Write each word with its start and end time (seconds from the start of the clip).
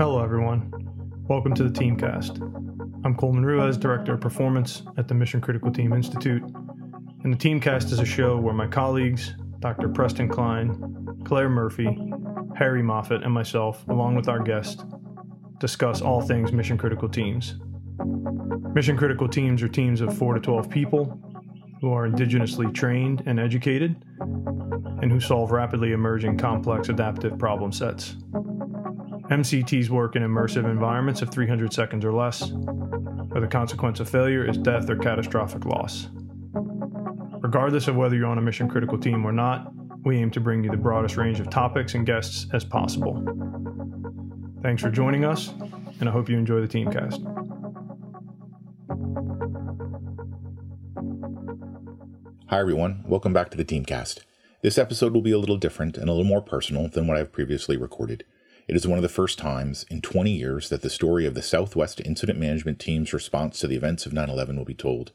Hello, 0.00 0.24
everyone. 0.24 0.72
Welcome 1.28 1.52
to 1.56 1.62
the 1.62 1.68
Teamcast. 1.68 2.40
I'm 3.04 3.14
Coleman 3.14 3.44
Ruiz, 3.44 3.76
Director 3.76 4.14
of 4.14 4.22
Performance 4.22 4.82
at 4.96 5.08
the 5.08 5.12
Mission 5.12 5.42
Critical 5.42 5.70
Team 5.70 5.92
Institute. 5.92 6.42
And 7.22 7.34
the 7.34 7.36
Teamcast 7.36 7.92
is 7.92 7.98
a 7.98 8.06
show 8.06 8.38
where 8.38 8.54
my 8.54 8.66
colleagues, 8.66 9.34
Dr. 9.58 9.90
Preston 9.90 10.30
Cline, 10.30 11.18
Claire 11.26 11.50
Murphy, 11.50 12.10
Harry 12.56 12.82
Moffat, 12.82 13.24
and 13.24 13.34
myself, 13.34 13.86
along 13.88 14.14
with 14.14 14.26
our 14.26 14.38
guest, 14.38 14.86
discuss 15.58 16.00
all 16.00 16.22
things 16.22 16.50
mission 16.50 16.78
critical 16.78 17.06
teams. 17.06 17.56
Mission 18.72 18.96
critical 18.96 19.28
teams 19.28 19.62
are 19.62 19.68
teams 19.68 20.00
of 20.00 20.16
4 20.16 20.32
to 20.32 20.40
12 20.40 20.70
people 20.70 21.20
who 21.82 21.92
are 21.92 22.08
indigenously 22.08 22.72
trained 22.72 23.22
and 23.26 23.38
educated 23.38 24.02
and 24.18 25.12
who 25.12 25.20
solve 25.20 25.50
rapidly 25.50 25.92
emerging 25.92 26.38
complex 26.38 26.88
adaptive 26.88 27.38
problem 27.38 27.70
sets. 27.70 28.16
MCTs 29.30 29.88
work 29.90 30.16
in 30.16 30.24
immersive 30.24 30.68
environments 30.68 31.22
of 31.22 31.30
300 31.30 31.72
seconds 31.72 32.04
or 32.04 32.12
less, 32.12 32.50
where 32.50 33.40
the 33.40 33.46
consequence 33.46 34.00
of 34.00 34.08
failure 34.08 34.44
is 34.44 34.58
death 34.58 34.90
or 34.90 34.96
catastrophic 34.96 35.64
loss. 35.64 36.08
Regardless 37.40 37.86
of 37.86 37.94
whether 37.94 38.16
you're 38.16 38.26
on 38.26 38.38
a 38.38 38.42
mission 38.42 38.68
critical 38.68 38.98
team 38.98 39.24
or 39.24 39.30
not, 39.30 39.72
we 40.04 40.16
aim 40.16 40.32
to 40.32 40.40
bring 40.40 40.64
you 40.64 40.70
the 40.70 40.76
broadest 40.76 41.16
range 41.16 41.38
of 41.38 41.48
topics 41.48 41.94
and 41.94 42.04
guests 42.04 42.48
as 42.52 42.64
possible. 42.64 43.22
Thanks 44.62 44.82
for 44.82 44.90
joining 44.90 45.24
us, 45.24 45.52
and 46.00 46.08
I 46.08 46.12
hope 46.12 46.28
you 46.28 46.36
enjoy 46.36 46.60
the 46.60 46.66
Teamcast. 46.66 47.24
Hi, 52.48 52.58
everyone. 52.58 53.04
Welcome 53.06 53.32
back 53.32 53.50
to 53.50 53.56
the 53.56 53.64
Teamcast. 53.64 54.22
This 54.62 54.76
episode 54.76 55.14
will 55.14 55.22
be 55.22 55.30
a 55.30 55.38
little 55.38 55.56
different 55.56 55.96
and 55.96 56.08
a 56.08 56.12
little 56.12 56.26
more 56.26 56.42
personal 56.42 56.88
than 56.88 57.06
what 57.06 57.16
I've 57.16 57.30
previously 57.30 57.76
recorded. 57.76 58.24
It 58.70 58.76
is 58.76 58.86
one 58.86 59.00
of 59.00 59.02
the 59.02 59.08
first 59.08 59.36
times 59.36 59.84
in 59.90 60.00
20 60.00 60.30
years 60.30 60.68
that 60.68 60.82
the 60.82 60.90
story 60.90 61.26
of 61.26 61.34
the 61.34 61.42
Southwest 61.42 62.00
Incident 62.04 62.38
Management 62.38 62.78
Team's 62.78 63.12
response 63.12 63.58
to 63.58 63.66
the 63.66 63.74
events 63.74 64.06
of 64.06 64.12
9 64.12 64.30
11 64.30 64.56
will 64.56 64.64
be 64.64 64.74
told. 64.74 65.10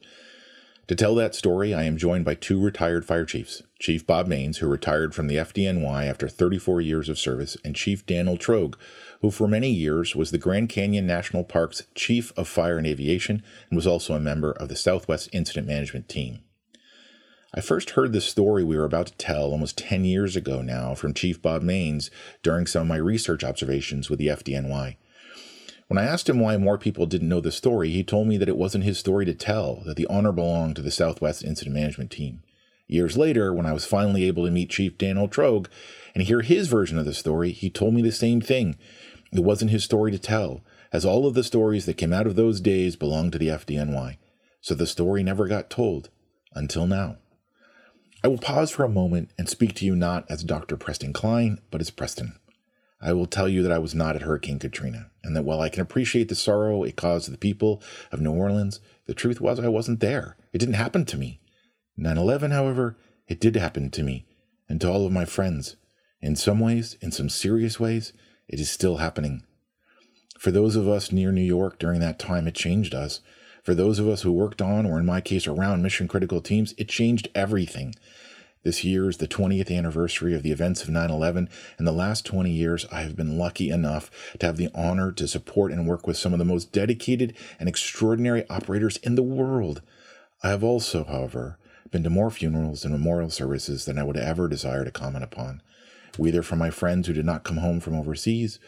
To 0.88 0.94
tell 0.94 1.14
that 1.14 1.34
story, 1.34 1.72
I 1.72 1.84
am 1.84 1.96
joined 1.96 2.26
by 2.26 2.34
two 2.34 2.62
retired 2.62 3.06
fire 3.06 3.24
chiefs 3.24 3.62
Chief 3.78 4.06
Bob 4.06 4.28
Maines, 4.28 4.58
who 4.58 4.66
retired 4.66 5.14
from 5.14 5.26
the 5.26 5.36
FDNY 5.36 6.04
after 6.04 6.28
34 6.28 6.82
years 6.82 7.08
of 7.08 7.18
service, 7.18 7.56
and 7.64 7.74
Chief 7.74 8.04
Daniel 8.04 8.36
Oltrogge, 8.36 8.74
who 9.22 9.30
for 9.30 9.48
many 9.48 9.70
years 9.70 10.14
was 10.14 10.32
the 10.32 10.36
Grand 10.36 10.68
Canyon 10.68 11.06
National 11.06 11.42
Park's 11.42 11.84
Chief 11.94 12.34
of 12.36 12.46
Fire 12.46 12.76
and 12.76 12.86
Aviation 12.86 13.42
and 13.70 13.76
was 13.76 13.86
also 13.86 14.12
a 14.12 14.20
member 14.20 14.52
of 14.52 14.68
the 14.68 14.76
Southwest 14.76 15.30
Incident 15.32 15.66
Management 15.66 16.10
Team. 16.10 16.40
I 17.58 17.62
first 17.62 17.90
heard 17.90 18.12
the 18.12 18.20
story 18.20 18.62
we 18.62 18.76
were 18.76 18.84
about 18.84 19.06
to 19.06 19.14
tell 19.14 19.44
almost 19.44 19.78
10 19.78 20.04
years 20.04 20.36
ago 20.36 20.60
now 20.60 20.94
from 20.94 21.14
Chief 21.14 21.40
Bob 21.40 21.62
Maines 21.62 22.10
during 22.42 22.66
some 22.66 22.82
of 22.82 22.88
my 22.88 22.98
research 22.98 23.42
observations 23.42 24.10
with 24.10 24.18
the 24.18 24.26
FDNY. 24.26 24.96
When 25.88 25.96
I 25.96 26.04
asked 26.04 26.28
him 26.28 26.38
why 26.38 26.58
more 26.58 26.76
people 26.76 27.06
didn't 27.06 27.30
know 27.30 27.40
the 27.40 27.50
story, 27.50 27.88
he 27.88 28.04
told 28.04 28.28
me 28.28 28.36
that 28.36 28.50
it 28.50 28.58
wasn't 28.58 28.84
his 28.84 28.98
story 28.98 29.24
to 29.24 29.32
tell, 29.32 29.82
that 29.86 29.96
the 29.96 30.06
honor 30.08 30.32
belonged 30.32 30.76
to 30.76 30.82
the 30.82 30.90
Southwest 30.90 31.42
Incident 31.42 31.74
Management 31.74 32.10
Team. 32.10 32.42
Years 32.88 33.16
later, 33.16 33.54
when 33.54 33.64
I 33.64 33.72
was 33.72 33.86
finally 33.86 34.24
able 34.24 34.44
to 34.44 34.50
meet 34.50 34.68
Chief 34.68 34.98
Daniel 34.98 35.26
Oltrogge 35.26 35.68
and 36.14 36.24
hear 36.24 36.42
his 36.42 36.68
version 36.68 36.98
of 36.98 37.06
the 37.06 37.14
story, 37.14 37.52
he 37.52 37.70
told 37.70 37.94
me 37.94 38.02
the 38.02 38.12
same 38.12 38.42
thing. 38.42 38.76
It 39.32 39.42
wasn't 39.42 39.70
his 39.70 39.82
story 39.82 40.10
to 40.12 40.18
tell, 40.18 40.60
as 40.92 41.06
all 41.06 41.26
of 41.26 41.32
the 41.32 41.42
stories 41.42 41.86
that 41.86 41.96
came 41.96 42.12
out 42.12 42.26
of 42.26 42.36
those 42.36 42.60
days 42.60 42.96
belonged 42.96 43.32
to 43.32 43.38
the 43.38 43.48
FDNY. 43.48 44.18
So 44.60 44.74
the 44.74 44.86
story 44.86 45.22
never 45.22 45.46
got 45.46 45.70
told 45.70 46.10
until 46.54 46.86
now. 46.86 47.16
I 48.26 48.28
will 48.28 48.38
pause 48.38 48.72
for 48.72 48.82
a 48.82 48.88
moment 48.88 49.30
and 49.38 49.48
speak 49.48 49.74
to 49.74 49.84
you 49.84 49.94
not 49.94 50.28
as 50.28 50.42
Dr. 50.42 50.76
Preston 50.76 51.12
Cline, 51.12 51.60
but 51.70 51.80
as 51.80 51.90
Preston. 51.90 52.40
I 53.00 53.12
will 53.12 53.26
tell 53.26 53.48
you 53.48 53.62
that 53.62 53.70
I 53.70 53.78
was 53.78 53.94
not 53.94 54.16
at 54.16 54.22
Hurricane 54.22 54.58
Katrina, 54.58 55.12
and 55.22 55.36
that 55.36 55.44
while 55.44 55.60
I 55.60 55.68
can 55.68 55.80
appreciate 55.80 56.28
the 56.28 56.34
sorrow 56.34 56.82
it 56.82 56.96
caused 56.96 57.30
the 57.30 57.38
people 57.38 57.80
of 58.10 58.20
New 58.20 58.32
Orleans, 58.32 58.80
the 59.06 59.14
truth 59.14 59.40
was 59.40 59.60
I 59.60 59.68
wasn't 59.68 60.00
there. 60.00 60.36
It 60.52 60.58
didn't 60.58 60.74
happen 60.74 61.04
to 61.04 61.16
me. 61.16 61.38
9 61.96 62.18
11, 62.18 62.50
however, 62.50 62.96
it 63.28 63.38
did 63.38 63.54
happen 63.54 63.90
to 63.90 64.02
me 64.02 64.26
and 64.68 64.80
to 64.80 64.90
all 64.90 65.06
of 65.06 65.12
my 65.12 65.24
friends. 65.24 65.76
In 66.20 66.34
some 66.34 66.58
ways, 66.58 66.96
in 67.00 67.12
some 67.12 67.28
serious 67.28 67.78
ways, 67.78 68.12
it 68.48 68.58
is 68.58 68.68
still 68.68 68.96
happening. 68.96 69.44
For 70.36 70.50
those 70.50 70.74
of 70.74 70.88
us 70.88 71.12
near 71.12 71.30
New 71.30 71.42
York 71.42 71.78
during 71.78 72.00
that 72.00 72.18
time, 72.18 72.48
it 72.48 72.56
changed 72.56 72.92
us. 72.92 73.20
For 73.66 73.74
those 73.74 73.98
of 73.98 74.06
us 74.06 74.22
who 74.22 74.30
worked 74.30 74.62
on, 74.62 74.86
or 74.86 74.96
in 74.96 75.04
my 75.04 75.20
case, 75.20 75.48
around 75.48 75.82
mission 75.82 76.06
critical 76.06 76.40
teams, 76.40 76.72
it 76.78 76.88
changed 76.88 77.26
everything. 77.34 77.96
This 78.62 78.84
year 78.84 79.08
is 79.08 79.16
the 79.16 79.26
20th 79.26 79.76
anniversary 79.76 80.36
of 80.36 80.44
the 80.44 80.52
events 80.52 80.84
of 80.84 80.88
9 80.88 81.10
11. 81.10 81.48
In 81.76 81.84
the 81.84 81.90
last 81.90 82.24
20 82.24 82.48
years, 82.48 82.86
I 82.92 83.00
have 83.00 83.16
been 83.16 83.38
lucky 83.38 83.70
enough 83.70 84.08
to 84.38 84.46
have 84.46 84.56
the 84.56 84.70
honor 84.72 85.10
to 85.10 85.26
support 85.26 85.72
and 85.72 85.84
work 85.84 86.06
with 86.06 86.16
some 86.16 86.32
of 86.32 86.38
the 86.38 86.44
most 86.44 86.70
dedicated 86.70 87.34
and 87.58 87.68
extraordinary 87.68 88.48
operators 88.48 88.98
in 88.98 89.16
the 89.16 89.24
world. 89.24 89.82
I 90.44 90.50
have 90.50 90.62
also, 90.62 91.02
however, 91.02 91.58
been 91.90 92.04
to 92.04 92.10
more 92.10 92.30
funerals 92.30 92.84
and 92.84 92.92
memorial 92.92 93.30
services 93.30 93.84
than 93.84 93.98
I 93.98 94.04
would 94.04 94.16
ever 94.16 94.46
desire 94.46 94.84
to 94.84 94.92
comment 94.92 95.24
upon, 95.24 95.60
whether 96.16 96.44
from 96.44 96.60
my 96.60 96.70
friends 96.70 97.08
who 97.08 97.14
did 97.14 97.26
not 97.26 97.42
come 97.42 97.56
home 97.56 97.80
from 97.80 97.96
overseas 97.96 98.60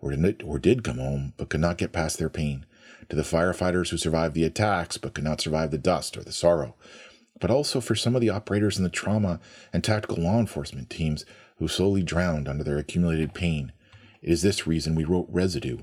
or 0.00 0.12
did, 0.12 0.42
or 0.46 0.58
did 0.58 0.82
come 0.82 0.96
home 0.96 1.34
but 1.36 1.50
could 1.50 1.60
not 1.60 1.76
get 1.76 1.92
past 1.92 2.18
their 2.18 2.30
pain 2.30 2.64
to 3.08 3.16
the 3.16 3.22
firefighters 3.22 3.90
who 3.90 3.96
survived 3.96 4.34
the 4.34 4.44
attacks 4.44 4.96
but 4.96 5.14
could 5.14 5.24
not 5.24 5.40
survive 5.40 5.70
the 5.70 5.78
dust 5.78 6.16
or 6.16 6.22
the 6.22 6.32
sorrow, 6.32 6.74
but 7.40 7.50
also 7.50 7.80
for 7.80 7.94
some 7.94 8.14
of 8.14 8.20
the 8.20 8.30
operators 8.30 8.78
in 8.78 8.84
the 8.84 8.90
trauma 8.90 9.40
and 9.72 9.84
tactical 9.84 10.22
law 10.22 10.38
enforcement 10.38 10.90
teams 10.90 11.24
who 11.58 11.68
slowly 11.68 12.02
drowned 12.02 12.48
under 12.48 12.64
their 12.64 12.78
accumulated 12.78 13.34
pain. 13.34 13.72
It 14.22 14.30
is 14.30 14.42
this 14.42 14.66
reason 14.66 14.94
we 14.94 15.04
wrote 15.04 15.28
Residue. 15.30 15.78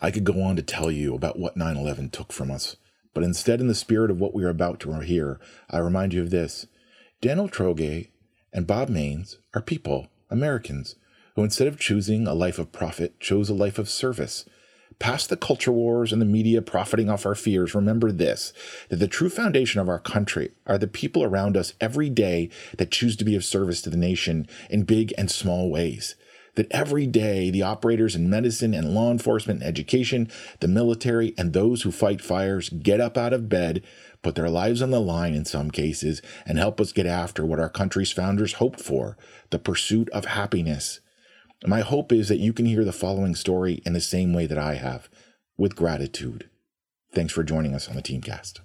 I 0.00 0.10
could 0.10 0.24
go 0.24 0.42
on 0.42 0.56
to 0.56 0.62
tell 0.62 0.90
you 0.90 1.14
about 1.14 1.38
what 1.38 1.56
9 1.56 1.76
11 1.76 2.10
took 2.10 2.32
from 2.32 2.50
us, 2.50 2.76
but 3.12 3.24
instead, 3.24 3.60
in 3.60 3.66
the 3.66 3.74
spirit 3.74 4.10
of 4.10 4.20
what 4.20 4.34
we 4.34 4.44
are 4.44 4.48
about 4.48 4.80
to 4.80 5.00
hear, 5.00 5.40
I 5.68 5.78
remind 5.78 6.14
you 6.14 6.22
of 6.22 6.30
this 6.30 6.66
Daniel 7.20 7.48
Oltrogge 7.48 8.08
and 8.52 8.66
Bob 8.66 8.88
Maines 8.88 9.36
are 9.54 9.60
people, 9.60 10.08
Americans, 10.30 10.96
who 11.34 11.44
instead 11.44 11.66
of 11.66 11.78
choosing 11.78 12.26
a 12.26 12.34
life 12.34 12.58
of 12.58 12.72
profit, 12.72 13.20
chose 13.20 13.50
a 13.50 13.54
life 13.54 13.78
of 13.78 13.88
service 13.88 14.48
Past 14.98 15.30
the 15.30 15.36
culture 15.36 15.72
wars 15.72 16.12
and 16.12 16.20
the 16.20 16.26
media 16.26 16.60
profiting 16.60 17.08
off 17.08 17.24
our 17.24 17.34
fears, 17.34 17.74
remember 17.74 18.12
this 18.12 18.52
that 18.88 18.96
the 18.96 19.08
true 19.08 19.30
foundation 19.30 19.80
of 19.80 19.88
our 19.88 19.98
country 19.98 20.50
are 20.66 20.78
the 20.78 20.86
people 20.86 21.22
around 21.22 21.56
us 21.56 21.74
every 21.80 22.10
day 22.10 22.50
that 22.76 22.90
choose 22.90 23.16
to 23.16 23.24
be 23.24 23.34
of 23.34 23.44
service 23.44 23.80
to 23.82 23.90
the 23.90 23.96
nation 23.96 24.46
in 24.68 24.82
big 24.82 25.14
and 25.16 25.30
small 25.30 25.70
ways. 25.70 26.16
That 26.56 26.70
every 26.72 27.06
day 27.06 27.48
the 27.48 27.62
operators 27.62 28.16
in 28.16 28.28
medicine 28.28 28.74
and 28.74 28.92
law 28.92 29.10
enforcement 29.10 29.60
and 29.60 29.68
education, 29.68 30.28
the 30.58 30.68
military, 30.68 31.32
and 31.38 31.52
those 31.52 31.82
who 31.82 31.92
fight 31.92 32.20
fires 32.20 32.68
get 32.68 33.00
up 33.00 33.16
out 33.16 33.32
of 33.32 33.48
bed, 33.48 33.82
put 34.20 34.34
their 34.34 34.50
lives 34.50 34.82
on 34.82 34.90
the 34.90 35.00
line 35.00 35.32
in 35.32 35.44
some 35.44 35.70
cases, 35.70 36.20
and 36.44 36.58
help 36.58 36.80
us 36.80 36.92
get 36.92 37.06
after 37.06 37.46
what 37.46 37.60
our 37.60 37.70
country's 37.70 38.12
founders 38.12 38.54
hoped 38.54 38.80
for 38.80 39.16
the 39.50 39.58
pursuit 39.58 40.10
of 40.10 40.24
happiness. 40.26 41.00
My 41.66 41.80
hope 41.80 42.12
is 42.12 42.28
that 42.28 42.38
you 42.38 42.52
can 42.52 42.64
hear 42.64 42.84
the 42.84 42.92
following 42.92 43.34
story 43.34 43.82
in 43.84 43.92
the 43.92 44.00
same 44.00 44.32
way 44.32 44.46
that 44.46 44.58
I 44.58 44.74
have, 44.74 45.10
with 45.58 45.76
gratitude. 45.76 46.48
Thanks 47.12 47.32
for 47.32 47.44
joining 47.44 47.74
us 47.74 47.88
on 47.88 47.96
the 47.96 48.02
Teamcast. 48.02 48.60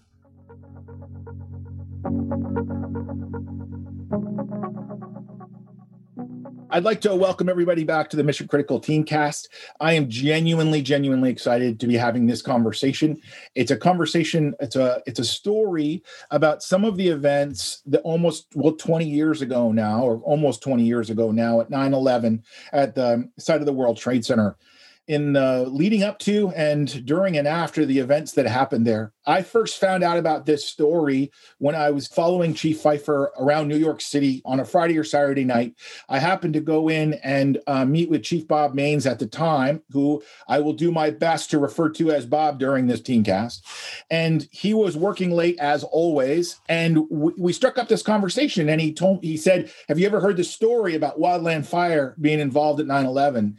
I'd 6.76 6.84
like 6.84 7.00
to 7.02 7.16
welcome 7.16 7.48
everybody 7.48 7.86
back 7.86 8.10
to 8.10 8.18
the 8.18 8.24
Mission 8.26 8.50
Critical 8.50 8.82
Teamcast. 8.82 9.48
I 9.80 9.94
am 9.94 10.10
genuinely, 10.10 10.82
genuinely 10.82 11.30
excited 11.30 11.80
to 11.80 11.88
be 11.88 11.96
having 11.96 12.26
this 12.28 12.42
conversation. 12.42 13.22
It's 13.56 13.72
a 13.72 13.78
conversation, 13.78 14.54
it's 14.60 14.76
a 14.76 15.02
it's 15.06 15.22
a 15.22 15.24
story 15.24 16.04
about 16.32 16.64
some 16.64 16.84
of 16.84 16.98
the 16.98 17.08
events 17.08 17.82
that 17.86 18.02
almost 18.02 18.48
well 18.56 18.74
20 18.74 19.06
years 19.06 19.42
ago 19.42 19.72
now, 19.72 20.04
or 20.04 20.18
almost 20.26 20.62
20 20.64 20.84
years 20.84 21.10
ago 21.10 21.32
now 21.32 21.62
at 21.62 21.70
9-11 21.70 22.44
at 22.74 22.94
the 22.94 23.30
site 23.38 23.62
of 23.62 23.66
the 23.66 23.72
World 23.72 23.96
Trade 23.96 24.26
Center 24.26 24.58
in 25.08 25.34
the 25.34 25.66
leading 25.70 26.04
up 26.04 26.20
to 26.20 26.52
and 26.56 27.06
during 27.06 27.38
and 27.38 27.48
after 27.48 27.86
the 27.86 28.00
events 28.00 28.32
that 28.34 28.46
happened 28.48 28.88
there. 28.88 29.14
I 29.28 29.42
first 29.42 29.80
found 29.80 30.04
out 30.04 30.18
about 30.18 30.46
this 30.46 30.66
story 30.66 31.32
when 31.58 31.76
I 31.76 31.92
was 31.92 32.08
following 32.08 32.54
Chief 32.54 32.82
Pfeifer 32.82 33.30
around 33.40 33.68
New 33.68 33.78
York 33.78 34.02
City 34.02 34.42
on 34.46 34.60
a 34.60 34.66
Friday 34.66 34.98
or 34.98 35.04
Saturday 35.04 35.44
night. 35.44 35.74
I 36.10 36.20
happened 36.20 36.54
to 36.56 36.60
go 36.60 36.90
in 36.90 37.16
and 37.24 37.60
uh, 37.68 37.86
meet 37.86 38.10
with 38.10 38.24
Chief 38.24 38.48
Bob 38.48 38.74
Maines 38.76 39.10
at 39.10 39.20
the 39.20 39.28
time, 39.28 39.82
who 39.92 40.24
I 40.48 40.60
will 40.60 40.74
do 40.74 40.92
my 40.92 41.10
best 41.10 41.50
to 41.52 41.60
refer 41.60 41.90
to 41.90 42.12
as 42.12 42.26
Bob 42.26 42.60
during 42.60 42.88
this 42.88 43.02
teamcast. 43.02 43.62
And 44.10 44.48
he 44.52 44.74
was 44.74 44.96
working 44.96 45.32
late 45.32 45.58
as 45.60 45.84
always. 45.84 46.60
And 46.70 46.96
w- 47.10 47.36
we 47.38 47.54
struck 47.54 47.78
up 47.78 47.88
this 47.88 48.04
conversation. 48.04 48.70
And 48.70 48.80
he 48.80 48.94
told 48.94 49.24
he 49.24 49.38
said, 49.38 49.72
"Have 49.88 50.00
you 50.00 50.06
ever 50.06 50.20
heard 50.20 50.38
the 50.38 50.44
story 50.44 50.96
about 50.96 51.20
Wildland 51.20 51.66
Fire 51.66 52.16
being 52.20 52.40
involved 52.40 52.80
at 52.80 52.88
9/11?" 52.88 53.56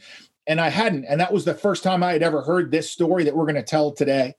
And 0.46 0.60
I 0.60 0.69
hadn't. 0.69 1.04
And 1.04 1.20
that 1.20 1.32
was 1.32 1.44
the 1.44 1.54
first 1.54 1.82
time 1.82 2.02
I 2.02 2.12
had 2.12 2.22
ever 2.22 2.43
heard 2.43 2.70
this 2.70 2.90
story 2.90 3.25
that 3.25 3.37
we're 3.37 3.44
going 3.44 3.56
to 3.56 3.62
tell 3.62 3.93
today. 3.93 4.37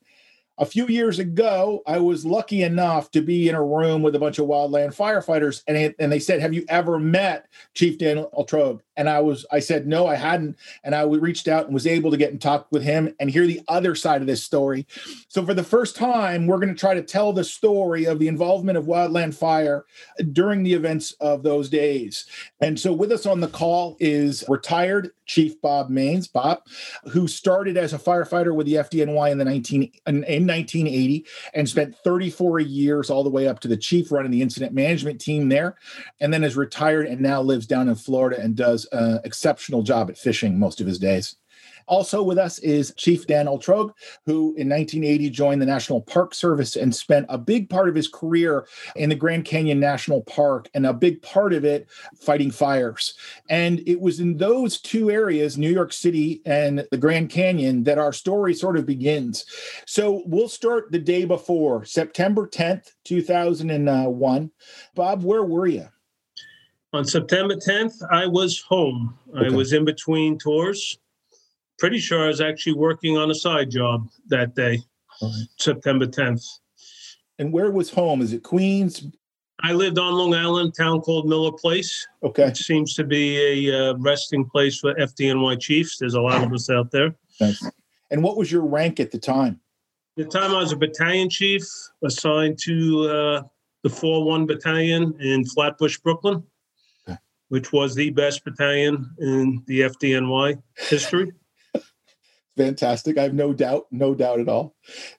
A 0.59 0.65
few 0.65 0.87
years 0.87 1.19
ago, 1.19 1.83
I 1.85 1.99
was 1.99 2.25
lucky 2.25 2.63
enough 2.63 3.11
to 3.11 3.21
be 3.21 3.47
in 3.47 3.53
a 3.53 3.63
room 3.63 4.01
with 4.01 4.15
a 4.15 4.19
bunch 4.19 4.39
of 4.39 4.47
wildland 4.47 4.95
firefighters, 4.95 5.61
and 5.67 5.77
it, 5.77 5.95
and 5.99 6.11
they 6.11 6.17
said, 6.17 6.41
"Have 6.41 6.53
you 6.53 6.65
ever 6.67 6.97
met 6.97 7.47
Chief 7.75 7.99
Dan 7.99 8.25
Oltrogge?" 8.33 8.79
And 8.95 9.07
I 9.07 9.19
was, 9.19 9.45
I 9.51 9.59
said, 9.59 9.85
"No, 9.85 10.07
I 10.07 10.15
hadn't." 10.15 10.57
And 10.83 10.95
I 10.95 11.03
reached 11.03 11.47
out 11.47 11.65
and 11.65 11.75
was 11.75 11.85
able 11.85 12.09
to 12.09 12.17
get 12.17 12.31
in 12.31 12.39
touch 12.39 12.65
with 12.71 12.81
him 12.81 13.13
and 13.19 13.29
hear 13.29 13.45
the 13.45 13.61
other 13.67 13.93
side 13.93 14.21
of 14.21 14.27
this 14.27 14.43
story. 14.43 14.87
So 15.27 15.45
for 15.45 15.53
the 15.53 15.63
first 15.63 15.95
time, 15.95 16.47
we're 16.47 16.57
going 16.57 16.73
to 16.73 16.79
try 16.79 16.95
to 16.95 17.03
tell 17.03 17.33
the 17.33 17.43
story 17.43 18.05
of 18.05 18.17
the 18.17 18.27
involvement 18.27 18.79
of 18.79 18.85
wildland 18.85 19.35
fire 19.35 19.85
during 20.31 20.63
the 20.63 20.73
events 20.73 21.11
of 21.19 21.43
those 21.43 21.69
days. 21.69 22.25
And 22.61 22.79
so 22.79 22.93
with 22.93 23.11
us 23.11 23.27
on 23.27 23.41
the 23.41 23.47
call 23.47 23.95
is 23.99 24.43
retired 24.47 25.11
Chief 25.27 25.61
Bob 25.61 25.91
Maines, 25.91 26.31
Bob, 26.31 26.63
who 27.11 27.27
started 27.27 27.77
as 27.77 27.93
a 27.93 27.99
firefighter 27.99 28.55
with 28.55 28.65
the 28.65 28.75
FDNY 28.75 29.31
in 29.31 29.37
the 29.37 29.45
19 29.45 29.91
in, 30.07 30.23
in 30.23 30.46
1980 30.47 31.25
and 31.53 31.67
spent 31.67 31.95
34 31.95 32.59
years 32.61 33.09
all 33.09 33.23
the 33.23 33.29
way 33.29 33.47
up 33.47 33.59
to 33.59 33.67
the 33.67 33.77
chief 33.77 34.11
running 34.11 34.31
the 34.31 34.41
incident 34.41 34.73
management 34.73 35.21
team 35.21 35.49
there, 35.49 35.75
and 36.19 36.33
then 36.33 36.43
is 36.43 36.55
retired 36.55 37.07
and 37.07 37.21
now 37.21 37.41
lives 37.41 37.67
down 37.67 37.87
in 37.87 37.95
Florida 37.95 38.41
and 38.41 38.55
does 38.55 38.87
an 38.91 39.19
exceptional 39.23 39.83
job 39.83 40.09
at 40.09 40.17
fishing 40.17 40.57
most 40.57 40.81
of 40.81 40.87
his 40.87 40.99
days. 40.99 41.35
Also 41.87 42.21
with 42.21 42.37
us 42.37 42.59
is 42.59 42.93
Chief 42.95 43.25
Dan 43.25 43.45
Oltrogge, 43.45 43.93
who 44.25 44.53
in 44.55 44.69
1980 44.69 45.29
joined 45.29 45.61
the 45.61 45.65
National 45.65 46.01
Park 46.01 46.33
Service 46.33 46.75
and 46.75 46.93
spent 46.93 47.25
a 47.29 47.37
big 47.37 47.69
part 47.69 47.87
of 47.87 47.95
his 47.95 48.07
career 48.07 48.67
in 48.95 49.09
the 49.09 49.15
Grand 49.15 49.45
Canyon 49.45 49.79
National 49.79 50.21
Park 50.23 50.69
and 50.73 50.85
a 50.85 50.93
big 50.93 51.21
part 51.21 51.53
of 51.53 51.63
it 51.63 51.87
fighting 52.19 52.51
fires. 52.51 53.13
And 53.49 53.81
it 53.87 54.01
was 54.01 54.19
in 54.19 54.37
those 54.37 54.79
two 54.79 55.09
areas, 55.09 55.57
New 55.57 55.71
York 55.71 55.93
City 55.93 56.41
and 56.45 56.85
the 56.91 56.97
Grand 56.97 57.29
Canyon, 57.29 57.83
that 57.85 57.97
our 57.97 58.13
story 58.13 58.53
sort 58.53 58.77
of 58.77 58.85
begins. 58.85 59.45
So 59.85 60.23
we'll 60.25 60.49
start 60.49 60.91
the 60.91 60.99
day 60.99 61.23
before, 61.23 61.85
September 61.85 62.47
10th, 62.47 62.91
2001. 63.05 63.87
Uh, 63.87 64.47
Bob, 64.93 65.23
where 65.23 65.43
were 65.43 65.67
you? 65.67 65.87
On 66.93 67.05
September 67.05 67.55
10th, 67.55 68.01
I 68.11 68.27
was 68.27 68.61
home. 68.61 69.17
Okay. 69.35 69.47
I 69.47 69.49
was 69.49 69.73
in 69.73 69.85
between 69.85 70.37
tours 70.37 70.97
pretty 71.77 71.99
sure 71.99 72.23
I 72.23 72.27
was 72.27 72.41
actually 72.41 72.73
working 72.73 73.17
on 73.17 73.31
a 73.31 73.35
side 73.35 73.69
job 73.69 74.07
that 74.27 74.55
day, 74.55 74.79
right. 75.21 75.45
September 75.57 76.05
10th. 76.05 76.43
And 77.39 77.53
where 77.53 77.71
was 77.71 77.89
home? 77.89 78.21
Is 78.21 78.33
it 78.33 78.43
Queens? 78.43 79.05
I 79.61 79.73
lived 79.73 79.97
on 79.97 80.13
Long 80.13 80.33
Island, 80.33 80.75
town 80.75 81.01
called 81.01 81.27
Miller 81.27 81.51
Place. 81.51 82.07
Okay. 82.23 82.45
Which 82.45 82.57
seems 82.57 82.93
to 82.95 83.03
be 83.03 83.69
a 83.69 83.89
uh, 83.89 83.93
resting 83.97 84.45
place 84.45 84.79
for 84.79 84.93
FDNY 84.95 85.59
chiefs. 85.59 85.97
There's 85.97 86.13
a 86.13 86.21
lot 86.21 86.43
of 86.43 86.53
us 86.53 86.69
out 86.69 86.91
there. 86.91 87.15
Nice. 87.39 87.63
And 88.11 88.23
what 88.23 88.37
was 88.37 88.51
your 88.51 88.65
rank 88.65 88.99
at 88.99 89.11
the 89.11 89.17
time? 89.17 89.59
At 90.17 90.29
the 90.29 90.39
time, 90.39 90.51
I 90.51 90.59
was 90.59 90.71
a 90.71 90.77
battalion 90.77 91.29
chief 91.29 91.63
assigned 92.03 92.57
to 92.59 93.09
uh, 93.09 93.41
the 93.83 93.89
4 93.89 94.23
1 94.23 94.45
Battalion 94.45 95.15
in 95.19 95.45
Flatbush, 95.45 95.99
Brooklyn, 95.99 96.43
okay. 97.07 97.17
which 97.49 97.71
was 97.71 97.95
the 97.95 98.09
best 98.11 98.43
battalion 98.43 99.09
in 99.19 99.63
the 99.67 99.81
FDNY 99.81 100.61
history. 100.89 101.31
Fantastic. 102.57 103.19
I 103.19 103.23
have 103.23 103.35
no 103.35 103.53
doubt, 103.53 103.85
no 103.91 104.15
doubt 104.15 104.39
at 104.39 104.49
all. 104.49 104.75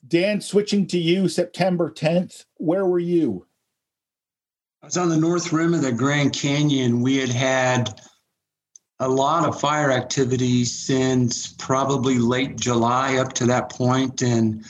Dan, 0.06 0.40
switching 0.40 0.86
to 0.88 0.98
you, 0.98 1.28
September 1.28 1.90
10th, 1.90 2.44
where 2.56 2.84
were 2.84 2.98
you? 2.98 3.46
I 4.82 4.86
was 4.86 4.96
on 4.96 5.08
the 5.08 5.16
north 5.16 5.52
rim 5.52 5.72
of 5.72 5.82
the 5.82 5.92
Grand 5.92 6.32
Canyon. 6.32 7.00
We 7.00 7.16
had 7.16 7.30
had 7.30 8.00
a 9.00 9.08
lot 9.08 9.46
of 9.46 9.60
fire 9.60 9.92
activity 9.92 10.64
since 10.64 11.52
probably 11.52 12.18
late 12.18 12.56
July 12.56 13.16
up 13.16 13.32
to 13.34 13.46
that 13.46 13.70
point. 13.70 14.22
And 14.22 14.64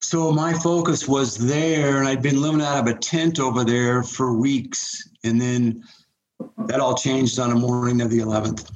so 0.00 0.30
my 0.30 0.52
focus 0.52 1.08
was 1.08 1.36
there, 1.36 1.98
and 1.98 2.06
I'd 2.06 2.22
been 2.22 2.40
living 2.40 2.62
out 2.62 2.78
of 2.78 2.86
a 2.86 2.98
tent 2.98 3.40
over 3.40 3.64
there 3.64 4.04
for 4.04 4.38
weeks. 4.38 5.08
And 5.24 5.40
then 5.40 5.82
that 6.66 6.78
all 6.78 6.94
changed 6.94 7.40
on 7.40 7.50
the 7.50 7.56
morning 7.56 8.00
of 8.00 8.10
the 8.10 8.20
11th. 8.20 8.70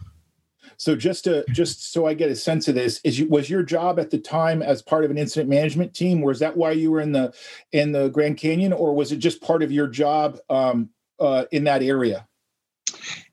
So 0.81 0.97
just 0.97 1.25
to 1.25 1.45
just 1.51 1.93
so 1.93 2.07
I 2.07 2.15
get 2.15 2.31
a 2.31 2.35
sense 2.35 2.67
of 2.67 2.75
this, 2.75 3.03
is 3.05 3.19
you, 3.19 3.29
was 3.29 3.51
your 3.51 3.63
job 3.63 4.01
at 4.01 4.09
the 4.09 4.17
time 4.17 4.63
as 4.63 4.81
part 4.81 5.05
of 5.05 5.11
an 5.11 5.19
incident 5.19 5.51
management 5.51 5.93
team? 5.93 6.23
or 6.23 6.29
Was 6.29 6.39
that 6.39 6.57
why 6.57 6.71
you 6.71 6.91
were 6.91 7.03
in 7.03 7.13
the 7.13 7.35
in 7.73 7.93
the 7.93 8.09
Grand 8.09 8.39
Canyon, 8.39 8.73
or 8.73 8.95
was 8.95 9.13
it 9.13 9.19
just 9.19 9.43
part 9.43 9.63
of 9.63 9.71
your 9.71 9.87
job 9.87 10.39
um, 10.49 10.89
uh, 11.19 11.45
in 11.53 11.65
that 11.65 11.83
area? 11.83 12.27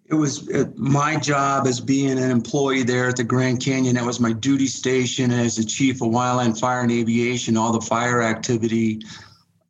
It 0.08 0.16
was 0.16 0.50
uh, 0.50 0.66
my 0.76 1.16
job 1.16 1.68
as 1.68 1.80
being 1.80 2.20
an 2.20 2.32
employee 2.32 2.84
there 2.84 3.08
at 3.08 3.16
the 3.16 3.24
Grand 3.24 3.62
Canyon. 3.62 3.96
That 3.96 4.06
was 4.06 4.20
my 4.20 4.34
duty 4.34 4.68
station 4.68 5.32
as 5.32 5.56
the 5.56 5.64
chief 5.64 6.02
of 6.02 6.10
wildland 6.10 6.60
fire 6.60 6.82
and 6.82 6.92
aviation. 6.92 7.56
All 7.56 7.72
the 7.72 7.80
fire 7.80 8.24
activity 8.24 9.00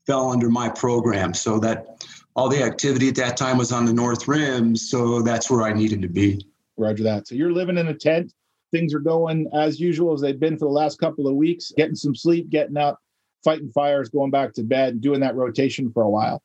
fell 0.08 0.32
under 0.32 0.50
my 0.50 0.68
program, 0.68 1.36
so 1.36 1.60
that 1.60 2.04
all 2.36 2.50
the 2.50 2.64
activity 2.64 3.10
at 3.10 3.16
that 3.18 3.38
time 3.38 3.56
was 3.56 3.72
on 3.72 3.86
the 3.86 3.94
North 3.94 4.28
Rim. 4.28 4.76
So 4.76 5.22
that's 5.22 5.48
where 5.52 5.62
I 5.62 5.74
needed 5.74 6.02
to 6.02 6.10
be. 6.10 6.44
Roger 6.78 7.04
that. 7.04 7.28
So 7.28 7.36
you're 7.36 7.52
living 7.52 7.78
in 7.78 7.88
a 7.88 7.94
tent. 7.94 8.34
Things 8.72 8.94
are 8.94 9.00
going 9.00 9.50
as 9.54 9.80
usual 9.80 10.14
as 10.14 10.22
they've 10.22 10.40
been 10.40 10.58
for 10.58 10.66
the 10.66 10.74
last 10.74 11.00
couple 11.00 11.28
of 11.28 11.36
weeks, 11.36 11.72
getting 11.76 11.96
some 11.96 12.16
sleep, 12.16 12.50
getting 12.50 12.78
up, 12.78 13.00
fighting 13.44 13.72
fires, 13.72 14.10
going 14.10 14.32
back 14.32 14.54
to 14.54 14.64
bed, 14.64 14.94
and 14.94 15.02
doing 15.02 15.22
that 15.22 15.36
rotation 15.36 15.92
for 15.92 16.04
a 16.04 16.10
while. 16.10 16.42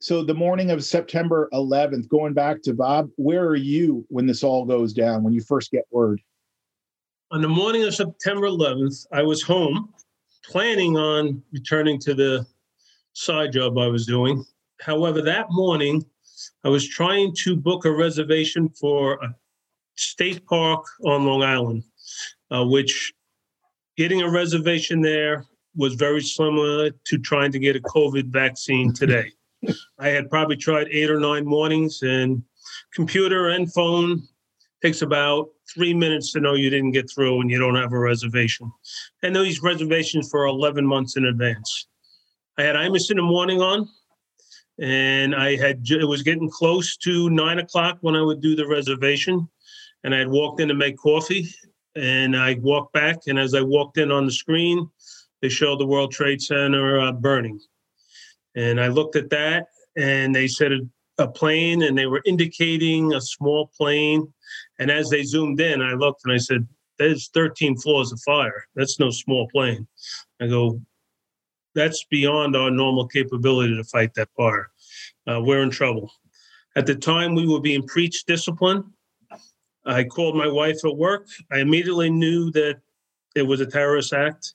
So 0.00 0.22
the 0.22 0.34
morning 0.34 0.70
of 0.70 0.84
September 0.84 1.48
11th, 1.52 2.08
going 2.08 2.32
back 2.32 2.62
to 2.62 2.74
Bob, 2.74 3.10
where 3.16 3.44
are 3.44 3.56
you 3.56 4.04
when 4.08 4.26
this 4.26 4.44
all 4.44 4.64
goes 4.64 4.92
down, 4.92 5.22
when 5.22 5.32
you 5.32 5.40
first 5.40 5.70
get 5.70 5.84
word? 5.90 6.20
On 7.30 7.42
the 7.42 7.48
morning 7.48 7.84
of 7.84 7.94
September 7.94 8.46
11th, 8.46 9.06
I 9.12 9.22
was 9.22 9.42
home 9.42 9.92
planning 10.44 10.96
on 10.96 11.42
returning 11.52 11.98
to 12.00 12.14
the 12.14 12.46
side 13.12 13.52
job 13.52 13.76
I 13.76 13.88
was 13.88 14.06
doing. 14.06 14.44
However, 14.80 15.20
that 15.22 15.46
morning, 15.50 16.04
I 16.64 16.68
was 16.68 16.88
trying 16.88 17.34
to 17.44 17.56
book 17.56 17.84
a 17.84 17.92
reservation 17.92 18.68
for 18.68 19.14
a 19.22 19.34
state 19.96 20.46
park 20.46 20.84
on 21.04 21.26
Long 21.26 21.42
Island, 21.42 21.84
uh, 22.50 22.64
which 22.64 23.12
getting 23.96 24.22
a 24.22 24.30
reservation 24.30 25.00
there 25.00 25.44
was 25.76 25.94
very 25.94 26.22
similar 26.22 26.90
to 26.90 27.18
trying 27.18 27.52
to 27.52 27.58
get 27.58 27.76
a 27.76 27.80
COVID 27.80 28.26
vaccine 28.26 28.92
today. 28.92 29.32
I 29.98 30.08
had 30.08 30.30
probably 30.30 30.56
tried 30.56 30.88
eight 30.90 31.10
or 31.10 31.20
nine 31.20 31.44
mornings, 31.44 32.02
and 32.02 32.42
computer 32.94 33.48
and 33.48 33.72
phone 33.72 34.22
takes 34.82 35.02
about 35.02 35.48
three 35.72 35.92
minutes 35.92 36.32
to 36.32 36.40
know 36.40 36.54
you 36.54 36.70
didn't 36.70 36.92
get 36.92 37.10
through 37.10 37.40
and 37.40 37.50
you 37.50 37.58
don't 37.58 37.74
have 37.74 37.92
a 37.92 37.98
reservation. 37.98 38.70
And 39.22 39.34
these 39.34 39.62
reservations 39.62 40.30
for 40.30 40.46
11 40.46 40.86
months 40.86 41.16
in 41.16 41.24
advance. 41.24 41.88
I 42.56 42.62
had 42.62 42.76
Imus 42.76 43.10
in 43.10 43.16
the 43.16 43.22
morning 43.22 43.60
on 43.60 43.88
and 44.78 45.34
I 45.34 45.56
had 45.56 45.82
it 45.88 46.04
was 46.04 46.22
getting 46.22 46.50
close 46.50 46.96
to 46.98 47.30
nine 47.30 47.58
o'clock 47.58 47.98
when 48.00 48.14
I 48.14 48.22
would 48.22 48.40
do 48.40 48.54
the 48.54 48.66
reservation, 48.66 49.48
and 50.04 50.14
I 50.14 50.18
had 50.18 50.28
walked 50.28 50.60
in 50.60 50.68
to 50.68 50.74
make 50.74 50.96
coffee, 50.96 51.48
and 51.96 52.36
I 52.36 52.54
walked 52.60 52.92
back, 52.92 53.18
and 53.26 53.38
as 53.38 53.54
I 53.54 53.60
walked 53.60 53.98
in 53.98 54.10
on 54.10 54.26
the 54.26 54.32
screen, 54.32 54.88
they 55.42 55.48
showed 55.48 55.80
the 55.80 55.86
World 55.86 56.12
Trade 56.12 56.40
Center 56.40 57.00
uh, 57.00 57.12
burning, 57.12 57.60
and 58.54 58.80
I 58.80 58.88
looked 58.88 59.16
at 59.16 59.30
that, 59.30 59.66
and 59.96 60.34
they 60.34 60.46
said 60.46 60.72
a 61.18 61.26
plane, 61.26 61.82
and 61.82 61.98
they 61.98 62.06
were 62.06 62.22
indicating 62.24 63.12
a 63.14 63.20
small 63.20 63.70
plane, 63.76 64.32
and 64.78 64.90
as 64.90 65.10
they 65.10 65.24
zoomed 65.24 65.60
in, 65.60 65.82
I 65.82 65.94
looked 65.94 66.22
and 66.24 66.32
I 66.32 66.38
said, 66.38 66.66
"There's 66.98 67.28
13 67.28 67.76
floors 67.78 68.12
of 68.12 68.20
fire. 68.20 68.66
That's 68.76 69.00
no 69.00 69.10
small 69.10 69.48
plane." 69.48 69.88
I 70.40 70.46
go, 70.46 70.80
that's 71.78 72.04
beyond 72.04 72.56
our 72.56 72.70
normal 72.70 73.06
capability 73.06 73.76
to 73.76 73.84
fight 73.84 74.12
that 74.14 74.28
fire. 74.36 74.70
Uh, 75.26 75.40
we're 75.40 75.62
in 75.62 75.70
trouble. 75.70 76.10
At 76.76 76.86
the 76.86 76.94
time, 76.94 77.34
we 77.34 77.46
were 77.46 77.60
being 77.60 77.86
preached 77.86 78.26
discipline. 78.26 78.92
I 79.86 80.04
called 80.04 80.36
my 80.36 80.48
wife 80.48 80.84
at 80.84 80.96
work. 80.96 81.28
I 81.52 81.60
immediately 81.60 82.10
knew 82.10 82.50
that 82.50 82.80
it 83.36 83.42
was 83.42 83.60
a 83.60 83.66
terrorist 83.66 84.12
act. 84.12 84.54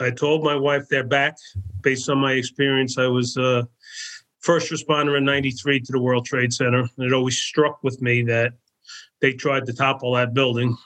I 0.00 0.10
told 0.10 0.44
my 0.44 0.54
wife 0.54 0.84
they're 0.88 1.04
back. 1.04 1.36
Based 1.82 2.08
on 2.10 2.18
my 2.18 2.32
experience, 2.32 2.98
I 2.98 3.06
was 3.06 3.36
uh, 3.36 3.64
first 4.40 4.70
responder 4.70 5.16
in 5.16 5.24
93 5.24 5.80
to 5.80 5.92
the 5.92 6.00
World 6.00 6.26
Trade 6.26 6.52
Center. 6.52 6.80
And 6.80 7.06
it 7.06 7.12
always 7.12 7.38
struck 7.38 7.82
with 7.82 8.00
me 8.02 8.22
that 8.24 8.52
they 9.20 9.32
tried 9.32 9.66
to 9.66 9.72
topple 9.72 10.12
that 10.14 10.34
building. 10.34 10.76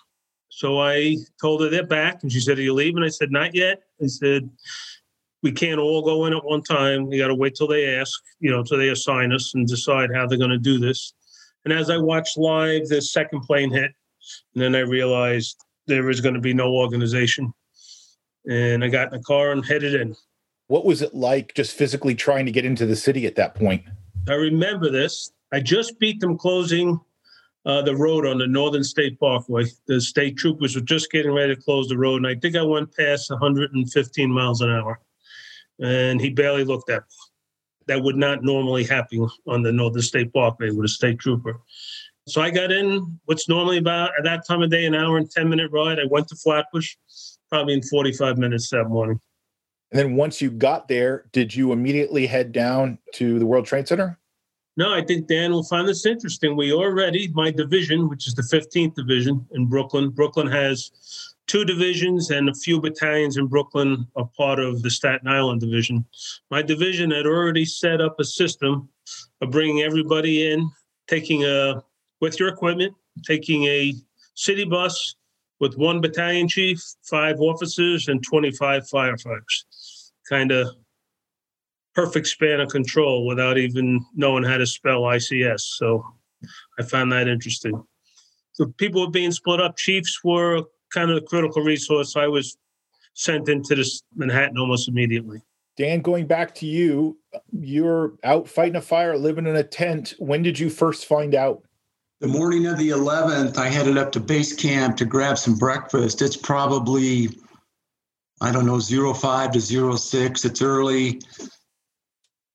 So 0.48 0.80
I 0.80 1.16
told 1.40 1.62
her 1.62 1.68
they're 1.68 1.86
back. 1.86 2.22
And 2.22 2.30
she 2.30 2.40
said, 2.40 2.58
Are 2.58 2.62
you 2.62 2.74
leaving? 2.74 3.02
I 3.02 3.08
said, 3.08 3.32
Not 3.32 3.54
yet. 3.54 3.82
I 4.02 4.06
said, 4.06 4.48
we 5.42 5.52
can't 5.52 5.80
all 5.80 6.02
go 6.02 6.26
in 6.26 6.32
at 6.32 6.44
one 6.44 6.62
time. 6.62 7.08
We 7.08 7.18
got 7.18 7.28
to 7.28 7.34
wait 7.34 7.54
till 7.54 7.66
they 7.66 7.96
ask, 7.96 8.20
you 8.40 8.50
know, 8.50 8.62
till 8.62 8.78
they 8.78 8.90
assign 8.90 9.32
us 9.32 9.54
and 9.54 9.66
decide 9.66 10.10
how 10.14 10.26
they're 10.26 10.38
going 10.38 10.50
to 10.50 10.58
do 10.58 10.78
this. 10.78 11.14
And 11.64 11.72
as 11.72 11.90
I 11.90 11.98
watched 11.98 12.38
live, 12.38 12.88
the 12.88 13.00
second 13.00 13.42
plane 13.42 13.70
hit, 13.70 13.92
and 14.54 14.62
then 14.62 14.74
I 14.74 14.80
realized 14.80 15.56
there 15.86 16.04
was 16.04 16.20
going 16.20 16.34
to 16.34 16.40
be 16.40 16.54
no 16.54 16.72
organization. 16.72 17.52
And 18.48 18.84
I 18.84 18.88
got 18.88 19.12
in 19.12 19.18
the 19.18 19.24
car 19.24 19.52
and 19.52 19.64
headed 19.64 19.94
in. 19.94 20.16
What 20.68 20.84
was 20.84 21.02
it 21.02 21.14
like 21.14 21.54
just 21.54 21.76
physically 21.76 22.14
trying 22.14 22.46
to 22.46 22.52
get 22.52 22.64
into 22.64 22.86
the 22.86 22.96
city 22.96 23.26
at 23.26 23.36
that 23.36 23.54
point? 23.54 23.84
I 24.28 24.34
remember 24.34 24.90
this. 24.90 25.32
I 25.52 25.60
just 25.60 25.98
beat 25.98 26.20
them 26.20 26.38
closing 26.38 26.98
uh, 27.66 27.82
the 27.82 27.94
road 27.94 28.26
on 28.26 28.38
the 28.38 28.46
Northern 28.46 28.82
State 28.82 29.18
Parkway. 29.20 29.64
The 29.86 30.00
state 30.00 30.36
troopers 30.36 30.74
were 30.74 30.80
just 30.80 31.10
getting 31.10 31.32
ready 31.32 31.54
to 31.54 31.60
close 31.60 31.88
the 31.88 31.98
road, 31.98 32.16
and 32.16 32.26
I 32.26 32.34
think 32.36 32.56
I 32.56 32.62
went 32.62 32.96
past 32.96 33.30
115 33.30 34.32
miles 34.32 34.60
an 34.60 34.70
hour, 34.70 35.00
and 35.80 36.20
he 36.20 36.30
barely 36.30 36.64
looked 36.64 36.90
at 36.90 37.02
me. 37.02 37.16
That 37.88 38.02
would 38.02 38.16
not 38.16 38.44
normally 38.44 38.84
happen 38.84 39.28
on 39.46 39.62
the 39.62 39.72
Northern 39.72 40.02
State 40.02 40.32
Parkway 40.32 40.70
with 40.70 40.84
a 40.84 40.88
state 40.88 41.18
trooper. 41.18 41.60
So 42.28 42.40
I 42.40 42.50
got 42.50 42.70
in 42.70 43.18
what's 43.24 43.48
normally 43.48 43.78
about 43.78 44.10
at 44.16 44.24
that 44.24 44.46
time 44.46 44.62
of 44.62 44.70
day 44.70 44.86
an 44.86 44.94
hour 44.94 45.16
and 45.16 45.28
10 45.28 45.48
minute 45.48 45.70
ride. 45.72 45.98
I 45.98 46.04
went 46.08 46.28
to 46.28 46.36
Flatbush 46.36 46.94
probably 47.50 47.74
in 47.74 47.82
45 47.82 48.38
minutes 48.38 48.70
that 48.70 48.84
morning. 48.84 49.20
And 49.90 49.98
then 49.98 50.16
once 50.16 50.40
you 50.40 50.50
got 50.50 50.88
there, 50.88 51.26
did 51.32 51.54
you 51.54 51.72
immediately 51.72 52.26
head 52.26 52.52
down 52.52 52.98
to 53.14 53.38
the 53.38 53.44
World 53.44 53.66
Trade 53.66 53.88
Center? 53.88 54.18
No, 54.76 54.94
I 54.94 55.02
think 55.04 55.26
Dan 55.26 55.52
will 55.52 55.64
find 55.64 55.86
this 55.86 56.06
interesting. 56.06 56.56
We 56.56 56.72
already, 56.72 57.28
my 57.34 57.50
division, 57.50 58.08
which 58.08 58.26
is 58.26 58.34
the 58.34 58.42
15th 58.42 58.94
Division 58.94 59.46
in 59.50 59.66
Brooklyn, 59.66 60.08
Brooklyn 60.08 60.46
has 60.46 61.31
two 61.46 61.64
divisions 61.64 62.30
and 62.30 62.48
a 62.48 62.54
few 62.54 62.80
battalions 62.80 63.36
in 63.36 63.46
Brooklyn 63.46 64.06
are 64.16 64.28
part 64.36 64.58
of 64.58 64.82
the 64.82 64.90
Staten 64.90 65.28
Island 65.28 65.60
Division. 65.60 66.04
My 66.50 66.62
division 66.62 67.10
had 67.10 67.26
already 67.26 67.64
set 67.64 68.00
up 68.00 68.18
a 68.18 68.24
system 68.24 68.88
of 69.40 69.50
bringing 69.50 69.82
everybody 69.82 70.50
in, 70.50 70.70
taking 71.08 71.44
a, 71.44 71.82
with 72.20 72.38
your 72.38 72.48
equipment, 72.48 72.94
taking 73.26 73.64
a 73.64 73.94
city 74.34 74.64
bus 74.64 75.16
with 75.60 75.76
one 75.76 76.00
battalion 76.00 76.48
chief, 76.48 76.82
five 77.02 77.40
officers, 77.40 78.08
and 78.08 78.22
25 78.22 78.88
firefighters. 78.88 80.10
Kind 80.28 80.50
of 80.50 80.68
perfect 81.94 82.26
span 82.26 82.60
of 82.60 82.68
control 82.68 83.26
without 83.26 83.58
even 83.58 84.04
knowing 84.14 84.44
how 84.44 84.56
to 84.56 84.66
spell 84.66 85.02
ICS. 85.02 85.60
So 85.60 86.04
I 86.78 86.82
found 86.82 87.12
that 87.12 87.28
interesting. 87.28 87.82
So 88.52 88.66
people 88.76 89.02
were 89.02 89.10
being 89.10 89.32
split 89.32 89.60
up. 89.60 89.76
Chiefs 89.76 90.20
were 90.24 90.62
kind 90.92 91.10
of 91.10 91.16
a 91.16 91.20
critical 91.20 91.62
resource. 91.62 92.16
I 92.16 92.26
was 92.26 92.56
sent 93.14 93.48
into 93.48 93.74
this 93.74 94.02
Manhattan 94.14 94.58
almost 94.58 94.88
immediately. 94.88 95.40
Dan, 95.76 96.00
going 96.00 96.26
back 96.26 96.54
to 96.56 96.66
you, 96.66 97.18
you're 97.50 98.14
out 98.24 98.46
fighting 98.46 98.76
a 98.76 98.80
fire, 98.80 99.16
living 99.16 99.46
in 99.46 99.56
a 99.56 99.62
tent. 99.62 100.14
When 100.18 100.42
did 100.42 100.58
you 100.58 100.68
first 100.68 101.06
find 101.06 101.34
out? 101.34 101.62
The 102.20 102.28
morning 102.28 102.66
of 102.66 102.78
the 102.78 102.90
11th, 102.90 103.56
I 103.56 103.68
headed 103.68 103.98
up 103.98 104.12
to 104.12 104.20
base 104.20 104.54
camp 104.54 104.96
to 104.98 105.04
grab 105.04 105.38
some 105.38 105.56
breakfast. 105.56 106.22
It's 106.22 106.36
probably, 106.36 107.30
I 108.40 108.52
don't 108.52 108.66
know, 108.66 108.80
05 108.80 109.52
to 109.52 109.96
06. 109.96 110.44
It's 110.44 110.62
early 110.62 111.20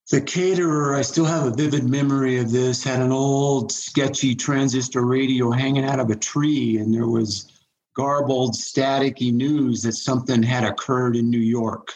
the 0.09 0.21
caterer, 0.21 0.95
I 0.95 1.01
still 1.01 1.25
have 1.25 1.45
a 1.45 1.51
vivid 1.51 1.83
memory 1.83 2.37
of 2.37 2.51
this, 2.51 2.83
had 2.83 3.01
an 3.01 3.11
old 3.11 3.71
sketchy 3.71 4.35
transistor 4.35 5.05
radio 5.05 5.51
hanging 5.51 5.83
out 5.83 5.99
of 5.99 6.09
a 6.09 6.15
tree, 6.15 6.77
and 6.77 6.93
there 6.93 7.07
was 7.07 7.51
garbled, 7.97 8.53
staticky 8.53 9.33
news 9.33 9.81
that 9.81 9.93
something 9.93 10.43
had 10.43 10.63
occurred 10.63 11.15
in 11.15 11.31
New 11.31 11.39
York. 11.39 11.93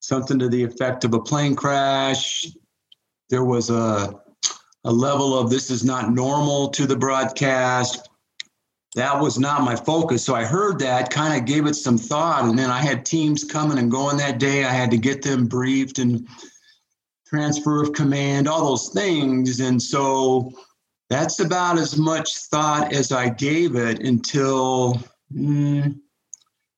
Something 0.00 0.38
to 0.38 0.48
the 0.48 0.62
effect 0.62 1.04
of 1.04 1.14
a 1.14 1.20
plane 1.20 1.56
crash. 1.56 2.46
There 3.30 3.44
was 3.44 3.70
a, 3.70 4.14
a 4.84 4.92
level 4.92 5.38
of 5.38 5.48
this 5.48 5.70
is 5.70 5.82
not 5.82 6.12
normal 6.12 6.68
to 6.70 6.86
the 6.86 6.96
broadcast. 6.96 8.10
That 8.94 9.18
was 9.18 9.38
not 9.38 9.62
my 9.62 9.74
focus. 9.74 10.22
So 10.22 10.34
I 10.34 10.44
heard 10.44 10.78
that, 10.80 11.10
kind 11.10 11.40
of 11.40 11.46
gave 11.46 11.66
it 11.66 11.76
some 11.76 11.96
thought. 11.96 12.44
And 12.44 12.58
then 12.58 12.70
I 12.70 12.82
had 12.82 13.06
teams 13.06 13.42
coming 13.42 13.78
and 13.78 13.90
going 13.90 14.18
that 14.18 14.38
day. 14.38 14.64
I 14.64 14.72
had 14.72 14.90
to 14.90 14.98
get 14.98 15.22
them 15.22 15.46
briefed 15.46 15.98
and 15.98 16.28
transfer 17.26 17.82
of 17.82 17.94
command, 17.94 18.48
all 18.48 18.66
those 18.66 18.90
things. 18.90 19.60
And 19.60 19.80
so 19.80 20.52
that's 21.10 21.40
about 21.40 21.76
as 21.76 21.98
much 21.98 22.36
thought 22.36 22.92
as 22.92 23.10
I 23.10 23.28
gave 23.28 23.74
it 23.74 24.00
until 24.00 25.02
mm, 25.34 25.98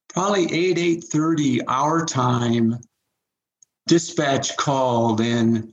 probably 0.09 0.53
8, 0.53 0.77
8.30 0.77 1.61
our 1.69 2.05
time. 2.05 2.79
Dispatch 3.89 4.57
called 4.57 5.21
and 5.21 5.73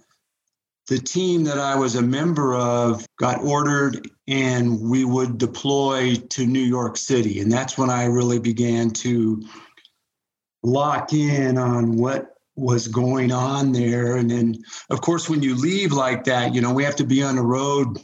the 0.88 0.98
team 0.98 1.44
that 1.44 1.60
I 1.60 1.76
was 1.76 1.96
a 1.96 2.02
member 2.02 2.56
of 2.56 3.06
got 3.18 3.42
ordered 3.44 4.10
and 4.28 4.82
we 4.82 5.06
would 5.06 5.38
deploy 5.38 6.16
to 6.16 6.46
New 6.46 6.60
York 6.60 6.98
City. 6.98 7.40
And 7.40 7.52
that's 7.52 7.78
when 7.78 7.90
I 7.90 8.06
really 8.06 8.40
began 8.40 8.90
to 8.92 9.42
lock 10.64 11.14
in 11.14 11.58
on 11.58 11.96
what 11.96 12.34
was 12.56 12.88
going 12.88 13.32
on 13.32 13.72
there. 13.72 14.18
And 14.18 14.30
then, 14.30 14.58
of 14.90 15.02
course, 15.02 15.30
when 15.30 15.42
you 15.44 15.56
leave 15.56 15.94
like 15.94 16.24
that, 16.26 16.54
you 16.54 16.62
know, 16.62 16.74
we 16.74 16.84
have 16.84 16.96
to 16.98 17.06
be 17.06 17.24
on 17.24 17.36
the 17.36 17.42
road, 17.44 18.04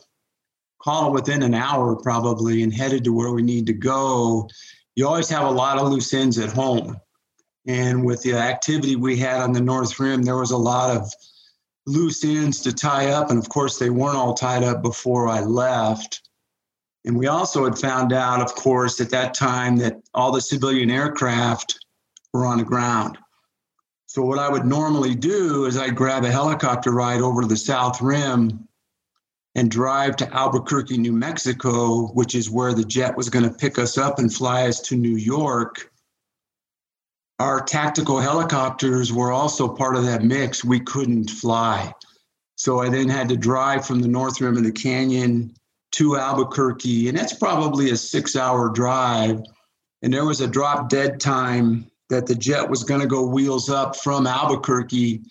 call 0.85 1.07
it 1.07 1.13
within 1.13 1.41
an 1.41 1.55
hour 1.55 1.95
probably, 1.95 2.61
and 2.61 2.71
headed 2.71 3.03
to 3.03 3.11
where 3.11 3.31
we 3.31 3.41
need 3.41 3.65
to 3.65 3.73
go. 3.73 4.47
You 4.93 5.07
always 5.07 5.29
have 5.29 5.47
a 5.47 5.51
lot 5.51 5.79
of 5.79 5.91
loose 5.91 6.13
ends 6.13 6.37
at 6.37 6.53
home. 6.53 6.97
And 7.65 8.05
with 8.05 8.21
the 8.21 8.35
activity 8.35 8.95
we 8.95 9.17
had 9.17 9.41
on 9.41 9.51
the 9.51 9.61
North 9.61 9.99
Rim, 9.99 10.21
there 10.21 10.37
was 10.37 10.51
a 10.51 10.57
lot 10.57 10.95
of 10.95 11.11
loose 11.87 12.23
ends 12.23 12.61
to 12.61 12.71
tie 12.71 13.07
up. 13.07 13.31
And 13.31 13.39
of 13.39 13.49
course, 13.49 13.79
they 13.79 13.89
weren't 13.89 14.15
all 14.15 14.35
tied 14.35 14.63
up 14.63 14.83
before 14.83 15.27
I 15.27 15.41
left. 15.41 16.21
And 17.03 17.17
we 17.17 17.25
also 17.25 17.63
had 17.63 17.79
found 17.79 18.13
out, 18.13 18.41
of 18.41 18.53
course, 18.53 19.01
at 19.01 19.09
that 19.09 19.33
time 19.33 19.77
that 19.77 19.97
all 20.13 20.31
the 20.31 20.41
civilian 20.41 20.91
aircraft 20.91 21.83
were 22.31 22.45
on 22.45 22.59
the 22.59 22.63
ground. 22.63 23.17
So 24.05 24.21
what 24.21 24.37
I 24.37 24.49
would 24.49 24.65
normally 24.65 25.15
do 25.15 25.65
is 25.65 25.77
I'd 25.77 25.95
grab 25.95 26.23
a 26.25 26.31
helicopter 26.31 26.91
ride 26.91 27.21
over 27.21 27.41
to 27.41 27.47
the 27.47 27.57
South 27.57 28.01
Rim 28.01 28.67
and 29.55 29.71
drive 29.71 30.17
to 30.17 30.33
Albuquerque, 30.33 30.97
New 30.97 31.13
Mexico, 31.13 32.07
which 32.07 32.35
is 32.35 32.49
where 32.49 32.73
the 32.73 32.83
jet 32.83 33.15
was 33.15 33.29
going 33.29 33.45
to 33.45 33.57
pick 33.57 33.79
us 33.79 33.97
up 33.97 34.19
and 34.19 34.33
fly 34.33 34.67
us 34.67 34.81
to 34.81 34.95
New 34.95 35.15
York. 35.15 35.91
Our 37.39 37.61
tactical 37.61 38.19
helicopters 38.19 39.11
were 39.11 39.31
also 39.31 39.67
part 39.67 39.95
of 39.95 40.05
that 40.05 40.23
mix. 40.23 40.63
We 40.63 40.81
couldn't 40.81 41.29
fly. 41.29 41.93
So 42.57 42.79
I 42.79 42.89
then 42.89 43.09
had 43.09 43.29
to 43.29 43.37
drive 43.37 43.85
from 43.85 44.01
the 44.01 44.07
north 44.07 44.39
rim 44.39 44.57
of 44.57 44.63
the 44.63 44.71
canyon 44.71 45.53
to 45.93 46.17
Albuquerque, 46.17 47.07
and 47.07 47.17
that's 47.17 47.33
probably 47.33 47.91
a 47.91 47.97
six 47.97 48.35
hour 48.35 48.69
drive. 48.69 49.41
And 50.01 50.13
there 50.13 50.25
was 50.25 50.41
a 50.41 50.47
drop 50.47 50.89
dead 50.89 51.19
time 51.19 51.89
that 52.09 52.27
the 52.27 52.35
jet 52.35 52.69
was 52.69 52.83
going 52.83 53.01
to 53.01 53.07
go 53.07 53.25
wheels 53.25 53.69
up 53.69 53.95
from 53.95 54.27
Albuquerque. 54.27 55.21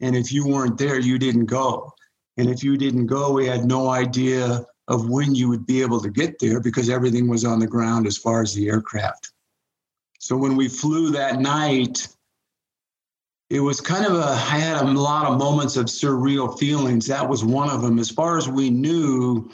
And 0.00 0.16
if 0.16 0.32
you 0.32 0.46
weren't 0.46 0.78
there, 0.78 0.98
you 0.98 1.18
didn't 1.18 1.46
go. 1.46 1.92
And 2.40 2.48
if 2.48 2.64
you 2.64 2.76
didn't 2.78 3.06
go, 3.06 3.32
we 3.32 3.46
had 3.46 3.66
no 3.66 3.90
idea 3.90 4.64
of 4.88 5.08
when 5.08 5.34
you 5.34 5.48
would 5.50 5.66
be 5.66 5.82
able 5.82 6.00
to 6.00 6.10
get 6.10 6.38
there 6.38 6.60
because 6.60 6.88
everything 6.88 7.28
was 7.28 7.44
on 7.44 7.60
the 7.60 7.66
ground 7.66 8.06
as 8.06 8.16
far 8.16 8.42
as 8.42 8.54
the 8.54 8.68
aircraft. 8.68 9.32
So 10.18 10.36
when 10.36 10.56
we 10.56 10.68
flew 10.68 11.10
that 11.10 11.38
night, 11.38 12.08
it 13.50 13.60
was 13.60 13.80
kind 13.80 14.06
of 14.06 14.14
a, 14.14 14.24
I 14.24 14.58
had 14.58 14.82
a 14.82 14.84
lot 14.90 15.26
of 15.26 15.38
moments 15.38 15.76
of 15.76 15.86
surreal 15.86 16.58
feelings. 16.58 17.06
That 17.06 17.28
was 17.28 17.44
one 17.44 17.68
of 17.68 17.82
them. 17.82 17.98
As 17.98 18.10
far 18.10 18.38
as 18.38 18.48
we 18.48 18.70
knew, 18.70 19.50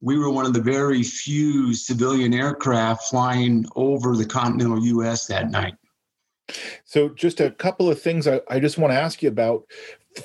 we 0.00 0.18
were 0.18 0.30
one 0.30 0.44
of 0.46 0.52
the 0.52 0.60
very 0.60 1.02
few 1.02 1.74
civilian 1.74 2.34
aircraft 2.34 3.04
flying 3.04 3.64
over 3.76 4.14
the 4.14 4.26
continental 4.26 4.84
US 4.84 5.26
that 5.26 5.50
night. 5.50 5.74
So, 6.84 7.08
just 7.08 7.40
a 7.40 7.50
couple 7.50 7.90
of 7.90 8.00
things 8.00 8.28
I, 8.28 8.40
I 8.48 8.60
just 8.60 8.78
want 8.78 8.92
to 8.92 8.98
ask 8.98 9.22
you 9.22 9.28
about. 9.28 9.64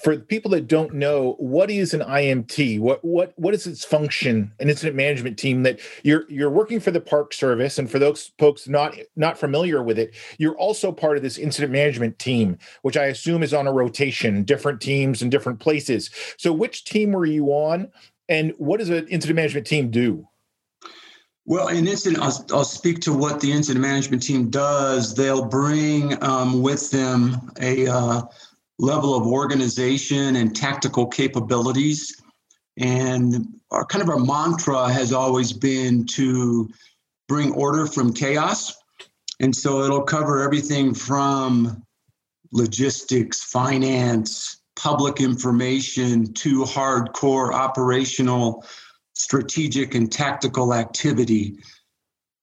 For 0.04 0.18
people 0.18 0.52
that 0.52 0.68
don't 0.68 0.94
know, 0.94 1.36
what 1.38 1.70
is 1.70 1.94
an 1.94 2.00
IMT? 2.02 2.80
What 2.80 3.04
what 3.04 3.34
what 3.36 3.54
is 3.54 3.68
its 3.68 3.84
function? 3.84 4.54
An 4.60 4.70
incident 4.70 4.96
management 4.96 5.38
team 5.38 5.64
that 5.64 5.80
you're 6.04 6.24
you're 6.30 6.50
working 6.50 6.80
for 6.80 6.92
the 6.92 7.02
Park 7.02 7.34
Service, 7.34 7.78
and 7.78 7.92
for 7.92 8.00
those 8.00 8.32
folks 8.40 8.70
not 8.70 8.96
not 9.18 9.38
familiar 9.38 9.84
with 9.84 10.00
it, 10.00 10.16
you're 10.38 10.58
also 10.58 10.92
part 10.92 11.18
of 11.18 11.24
this 11.24 11.38
incident 11.38 11.74
management 11.74 12.20
team, 12.20 12.58
which 12.84 12.96
I 12.96 13.06
assume 13.06 13.44
is 13.44 13.54
on 13.54 13.68
a 13.68 13.74
rotation, 13.74 14.44
different 14.44 14.80
teams 14.80 15.22
in 15.22 15.30
different 15.30 15.60
places. 15.60 16.10
So, 16.38 16.54
which 16.54 16.86
team 16.86 17.12
were 17.12 17.26
you 17.26 17.48
on, 17.48 17.90
and 18.30 18.54
what 18.58 18.80
does 18.80 18.90
an 18.90 19.08
incident 19.08 19.36
management 19.36 19.68
team 19.68 19.92
do? 19.92 20.26
Well, 21.46 21.68
in 21.68 21.88
incident, 21.88 22.24
I'll, 22.24 22.46
I'll, 22.54 22.64
speak 22.64 23.02
to 23.02 23.14
what 23.14 23.40
the 23.42 23.52
incident 23.52 23.82
management 23.82 24.22
team 24.22 24.50
does. 24.50 25.16
They'll 25.16 25.46
bring 25.46 26.22
um, 26.24 26.62
with 26.62 26.92
them 26.92 27.52
a 27.60 27.88
uh, 27.88 28.22
level 28.82 29.16
of 29.16 29.28
organization 29.28 30.36
and 30.36 30.56
tactical 30.56 31.06
capabilities. 31.06 32.20
And 32.78 33.60
our 33.70 33.86
kind 33.86 34.02
of 34.02 34.10
our 34.10 34.20
mantra 34.20 34.92
has 34.92 35.14
always 35.14 35.54
been 35.54 36.06
to 36.16 36.68
bring 37.28 37.54
order 37.54 37.86
from 37.86 38.12
chaos. 38.12 38.76
And 39.40 39.56
so 39.56 39.84
it'll 39.84 40.02
cover 40.02 40.42
everything 40.42 40.96
from 40.96 41.84
logistics, 42.52 43.44
finance, 43.44 44.62
public 44.76 45.22
information 45.22 46.34
to 46.34 46.64
hardcore 46.64 47.54
operational 47.54 48.66
strategic 49.14 49.94
and 49.94 50.12
tactical 50.12 50.74
activity. 50.74 51.60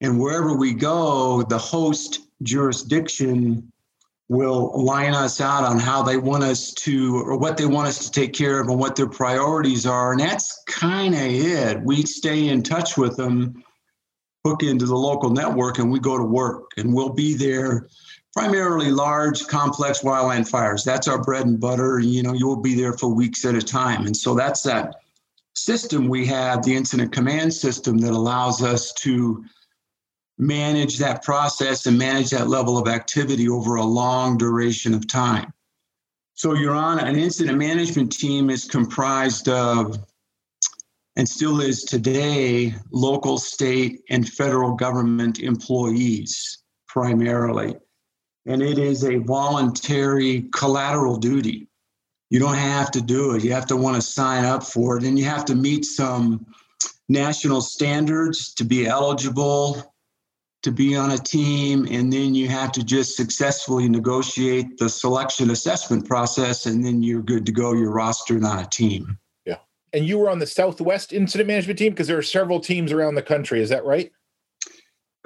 And 0.01 0.21
wherever 0.21 0.57
we 0.57 0.73
go, 0.73 1.43
the 1.43 1.59
host 1.59 2.21
jurisdiction 2.45 3.73
will 4.29 4.85
line 4.85 5.15
us 5.15 5.41
out 5.41 5.65
on 5.65 5.79
how 5.79 6.03
they 6.03 6.19
want 6.19 6.45
us 6.45 6.73
to 6.73 7.17
or 7.17 7.39
what 7.39 7.57
they 7.57 7.65
want 7.65 7.89
us 7.89 7.99
to 7.99 8.11
take 8.11 8.35
care 8.35 8.61
of 8.61 8.69
and 8.69 8.79
what 8.79 8.95
their 8.95 9.09
priorities 9.09 9.87
are. 9.87 10.13
And 10.13 10.21
that's 10.21 10.63
kind 10.67 11.15
of 11.15 11.21
it. 11.23 11.81
We 11.83 12.03
stay 12.03 12.49
in 12.49 12.63
touch 12.63 12.99
with 12.99 13.17
them 13.17 13.63
hook 14.45 14.63
into 14.63 14.87
the 14.87 14.97
local 14.97 15.31
network 15.31 15.79
and 15.79 15.91
we 15.91 15.99
go 15.99 16.19
to 16.19 16.25
work. 16.25 16.73
And 16.77 16.93
we'll 16.93 17.15
be 17.15 17.35
there 17.35 17.89
primarily 18.35 18.91
large 18.91 19.47
complex 19.47 20.01
wildland 20.01 20.49
fires. 20.49 20.85
That's 20.85 21.09
our 21.09 21.23
bread 21.23 21.47
and 21.47 21.59
butter. 21.59 21.99
You 21.99 22.23
know 22.23 22.35
you'll 22.35 22.61
be 22.61 22.75
there 22.75 22.93
for 22.93 23.09
weeks 23.09 23.45
at 23.45 23.55
a 23.55 23.63
time. 23.63 24.07
And 24.07 24.17
so 24.17 24.35
that's 24.35 24.63
that 24.63 24.97
system 25.55 26.07
we 26.07 26.25
have 26.27 26.63
the 26.63 26.77
incident 26.77 27.13
command 27.13 27.53
system 27.53 27.99
that 27.99 28.13
allows 28.13 28.63
us 28.63 28.93
to 28.93 29.45
manage 30.39 30.99
that 30.99 31.23
process 31.23 31.87
and 31.87 31.99
manage 31.99 32.31
that 32.31 32.49
level 32.49 32.79
of 32.79 32.89
activity 32.89 33.49
over 33.49 33.77
a 33.77 33.85
long 33.85 34.39
duration 34.39 34.95
of 34.95 35.07
time. 35.07 35.53
So 36.35 36.55
you're 36.55 36.75
on 36.75 37.01
an 37.01 37.17
incident 37.19 37.59
management 37.59 38.13
team 38.13 38.49
is 38.49 38.65
comprised 38.65 39.49
of 39.49 39.99
and 41.17 41.29
still 41.29 41.61
is 41.61 41.83
today 41.83 42.77
local, 42.93 43.39
state, 43.39 44.03
and 44.09 44.29
federal 44.29 44.77
government 44.77 45.41
employees 45.41 46.59
primarily. 46.87 47.75
And 48.47 48.63
it 48.63 48.79
is 48.79 49.03
a 49.03 49.17
voluntary 49.17 50.49
collateral 50.53 51.17
duty. 51.17 51.67
You 52.31 52.39
don't 52.39 52.55
have 52.55 52.93
to 52.93 53.03
do 53.03 53.35
it. 53.35 53.43
You 53.43 53.53
have 53.53 53.67
to 53.67 53.77
want 53.77 53.97
to 53.97 54.03
sign 54.03 54.45
up 54.45 54.63
for 54.63 54.97
it. 54.97 55.03
And 55.03 55.19
you 55.19 55.25
have 55.25 55.45
to 55.47 55.57
meet 55.57 55.85
some 55.85 56.47
national 57.09 57.63
standards 57.63 58.55
to 58.55 58.65
be 58.65 58.87
eligible 58.87 59.93
to 60.69 60.73
be 60.75 60.95
on 60.95 61.13
a 61.13 61.19
team, 61.19 61.89
and 61.91 62.13
then 62.13 62.35
you 62.35 62.47
have 62.49 62.73
to 62.73 62.85
just 62.85 63.17
successfully 63.17 63.89
negotiate 63.89 64.77
the 64.77 64.89
selection 64.89 65.51
assessment 65.51 66.07
process, 66.07 66.67
and 66.67 66.85
then 66.85 67.03
you're 67.03 67.23
good 67.23 67.47
to 67.47 67.53
go. 67.53 67.73
You're 67.73 67.91
rostered 67.91 68.45
on 68.45 68.59
a 68.59 68.67
team. 68.67 69.19
Yeah. 69.47 69.57
And 69.95 70.05
you 70.07 70.19
were 70.19 70.29
on 70.29 70.39
the 70.39 70.47
Southwest 70.47 71.15
incident 71.15 71.49
management 71.49 71.79
team 71.79 71.93
because 71.93 72.07
there 72.07 72.19
are 72.19 72.23
several 72.23 72.61
teams 72.61 72.93
around 72.93 73.15
the 73.15 73.23
country. 73.23 73.63
Is 73.63 73.71
that 73.71 73.87
right? 73.87 74.13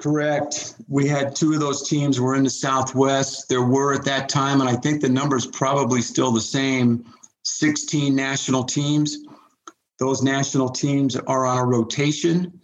Correct. 0.01 0.75
We 0.87 1.09
had 1.09 1.35
two 1.35 1.53
of 1.53 1.59
those 1.59 1.89
teams 1.89 2.21
were 2.21 2.35
in 2.35 2.45
the 2.45 2.49
Southwest. 2.49 3.49
There 3.49 3.63
were 3.63 3.93
at 3.93 4.05
that 4.05 4.29
time, 4.29 4.61
and 4.61 4.69
I 4.69 4.77
think 4.77 5.01
the 5.01 5.09
number's 5.09 5.45
probably 5.45 6.01
still 6.01 6.31
the 6.31 6.39
same 6.39 7.03
16 7.43 8.15
national 8.15 8.63
teams. 8.63 9.17
Those 9.99 10.23
national 10.23 10.69
teams 10.69 11.17
are 11.17 11.45
on 11.45 11.57
a 11.57 11.65
rotation 11.65 12.61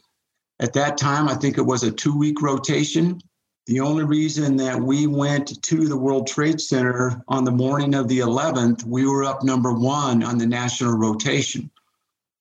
at 0.60 0.74
that 0.74 0.98
time, 0.98 1.28
I 1.28 1.36
think 1.36 1.58
it 1.58 1.66
was 1.66 1.84
a 1.84 1.92
two 1.92 2.18
week 2.18 2.42
rotation. 2.42 3.22
The 3.68 3.80
only 3.80 4.04
reason 4.04 4.58
that 4.58 4.82
we 4.82 5.06
went 5.06 5.62
to 5.62 5.88
the 5.88 5.98
World 5.98 6.28
Trade 6.28 6.60
Center 6.60 7.24
on 7.28 7.44
the 7.44 7.52
morning 7.52 7.94
of 7.94 8.08
the 8.08 8.20
11th, 8.20 8.84
we 8.84 9.06
were 9.06 9.24
up 9.24 9.44
number 9.44 9.72
one 9.72 10.24
on 10.24 10.38
the 10.38 10.48
national 10.48 10.98
rotation. 10.98 11.70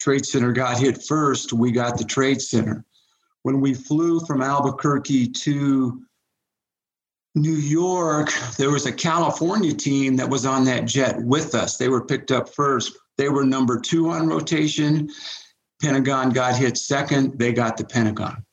Trade 0.01 0.25
Center 0.25 0.53
got 0.53 0.79
hit 0.79 1.03
first, 1.03 1.53
we 1.53 1.71
got 1.71 1.99
the 1.99 2.05
Trade 2.05 2.41
Center. 2.41 2.85
When 3.43 3.61
we 3.61 3.75
flew 3.75 4.21
from 4.21 4.43
Albuquerque 4.43 5.29
to 5.29 6.03
New 7.35 7.57
York, 7.57 8.33
there 8.57 8.71
was 8.71 8.87
a 8.87 8.93
California 8.93 9.75
team 9.75 10.17
that 10.17 10.31
was 10.31 10.47
on 10.47 10.65
that 10.65 10.87
jet 10.87 11.21
with 11.23 11.55
us. 11.55 11.77
They 11.77 11.89
were 11.89 12.05
picked 12.05 12.33
up 12.33 12.49
first. 12.49 12.97
They 13.17 13.29
were 13.29 13.45
number 13.45 13.79
two 13.79 14.11
on 14.11 14.29
rotation. 14.29 15.11
Pentagon 15.80 16.30
got 16.30 16.56
hit 16.56 16.76
second, 16.76 17.38
they 17.38 17.52
got 17.52 17.76
the 17.76 17.85
Pentagon. 17.85 18.44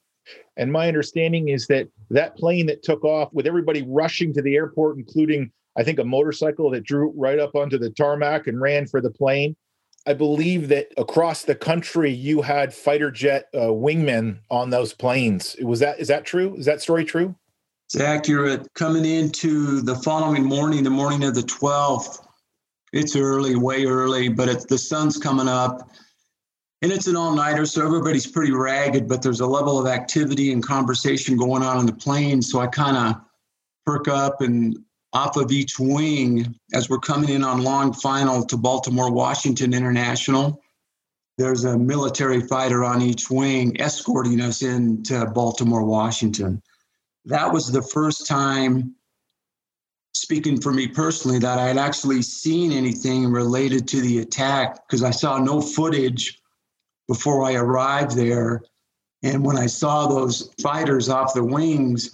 And 0.58 0.72
my 0.72 0.88
understanding 0.88 1.50
is 1.50 1.68
that 1.68 1.88
that 2.10 2.38
plane 2.38 2.66
that 2.68 2.84
took 2.84 3.04
off 3.04 3.34
with 3.34 3.46
everybody 3.46 3.84
rushing 3.88 4.34
to 4.34 4.42
the 4.42 4.56
airport, 4.56 4.98
including, 4.98 5.52
I 5.78 5.84
think, 5.84 6.00
a 6.00 6.04
motorcycle 6.04 6.70
that 6.72 6.84
drew 6.84 7.12
right 7.16 7.40
up 7.40 7.56
onto 7.56 7.78
the 7.78 7.90
tarmac 7.90 8.48
and 8.48 8.62
ran 8.62 8.88
for 8.88 9.02
the 9.02 9.10
plane. 9.10 9.56
I 10.08 10.14
believe 10.14 10.70
that 10.70 10.90
across 10.98 11.44
the 11.44 11.56
country 11.56 12.12
you 12.12 12.42
had 12.42 12.74
fighter 12.74 13.10
jet 13.10 13.48
uh, 13.54 13.72
wingmen 13.72 14.40
on 14.52 14.70
those 14.70 14.94
planes. 14.94 15.56
Was 15.62 15.80
that 15.80 16.00
is 16.00 16.08
that 16.10 16.26
true? 16.26 16.56
Is 16.56 16.66
that 16.66 16.80
story 16.80 17.04
true? 17.04 17.36
It's 17.88 18.00
accurate. 18.00 18.68
Coming 18.76 19.06
into 19.06 19.82
the 19.82 19.96
following 19.96 20.44
morning, 20.44 20.84
the 20.84 20.90
morning 20.90 21.24
of 21.24 21.36
the 21.36 21.42
12th, 21.42 22.20
it's 22.94 23.16
early, 23.16 23.56
way 23.56 23.86
early, 23.86 24.30
but 24.30 24.48
it's, 24.48 24.66
the 24.66 24.78
sun's 24.78 25.18
coming 25.18 25.48
up 25.48 25.90
and 26.86 26.94
it's 26.94 27.08
an 27.08 27.16
all-nighter 27.16 27.66
so 27.66 27.84
everybody's 27.84 28.28
pretty 28.28 28.52
ragged 28.52 29.08
but 29.08 29.20
there's 29.20 29.40
a 29.40 29.48
level 29.48 29.80
of 29.80 29.88
activity 29.88 30.52
and 30.52 30.64
conversation 30.64 31.36
going 31.36 31.64
on 31.64 31.78
on 31.78 31.88
the 31.88 31.92
plane. 31.92 32.44
So 32.44 32.60
i 32.60 32.68
kind 32.68 32.96
of 32.96 33.20
perk 33.88 34.08
up 34.08 34.42
and 34.42 34.78
off 35.12 35.36
of 35.36 35.52
each 35.52 35.80
wing 35.80 36.56
as 36.76 36.88
we're 36.88 37.00
coming 37.00 37.30
in 37.30 37.44
on 37.44 37.64
long 37.64 37.92
final 37.92 38.46
to 38.46 38.56
baltimore 38.56 39.12
washington 39.12 39.74
international. 39.74 40.62
There's 41.40 41.64
a 41.64 41.76
military 41.76 42.42
fighter 42.42 42.84
on 42.84 43.02
each 43.02 43.32
wing 43.32 43.82
escorting 43.82 44.40
us 44.40 44.62
into 44.62 45.26
baltimore 45.34 45.84
washington. 45.84 46.62
That 47.26 47.52
was 47.52 47.72
the 47.72 47.82
first 47.82 48.28
time 48.28 48.94
speaking 50.14 50.62
for 50.62 50.72
me 50.72 50.88
personally 50.88 51.40
that 51.40 51.58
i 51.58 51.68
had 51.68 51.78
actually 51.78 52.22
seen 52.22 52.72
anything 52.72 53.26
related 53.32 53.88
to 53.88 54.02
the 54.02 54.20
attack 54.20 54.88
because 54.88 55.04
i 55.04 55.12
saw 55.12 55.38
no 55.38 55.60
footage 55.60 56.40
before 57.08 57.44
I 57.44 57.54
arrived 57.56 58.16
there. 58.16 58.64
And 59.24 59.44
when 59.44 59.58
I 59.58 59.66
saw 59.66 60.08
those 60.08 60.54
fighters 60.62 61.10
off 61.10 61.34
the 61.34 61.44
wings, 61.44 62.12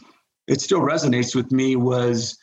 it 0.48 0.62
still 0.62 0.82
resonates 0.82 1.36
with 1.36 1.52
me 1.52 1.76
was 1.76 2.38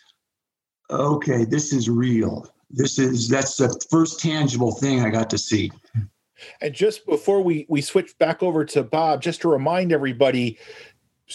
okay, 0.91 1.45
this 1.45 1.73
is 1.73 1.89
real. 1.89 2.51
This 2.71 2.99
is 2.99 3.29
that's 3.29 3.57
the 3.57 3.81
first 3.91 4.21
tangible 4.21 4.73
thing 4.73 5.01
I 5.01 5.11
got 5.11 5.31
to 5.31 5.39
see. 5.39 5.71
And 6.61 6.75
just 6.75 7.07
before 7.07 7.43
we 7.43 7.67
we 7.69 7.81
switch 7.81 8.17
back 8.19 8.43
over 8.43 8.65
to 8.67 8.83
Bob, 8.83 9.23
just 9.23 9.41
to 9.43 9.49
remind 9.49 9.93
everybody, 9.93 10.59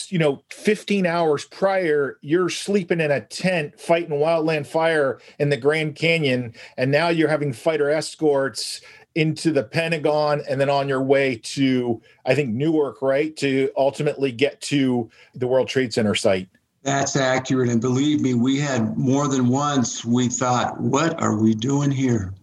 you 0.08 0.18
know, 0.18 0.44
15 0.50 1.06
hours 1.06 1.46
prior, 1.46 2.18
you're 2.22 2.50
sleeping 2.50 3.02
in 3.02 3.12
a 3.12 3.22
tent 3.22 3.80
fighting 3.80 4.18
wildland 4.18 4.66
fire 4.68 5.20
in 5.40 5.50
the 5.50 5.58
Grand 5.58 5.96
Canyon, 5.96 6.54
and 6.78 6.92
now 6.92 7.10
you're 7.10 7.30
having 7.30 7.54
fighter 7.54 7.90
escorts 7.90 8.82
into 9.16 9.52
the 9.52 9.64
Pentagon 9.64 10.42
and 10.50 10.60
then 10.60 10.70
on 10.70 10.88
your 10.88 11.02
way 11.02 11.36
to, 11.44 12.02
I 12.26 12.36
think, 12.36 12.50
Newark, 12.50 13.02
right? 13.02 13.36
To 13.38 13.70
ultimately 13.78 14.32
get 14.32 14.60
to 14.62 15.10
the 15.36 15.48
World 15.48 15.68
Trade 15.68 15.94
Center 15.94 16.16
site. 16.16 16.50
That's 16.82 17.16
accurate. 17.16 17.70
And 17.70 17.80
believe 17.80 18.22
me, 18.22 18.34
we 18.34 18.60
had 18.60 18.98
more 18.98 19.28
than 19.28 19.48
once 19.48 20.04
we 20.04 20.28
thought, 20.28 20.80
what 20.82 21.22
are 21.22 21.38
we 21.38 21.56
doing 21.56 21.92
here? 21.92 22.34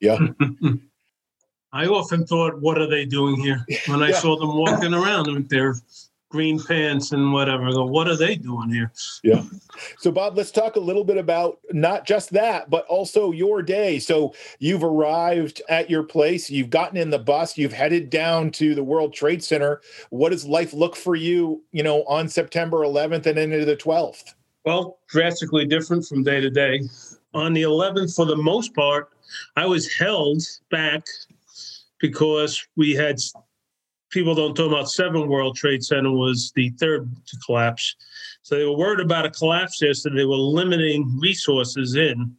Yeah. 0.00 0.18
I 1.72 1.86
often 1.86 2.26
thought, 2.26 2.60
what 2.60 2.78
are 2.78 2.88
they 2.88 3.04
doing 3.04 3.36
here? 3.40 3.64
When 3.86 4.02
I 4.02 4.10
yeah. 4.10 4.18
saw 4.18 4.36
them 4.38 4.56
walking 4.56 4.94
around 4.94 5.32
with 5.32 5.48
their 5.48 5.74
green 6.34 6.60
pants 6.60 7.12
and 7.12 7.32
whatever. 7.32 7.68
I 7.68 7.70
go, 7.70 7.84
what 7.84 8.08
are 8.08 8.16
they 8.16 8.34
doing 8.34 8.68
here? 8.68 8.90
Yeah. 9.22 9.44
So, 9.98 10.10
Bob, 10.10 10.36
let's 10.36 10.50
talk 10.50 10.74
a 10.74 10.80
little 10.80 11.04
bit 11.04 11.16
about 11.16 11.60
not 11.70 12.04
just 12.04 12.30
that, 12.30 12.68
but 12.68 12.84
also 12.86 13.30
your 13.30 13.62
day. 13.62 14.00
So, 14.00 14.34
you've 14.58 14.82
arrived 14.82 15.62
at 15.68 15.88
your 15.88 16.02
place, 16.02 16.50
you've 16.50 16.70
gotten 16.70 16.96
in 16.96 17.10
the 17.10 17.20
bus, 17.20 17.56
you've 17.56 17.72
headed 17.72 18.10
down 18.10 18.50
to 18.52 18.74
the 18.74 18.82
World 18.82 19.14
Trade 19.14 19.44
Center. 19.44 19.80
What 20.10 20.30
does 20.30 20.44
life 20.44 20.72
look 20.72 20.96
for 20.96 21.14
you, 21.14 21.62
you 21.70 21.84
know, 21.84 22.02
on 22.08 22.28
September 22.28 22.78
11th 22.78 23.26
and 23.26 23.38
into 23.38 23.64
the 23.64 23.76
12th? 23.76 24.34
Well, 24.64 24.98
drastically 25.06 25.66
different 25.66 26.04
from 26.04 26.24
day 26.24 26.40
to 26.40 26.50
day. 26.50 26.80
On 27.32 27.52
the 27.52 27.62
11th, 27.62 28.16
for 28.16 28.26
the 28.26 28.34
most 28.34 28.74
part, 28.74 29.10
I 29.54 29.66
was 29.66 29.92
held 29.94 30.42
back 30.68 31.06
because 32.00 32.66
we 32.74 32.92
had 32.92 33.18
people 34.14 34.34
don't 34.34 34.54
talk 34.54 34.68
about 34.68 34.88
seven 34.88 35.28
World 35.28 35.56
Trade 35.56 35.84
Center 35.84 36.12
was 36.12 36.52
the 36.54 36.70
third 36.78 37.10
to 37.26 37.36
collapse. 37.44 37.96
So 38.42 38.56
they 38.56 38.64
were 38.64 38.76
worried 38.76 39.00
about 39.00 39.26
a 39.26 39.30
collapse 39.30 39.78
there, 39.80 39.92
so 39.92 40.08
they 40.08 40.24
were 40.24 40.36
limiting 40.36 41.18
resources 41.20 41.96
in, 41.96 42.32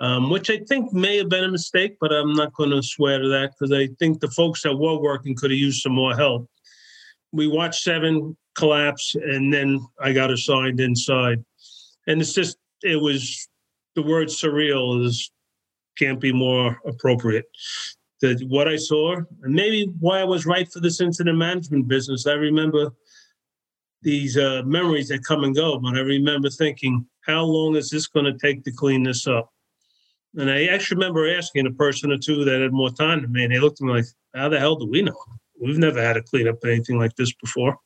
um, 0.00 0.28
which 0.28 0.50
I 0.50 0.58
think 0.68 0.92
may 0.92 1.16
have 1.16 1.30
been 1.30 1.44
a 1.44 1.50
mistake, 1.50 1.96
but 1.98 2.12
I'm 2.12 2.34
not 2.34 2.52
going 2.52 2.70
to 2.70 2.82
swear 2.82 3.20
to 3.20 3.28
that 3.28 3.52
because 3.52 3.72
I 3.72 3.88
think 3.98 4.20
the 4.20 4.30
folks 4.30 4.62
that 4.62 4.76
were 4.76 5.00
working 5.00 5.34
could 5.34 5.50
have 5.50 5.58
used 5.58 5.80
some 5.80 5.94
more 5.94 6.14
help. 6.14 6.46
We 7.32 7.46
watched 7.46 7.82
seven 7.82 8.36
collapse, 8.54 9.14
and 9.14 9.52
then 9.52 9.80
I 10.00 10.12
got 10.12 10.30
assigned 10.30 10.78
inside, 10.78 11.42
and 12.06 12.20
it's 12.20 12.34
just 12.34 12.58
it 12.82 13.00
was 13.00 13.48
the 13.96 14.02
word 14.02 14.28
surreal 14.28 15.04
is 15.04 15.30
can't 15.96 16.20
be 16.20 16.32
more 16.32 16.78
appropriate 16.86 17.46
that 18.20 18.44
what 18.48 18.68
I 18.68 18.76
saw, 18.76 19.16
and 19.42 19.54
maybe 19.54 19.90
why 20.00 20.20
I 20.20 20.24
was 20.24 20.46
right 20.46 20.70
for 20.70 20.80
this 20.80 21.00
incident 21.00 21.38
management 21.38 21.88
business. 21.88 22.26
I 22.26 22.32
remember 22.32 22.92
these 24.02 24.36
uh, 24.36 24.62
memories 24.64 25.08
that 25.08 25.24
come 25.24 25.44
and 25.44 25.54
go, 25.54 25.78
but 25.78 25.96
I 25.96 26.00
remember 26.00 26.50
thinking, 26.50 27.06
how 27.26 27.44
long 27.44 27.76
is 27.76 27.90
this 27.90 28.06
going 28.06 28.26
to 28.26 28.38
take 28.38 28.64
to 28.64 28.72
clean 28.72 29.02
this 29.02 29.26
up? 29.26 29.52
And 30.36 30.50
I 30.50 30.66
actually 30.66 30.96
remember 30.96 31.36
asking 31.36 31.66
a 31.66 31.72
person 31.72 32.12
or 32.12 32.18
two 32.18 32.44
that 32.44 32.60
had 32.60 32.72
more 32.72 32.90
time 32.90 33.22
than 33.22 33.32
me, 33.32 33.44
and 33.44 33.52
they 33.52 33.58
looked 33.58 33.80
at 33.80 33.86
me 33.86 33.92
like, 33.92 34.04
how 34.34 34.48
the 34.48 34.58
hell 34.58 34.76
do 34.76 34.86
we 34.86 35.02
know? 35.02 35.16
We've 35.60 35.78
never 35.78 36.00
had 36.00 36.14
to 36.14 36.22
clean 36.22 36.46
up 36.46 36.58
anything 36.64 36.98
like 36.98 37.16
this 37.16 37.32
before. 37.32 37.76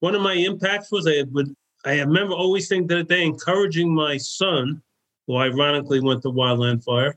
One 0.00 0.14
of 0.14 0.22
my 0.22 0.34
impacts 0.34 0.90
was 0.90 1.06
I 1.06 1.24
would 1.30 1.54
I 1.84 2.00
remember 2.00 2.34
always 2.34 2.68
thinking 2.68 2.88
that 2.88 3.08
day 3.08 3.24
encouraging 3.24 3.94
my 3.94 4.16
son 4.16 4.82
who 5.26 5.36
ironically 5.36 6.00
went 6.00 6.22
to 6.22 6.30
wildland 6.30 6.82
fire, 6.82 7.16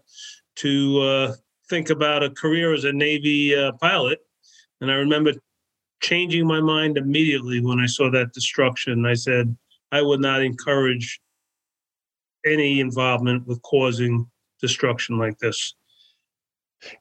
to 0.57 1.01
uh, 1.01 1.33
think 1.69 1.89
about 1.89 2.23
a 2.23 2.29
career 2.29 2.73
as 2.73 2.83
a 2.83 2.91
Navy 2.91 3.55
uh, 3.55 3.71
pilot. 3.73 4.19
And 4.81 4.91
I 4.91 4.95
remember 4.95 5.33
changing 6.01 6.47
my 6.47 6.61
mind 6.61 6.97
immediately 6.97 7.61
when 7.61 7.79
I 7.79 7.85
saw 7.85 8.09
that 8.11 8.33
destruction. 8.33 9.05
I 9.05 9.13
said, 9.13 9.55
I 9.91 10.01
would 10.01 10.19
not 10.19 10.41
encourage 10.41 11.19
any 12.45 12.79
involvement 12.79 13.45
with 13.47 13.61
causing 13.61 14.29
destruction 14.61 15.17
like 15.17 15.37
this. 15.39 15.75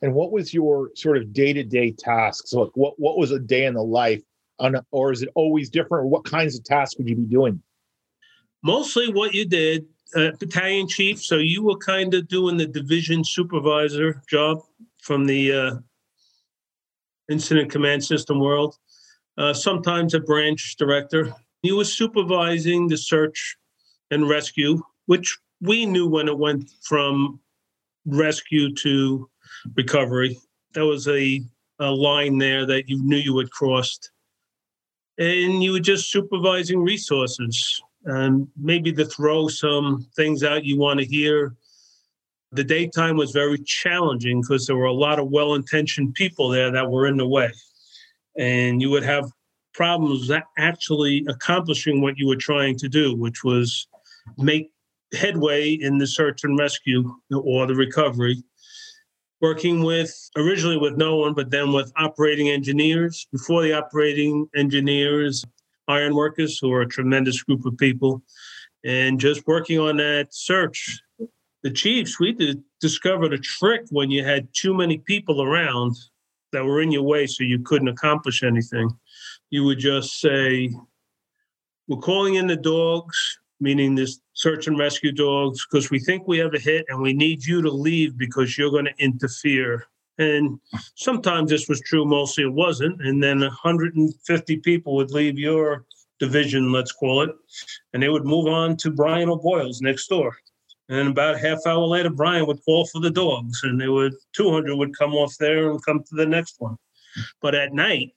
And 0.02 0.12
what 0.12 0.32
was 0.32 0.52
your 0.52 0.90
sort 0.96 1.16
of 1.18 1.32
day 1.32 1.52
to 1.52 1.62
day 1.62 1.92
tasks? 1.92 2.52
Like, 2.52 2.70
what 2.74 2.94
what 2.98 3.16
was 3.16 3.30
a 3.30 3.38
day 3.38 3.66
in 3.66 3.74
the 3.74 3.82
life, 3.82 4.22
on, 4.58 4.74
or 4.90 5.12
is 5.12 5.22
it 5.22 5.28
always 5.36 5.70
different? 5.70 6.08
What 6.08 6.24
kinds 6.24 6.58
of 6.58 6.64
tasks 6.64 6.96
would 6.98 7.08
you 7.08 7.14
be 7.14 7.26
doing? 7.26 7.62
Mostly 8.64 9.12
what 9.12 9.34
you 9.34 9.44
did, 9.44 9.86
uh, 10.14 10.30
battalion 10.38 10.88
chief. 10.88 11.22
So 11.22 11.36
you 11.36 11.62
were 11.62 11.76
kind 11.76 12.14
of 12.14 12.28
doing 12.28 12.56
the 12.56 12.66
division 12.66 13.24
supervisor 13.24 14.22
job 14.28 14.62
from 15.02 15.26
the 15.26 15.52
uh, 15.52 15.74
incident 17.30 17.70
command 17.70 18.04
system 18.04 18.40
world. 18.40 18.76
Uh, 19.36 19.52
sometimes 19.52 20.14
a 20.14 20.20
branch 20.20 20.76
director. 20.78 21.32
He 21.62 21.72
was 21.72 21.92
supervising 21.92 22.88
the 22.88 22.96
search 22.96 23.56
and 24.10 24.28
rescue, 24.28 24.82
which 25.06 25.38
we 25.60 25.86
knew 25.86 26.08
when 26.08 26.28
it 26.28 26.38
went 26.38 26.70
from 26.82 27.40
rescue 28.06 28.74
to 28.76 29.28
recovery. 29.76 30.38
There 30.72 30.86
was 30.86 31.06
a, 31.08 31.42
a 31.78 31.90
line 31.90 32.38
there 32.38 32.66
that 32.66 32.88
you 32.88 33.02
knew 33.02 33.16
you 33.16 33.38
had 33.38 33.50
crossed. 33.50 34.10
And 35.18 35.62
you 35.62 35.72
were 35.72 35.80
just 35.80 36.10
supervising 36.10 36.80
resources 36.80 37.80
and 38.08 38.48
maybe 38.56 38.92
to 38.92 39.04
throw 39.04 39.48
some 39.48 40.06
things 40.16 40.42
out 40.42 40.64
you 40.64 40.78
want 40.78 41.00
to 41.00 41.06
hear. 41.06 41.54
The 42.52 42.64
daytime 42.64 43.16
was 43.16 43.30
very 43.32 43.58
challenging 43.58 44.40
because 44.40 44.66
there 44.66 44.76
were 44.76 44.86
a 44.86 44.92
lot 44.92 45.18
of 45.18 45.28
well 45.28 45.54
intentioned 45.54 46.14
people 46.14 46.48
there 46.48 46.70
that 46.72 46.90
were 46.90 47.06
in 47.06 47.16
the 47.16 47.28
way. 47.28 47.52
And 48.38 48.80
you 48.80 48.90
would 48.90 49.02
have 49.02 49.30
problems 49.74 50.30
actually 50.56 51.24
accomplishing 51.28 52.00
what 52.00 52.16
you 52.16 52.26
were 52.26 52.36
trying 52.36 52.76
to 52.78 52.88
do, 52.88 53.14
which 53.14 53.44
was 53.44 53.86
make 54.38 54.70
headway 55.14 55.72
in 55.72 55.98
the 55.98 56.06
search 56.06 56.44
and 56.44 56.58
rescue 56.58 57.14
or 57.32 57.66
the 57.66 57.74
recovery 57.74 58.42
working 59.40 59.82
with 59.82 60.30
originally 60.36 60.76
with 60.76 60.96
no 60.96 61.16
one, 61.16 61.34
but 61.34 61.50
then 61.50 61.72
with 61.72 61.92
operating 61.96 62.48
engineers. 62.48 63.26
Before 63.32 63.62
the 63.62 63.72
operating 63.72 64.48
engineers, 64.56 65.44
iron 65.88 66.14
workers, 66.14 66.58
who 66.58 66.72
are 66.72 66.82
a 66.82 66.88
tremendous 66.88 67.42
group 67.42 67.64
of 67.66 67.76
people, 67.76 68.22
and 68.84 69.18
just 69.18 69.46
working 69.46 69.78
on 69.78 69.96
that 69.96 70.28
search. 70.30 71.00
The 71.62 71.70
chiefs, 71.70 72.20
we 72.20 72.32
did, 72.32 72.62
discovered 72.80 73.32
a 73.32 73.38
trick 73.38 73.82
when 73.90 74.10
you 74.10 74.24
had 74.24 74.48
too 74.52 74.74
many 74.74 74.98
people 74.98 75.42
around 75.42 75.96
that 76.52 76.64
were 76.64 76.80
in 76.80 76.92
your 76.92 77.02
way, 77.02 77.26
so 77.26 77.42
you 77.42 77.58
couldn't 77.58 77.88
accomplish 77.88 78.42
anything. 78.42 78.90
You 79.50 79.64
would 79.64 79.78
just 79.78 80.20
say, 80.20 80.70
We're 81.88 81.98
calling 81.98 82.36
in 82.36 82.46
the 82.46 82.56
dogs 82.56 83.38
meaning 83.60 83.94
this 83.94 84.20
search 84.34 84.66
and 84.66 84.78
rescue 84.78 85.12
dogs, 85.12 85.66
because 85.66 85.90
we 85.90 85.98
think 85.98 86.26
we 86.26 86.38
have 86.38 86.54
a 86.54 86.58
hit 86.58 86.86
and 86.88 87.00
we 87.00 87.12
need 87.12 87.44
you 87.44 87.62
to 87.62 87.70
leave 87.70 88.16
because 88.16 88.56
you're 88.56 88.70
going 88.70 88.84
to 88.84 88.94
interfere. 88.98 89.86
And 90.18 90.60
sometimes 90.96 91.50
this 91.50 91.68
was 91.68 91.80
true, 91.80 92.04
mostly 92.04 92.44
it 92.44 92.52
wasn't. 92.52 93.00
And 93.02 93.22
then 93.22 93.40
150 93.40 94.56
people 94.58 94.96
would 94.96 95.12
leave 95.12 95.38
your 95.38 95.84
division, 96.18 96.72
let's 96.72 96.92
call 96.92 97.22
it, 97.22 97.30
and 97.92 98.02
they 98.02 98.08
would 98.08 98.24
move 98.24 98.48
on 98.48 98.76
to 98.78 98.90
Brian 98.90 99.28
O'Boyle's 99.28 99.80
next 99.80 100.08
door. 100.08 100.36
And 100.88 101.08
about 101.08 101.34
a 101.34 101.38
half 101.38 101.58
hour 101.66 101.86
later, 101.86 102.10
Brian 102.10 102.46
would 102.46 102.64
call 102.64 102.86
for 102.86 103.00
the 103.00 103.10
dogs, 103.10 103.60
and 103.62 103.80
they 103.80 103.88
would 103.88 104.14
200 104.34 104.74
would 104.74 104.96
come 104.96 105.12
off 105.12 105.36
there 105.38 105.70
and 105.70 105.84
come 105.84 106.02
to 106.02 106.14
the 106.14 106.26
next 106.26 106.56
one. 106.58 106.76
But 107.40 107.54
at 107.54 107.72
night, 107.72 108.14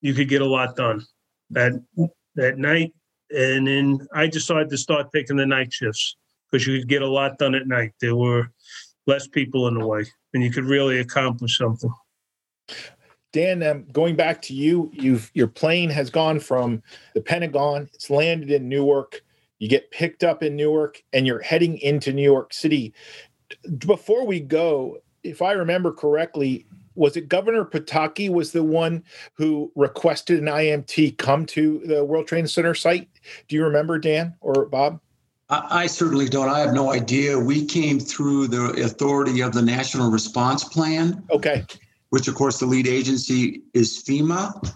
you 0.00 0.14
could 0.14 0.28
get 0.28 0.42
a 0.42 0.46
lot 0.46 0.74
done. 0.74 1.04
At 1.54 1.72
at 2.38 2.58
night, 2.58 2.94
and 3.30 3.66
then 3.66 4.08
I 4.14 4.26
decided 4.26 4.70
to 4.70 4.78
start 4.78 5.12
taking 5.12 5.36
the 5.36 5.46
night 5.46 5.72
shifts 5.72 6.16
because 6.50 6.66
you 6.66 6.78
could 6.78 6.88
get 6.88 7.02
a 7.02 7.08
lot 7.08 7.38
done 7.38 7.54
at 7.54 7.66
night. 7.66 7.92
There 8.00 8.16
were 8.16 8.50
less 9.06 9.26
people 9.26 9.68
in 9.68 9.74
the 9.74 9.86
way, 9.86 10.04
and 10.34 10.42
you 10.42 10.50
could 10.50 10.64
really 10.64 10.98
accomplish 10.98 11.58
something. 11.58 11.90
Dan, 13.32 13.62
um, 13.62 13.84
going 13.92 14.16
back 14.16 14.40
to 14.42 14.54
you, 14.54 14.90
you've 14.92 15.30
your 15.34 15.48
plane 15.48 15.90
has 15.90 16.10
gone 16.10 16.40
from 16.40 16.82
the 17.14 17.20
Pentagon. 17.20 17.88
It's 17.92 18.10
landed 18.10 18.50
in 18.50 18.68
Newark. 18.68 19.22
You 19.58 19.68
get 19.68 19.90
picked 19.90 20.24
up 20.24 20.42
in 20.42 20.56
Newark, 20.56 21.02
and 21.12 21.26
you're 21.26 21.40
heading 21.40 21.78
into 21.78 22.12
New 22.12 22.22
York 22.22 22.54
City. 22.54 22.94
Before 23.78 24.24
we 24.24 24.40
go, 24.40 24.98
if 25.22 25.42
I 25.42 25.52
remember 25.52 25.92
correctly, 25.92 26.66
was 26.94 27.16
it 27.16 27.28
Governor 27.28 27.64
Pataki 27.64 28.30
was 28.30 28.52
the 28.52 28.64
one 28.64 29.04
who 29.34 29.70
requested 29.76 30.40
an 30.40 30.46
IMT 30.46 31.18
come 31.18 31.46
to 31.46 31.80
the 31.84 32.04
World 32.04 32.26
Trade 32.26 32.48
Center 32.48 32.74
site? 32.74 33.08
Do 33.46 33.56
you 33.56 33.64
remember, 33.64 33.98
Dan 33.98 34.34
or 34.40 34.66
Bob? 34.66 35.00
I, 35.48 35.82
I 35.82 35.86
certainly 35.86 36.28
don't. 36.28 36.48
I 36.48 36.60
have 36.60 36.74
no 36.74 36.92
idea. 36.92 37.38
We 37.38 37.64
came 37.64 37.98
through 37.98 38.48
the 38.48 38.82
authority 38.84 39.40
of 39.40 39.52
the 39.52 39.62
National 39.62 40.10
Response 40.10 40.64
Plan. 40.64 41.24
Okay. 41.30 41.64
Which, 42.10 42.28
of 42.28 42.34
course, 42.34 42.58
the 42.58 42.66
lead 42.66 42.86
agency 42.86 43.62
is 43.74 44.02
FEMA. 44.02 44.74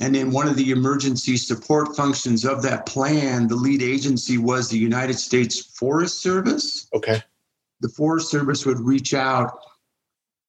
And 0.00 0.14
in 0.14 0.30
one 0.30 0.46
of 0.46 0.56
the 0.56 0.70
emergency 0.70 1.36
support 1.36 1.96
functions 1.96 2.44
of 2.44 2.62
that 2.62 2.86
plan, 2.86 3.48
the 3.48 3.56
lead 3.56 3.82
agency 3.82 4.38
was 4.38 4.68
the 4.68 4.78
United 4.78 5.18
States 5.18 5.60
Forest 5.76 6.22
Service. 6.22 6.88
Okay. 6.94 7.22
The 7.80 7.88
Forest 7.88 8.30
Service 8.30 8.64
would 8.64 8.80
reach 8.80 9.14
out 9.14 9.58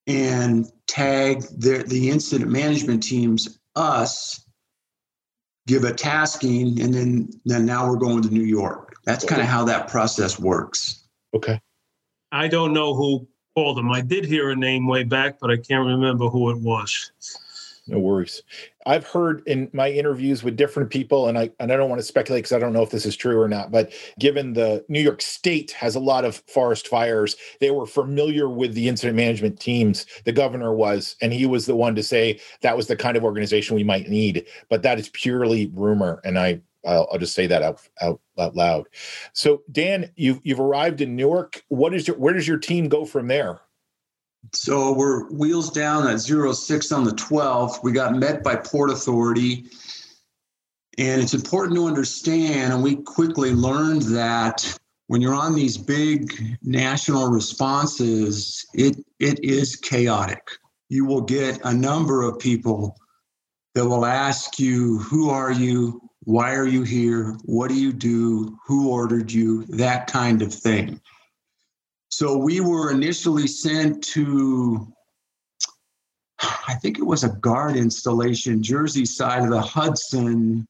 and 0.08 0.66
tag 0.88 1.42
the, 1.58 1.84
the 1.88 2.10
incident 2.10 2.50
management 2.50 3.04
teams, 3.04 3.60
us, 3.76 4.46
give 5.68 5.84
a 5.84 5.94
tasking, 5.94 6.82
and 6.82 6.94
then, 6.94 7.30
then 7.46 7.66
now 7.66 7.88
we're 7.88 7.98
going 7.98 8.24
to 8.24 8.30
New 8.30 8.44
York. 8.44 8.89
That's 9.10 9.26
kind 9.26 9.42
of 9.42 9.48
how 9.48 9.66
that 9.66 9.88
process 9.88 10.38
works. 10.38 11.04
Okay. 11.34 11.60
I 12.32 12.48
don't 12.48 12.74
know 12.74 12.94
who 12.94 13.28
called 13.56 13.78
them. 13.78 13.92
I 13.92 14.02
did 14.02 14.24
hear 14.24 14.52
a 14.52 14.56
name 14.56 14.86
way 14.86 15.04
back, 15.04 15.40
but 15.42 15.50
I 15.50 15.58
can't 15.58 15.84
remember 15.84 16.28
who 16.28 16.52
it 16.52 16.60
was. 16.60 17.12
No 17.88 17.98
worries. 17.98 18.44
I've 18.86 19.08
heard 19.08 19.42
in 19.48 19.68
my 19.74 19.90
interviews 19.90 20.44
with 20.44 20.56
different 20.56 20.92
people, 20.92 21.28
and 21.28 21.40
I 21.40 21.50
and 21.60 21.72
I 21.74 21.76
don't 21.76 21.90
want 21.90 22.00
to 22.00 22.06
speculate 22.06 22.44
because 22.44 22.56
I 22.56 22.60
don't 22.60 22.72
know 22.72 22.84
if 22.84 22.92
this 22.92 23.08
is 23.08 23.16
true 23.16 23.42
or 23.42 23.48
not. 23.48 23.72
But 23.72 23.94
given 24.20 24.54
the 24.54 24.86
New 24.90 25.02
York 25.02 25.24
State 25.24 25.72
has 25.72 25.96
a 25.96 26.00
lot 26.00 26.24
of 26.24 26.44
forest 26.48 26.88
fires, 26.88 27.36
they 27.60 27.72
were 27.72 27.88
familiar 27.88 28.48
with 28.48 28.76
the 28.76 28.88
incident 28.88 29.18
management 29.18 29.60
teams. 29.60 30.06
The 30.26 30.34
governor 30.34 30.72
was, 30.72 31.16
and 31.20 31.34
he 31.34 31.48
was 31.48 31.66
the 31.66 31.76
one 31.76 31.96
to 31.96 32.04
say 32.04 32.40
that 32.62 32.78
was 32.78 32.86
the 32.86 32.96
kind 32.96 33.18
of 33.18 33.24
organization 33.24 33.76
we 33.76 33.84
might 33.84 34.08
need. 34.08 34.46
But 34.70 34.84
that 34.84 35.00
is 35.00 35.10
purely 35.10 35.72
rumor, 35.74 36.22
and 36.24 36.38
I 36.38 36.62
I'll, 36.86 37.08
I'll, 37.12 37.20
just 37.20 37.36
say 37.36 37.48
that 37.48 37.62
out, 37.62 37.82
out 38.02 38.22
out 38.38 38.56
loud. 38.56 38.88
So, 39.34 39.64
Dan, 39.72 40.12
you've 40.16 40.40
you've 40.44 40.60
arrived 40.60 41.02
in 41.02 41.16
Newark. 41.16 41.64
What 41.68 41.94
is 41.94 42.08
your 42.08 42.18
where 42.18 42.34
does 42.34 42.48
your 42.48 42.58
team 42.58 42.88
go 42.88 43.06
from 43.06 43.28
there? 43.28 43.62
So 44.54 44.94
we're 44.94 45.30
wheels 45.32 45.70
down 45.70 46.08
at 46.08 46.20
zero 46.20 46.54
six 46.54 46.92
on 46.92 47.04
the 47.04 47.12
12th. 47.12 47.84
We 47.84 47.92
got 47.92 48.16
met 48.16 48.44
by 48.44 48.56
Port 48.56 48.90
Authority. 48.90 49.66
And 50.98 51.22
it's 51.22 51.34
important 51.34 51.78
to 51.78 51.88
understand, 51.88 52.74
and 52.74 52.84
we 52.84 52.98
quickly 52.98 53.54
learned 53.54 54.02
that 54.04 54.78
when 55.08 55.22
you're 55.22 55.34
on 55.34 55.56
these 55.56 55.78
big 55.78 56.58
national 56.62 57.30
responses, 57.30 58.66
it, 58.74 58.98
it 59.18 59.44
is 59.44 59.78
chaotic. 59.78 60.52
You 60.90 61.06
will 61.06 61.22
get 61.22 61.62
a 61.64 61.74
number 61.74 62.24
of 62.24 62.38
people 62.38 62.98
that 63.76 63.88
will 63.88 64.06
ask 64.06 64.60
you, 64.60 65.00
Who 65.00 65.30
are 65.30 65.52
you? 65.52 66.09
Why 66.30 66.54
are 66.54 66.68
you 66.68 66.84
here? 66.84 67.36
What 67.46 67.70
do 67.70 67.74
you 67.74 67.92
do? 67.92 68.56
Who 68.68 68.92
ordered 68.92 69.32
you? 69.32 69.64
That 69.66 70.06
kind 70.06 70.44
of 70.44 70.54
thing. 70.54 71.02
So 72.10 72.38
we 72.38 72.60
were 72.60 72.92
initially 72.92 73.48
sent 73.48 74.04
to, 74.10 74.94
I 76.68 76.76
think 76.76 77.00
it 77.00 77.04
was 77.04 77.24
a 77.24 77.30
guard 77.30 77.78
installation, 77.78 78.62
Jersey 78.62 79.06
side 79.06 79.42
of 79.42 79.50
the 79.50 79.60
Hudson 79.60 80.68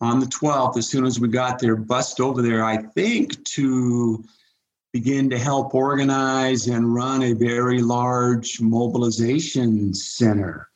on 0.00 0.20
the 0.20 0.26
12th. 0.26 0.78
As 0.78 0.88
soon 0.88 1.04
as 1.04 1.20
we 1.20 1.28
got 1.28 1.58
there, 1.58 1.76
bust 1.76 2.18
over 2.18 2.40
there, 2.40 2.64
I 2.64 2.78
think 2.78 3.44
to 3.44 4.24
begin 4.94 5.28
to 5.28 5.38
help 5.38 5.74
organize 5.74 6.68
and 6.68 6.94
run 6.94 7.24
a 7.24 7.34
very 7.34 7.82
large 7.82 8.58
mobilization 8.58 9.92
center. 9.92 10.70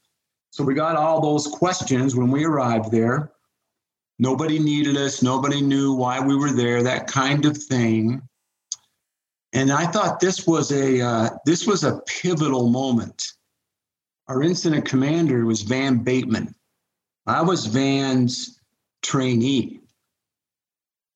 So 0.51 0.65
we 0.65 0.75
got 0.75 0.97
all 0.97 1.23
those 1.23 1.47
questions 1.47 2.15
when 2.15 2.31
we 2.31 2.45
arrived 2.45 2.93
there. 2.93 3.33
Nobody 4.19 4.59
needed 4.59 4.97
us, 4.97 5.23
nobody 5.23 5.61
knew 5.61 5.95
why 5.95 6.19
we 6.19 6.37
were 6.37 6.51
there, 6.51 6.83
that 6.83 7.07
kind 7.07 7.45
of 7.45 7.57
thing. 7.57 8.21
And 9.53 9.71
I 9.71 9.87
thought 9.87 10.21
this 10.21 10.47
was 10.47 10.73
a 10.73 11.01
uh, 11.01 11.31
this 11.47 11.67
was 11.67 11.85
a 11.85 12.01
pivotal 12.07 12.69
moment. 12.69 13.33
Our 14.27 14.43
incident 14.43 14.85
commander 14.85 15.47
was 15.47 15.63
Van 15.63 15.99
Bateman. 15.99 16.55
I 17.27 17.43
was 17.43 17.67
Van's 17.67 18.61
trainee. 19.03 19.81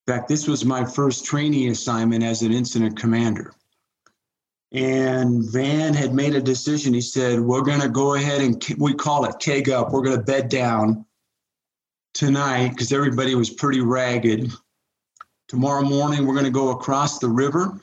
In 0.06 0.14
fact, 0.14 0.28
this 0.28 0.48
was 0.48 0.64
my 0.64 0.84
first 0.84 1.24
training 1.24 1.70
assignment 1.70 2.24
as 2.24 2.42
an 2.42 2.52
incident 2.52 2.98
commander. 2.98 3.52
And 4.72 5.44
Van 5.44 5.92
had 5.92 6.14
made 6.14 6.34
a 6.34 6.40
decision. 6.40 6.94
He 6.94 7.02
said, 7.02 7.38
We're 7.38 7.60
going 7.62 7.80
to 7.80 7.88
go 7.88 8.14
ahead 8.14 8.40
and 8.40 8.64
we 8.78 8.94
call 8.94 9.26
it 9.26 9.38
keg 9.40 9.68
up. 9.68 9.92
We're 9.92 10.02
going 10.02 10.16
to 10.16 10.22
bed 10.22 10.48
down 10.48 11.04
tonight 12.14 12.70
because 12.70 12.92
everybody 12.92 13.34
was 13.34 13.50
pretty 13.50 13.80
ragged. 13.80 14.52
Tomorrow 15.48 15.82
morning, 15.82 16.26
we're 16.26 16.34
going 16.34 16.44
to 16.46 16.50
go 16.50 16.70
across 16.70 17.18
the 17.18 17.28
river, 17.28 17.78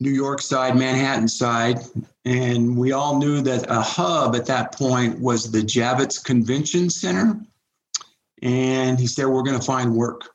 New 0.00 0.10
York 0.10 0.40
side, 0.40 0.76
Manhattan 0.76 1.28
side. 1.28 1.78
And 2.24 2.76
we 2.76 2.92
all 2.92 3.18
knew 3.18 3.40
that 3.42 3.70
a 3.70 3.80
hub 3.80 4.34
at 4.34 4.46
that 4.46 4.72
point 4.72 5.20
was 5.20 5.50
the 5.50 5.60
Javits 5.60 6.22
Convention 6.22 6.90
Center. 6.90 7.40
And 8.42 8.98
he 8.98 9.06
said, 9.06 9.26
We're 9.26 9.42
going 9.42 9.58
to 9.58 9.64
find 9.64 9.94
work. 9.94 10.34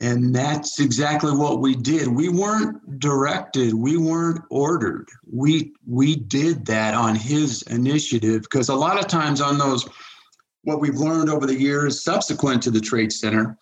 And 0.00 0.34
that's 0.34 0.80
exactly 0.80 1.32
what 1.32 1.60
we 1.60 1.74
did. 1.74 2.08
We 2.08 2.28
weren't 2.28 2.98
directed, 2.98 3.72
we 3.74 3.96
weren't 3.96 4.42
ordered. 4.50 5.08
We 5.30 5.72
we 5.86 6.16
did 6.16 6.66
that 6.66 6.94
on 6.94 7.14
his 7.14 7.62
initiative 7.62 8.42
because 8.42 8.68
a 8.68 8.74
lot 8.74 8.98
of 8.98 9.06
times 9.06 9.40
on 9.40 9.56
those 9.56 9.88
what 10.64 10.80
we've 10.80 10.96
learned 10.96 11.30
over 11.30 11.46
the 11.46 11.58
years 11.58 12.02
subsequent 12.02 12.62
to 12.62 12.70
the 12.70 12.80
trade 12.80 13.12
center 13.12 13.56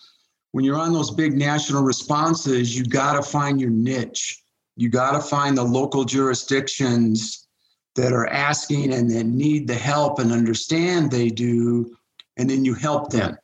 when 0.53 0.65
you're 0.65 0.79
on 0.79 0.93
those 0.93 1.11
big 1.11 1.37
national 1.37 1.83
responses 1.83 2.77
you 2.77 2.85
got 2.85 3.15
to 3.15 3.23
find 3.23 3.61
your 3.61 3.71
niche. 3.71 4.39
You 4.77 4.89
got 4.89 5.13
to 5.13 5.21
find 5.21 5.57
the 5.57 5.65
local 5.65 6.05
jurisdictions 6.05 7.47
that 7.97 8.13
are 8.13 8.27
asking 8.29 8.95
and 8.95 9.11
that 9.11 9.25
need 9.25 9.67
the 9.67 9.75
help 9.75 10.19
and 10.19 10.33
understand 10.33 11.11
they 11.11 11.29
do 11.29 11.95
and 12.39 12.49
then 12.49 12.65
you 12.65 12.75
help 12.75 13.11
them. 13.11 13.37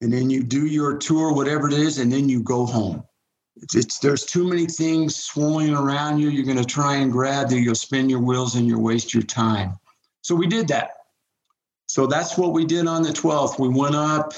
And 0.00 0.12
then 0.12 0.30
you 0.30 0.44
do 0.44 0.66
your 0.66 0.96
tour 0.96 1.32
whatever 1.32 1.66
it 1.66 1.74
is 1.74 1.98
and 1.98 2.12
then 2.12 2.28
you 2.28 2.42
go 2.42 2.66
home. 2.66 3.02
It's, 3.56 3.74
it's 3.74 3.98
there's 3.98 4.24
too 4.24 4.46
many 4.46 4.66
things 4.66 5.16
swirling 5.16 5.74
around 5.74 6.18
you. 6.18 6.28
You're 6.28 6.44
going 6.44 6.58
to 6.58 6.64
try 6.64 6.96
and 6.96 7.10
grab 7.10 7.48
that. 7.48 7.60
You'll 7.60 7.74
spin 7.74 8.10
your 8.10 8.20
wheels 8.20 8.56
and 8.56 8.66
you'll 8.66 8.82
waste 8.82 9.14
your 9.14 9.22
time. 9.22 9.78
So 10.22 10.34
we 10.34 10.46
did 10.46 10.68
that 10.68 10.90
so 11.94 12.08
that's 12.08 12.36
what 12.36 12.52
we 12.52 12.64
did 12.64 12.88
on 12.88 13.04
the 13.04 13.10
12th. 13.10 13.56
We 13.60 13.68
went 13.68 13.94
up 13.94 14.32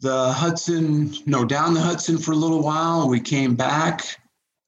the 0.00 0.30
Hudson, 0.30 1.14
no, 1.24 1.46
down 1.46 1.72
the 1.72 1.80
Hudson 1.80 2.18
for 2.18 2.32
a 2.32 2.36
little 2.36 2.62
while. 2.62 3.08
We 3.08 3.20
came 3.20 3.54
back, 3.54 4.04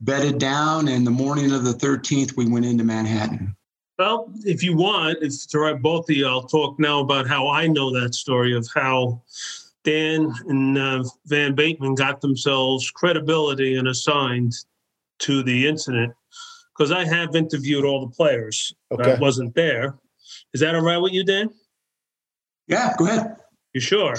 bedded 0.01 0.39
down, 0.39 0.89
and 0.89 1.07
the 1.07 1.11
morning 1.11 1.53
of 1.53 1.63
the 1.63 1.75
13th, 1.75 2.39
we 2.39 2.49
went 2.49 2.65
into 2.65 2.85
Manhattan. 2.85 3.55
Well, 3.99 4.33
if 4.47 4.63
you 4.63 4.75
want, 4.75 5.19
if 5.19 5.25
it's 5.25 5.55
all 5.55 5.61
right, 5.61 5.83
both 5.83 6.09
of 6.09 6.17
you, 6.17 6.27
I'll 6.27 6.45
talk 6.45 6.81
now 6.81 7.01
about 7.01 7.29
how 7.29 7.49
I 7.49 7.67
know 7.67 7.93
that 8.01 8.15
story 8.15 8.57
of 8.57 8.67
how 8.75 9.21
Dan 9.83 10.33
and 10.49 10.79
uh, 10.79 11.05
Van 11.27 11.55
Bateman 11.55 11.97
got 11.97 12.23
themselves 12.23 12.91
credibility 12.91 13.77
and 13.77 13.89
assigned 13.89 14.55
to 15.19 15.43
the 15.43 15.69
incident 15.69 16.15
because 16.75 16.93
I 16.93 17.05
have 17.05 17.37
interviewed 17.37 17.85
all 17.85 18.07
the 18.07 18.17
players. 18.17 18.75
Okay. 18.91 19.13
I 19.13 19.15
wasn't 19.17 19.55
there. 19.55 19.99
Is 20.55 20.63
that 20.63 20.75
all 20.75 20.81
right 20.81 20.97
with 20.97 21.13
you, 21.13 21.25
Dan? 21.25 21.51
Yeah, 22.67 22.95
go 22.99 23.07
ahead. 23.07 23.37
You 23.73 23.81
sure? 23.81 24.15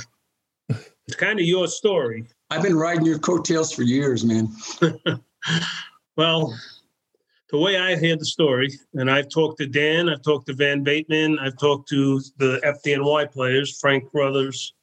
It's 1.08 1.16
kind 1.16 1.40
of 1.40 1.46
your 1.46 1.68
story. 1.68 2.26
I've 2.50 2.64
been 2.64 2.76
riding 2.76 3.06
your 3.06 3.20
coattails 3.20 3.72
for 3.72 3.84
years, 3.84 4.26
man. 4.26 4.50
well, 6.18 6.58
the 7.52 7.60
way 7.60 7.78
I 7.78 7.96
hear 7.96 8.18
the 8.18 8.26
story, 8.26 8.72
and 8.96 9.12
I've 9.12 9.30
talked 9.30 9.60
to 9.60 9.68
Dan, 9.68 10.10
I've 10.10 10.24
talked 10.24 10.48
to 10.48 10.56
Van 10.56 10.84
Bateman, 10.84 11.38
I've 11.38 11.60
talked 11.60 11.90
to 11.90 12.20
the 12.38 12.60
FDNY 12.64 13.32
players, 13.32 13.80
Frank 13.80 14.10
Cruthers 14.10 14.74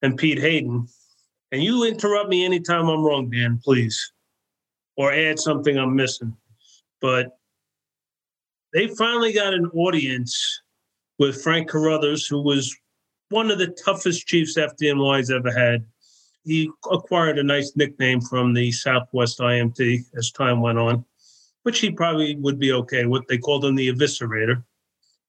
and 0.00 0.16
Pete 0.16 0.38
Hayden. 0.38 0.88
And 1.52 1.62
you 1.62 1.84
interrupt 1.84 2.30
me 2.30 2.46
anytime 2.46 2.88
I'm 2.88 3.04
wrong, 3.04 3.28
Dan, 3.28 3.60
please, 3.62 4.12
or 4.96 5.12
add 5.12 5.38
something 5.38 5.78
I'm 5.78 5.94
missing. 5.94 6.34
But 7.00 7.38
they 8.72 8.88
finally 8.88 9.32
got 9.32 9.54
an 9.54 9.66
audience 9.74 10.62
with 11.18 11.42
Frank 11.42 11.68
Cruthers, 11.68 12.26
who 12.26 12.42
was 12.42 12.74
one 13.30 13.50
of 13.50 13.58
the 13.58 13.68
toughest 13.68 14.26
chiefs 14.26 14.56
FDNY's 14.56 15.30
ever 15.30 15.52
had. 15.52 15.84
He 16.44 16.70
acquired 16.90 17.38
a 17.38 17.42
nice 17.42 17.72
nickname 17.76 18.20
from 18.20 18.54
the 18.54 18.72
Southwest 18.72 19.38
IMT 19.38 20.04
as 20.16 20.30
time 20.30 20.60
went 20.60 20.78
on, 20.78 21.04
which 21.62 21.80
he 21.80 21.90
probably 21.90 22.36
would 22.36 22.58
be 22.58 22.72
okay 22.72 23.04
with. 23.04 23.26
They 23.26 23.38
called 23.38 23.64
him 23.64 23.74
the 23.74 23.92
Eviscerator. 23.92 24.62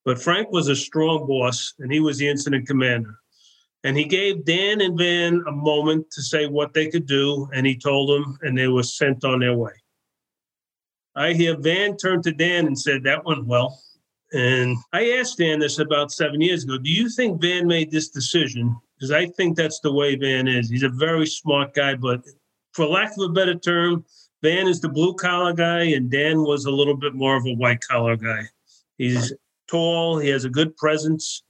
But 0.06 0.22
Frank 0.22 0.52
was 0.52 0.70
a 0.70 0.76
strong 0.76 1.28
boss, 1.28 1.74
and 1.80 1.92
he 1.92 2.00
was 2.00 2.18
the 2.18 2.30
incident 2.30 2.68
commander. 2.68 3.16
And 3.84 3.98
he 3.98 4.06
gave 4.06 4.46
Dan 4.46 4.82
and 4.82 4.98
Van 4.98 5.44
a 5.48 5.52
moment 5.52 6.10
to 6.12 6.22
say 6.22 6.48
what 6.48 6.74
they 6.74 6.88
could 6.88 7.06
do, 7.06 7.50
and 7.54 7.66
he 7.66 7.78
told 7.78 8.10
them, 8.10 8.38
and 8.42 8.58
they 8.58 8.68
were 8.68 8.84
sent 8.84 9.24
on 9.26 9.40
their 9.40 9.58
way. 9.58 9.74
I 11.16 11.34
hear 11.34 11.58
Van 11.58 11.98
turned 11.98 12.24
to 12.24 12.32
Dan 12.32 12.68
and 12.68 12.80
said, 12.80 13.04
That 13.04 13.26
went 13.26 13.46
well. 13.46 13.82
And 14.32 14.78
I 14.94 15.12
asked 15.12 15.40
Dan 15.40 15.60
this 15.60 15.80
about 15.80 16.12
seven 16.12 16.40
years 16.40 16.64
ago. 16.64 16.78
Do 16.78 16.90
you 16.90 17.10
think 17.10 17.42
Van 17.42 17.66
made 17.66 17.92
this 17.92 18.10
decision? 18.10 18.76
Because 18.96 19.12
I 19.12 19.26
think 19.26 19.58
that's 19.58 19.80
the 19.80 19.92
way 19.92 20.16
Van 20.16 20.48
is. 20.48 20.70
He's 20.70 20.84
a 20.84 20.90
very 20.90 21.26
smart 21.26 21.74
guy, 21.74 21.96
but 21.96 22.22
for 22.74 22.86
lack 22.86 23.12
of 23.18 23.30
a 23.30 23.34
better 23.34 23.56
term, 23.56 24.06
Van 24.44 24.68
is 24.68 24.82
the 24.82 24.90
blue 24.90 25.16
collar 25.16 25.54
guy, 25.54 25.84
and 25.84 26.12
Dan 26.12 26.44
was 26.44 26.66
a 26.66 26.72
little 26.72 26.96
bit 26.96 27.14
more 27.14 27.36
of 27.36 27.46
a 27.46 27.56
white 27.56 27.82
collar 27.82 28.16
guy. 28.16 28.44
He's 28.98 29.34
tall, 29.68 30.20
he 30.20 30.30
has 30.30 30.46
a 30.46 30.50
good 30.50 30.76
presence. 30.78 31.44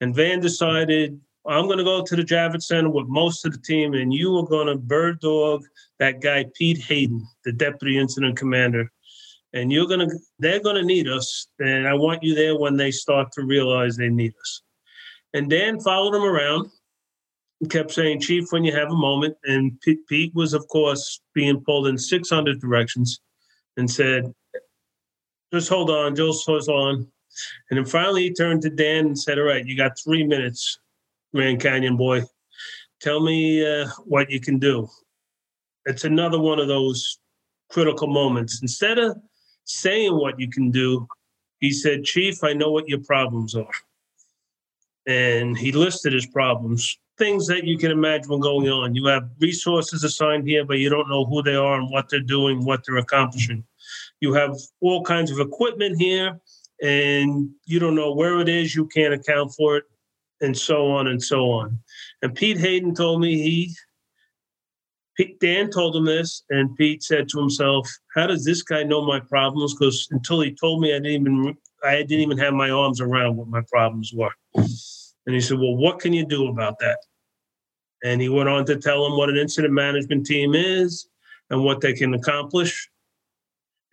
And 0.00 0.14
Van 0.14 0.40
decided, 0.40 1.18
I'm 1.46 1.66
going 1.66 1.78
to 1.78 1.84
go 1.84 2.04
to 2.04 2.16
the 2.16 2.22
Javits 2.22 2.64
Center 2.64 2.90
with 2.90 3.08
most 3.08 3.46
of 3.46 3.52
the 3.52 3.58
team, 3.58 3.94
and 3.94 4.12
you 4.12 4.36
are 4.36 4.46
going 4.46 4.66
to 4.66 4.76
bird 4.76 5.20
dog 5.20 5.64
that 5.98 6.20
guy, 6.20 6.44
Pete 6.54 6.78
Hayden, 6.78 7.26
the 7.44 7.52
deputy 7.52 7.98
incident 7.98 8.36
commander 8.36 8.92
and 9.52 9.72
you're 9.72 9.86
gonna 9.86 10.08
they're 10.38 10.60
gonna 10.60 10.82
need 10.82 11.08
us 11.08 11.48
and 11.58 11.88
i 11.88 11.94
want 11.94 12.22
you 12.22 12.34
there 12.34 12.58
when 12.58 12.76
they 12.76 12.90
start 12.90 13.30
to 13.32 13.42
realize 13.44 13.96
they 13.96 14.08
need 14.08 14.34
us. 14.40 14.62
And 15.34 15.50
dan 15.50 15.80
followed 15.80 16.14
him 16.14 16.24
around 16.24 16.70
kept 17.70 17.90
saying 17.90 18.20
chief 18.20 18.46
when 18.50 18.64
you 18.64 18.72
have 18.72 18.90
a 18.90 18.96
moment 18.96 19.36
and 19.44 19.80
pete 19.80 20.34
was 20.34 20.54
of 20.54 20.66
course 20.68 21.20
being 21.34 21.60
pulled 21.60 21.88
in 21.88 21.98
600 21.98 22.60
directions 22.60 23.20
and 23.76 23.90
said 23.90 24.32
just 25.52 25.68
hold 25.68 25.90
on 25.90 26.14
just 26.14 26.46
hold 26.46 26.68
on. 26.68 27.06
And 27.70 27.78
then 27.78 27.84
finally 27.84 28.24
he 28.24 28.32
turned 28.32 28.62
to 28.62 28.70
dan 28.70 29.06
and 29.06 29.18
said 29.18 29.38
all 29.38 29.44
right 29.44 29.66
you 29.66 29.76
got 29.76 29.98
three 29.98 30.24
minutes 30.24 30.78
grand 31.34 31.60
canyon 31.60 31.96
boy. 31.96 32.22
Tell 33.00 33.20
me 33.20 33.64
uh, 33.64 33.86
what 34.04 34.30
you 34.30 34.40
can 34.40 34.58
do. 34.58 34.88
It's 35.84 36.04
another 36.04 36.38
one 36.38 36.58
of 36.58 36.68
those 36.68 37.18
critical 37.70 38.08
moments. 38.08 38.60
Instead 38.62 38.98
of 38.98 39.16
saying 39.68 40.14
what 40.14 40.40
you 40.40 40.48
can 40.48 40.70
do, 40.70 41.06
he 41.60 41.70
said, 41.70 42.04
Chief, 42.04 42.42
I 42.42 42.52
know 42.52 42.70
what 42.70 42.88
your 42.88 43.00
problems 43.00 43.54
are. 43.54 43.70
And 45.06 45.56
he 45.56 45.72
listed 45.72 46.12
his 46.12 46.26
problems, 46.26 46.98
things 47.16 47.46
that 47.46 47.64
you 47.64 47.78
can 47.78 47.90
imagine 47.90 48.40
going 48.40 48.68
on. 48.68 48.94
You 48.94 49.06
have 49.06 49.28
resources 49.40 50.04
assigned 50.04 50.46
here, 50.46 50.64
but 50.64 50.78
you 50.78 50.90
don't 50.90 51.08
know 51.08 51.24
who 51.24 51.42
they 51.42 51.54
are 51.54 51.80
and 51.80 51.90
what 51.90 52.08
they're 52.08 52.20
doing, 52.20 52.64
what 52.64 52.82
they're 52.84 52.98
accomplishing. 52.98 53.64
You 54.20 54.34
have 54.34 54.56
all 54.80 55.02
kinds 55.02 55.30
of 55.30 55.40
equipment 55.40 56.00
here, 56.00 56.38
and 56.82 57.50
you 57.64 57.78
don't 57.78 57.94
know 57.94 58.12
where 58.12 58.40
it 58.40 58.48
is, 58.48 58.74
you 58.74 58.86
can't 58.86 59.14
account 59.14 59.52
for 59.54 59.76
it, 59.76 59.84
and 60.40 60.56
so 60.56 60.90
on 60.90 61.08
and 61.08 61.22
so 61.22 61.50
on. 61.50 61.78
And 62.22 62.34
Pete 62.34 62.58
Hayden 62.58 62.94
told 62.94 63.20
me 63.20 63.40
he 63.40 63.74
Pete, 65.18 65.40
Dan 65.40 65.68
told 65.68 65.96
him 65.96 66.04
this, 66.04 66.44
and 66.48 66.76
Pete 66.76 67.02
said 67.02 67.28
to 67.28 67.40
himself, 67.40 67.88
"How 68.14 68.28
does 68.28 68.44
this 68.44 68.62
guy 68.62 68.84
know 68.84 69.04
my 69.04 69.18
problems? 69.18 69.74
Because 69.74 70.06
until 70.12 70.40
he 70.40 70.54
told 70.54 70.80
me, 70.80 70.94
I 70.94 71.00
didn't 71.00 71.26
even 71.26 71.58
I 71.84 71.96
didn't 72.02 72.20
even 72.20 72.38
have 72.38 72.54
my 72.54 72.70
arms 72.70 73.00
around 73.00 73.36
what 73.36 73.48
my 73.48 73.62
problems 73.68 74.12
were." 74.14 74.32
And 74.54 75.34
he 75.34 75.40
said, 75.40 75.58
"Well, 75.58 75.76
what 75.76 75.98
can 75.98 76.12
you 76.12 76.24
do 76.24 76.46
about 76.46 76.78
that?" 76.78 76.98
And 78.04 78.20
he 78.22 78.28
went 78.28 78.48
on 78.48 78.64
to 78.66 78.76
tell 78.76 79.04
him 79.04 79.16
what 79.16 79.28
an 79.28 79.36
incident 79.36 79.74
management 79.74 80.24
team 80.24 80.54
is 80.54 81.08
and 81.50 81.64
what 81.64 81.80
they 81.80 81.94
can 81.94 82.14
accomplish, 82.14 82.88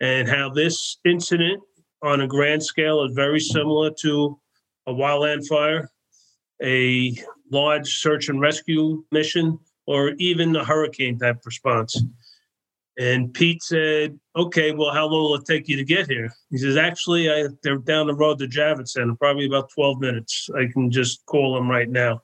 and 0.00 0.28
how 0.28 0.48
this 0.48 0.98
incident 1.04 1.60
on 2.02 2.20
a 2.20 2.28
grand 2.28 2.62
scale 2.62 3.02
is 3.02 3.12
very 3.14 3.40
similar 3.40 3.90
to 4.02 4.38
a 4.86 4.92
wildland 4.92 5.44
fire, 5.48 5.90
a 6.62 7.16
large 7.50 7.96
search 7.96 8.28
and 8.28 8.40
rescue 8.40 9.04
mission 9.10 9.58
or 9.86 10.10
even 10.18 10.54
a 10.56 10.64
hurricane 10.64 11.18
type 11.18 11.40
response. 11.44 12.00
And 12.98 13.32
Pete 13.34 13.62
said, 13.62 14.18
"Okay, 14.34 14.72
well, 14.72 14.92
how 14.92 15.06
long 15.06 15.22
will 15.24 15.34
it 15.34 15.44
take 15.44 15.68
you 15.68 15.76
to 15.76 15.84
get 15.84 16.08
here?" 16.08 16.32
He 16.50 16.58
says, 16.58 16.76
"Actually, 16.76 17.30
I, 17.30 17.48
they're 17.62 17.76
down 17.76 18.06
the 18.06 18.14
road 18.14 18.38
to 18.38 18.48
Javits 18.48 18.90
Center, 18.90 19.14
probably 19.14 19.46
about 19.46 19.70
12 19.70 20.00
minutes. 20.00 20.48
I 20.56 20.66
can 20.72 20.90
just 20.90 21.24
call 21.26 21.54
them 21.54 21.70
right 21.70 21.90
now." 21.90 22.22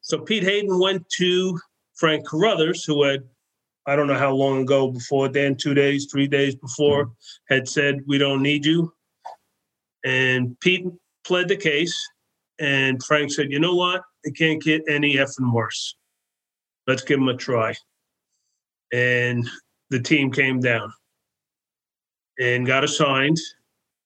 So 0.00 0.18
Pete 0.18 0.44
Hayden 0.44 0.78
went 0.78 1.06
to 1.18 1.58
Frank 1.94 2.24
Cruthers, 2.24 2.84
who 2.84 3.02
had, 3.02 3.24
I 3.86 3.96
don't 3.96 4.06
know 4.06 4.18
how 4.18 4.32
long 4.32 4.62
ago 4.62 4.90
before, 4.90 5.28
then 5.28 5.56
two 5.56 5.74
days, 5.74 6.06
three 6.10 6.26
days 6.26 6.54
before, 6.54 7.12
had 7.48 7.68
said, 7.68 8.00
"We 8.06 8.16
don't 8.16 8.42
need 8.42 8.64
you." 8.64 8.94
And 10.04 10.58
Pete 10.60 10.86
pled 11.26 11.48
the 11.48 11.56
case, 11.56 11.94
and 12.58 13.02
Frank 13.04 13.30
said, 13.30 13.52
"You 13.52 13.60
know 13.60 13.74
what? 13.74 14.02
It 14.24 14.36
can't 14.36 14.62
get 14.62 14.82
any 14.88 15.16
effing 15.16 15.52
worse." 15.52 15.96
Let's 16.86 17.02
give 17.02 17.18
them 17.18 17.28
a 17.28 17.36
try. 17.36 17.74
And 18.92 19.48
the 19.90 20.00
team 20.00 20.30
came 20.30 20.60
down 20.60 20.92
and 22.38 22.66
got 22.66 22.84
assigned. 22.84 23.38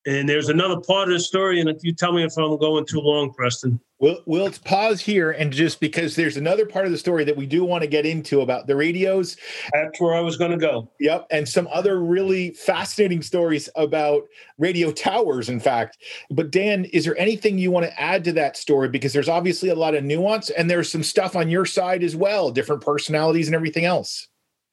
And 0.07 0.29
there's 0.29 0.49
another 0.49 0.81
part 0.81 1.09
of 1.09 1.15
the 1.15 1.21
story, 1.21 1.61
and 1.61 1.69
if 1.69 1.79
you 1.83 1.93
tell 1.93 2.13
me 2.13 2.25
if 2.25 2.37
I'm 2.39 2.57
going 2.59 2.87
too 2.87 3.01
long, 3.01 3.35
Preston. 3.35 3.79
We'll, 3.99 4.23
we'll 4.25 4.51
pause 4.65 4.99
here 4.99 5.33
and 5.33 5.53
just 5.53 5.79
because 5.79 6.17
there's 6.17 6.39
another 6.39 6.65
part 6.65 6.87
of 6.87 6.91
the 6.91 6.97
story 6.97 7.23
that 7.25 7.37
we 7.37 7.45
do 7.45 7.67
want 7.67 7.83
to 7.83 7.87
get 7.87 8.07
into 8.07 8.41
about 8.41 8.67
the 8.67 8.75
radios. 8.75 9.37
That's 9.75 10.01
where 10.01 10.15
I 10.15 10.21
was 10.21 10.39
going 10.39 10.53
to 10.53 10.57
go. 10.57 10.91
Yep. 11.01 11.27
And 11.31 11.47
some 11.47 11.69
other 11.71 12.01
really 12.01 12.53
fascinating 12.53 13.21
stories 13.21 13.69
about 13.77 14.23
radio 14.57 14.91
towers, 14.91 15.51
in 15.51 15.61
fact. 15.61 15.99
But 16.31 16.51
Dan, 16.51 16.87
is 16.87 17.05
there 17.05 17.19
anything 17.19 17.59
you 17.59 17.71
want 17.71 17.85
to 17.85 18.01
add 18.01 18.25
to 18.25 18.33
that 18.33 18.57
story? 18.57 18.89
Because 18.89 19.13
there's 19.13 19.29
obviously 19.29 19.69
a 19.69 19.75
lot 19.75 19.95
of 19.95 20.03
nuance 20.03 20.49
and 20.49 20.71
there's 20.71 20.91
some 20.91 21.03
stuff 21.03 21.37
on 21.37 21.51
your 21.51 21.67
side 21.67 22.03
as 22.03 22.17
well, 22.17 22.51
different 22.51 22.81
personalities 22.81 23.49
and 23.49 23.55
everything 23.55 23.85
else. 23.85 24.29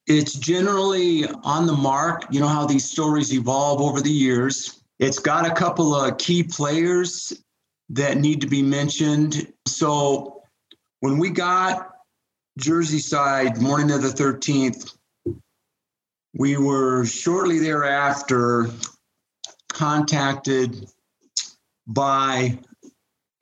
It's 0.06 0.32
generally 0.32 1.26
on 1.44 1.66
the 1.66 1.74
mark. 1.74 2.24
You 2.30 2.40
know 2.40 2.48
how 2.48 2.64
these 2.64 2.90
stories 2.90 3.34
evolve 3.34 3.82
over 3.82 4.00
the 4.00 4.10
years. 4.10 4.77
It's 4.98 5.18
got 5.18 5.46
a 5.46 5.54
couple 5.54 5.94
of 5.94 6.18
key 6.18 6.42
players 6.42 7.32
that 7.90 8.18
need 8.18 8.40
to 8.40 8.46
be 8.46 8.62
mentioned. 8.62 9.52
So 9.66 10.42
when 11.00 11.18
we 11.18 11.30
got 11.30 11.90
Jersey 12.58 12.98
side 12.98 13.62
morning 13.62 13.90
of 13.92 14.02
the 14.02 14.08
13th, 14.08 14.96
we 16.34 16.56
were 16.56 17.04
shortly 17.04 17.58
thereafter 17.58 18.70
contacted 19.72 20.86
by 21.86 22.58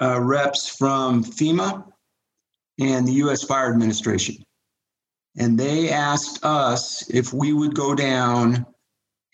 uh, 0.01 0.21
reps 0.21 0.69
from 0.69 1.25
FEMA 1.25 1.85
and 2.79 3.09
the 3.09 3.13
U.S. 3.13 3.43
Fire 3.43 3.73
Administration. 3.73 4.37
And 5.39 5.59
they 5.59 5.91
asked 5.91 6.45
us 6.45 7.09
if 7.11 7.33
we 7.33 7.53
would 7.53 7.75
go 7.75 7.95
down 7.95 8.67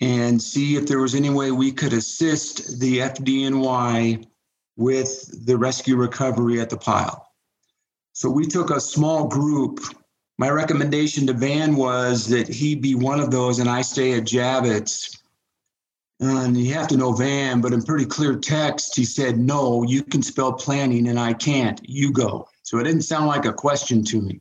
and 0.02 0.42
see 0.42 0.74
if 0.74 0.84
there 0.84 0.98
was 0.98 1.14
any 1.14 1.30
way 1.30 1.52
we 1.52 1.70
could 1.70 1.92
assist 1.92 2.80
the 2.80 2.98
FDNY 2.98 4.26
with 4.76 5.46
the 5.46 5.56
rescue 5.56 5.94
recovery 5.94 6.60
at 6.60 6.68
the 6.70 6.76
pile. 6.76 7.28
So 8.12 8.28
we 8.28 8.46
took 8.46 8.70
a 8.70 8.80
small 8.80 9.28
group. 9.28 9.78
My 10.38 10.50
recommendation 10.50 11.24
to 11.28 11.32
Van 11.32 11.76
was 11.76 12.26
that 12.30 12.48
he 12.48 12.74
be 12.74 12.96
one 12.96 13.20
of 13.20 13.30
those 13.30 13.60
and 13.60 13.70
I 13.70 13.82
stay 13.82 14.14
at 14.14 14.24
Javits. 14.24 15.18
And 16.18 16.56
you 16.56 16.74
have 16.74 16.88
to 16.88 16.96
know 16.96 17.12
Van, 17.12 17.60
but 17.60 17.72
in 17.72 17.82
pretty 17.82 18.04
clear 18.04 18.34
text, 18.34 18.96
he 18.96 19.04
said, 19.04 19.38
No, 19.38 19.84
you 19.84 20.02
can 20.02 20.22
spell 20.22 20.52
planning 20.52 21.08
and 21.08 21.18
I 21.18 21.32
can't. 21.32 21.80
You 21.88 22.12
go. 22.12 22.48
So 22.64 22.78
it 22.78 22.84
didn't 22.84 23.02
sound 23.02 23.28
like 23.28 23.44
a 23.44 23.52
question 23.52 24.04
to 24.06 24.20
me. 24.20 24.40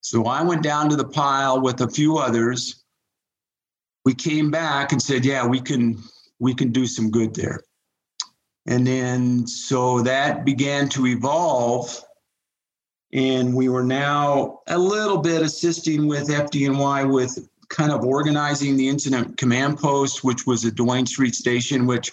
So 0.00 0.24
I 0.24 0.42
went 0.42 0.62
down 0.62 0.88
to 0.88 0.96
the 0.96 1.04
pile 1.04 1.60
with 1.60 1.82
a 1.82 1.90
few 1.90 2.16
others. 2.16 2.79
We 4.04 4.14
came 4.14 4.50
back 4.50 4.92
and 4.92 5.02
said, 5.02 5.24
Yeah, 5.24 5.46
we 5.46 5.60
can 5.60 6.02
we 6.38 6.54
can 6.54 6.72
do 6.72 6.86
some 6.86 7.10
good 7.10 7.34
there. 7.34 7.60
And 8.66 8.86
then 8.86 9.46
so 9.46 10.00
that 10.02 10.44
began 10.44 10.88
to 10.90 11.06
evolve. 11.06 12.02
And 13.12 13.54
we 13.54 13.68
were 13.68 13.82
now 13.82 14.60
a 14.68 14.78
little 14.78 15.18
bit 15.18 15.42
assisting 15.42 16.06
with 16.06 16.28
FDNY 16.28 17.12
with 17.12 17.48
kind 17.68 17.92
of 17.92 18.04
organizing 18.04 18.76
the 18.76 18.88
incident 18.88 19.36
command 19.36 19.78
post, 19.78 20.22
which 20.22 20.46
was 20.46 20.64
at 20.64 20.74
Duane 20.74 21.06
Street 21.06 21.34
Station, 21.34 21.86
which, 21.86 22.12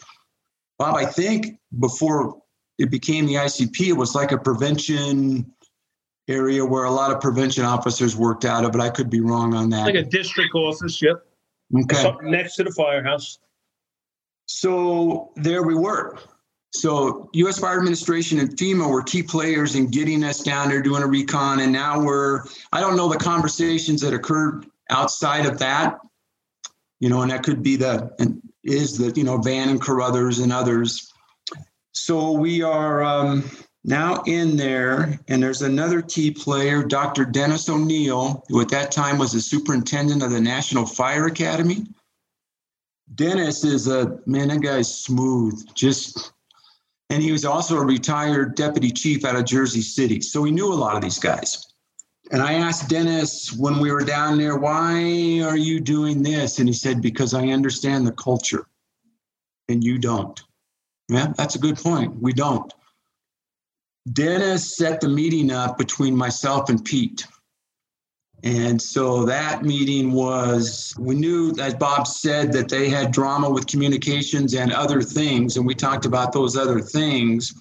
Bob, 0.80 0.96
I 0.96 1.06
think 1.06 1.60
before 1.80 2.42
it 2.80 2.90
became 2.90 3.26
the 3.26 3.36
ICP, 3.36 3.90
it 3.90 3.94
was 3.94 4.16
like 4.16 4.32
a 4.32 4.38
prevention 4.38 5.52
area 6.28 6.66
where 6.66 6.86
a 6.86 6.92
lot 6.92 7.12
of 7.12 7.22
prevention 7.22 7.64
officers 7.64 8.16
worked 8.16 8.46
out 8.46 8.64
of, 8.66 8.72
but 8.72 8.82
I 8.82 8.90
could 8.90 9.10
be 9.10 9.22
wrong 9.22 9.54
on 9.54 9.70
that. 9.72 9.86
Like 9.86 9.96
a 9.96 10.04
district 10.04 10.54
office, 10.56 11.02
yep. 11.02 11.26
Okay. 11.76 12.14
Next 12.24 12.56
to 12.56 12.64
the 12.64 12.72
firehouse. 12.72 13.40
So 14.46 15.32
there 15.36 15.64
we 15.64 15.76
were. 15.76 16.18
So 16.72 17.30
U.S. 17.34 17.60
Fire 17.60 17.78
Administration 17.78 18.40
and 18.40 18.56
FEMA 18.56 18.90
were 18.90 19.04
key 19.04 19.24
players 19.24 19.76
in 19.76 19.90
getting 19.90 20.24
us 20.24 20.42
down 20.42 20.70
there 20.70 20.82
doing 20.82 21.04
a 21.04 21.08
recon, 21.08 21.60
and 21.60 21.72
now 21.72 22.00
we're 22.00 22.44
I 22.72 22.82
don't 22.82 22.96
know 22.96 23.10
the 23.10 23.18
conversations 23.18 24.02
that 24.02 24.14
occurred 24.14 24.68
outside 24.90 25.46
of 25.46 25.60
that, 25.60 26.00
you 27.00 27.10
know, 27.10 27.22
and 27.22 27.32
that 27.32 27.44
could 27.44 27.64
be 27.64 27.76
the 27.76 28.14
and 28.20 28.42
is 28.64 28.98
the 28.98 29.12
you 29.18 29.24
know 29.24 29.38
Van 29.38 29.70
and 29.70 29.82
Cruthers 29.82 30.40
and 30.40 30.52
others. 30.54 31.12
So 31.94 32.32
we 32.32 32.62
are 32.62 33.04
um, 33.04 33.50
now 33.88 34.22
in 34.28 34.58
there, 34.58 35.18
and 35.30 35.42
there's 35.42 35.62
another 35.62 36.02
key 36.02 36.30
player, 36.30 36.84
Dr. 36.84 37.24
Denis 37.24 37.70
Onieal, 37.70 38.44
who 38.50 38.60
at 38.60 38.70
that 38.70 38.92
time 38.92 39.18
was 39.18 39.32
the 39.32 39.40
superintendent 39.40 40.22
of 40.22 40.32
the 40.32 40.42
National 40.42 40.86
Fire 40.86 41.28
Academy. 41.28 41.86
Dennis 43.16 43.64
is 43.64 43.88
a 43.88 44.20
man, 44.26 44.50
that 44.50 44.62
guy's 44.62 44.94
smooth, 44.94 45.66
just 45.74 46.34
and 47.10 47.24
he 47.24 47.32
was 47.32 47.46
also 47.46 47.78
a 47.78 47.86
retired 47.86 48.56
deputy 48.56 48.92
chief 48.92 49.24
out 49.24 49.38
of 49.38 49.46
Jersey 49.46 49.82
City. 49.82 50.20
So 50.20 50.44
he 50.44 50.52
knew 50.52 50.74
a 50.74 50.76
lot 50.76 50.98
of 50.98 51.02
these 51.02 51.20
guys. 51.20 51.66
And 52.32 52.42
I 52.42 52.56
asked 52.56 52.90
Dennis 52.90 53.54
when 53.54 53.80
we 53.80 53.94
were 53.94 54.04
down 54.04 54.38
there, 54.38 54.58
why 54.58 55.40
are 55.40 55.56
you 55.56 55.80
doing 55.80 56.22
this? 56.22 56.60
And 56.60 56.68
he 56.68 56.74
said, 56.74 57.02
because 57.02 57.34
I 57.34 57.48
understand 57.48 58.06
the 58.06 58.12
culture 58.12 58.68
and 59.70 59.82
you 59.82 59.98
don't. 59.98 60.38
Yeah, 61.08 61.32
that's 61.38 61.56
a 61.56 61.60
good 61.60 61.78
point. 61.78 62.22
We 62.22 62.34
don't. 62.34 62.74
Dennis 64.14 64.76
set 64.76 65.02
the 65.02 65.08
meeting 65.08 65.52
up 65.52 65.78
between 65.78 66.16
myself 66.16 66.70
and 66.70 66.84
Pete. 66.84 67.26
And 68.44 68.80
so 68.80 69.26
that 69.26 69.64
meeting 69.64 70.12
was, 70.12 70.94
we 71.00 71.16
knew, 71.16 71.56
as 71.60 71.74
Bob 71.74 72.06
said, 72.06 72.54
that 72.54 72.70
they 72.70 72.88
had 72.88 73.12
drama 73.12 73.50
with 73.50 73.66
communications 73.66 74.54
and 74.54 74.72
other 74.72 75.02
things. 75.02 75.58
And 75.58 75.66
we 75.66 75.74
talked 75.74 76.06
about 76.06 76.34
those 76.34 76.56
other 76.56 76.80
things. 76.80 77.60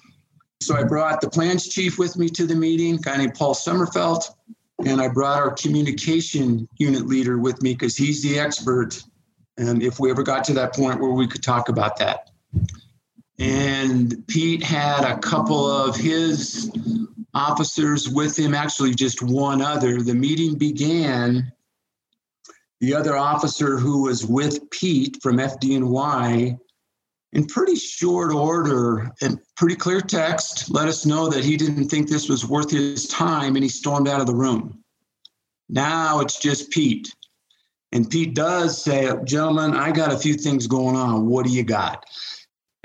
So 0.61 0.75
I 0.75 0.83
brought 0.83 1.19
the 1.19 1.29
plans 1.29 1.67
chief 1.67 1.97
with 1.97 2.15
me 2.17 2.29
to 2.29 2.45
the 2.45 2.55
meeting, 2.55 2.95
a 2.95 2.99
guy 2.99 3.17
named 3.17 3.33
Paul 3.33 3.55
Sommerfeld. 3.55 4.23
And 4.85 5.01
I 5.01 5.07
brought 5.07 5.39
our 5.39 5.51
communication 5.51 6.69
unit 6.77 7.07
leader 7.07 7.39
with 7.39 7.61
me 7.63 7.73
because 7.73 7.97
he's 7.97 8.21
the 8.21 8.39
expert. 8.39 9.01
And 9.57 9.81
if 9.81 9.99
we 9.99 10.11
ever 10.11 10.21
got 10.21 10.43
to 10.45 10.53
that 10.53 10.75
point 10.75 11.01
where 11.01 11.11
we 11.11 11.27
could 11.27 11.41
talk 11.41 11.69
about 11.69 11.97
that. 11.97 12.29
And 13.39 14.25
Pete 14.27 14.63
had 14.63 15.03
a 15.03 15.19
couple 15.19 15.69
of 15.69 15.95
his 15.95 16.71
officers 17.33 18.09
with 18.09 18.37
him, 18.37 18.55
actually, 18.55 18.95
just 18.95 19.21
one 19.21 19.61
other. 19.61 20.01
The 20.01 20.15
meeting 20.15 20.57
began. 20.57 21.51
The 22.79 22.95
other 22.95 23.15
officer 23.15 23.77
who 23.77 24.03
was 24.03 24.25
with 24.25 24.69
Pete 24.71 25.17
from 25.21 25.37
FDNY, 25.37 26.57
in 27.33 27.45
pretty 27.45 27.75
short 27.75 28.31
order 28.31 29.11
and 29.21 29.39
pretty 29.55 29.75
clear 29.75 30.01
text, 30.01 30.71
let 30.71 30.87
us 30.87 31.05
know 31.05 31.27
that 31.29 31.43
he 31.43 31.57
didn't 31.57 31.89
think 31.89 32.07
this 32.07 32.29
was 32.29 32.45
worth 32.45 32.71
his 32.71 33.07
time 33.07 33.55
and 33.55 33.63
he 33.63 33.69
stormed 33.69 34.07
out 34.07 34.21
of 34.21 34.27
the 34.27 34.35
room. 34.35 34.83
Now 35.69 36.21
it's 36.21 36.39
just 36.39 36.71
Pete. 36.71 37.13
And 37.91 38.09
Pete 38.09 38.33
does 38.33 38.81
say, 38.81 39.11
Gentlemen, 39.25 39.75
I 39.75 39.91
got 39.91 40.13
a 40.13 40.17
few 40.17 40.33
things 40.33 40.67
going 40.67 40.95
on. 40.95 41.27
What 41.27 41.45
do 41.45 41.51
you 41.51 41.63
got? 41.63 42.05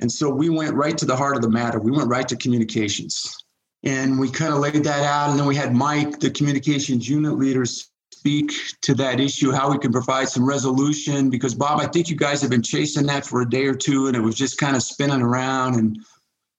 And 0.02 0.10
so 0.10 0.28
we 0.28 0.50
went 0.50 0.74
right 0.74 0.98
to 0.98 1.06
the 1.06 1.16
heart 1.16 1.36
of 1.36 1.42
the 1.42 1.48
matter. 1.48 1.78
We 1.78 1.92
went 1.92 2.08
right 2.08 2.26
to 2.28 2.36
communications. 2.36 3.36
And 3.84 4.18
we 4.18 4.28
kind 4.30 4.52
of 4.52 4.58
laid 4.58 4.82
that 4.82 5.04
out. 5.04 5.30
And 5.30 5.38
then 5.38 5.46
we 5.46 5.54
had 5.54 5.74
Mike, 5.74 6.18
the 6.18 6.28
communications 6.28 7.08
unit 7.08 7.38
leader, 7.38 7.64
speak 7.64 8.52
to 8.82 8.94
that 8.94 9.20
issue, 9.20 9.52
how 9.52 9.70
we 9.70 9.78
can 9.78 9.92
provide 9.92 10.28
some 10.28 10.44
resolution. 10.44 11.30
Because, 11.30 11.54
Bob, 11.54 11.80
I 11.80 11.86
think 11.86 12.10
you 12.10 12.16
guys 12.16 12.42
have 12.42 12.50
been 12.50 12.64
chasing 12.64 13.06
that 13.06 13.24
for 13.24 13.42
a 13.42 13.48
day 13.48 13.64
or 13.64 13.76
two, 13.76 14.08
and 14.08 14.16
it 14.16 14.20
was 14.20 14.34
just 14.34 14.58
kind 14.58 14.74
of 14.74 14.82
spinning 14.82 15.22
around. 15.22 15.76
And 15.76 15.96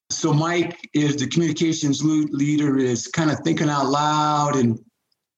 so, 0.08 0.32
Mike 0.32 0.88
is 0.94 1.16
the 1.16 1.26
communications 1.26 2.02
leader, 2.02 2.78
is 2.78 3.08
kind 3.08 3.30
of 3.30 3.40
thinking 3.40 3.68
out 3.68 3.88
loud. 3.90 4.56
And 4.56 4.78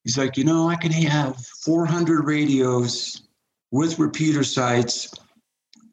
he's 0.05 0.17
like, 0.17 0.37
you 0.37 0.45
know, 0.45 0.69
I 0.69 0.77
can 0.77 0.93
have 0.93 1.37
400 1.65 2.25
radios 2.25 3.23
with 3.73 3.99
repeater 3.99 4.45
sites 4.45 5.13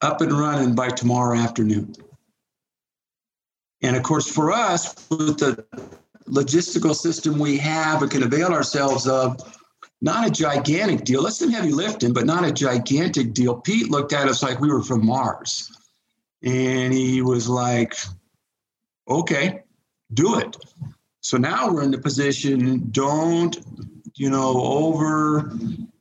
up 0.03 0.21
and 0.21 0.33
running 0.33 0.75
by 0.75 0.89
tomorrow 0.89 1.37
afternoon. 1.37 1.95
And 3.81 3.95
of 3.95 4.03
course, 4.03 4.29
for 4.29 4.51
us, 4.51 5.07
with 5.09 5.39
the 5.39 5.65
logistical 6.27 6.93
system 6.93 7.39
we 7.39 7.57
have 7.57 8.01
and 8.01 8.11
can 8.11 8.23
avail 8.23 8.49
ourselves 8.49 9.07
of, 9.07 9.39
not 10.01 10.27
a 10.27 10.31
gigantic 10.31 11.05
deal. 11.05 11.21
Let's 11.21 11.39
some 11.39 11.49
heavy 11.49 11.71
lifting, 11.71 12.11
but 12.11 12.25
not 12.25 12.45
a 12.45 12.51
gigantic 12.51 13.33
deal. 13.33 13.55
Pete 13.55 13.89
looked 13.89 14.11
at 14.11 14.27
us 14.27 14.43
like 14.43 14.59
we 14.59 14.69
were 14.69 14.83
from 14.83 15.05
Mars. 15.05 15.71
And 16.43 16.93
he 16.93 17.21
was 17.21 17.47
like, 17.47 17.95
okay, 19.09 19.61
do 20.13 20.39
it. 20.39 20.57
So 21.21 21.37
now 21.37 21.71
we're 21.71 21.83
in 21.83 21.91
the 21.91 21.97
position, 21.97 22.89
don't, 22.91 23.57
you 24.15 24.29
know, 24.29 24.51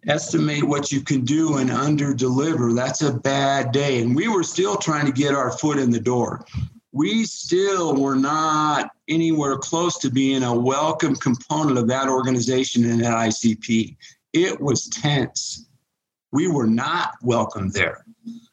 overestimate 0.04 0.64
what 0.64 0.90
you 0.90 1.00
can 1.00 1.24
do 1.24 1.58
and 1.58 1.70
under 1.70 2.12
deliver. 2.14 2.72
That's 2.72 3.02
a 3.02 3.12
bad 3.12 3.72
day. 3.72 4.02
And 4.02 4.16
we 4.16 4.28
were 4.28 4.42
still 4.42 4.76
trying 4.76 5.06
to 5.06 5.12
get 5.12 5.34
our 5.34 5.52
foot 5.52 5.78
in 5.78 5.90
the 5.90 6.00
door. 6.00 6.44
we 6.92 7.24
still 7.24 7.96
were 7.96 8.14
not 8.14 8.90
anywhere 9.08 9.56
close 9.56 9.98
to 9.98 10.10
being 10.10 10.42
a 10.42 10.54
welcome 10.54 11.16
component 11.16 11.78
of 11.78 11.88
that 11.88 12.08
organization 12.08 12.84
in 12.84 12.98
that 12.98 13.14
ICP. 13.14 13.96
It 14.34 14.60
was 14.60 14.88
tense. 14.88 15.66
We 16.32 16.48
were 16.48 16.66
not 16.66 17.14
welcome 17.22 17.70
there. 17.70 18.04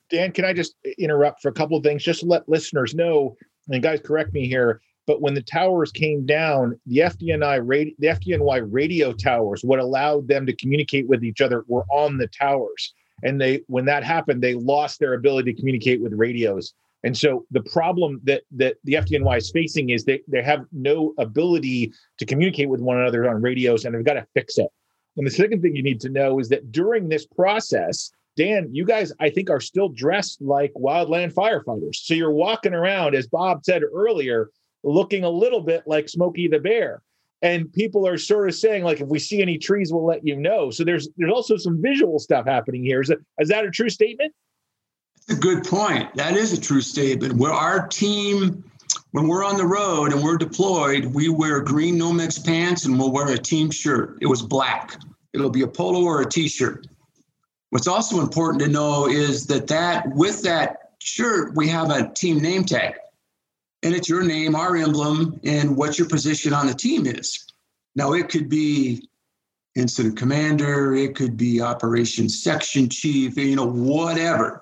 Dan, 0.10 0.32
can 0.32 0.46
I 0.46 0.54
just 0.54 0.76
interrupt 0.98 1.42
for 1.42 1.50
a 1.50 1.54
couple 1.54 1.78
of 1.78 1.84
things 1.84 2.04
just 2.04 2.24
let 2.24 2.48
listeners 2.48 2.96
know? 2.96 3.36
And 3.68 3.84
guys, 3.84 4.00
correct 4.00 4.34
me 4.34 4.48
here. 4.48 4.82
But 5.10 5.24
when 5.24 5.34
the 5.34 5.42
towers 5.42 5.92
came 5.92 6.24
down, 6.24 6.80
the 6.86 6.98
FDNI 6.98 7.62
radio, 7.66 7.96
the 7.98 8.08
FDNY 8.10 8.68
radio 8.70 9.12
towers, 9.12 9.64
what 9.64 9.80
allowed 9.80 10.28
them 10.28 10.46
to 10.46 10.56
communicate 10.56 11.08
with 11.08 11.24
each 11.24 11.42
other, 11.42 11.66
were 11.68 11.84
on 11.90 12.20
the 12.20 12.28
towers. 12.28 12.94
And 13.24 13.42
they, 13.42 13.64
when 13.66 13.86
that 13.86 14.04
happened, 14.04 14.44
they 14.44 14.54
lost 14.54 15.00
their 15.00 15.16
ability 15.16 15.52
to 15.52 15.60
communicate 15.60 16.00
with 16.00 16.14
radios. 16.14 16.76
And 17.04 17.18
so 17.18 17.48
the 17.50 17.64
problem 17.64 18.22
that 18.26 18.44
that 18.52 18.76
the 18.84 18.94
FDNY 18.94 19.36
is 19.40 19.50
facing 19.50 19.90
is 19.90 20.06
they, 20.06 20.22
they 20.28 20.44
have 20.44 20.68
no 20.72 21.16
ability 21.18 21.92
to 22.20 22.26
communicate 22.28 22.70
with 22.70 22.80
one 22.80 23.00
another 23.00 23.28
on 23.28 23.42
radios, 23.42 23.86
and 23.86 23.96
they've 23.96 24.06
got 24.06 24.14
to 24.14 24.28
fix 24.36 24.60
it. 24.60 24.70
And 25.18 25.26
the 25.26 25.32
second 25.32 25.64
thing 25.64 25.76
you 25.76 25.82
need 25.82 26.02
to 26.02 26.10
know 26.10 26.38
is 26.38 26.50
that 26.50 26.72
during 26.72 27.10
this 27.10 27.26
process, 27.26 28.12
Dan, 28.38 28.70
you 28.72 28.86
guys, 28.86 29.12
I 29.20 29.32
think, 29.32 29.50
are 29.50 29.60
still 29.60 29.90
dressed 29.90 30.40
like 30.40 30.72
wildland 30.74 31.34
firefighters. 31.34 31.96
So 31.96 32.14
you're 32.14 32.32
walking 32.32 32.76
around, 32.76 33.16
as 33.16 33.26
Bob 33.26 33.66
said 33.66 33.82
earlier, 33.82 34.52
looking 34.84 35.24
a 35.24 35.30
little 35.30 35.62
bit 35.62 35.84
like 35.86 36.10
Smokey 36.10 36.48
the 36.48 36.60
Bear. 36.60 37.02
And 37.42 37.72
people 37.72 38.06
are 38.06 38.18
sort 38.18 38.50
of 38.50 38.56
saying, 38.56 38.84
like, 38.84 39.00
if 39.00 39.08
we 39.08 39.18
see 39.18 39.42
any 39.42 39.58
trees, 39.58 39.94
we'll 39.94 40.06
let 40.06 40.26
you 40.28 40.36
know. 40.36 40.72
So 40.72 40.84
there's 40.84 41.08
there's 41.16 41.32
also 41.32 41.56
some 41.56 41.82
visual 41.82 42.20
stuff 42.20 42.46
happening 42.46 42.84
here. 42.84 43.02
Is 43.02 43.08
that 43.08 43.20
is 43.40 43.48
that 43.50 43.66
a 43.66 43.72
true 43.72 43.90
statement? 43.90 44.34
a 45.30 45.36
good 45.36 45.64
point. 45.64 46.14
That 46.16 46.36
is 46.36 46.54
a 46.54 46.60
true 46.60 46.82
statement. 46.82 47.34
Where 47.34 47.52
our 47.52 47.88
team, 47.88 48.64
when 49.12 49.28
we're 49.28 49.46
on 49.46 49.58
the 49.58 49.66
road 49.66 50.12
and 50.12 50.24
we're 50.24 50.38
deployed, 50.38 51.06
we 51.06 51.30
wear 51.30 51.62
green 51.62 51.98
Nomex 51.98 52.44
pants 52.44 52.86
and 52.86 52.98
we'll 52.98 53.12
wear 53.12 53.30
a 53.30 53.38
team 53.38 53.72
shirt. 53.72 54.18
It 54.22 54.28
was 54.28 54.42
black. 54.42 55.00
It'll 55.34 55.50
be 55.50 55.62
a 55.62 55.68
polo 55.68 56.04
or 56.04 56.22
a 56.22 56.30
t-shirt. 56.30 56.88
What's 57.70 57.88
also 57.88 58.20
important 58.20 58.64
to 58.64 58.68
know 58.68 59.08
is 59.08 59.46
that 59.48 59.68
that 59.68 60.08
with 60.16 60.42
that 60.42 60.94
shirt, 61.00 61.56
we 61.56 61.68
have 61.68 61.92
a 61.92 62.12
team 62.14 62.40
name 62.40 62.64
tag. 62.64 62.96
And 63.82 63.96
it's 63.96 64.10
your 64.10 64.24
name, 64.24 64.56
our 64.56 64.76
emblem, 64.76 65.40
and 65.44 65.76
what 65.76 65.98
your 65.98 66.08
position 66.08 66.54
on 66.54 66.68
the 66.68 66.74
team 66.74 67.06
is. 67.06 67.46
Now, 67.96 68.14
it 68.14 68.30
could 68.30 68.50
be 68.50 69.08
incident 69.76 70.18
commander, 70.18 70.96
it 70.96 71.16
could 71.16 71.38
be 71.38 71.62
operations 71.62 72.44
section 72.44 72.90
chief, 72.90 73.38
you 73.38 73.56
know, 73.56 73.68
whatever. 73.68 74.62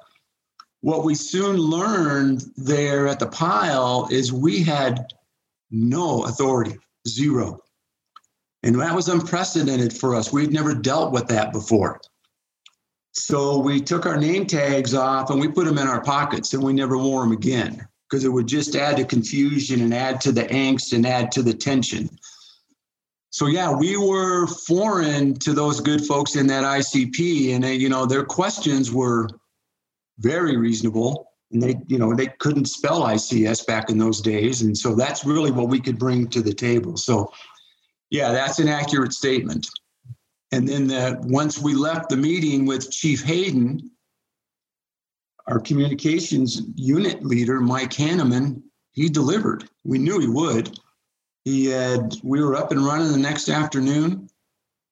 What 0.81 1.03
we 1.03 1.15
soon 1.15 1.57
learned 1.57 2.43
there 2.55 3.07
at 3.07 3.19
the 3.19 3.27
pile 3.27 4.07
is 4.11 4.31
we 4.31 4.63
had 4.63 5.07
no 5.71 6.25
authority, 6.25 6.77
zero. 7.07 7.59
And 8.63 8.79
that 8.79 8.95
was 8.95 9.07
unprecedented 9.07 9.93
for 9.93 10.15
us. 10.15 10.31
We'd 10.31 10.53
never 10.53 10.75
dealt 10.75 11.11
with 11.11 11.27
that 11.27 11.51
before. 11.51 11.99
So 13.11 13.57
we 13.57 13.81
took 13.81 14.05
our 14.05 14.17
name 14.17 14.45
tags 14.45 14.93
off 14.93 15.31
and 15.31 15.39
we 15.39 15.47
put 15.47 15.65
them 15.65 15.79
in 15.79 15.87
our 15.87 16.03
pockets 16.03 16.53
and 16.53 16.63
we 16.63 16.73
never 16.73 16.97
wore 16.97 17.21
them 17.23 17.31
again 17.31 17.87
because 18.09 18.23
it 18.23 18.29
would 18.29 18.47
just 18.47 18.75
add 18.75 18.97
to 18.97 19.05
confusion 19.05 19.81
and 19.81 19.93
add 19.93 20.21
to 20.21 20.31
the 20.31 20.43
angst 20.43 20.93
and 20.93 21.05
add 21.05 21.31
to 21.31 21.41
the 21.41 21.53
tension. 21.53 22.09
So 23.29 23.47
yeah, 23.47 23.71
we 23.71 23.97
were 23.97 24.47
foreign 24.47 25.35
to 25.39 25.53
those 25.53 25.79
good 25.79 26.05
folks 26.05 26.35
in 26.35 26.47
that 26.47 26.63
ICP, 26.63 27.53
and 27.53 27.63
they, 27.63 27.75
you 27.75 27.89
know 27.89 28.05
their 28.05 28.23
questions 28.23 28.91
were 28.91 29.29
very 30.19 30.57
reasonable, 30.57 31.31
and 31.51 31.61
they 31.61 31.75
you 31.87 31.99
know 31.99 32.15
they 32.15 32.27
couldn't 32.39 32.65
spell 32.65 33.03
ICS 33.03 33.67
back 33.67 33.89
in 33.89 33.97
those 33.97 34.21
days, 34.21 34.61
and 34.61 34.77
so 34.77 34.95
that's 34.95 35.25
really 35.25 35.51
what 35.51 35.67
we 35.67 35.79
could 35.79 35.99
bring 35.99 36.27
to 36.29 36.41
the 36.41 36.53
table. 36.53 36.97
So 36.97 37.31
yeah, 38.09 38.31
that's 38.31 38.59
an 38.59 38.69
accurate 38.69 39.13
statement. 39.13 39.67
And 40.51 40.67
then 40.67 40.87
the, 40.87 41.19
once 41.23 41.59
we 41.59 41.75
left 41.75 42.09
the 42.09 42.15
meeting 42.15 42.65
with 42.65 42.89
Chief 42.89 43.23
Hayden, 43.23 43.91
our 45.47 45.59
communications 45.59 46.61
unit 46.75 47.23
leader, 47.23 47.59
Mike 47.59 47.91
Hanneman, 47.91 48.61
he 48.91 49.09
delivered. 49.09 49.69
We 49.83 49.97
knew 49.97 50.19
he 50.19 50.27
would. 50.27 50.79
He 51.45 51.67
had, 51.67 52.15
we 52.23 52.43
were 52.43 52.55
up 52.55 52.71
and 52.71 52.85
running 52.85 53.11
the 53.11 53.17
next 53.17 53.49
afternoon. 53.49 54.29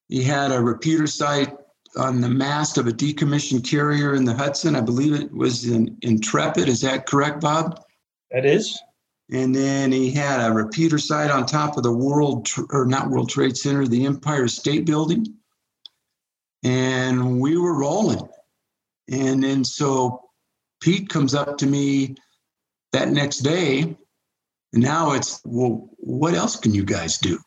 He 0.07 0.23
had 0.23 0.51
a 0.51 0.61
repeater 0.61 1.07
site 1.07 1.53
on 1.97 2.21
the 2.21 2.29
mast 2.29 2.77
of 2.77 2.87
a 2.87 2.91
decommissioned 2.91 3.69
carrier 3.69 4.15
in 4.15 4.25
the 4.25 4.33
Hudson. 4.33 4.75
I 4.75 4.81
believe 4.81 5.13
it 5.13 5.33
was 5.33 5.65
in 5.65 5.97
Intrepid. 6.01 6.69
Is 6.69 6.81
that 6.81 7.07
correct, 7.07 7.41
Bob? 7.41 7.81
That 8.31 8.45
is. 8.45 8.79
And 9.31 9.55
then 9.55 9.91
he 9.91 10.11
had 10.11 10.45
a 10.45 10.53
repeater 10.53 10.99
site 10.99 11.31
on 11.31 11.45
top 11.45 11.77
of 11.77 11.83
the 11.83 11.91
World, 11.91 12.47
or 12.69 12.85
not 12.85 13.09
World 13.09 13.29
Trade 13.29 13.57
Center, 13.57 13.87
the 13.87 14.05
Empire 14.05 14.47
State 14.47 14.85
Building 14.85 15.35
and 16.65 17.39
we 17.39 17.57
were 17.57 17.77
rolling. 17.77 18.27
And 19.07 19.43
then 19.43 19.63
so 19.63 20.24
Pete 20.85 21.09
comes 21.09 21.33
up 21.33 21.57
to 21.57 21.65
me 21.65 22.15
that 22.93 23.09
next 23.09 23.39
day. 23.39 23.97
And 24.71 24.83
now 24.83 25.13
it's, 25.13 25.41
well, 25.43 25.89
what 25.97 26.35
else 26.35 26.57
can 26.57 26.75
you 26.75 26.85
guys 26.85 27.17
do? 27.17 27.39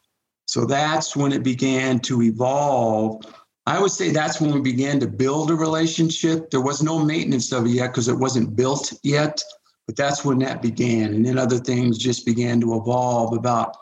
So 0.47 0.65
that's 0.65 1.15
when 1.15 1.31
it 1.31 1.45
began 1.45 2.01
to 2.01 2.23
evolve. 2.23 3.25
I 3.65 3.81
would 3.81 3.93
say 3.93 4.11
that's 4.11 4.41
when 4.41 4.53
we 4.53 4.61
began 4.61 4.99
to 4.99 5.07
build 5.07 5.53
a 5.53 5.55
relationship. 5.55 6.51
There 6.51 6.61
was 6.61 6.83
no 6.83 6.99
maintenance 6.99 7.53
of 7.53 7.65
it 7.67 7.71
yet 7.71 7.93
because 7.93 8.09
it 8.09 8.19
wasn't 8.19 8.57
built 8.57 8.93
yet, 9.05 9.41
but 9.87 9.95
that's 9.95 10.25
when 10.25 10.41
that 10.41 10.61
began. 10.61 11.15
And 11.15 11.25
then 11.25 11.39
other 11.39 11.59
things 11.59 11.97
just 11.97 12.27
began 12.27 12.61
to 12.63 12.75
evolve 12.75 13.37
about 13.37 13.77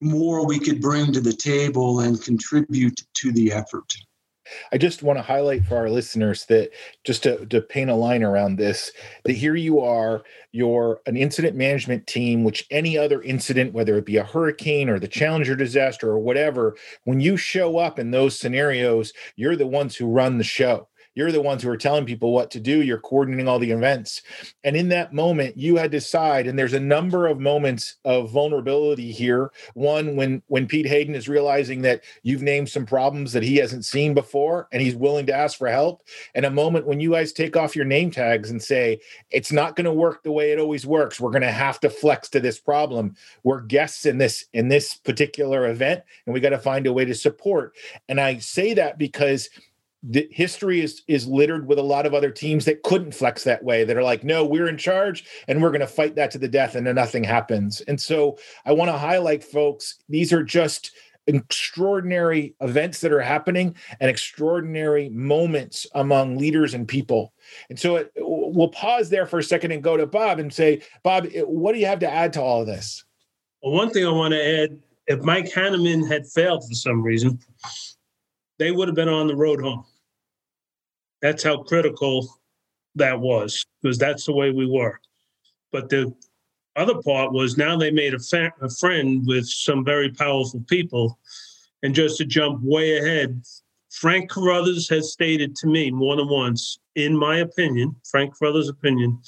more 0.00 0.46
we 0.46 0.60
could 0.60 0.80
bring 0.80 1.12
to 1.12 1.20
the 1.20 1.32
table 1.32 2.00
and 2.00 2.22
contribute 2.22 3.00
to 3.14 3.32
the 3.32 3.50
effort. 3.50 3.92
I 4.72 4.78
just 4.78 5.02
want 5.02 5.18
to 5.18 5.22
highlight 5.22 5.64
for 5.64 5.76
our 5.76 5.88
listeners 5.88 6.46
that 6.46 6.70
just 7.04 7.22
to, 7.22 7.46
to 7.46 7.60
paint 7.60 7.90
a 7.90 7.94
line 7.94 8.22
around 8.22 8.56
this, 8.56 8.92
that 9.24 9.32
here 9.32 9.56
you 9.56 9.80
are, 9.80 10.22
you're 10.52 11.00
an 11.06 11.16
incident 11.16 11.56
management 11.56 12.06
team, 12.06 12.44
which 12.44 12.66
any 12.70 12.98
other 12.98 13.22
incident, 13.22 13.72
whether 13.72 13.96
it 13.96 14.06
be 14.06 14.16
a 14.16 14.24
hurricane 14.24 14.88
or 14.88 14.98
the 14.98 15.08
Challenger 15.08 15.56
disaster 15.56 16.10
or 16.10 16.18
whatever, 16.18 16.76
when 17.04 17.20
you 17.20 17.36
show 17.36 17.78
up 17.78 17.98
in 17.98 18.10
those 18.10 18.38
scenarios, 18.38 19.12
you're 19.36 19.56
the 19.56 19.66
ones 19.66 19.96
who 19.96 20.06
run 20.06 20.38
the 20.38 20.44
show. 20.44 20.88
You're 21.20 21.32
the 21.32 21.42
ones 21.42 21.62
who 21.62 21.68
are 21.68 21.76
telling 21.76 22.06
people 22.06 22.32
what 22.32 22.50
to 22.52 22.60
do. 22.60 22.80
You're 22.80 22.98
coordinating 22.98 23.46
all 23.46 23.58
the 23.58 23.72
events. 23.72 24.22
And 24.64 24.74
in 24.74 24.88
that 24.88 25.12
moment, 25.12 25.58
you 25.58 25.76
had 25.76 25.92
to 25.92 25.98
decide, 25.98 26.46
and 26.46 26.58
there's 26.58 26.72
a 26.72 26.80
number 26.80 27.26
of 27.26 27.38
moments 27.38 27.96
of 28.06 28.30
vulnerability 28.30 29.12
here. 29.12 29.52
One, 29.74 30.16
when 30.16 30.40
when 30.46 30.66
Pete 30.66 30.86
Hayden 30.86 31.14
is 31.14 31.28
realizing 31.28 31.82
that 31.82 32.04
you've 32.22 32.40
named 32.40 32.70
some 32.70 32.86
problems 32.86 33.34
that 33.34 33.42
he 33.42 33.56
hasn't 33.56 33.84
seen 33.84 34.14
before 34.14 34.66
and 34.72 34.80
he's 34.80 34.96
willing 34.96 35.26
to 35.26 35.34
ask 35.34 35.58
for 35.58 35.68
help. 35.68 36.00
And 36.34 36.46
a 36.46 36.50
moment 36.50 36.86
when 36.86 37.00
you 37.00 37.10
guys 37.10 37.34
take 37.34 37.54
off 37.54 37.76
your 37.76 37.84
name 37.84 38.10
tags 38.10 38.50
and 38.50 38.62
say, 38.62 38.98
it's 39.30 39.52
not 39.52 39.76
going 39.76 39.84
to 39.84 39.92
work 39.92 40.22
the 40.22 40.32
way 40.32 40.52
it 40.52 40.58
always 40.58 40.86
works. 40.86 41.20
We're 41.20 41.32
going 41.32 41.42
to 41.42 41.52
have 41.52 41.80
to 41.80 41.90
flex 41.90 42.30
to 42.30 42.40
this 42.40 42.58
problem. 42.58 43.14
We're 43.42 43.60
guests 43.60 44.06
in 44.06 44.16
this 44.16 44.46
in 44.54 44.68
this 44.68 44.94
particular 44.94 45.68
event, 45.68 46.02
and 46.24 46.32
we 46.32 46.40
got 46.40 46.50
to 46.50 46.58
find 46.58 46.86
a 46.86 46.94
way 46.94 47.04
to 47.04 47.14
support. 47.14 47.76
And 48.08 48.18
I 48.18 48.38
say 48.38 48.72
that 48.72 48.96
because 48.96 49.50
the 50.02 50.26
history 50.30 50.80
is 50.80 51.02
is 51.08 51.26
littered 51.26 51.66
with 51.66 51.78
a 51.78 51.82
lot 51.82 52.06
of 52.06 52.14
other 52.14 52.30
teams 52.30 52.64
that 52.64 52.82
couldn't 52.82 53.14
flex 53.14 53.44
that 53.44 53.62
way 53.62 53.84
that 53.84 53.96
are 53.96 54.02
like 54.02 54.24
no 54.24 54.44
we're 54.44 54.68
in 54.68 54.78
charge 54.78 55.24
and 55.46 55.60
we're 55.60 55.70
going 55.70 55.80
to 55.80 55.86
fight 55.86 56.14
that 56.14 56.30
to 56.30 56.38
the 56.38 56.48
death 56.48 56.74
and 56.74 56.86
then 56.86 56.94
nothing 56.94 57.24
happens. 57.24 57.80
And 57.82 58.00
so 58.00 58.38
i 58.64 58.72
want 58.72 58.90
to 58.90 58.96
highlight 58.96 59.44
folks 59.44 59.96
these 60.08 60.32
are 60.32 60.42
just 60.42 60.92
extraordinary 61.26 62.54
events 62.60 63.00
that 63.00 63.12
are 63.12 63.20
happening 63.20 63.74
and 64.00 64.10
extraordinary 64.10 65.10
moments 65.10 65.86
among 65.94 66.36
leaders 66.36 66.74
and 66.74 66.88
people. 66.88 67.32
And 67.68 67.78
so 67.78 67.96
it, 67.96 68.12
we'll 68.16 68.68
pause 68.68 69.10
there 69.10 69.26
for 69.26 69.38
a 69.38 69.42
second 69.42 69.70
and 69.70 69.82
go 69.82 69.96
to 69.96 70.06
bob 70.06 70.38
and 70.38 70.52
say 70.52 70.82
bob 71.02 71.26
eh, 71.32 71.42
what 71.42 71.72
do 71.72 71.78
you 71.78 71.86
have 71.86 72.00
to 72.00 72.10
add 72.10 72.32
to 72.34 72.42
all 72.42 72.62
of 72.62 72.66
this? 72.66 73.04
Well 73.62 73.74
one 73.74 73.90
thing 73.90 74.06
i 74.06 74.10
want 74.10 74.32
to 74.32 74.62
add 74.62 74.78
if 75.06 75.20
mike 75.20 75.52
hanneman 75.52 76.08
had 76.08 76.26
failed 76.26 76.64
for 76.66 76.74
some 76.74 77.02
reason 77.02 77.38
they 78.58 78.70
would 78.70 78.88
have 78.88 78.94
been 78.94 79.08
on 79.08 79.26
the 79.26 79.36
road 79.36 79.60
home 79.60 79.84
that's 81.22 81.42
how 81.42 81.62
critical 81.62 82.40
that 82.94 83.18
was 83.18 83.64
because 83.82 83.98
that's 83.98 84.26
the 84.26 84.32
way 84.32 84.50
we 84.50 84.66
were. 84.66 84.98
But 85.72 85.88
the 85.88 86.14
other 86.76 87.00
part 87.02 87.32
was 87.32 87.56
now 87.56 87.76
they 87.76 87.90
made 87.90 88.14
a, 88.14 88.18
fa- 88.18 88.52
a 88.60 88.70
friend 88.70 89.26
with 89.26 89.46
some 89.46 89.84
very 89.84 90.10
powerful 90.10 90.64
people. 90.68 91.18
And 91.82 91.94
just 91.94 92.18
to 92.18 92.24
jump 92.24 92.60
way 92.62 92.98
ahead, 92.98 93.42
Frank 93.90 94.30
Cruthers 94.30 94.88
has 94.88 95.12
stated 95.12 95.56
to 95.56 95.66
me 95.66 95.90
more 95.90 96.16
than 96.16 96.28
once, 96.28 96.78
in 96.94 97.16
my 97.16 97.38
opinion, 97.38 97.96
Frank 98.08 98.34
Cruthers' 98.34 98.68
opinion, 98.68 99.20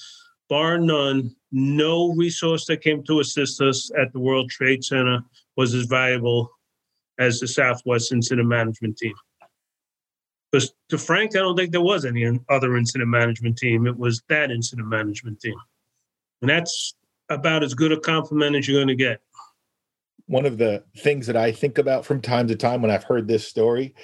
bar 0.48 0.78
none, 0.78 1.34
no 1.50 2.12
resource 2.14 2.66
that 2.66 2.82
came 2.82 3.02
to 3.04 3.20
assist 3.20 3.60
us 3.60 3.90
at 4.00 4.12
the 4.12 4.20
World 4.20 4.50
Trade 4.50 4.84
Center 4.84 5.20
was 5.56 5.74
as 5.74 5.86
valuable 5.86 6.50
as 7.18 7.40
the 7.40 7.48
Southwest 7.48 8.12
Incident 8.12 8.48
Management 8.48 8.96
Team. 8.96 9.14
Because 10.52 10.74
to 10.90 10.98
Frank, 10.98 11.34
I 11.34 11.40
don't 11.40 11.56
think 11.56 11.72
there 11.72 11.80
was 11.80 12.04
any 12.04 12.38
other 12.50 12.76
incident 12.76 13.08
management 13.08 13.56
team. 13.56 13.86
It 13.86 13.96
was 13.96 14.22
that 14.28 14.50
incident 14.50 14.86
management 14.86 15.40
team. 15.40 15.54
And 16.42 16.50
that's 16.50 16.94
about 17.30 17.62
as 17.62 17.72
good 17.72 17.92
a 17.92 17.98
compliment 17.98 18.56
as 18.56 18.68
you're 18.68 18.78
going 18.78 18.88
to 18.88 18.94
get. 18.94 19.22
One 20.26 20.44
of 20.44 20.58
the 20.58 20.84
things 20.98 21.26
that 21.26 21.36
I 21.36 21.52
think 21.52 21.78
about 21.78 22.04
from 22.04 22.20
time 22.20 22.48
to 22.48 22.56
time 22.56 22.82
when 22.82 22.90
I've 22.90 23.04
heard 23.04 23.26
this 23.26 23.48
story 23.48 23.94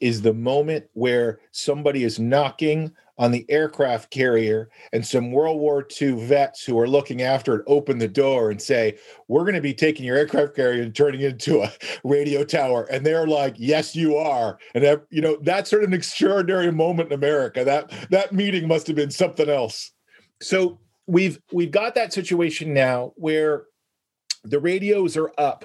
is 0.00 0.20
the 0.20 0.34
moment 0.34 0.84
where 0.92 1.40
somebody 1.52 2.04
is 2.04 2.18
knocking 2.18 2.92
on 3.18 3.30
the 3.30 3.46
aircraft 3.48 4.10
carrier 4.10 4.68
and 4.92 5.06
some 5.06 5.32
World 5.32 5.60
War 5.60 5.86
II 6.00 6.26
vets 6.26 6.64
who 6.64 6.78
are 6.78 6.88
looking 6.88 7.22
after 7.22 7.56
it 7.56 7.64
open 7.66 7.98
the 7.98 8.08
door 8.08 8.50
and 8.50 8.60
say, 8.60 8.98
We're 9.28 9.42
going 9.42 9.54
to 9.54 9.60
be 9.60 9.74
taking 9.74 10.04
your 10.04 10.16
aircraft 10.16 10.54
carrier 10.54 10.82
and 10.82 10.94
turning 10.94 11.22
it 11.22 11.32
into 11.32 11.62
a 11.62 11.72
radio 12.04 12.44
tower. 12.44 12.84
And 12.90 13.04
they're 13.04 13.26
like, 13.26 13.54
Yes, 13.58 13.96
you 13.96 14.16
are. 14.16 14.58
And 14.74 14.84
that, 14.84 15.06
you 15.10 15.22
know, 15.22 15.38
that's 15.42 15.70
sort 15.70 15.82
of 15.82 15.88
an 15.88 15.94
extraordinary 15.94 16.70
moment 16.72 17.12
in 17.12 17.14
America. 17.14 17.64
That 17.64 17.92
that 18.10 18.32
meeting 18.32 18.68
must 18.68 18.86
have 18.86 18.96
been 18.96 19.10
something 19.10 19.48
else. 19.48 19.92
So 20.42 20.78
we've 21.06 21.40
we've 21.52 21.70
got 21.70 21.94
that 21.94 22.12
situation 22.12 22.74
now 22.74 23.12
where 23.16 23.64
the 24.50 24.60
radios 24.60 25.16
are 25.16 25.32
up. 25.38 25.64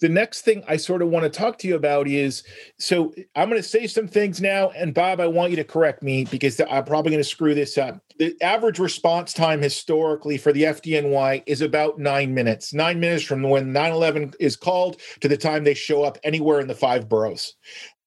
The 0.00 0.08
next 0.08 0.42
thing 0.42 0.62
I 0.66 0.76
sort 0.76 1.02
of 1.02 1.08
want 1.08 1.24
to 1.24 1.38
talk 1.38 1.58
to 1.58 1.68
you 1.68 1.76
about 1.76 2.08
is 2.08 2.42
so 2.78 3.12
I'm 3.34 3.48
going 3.48 3.60
to 3.60 3.68
say 3.68 3.86
some 3.86 4.08
things 4.08 4.40
now, 4.40 4.70
and 4.70 4.94
Bob, 4.94 5.20
I 5.20 5.26
want 5.26 5.50
you 5.50 5.56
to 5.56 5.64
correct 5.64 6.02
me 6.02 6.24
because 6.24 6.60
I'm 6.60 6.84
probably 6.84 7.10
going 7.10 7.22
to 7.22 7.28
screw 7.28 7.54
this 7.54 7.78
up. 7.78 8.00
The 8.18 8.36
average 8.42 8.78
response 8.78 9.32
time 9.32 9.62
historically 9.62 10.36
for 10.36 10.52
the 10.52 10.64
FDNY 10.64 11.42
is 11.46 11.62
about 11.62 11.98
nine 11.98 12.34
minutes, 12.34 12.74
nine 12.74 13.00
minutes 13.00 13.24
from 13.24 13.42
when 13.42 13.72
9 13.72 13.92
11 13.92 14.34
is 14.40 14.56
called 14.56 15.00
to 15.20 15.28
the 15.28 15.36
time 15.36 15.64
they 15.64 15.74
show 15.74 16.02
up 16.02 16.18
anywhere 16.22 16.60
in 16.60 16.68
the 16.68 16.74
five 16.74 17.08
boroughs. 17.08 17.54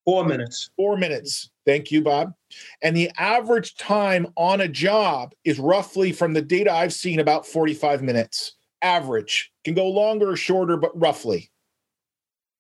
Four 0.06 0.26
minutes. 0.26 0.70
Four 0.76 0.98
minutes. 0.98 1.50
Thank 1.66 1.90
you, 1.92 2.02
Bob. 2.02 2.34
And 2.82 2.96
the 2.96 3.10
average 3.18 3.76
time 3.76 4.28
on 4.36 4.62
a 4.62 4.68
job 4.68 5.34
is 5.46 5.60
roughly, 5.60 6.12
from 6.12 6.34
the 6.34 6.42
data 6.42 6.72
I've 6.72 6.94
seen, 6.94 7.20
about 7.20 7.48
45 7.48 8.02
minutes 8.02 8.56
average. 8.84 9.52
Can 9.64 9.74
go 9.74 9.88
longer 9.88 10.32
or 10.32 10.36
shorter 10.36 10.78
but 10.78 10.98
roughly. 11.00 11.50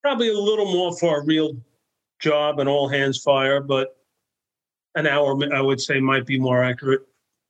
Probably 0.02 0.30
a 0.30 0.38
little 0.38 0.72
more 0.72 0.98
for 0.98 1.22
a 1.22 1.26
real 1.26 1.58
job 2.20 2.60
and 2.60 2.70
all 2.70 2.88
hands 2.88 3.22
fire 3.22 3.60
but 3.60 3.98
an 4.96 5.06
hour 5.06 5.38
i 5.54 5.60
would 5.60 5.82
say 5.82 6.00
might 6.00 6.26
be 6.26 6.40
more 6.40 6.64
accurate. 6.64 7.02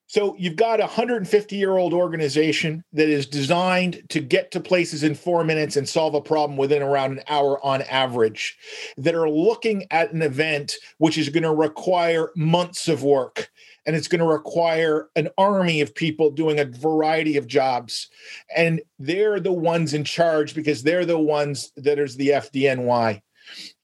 So 0.08 0.36
you've 0.38 0.58
got 0.58 0.80
a 0.80 0.84
150 0.84 1.56
year 1.56 1.78
old 1.78 1.94
organization 1.94 2.84
that 2.94 3.10
is 3.10 3.26
designed 3.26 4.04
to 4.10 4.20
get 4.20 4.52
to 4.52 4.60
places 4.60 5.04
in 5.04 5.16
four 5.16 5.44
minutes 5.44 5.76
and 5.76 5.88
solve 5.88 6.14
a 6.14 6.22
problem 6.22 6.58
within 6.58 6.84
around 6.84 7.14
an 7.14 7.24
hour 7.28 7.64
on 7.66 7.82
average, 7.84 8.56
that 8.98 9.16
are 9.16 9.30
looking 9.30 9.86
at 9.92 10.14
an 10.14 10.22
event 10.22 10.76
which 10.98 11.18
is 11.18 11.30
going 11.30 11.44
to 11.44 11.54
require 11.54 12.32
months 12.36 12.88
of 12.88 13.04
work 13.04 13.50
and 13.86 13.96
it's 13.96 14.08
going 14.08 14.20
to 14.20 14.26
require 14.26 15.10
an 15.16 15.30
army 15.38 15.82
of 15.82 15.94
people 15.94 16.32
doing 16.32 16.60
a 16.60 16.66
variety 16.66 17.38
of 17.38 17.48
jobs. 17.48 18.10
And 18.56 18.82
they're 19.00 19.40
the 19.40 19.54
ones 19.54 19.94
in 19.94 20.04
charge 20.04 20.56
because 20.56 20.84
they're 20.84 21.06
the 21.06 21.20
ones 21.20 21.72
that 21.78 22.00
is 22.00 22.16
the 22.16 22.30
fdny 22.30 23.22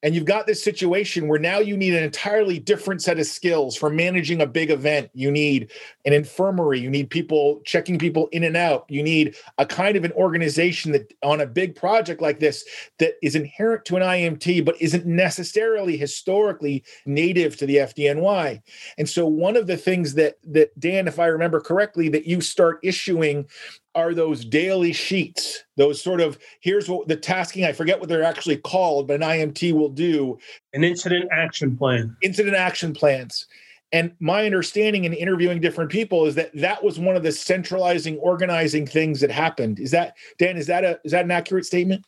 and 0.01 0.15
you've 0.15 0.25
got 0.25 0.47
this 0.47 0.63
situation 0.63 1.27
where 1.27 1.39
now 1.39 1.59
you 1.59 1.75
need 1.75 1.93
an 1.93 2.03
entirely 2.03 2.57
different 2.57 3.01
set 3.01 3.19
of 3.19 3.25
skills 3.25 3.75
for 3.75 3.89
managing 3.89 4.41
a 4.41 4.47
big 4.47 4.71
event. 4.71 5.09
You 5.13 5.29
need 5.29 5.71
an 6.05 6.13
infirmary, 6.13 6.79
you 6.79 6.89
need 6.89 7.09
people 7.09 7.61
checking 7.65 7.99
people 7.99 8.27
in 8.31 8.43
and 8.43 8.55
out. 8.55 8.85
You 8.87 9.03
need 9.03 9.35
a 9.57 9.65
kind 9.65 9.97
of 9.97 10.05
an 10.05 10.13
organization 10.13 10.93
that 10.93 11.13
on 11.21 11.41
a 11.41 11.45
big 11.45 11.75
project 11.75 12.21
like 12.21 12.39
this 12.39 12.63
that 12.99 13.15
is 13.21 13.35
inherent 13.35 13.83
to 13.85 13.97
an 13.97 14.03
IMT 14.03 14.63
but 14.63 14.81
isn't 14.81 15.05
necessarily 15.05 15.97
historically 15.97 16.83
native 17.05 17.57
to 17.57 17.65
the 17.65 17.77
FDNY. 17.77 18.61
And 18.97 19.09
so 19.09 19.27
one 19.27 19.57
of 19.57 19.67
the 19.67 19.77
things 19.77 20.13
that 20.13 20.37
that 20.45 20.77
Dan 20.79 21.07
if 21.07 21.19
I 21.19 21.25
remember 21.25 21.59
correctly 21.59 22.07
that 22.09 22.25
you 22.25 22.39
start 22.39 22.79
issuing 22.83 23.47
are 23.95 24.13
those 24.13 24.45
daily 24.45 24.93
sheets 24.93 25.63
those 25.75 26.01
sort 26.01 26.21
of 26.21 26.37
here's 26.59 26.87
what 26.87 27.07
the 27.07 27.15
tasking 27.15 27.65
i 27.65 27.71
forget 27.71 27.99
what 27.99 28.07
they're 28.07 28.23
actually 28.23 28.57
called 28.57 29.07
but 29.07 29.21
an 29.21 29.21
imt 29.21 29.73
will 29.73 29.88
do 29.89 30.37
an 30.73 30.83
incident 30.83 31.29
action 31.31 31.77
plan. 31.77 32.15
incident 32.21 32.55
action 32.55 32.93
plans. 32.93 33.47
And 33.91 34.11
my 34.19 34.45
understanding 34.45 35.05
in 35.05 35.13
interviewing 35.13 35.61
different 35.61 35.89
people 35.89 36.25
is 36.25 36.35
that 36.35 36.51
that 36.53 36.83
was 36.83 36.99
one 36.99 37.15
of 37.15 37.23
the 37.23 37.31
centralizing 37.31 38.17
organizing 38.17 38.85
things 38.85 39.19
that 39.21 39.31
happened. 39.31 39.79
Is 39.79 39.91
that 39.91 40.15
dan 40.37 40.57
is 40.57 40.67
that 40.67 40.83
a 40.83 40.99
is 41.03 41.11
that 41.11 41.25
an 41.25 41.31
accurate 41.31 41.65
statement? 41.65 42.05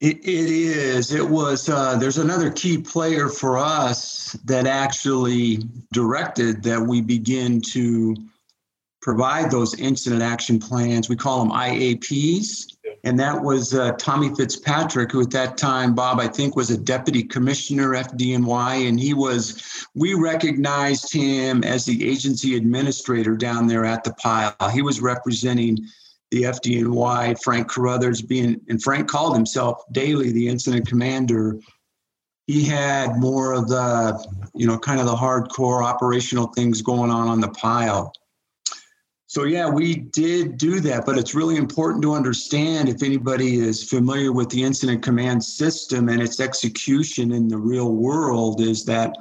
It, 0.00 0.18
it 0.18 0.50
is. 0.50 1.12
It 1.12 1.28
was 1.28 1.68
uh, 1.68 1.96
there's 1.96 2.18
another 2.18 2.50
key 2.50 2.78
player 2.78 3.28
for 3.28 3.58
us 3.58 4.32
that 4.44 4.66
actually 4.66 5.58
directed 5.92 6.62
that 6.64 6.82
we 6.82 7.00
begin 7.00 7.60
to 7.72 8.14
provide 9.04 9.50
those 9.50 9.78
incident 9.78 10.22
action 10.22 10.58
plans. 10.58 11.10
We 11.10 11.14
call 11.14 11.38
them 11.40 11.52
IAPs. 11.52 12.74
And 13.04 13.20
that 13.20 13.38
was 13.38 13.74
uh, 13.74 13.92
Tommy 13.98 14.34
Fitzpatrick, 14.34 15.12
who 15.12 15.20
at 15.20 15.30
that 15.32 15.58
time, 15.58 15.94
Bob, 15.94 16.18
I 16.18 16.26
think, 16.26 16.56
was 16.56 16.70
a 16.70 16.78
deputy 16.78 17.22
commissioner 17.22 17.90
FDNY. 17.90 18.88
And 18.88 18.98
he 18.98 19.12
was, 19.12 19.86
we 19.94 20.14
recognized 20.14 21.12
him 21.12 21.62
as 21.64 21.84
the 21.84 22.08
agency 22.08 22.56
administrator 22.56 23.36
down 23.36 23.66
there 23.66 23.84
at 23.84 24.04
the 24.04 24.14
pile. 24.14 24.56
He 24.72 24.80
was 24.80 25.02
representing 25.02 25.86
the 26.30 26.44
FDNY, 26.44 27.42
Frank 27.42 27.68
Cruthers 27.68 28.22
being, 28.22 28.58
and 28.70 28.82
Frank 28.82 29.06
called 29.06 29.36
himself 29.36 29.82
daily 29.92 30.32
the 30.32 30.48
incident 30.48 30.88
commander. 30.88 31.60
He 32.46 32.64
had 32.64 33.18
more 33.18 33.52
of 33.52 33.68
the, 33.68 34.18
you 34.54 34.66
know, 34.66 34.78
kind 34.78 34.98
of 34.98 35.04
the 35.04 35.14
hardcore 35.14 35.84
operational 35.84 36.46
things 36.46 36.80
going 36.80 37.10
on 37.10 37.28
on 37.28 37.42
the 37.42 37.48
pile. 37.48 38.10
So, 39.34 39.42
yeah, 39.42 39.68
we 39.68 39.96
did 39.96 40.58
do 40.58 40.78
that, 40.78 41.04
but 41.04 41.18
it's 41.18 41.34
really 41.34 41.56
important 41.56 42.02
to 42.04 42.14
understand 42.14 42.88
if 42.88 43.02
anybody 43.02 43.56
is 43.56 43.82
familiar 43.82 44.30
with 44.30 44.48
the 44.48 44.62
incident 44.62 45.02
command 45.02 45.42
system 45.42 46.08
and 46.08 46.22
its 46.22 46.38
execution 46.38 47.32
in 47.32 47.48
the 47.48 47.58
real 47.58 47.96
world, 47.96 48.60
is 48.60 48.84
that 48.84 49.16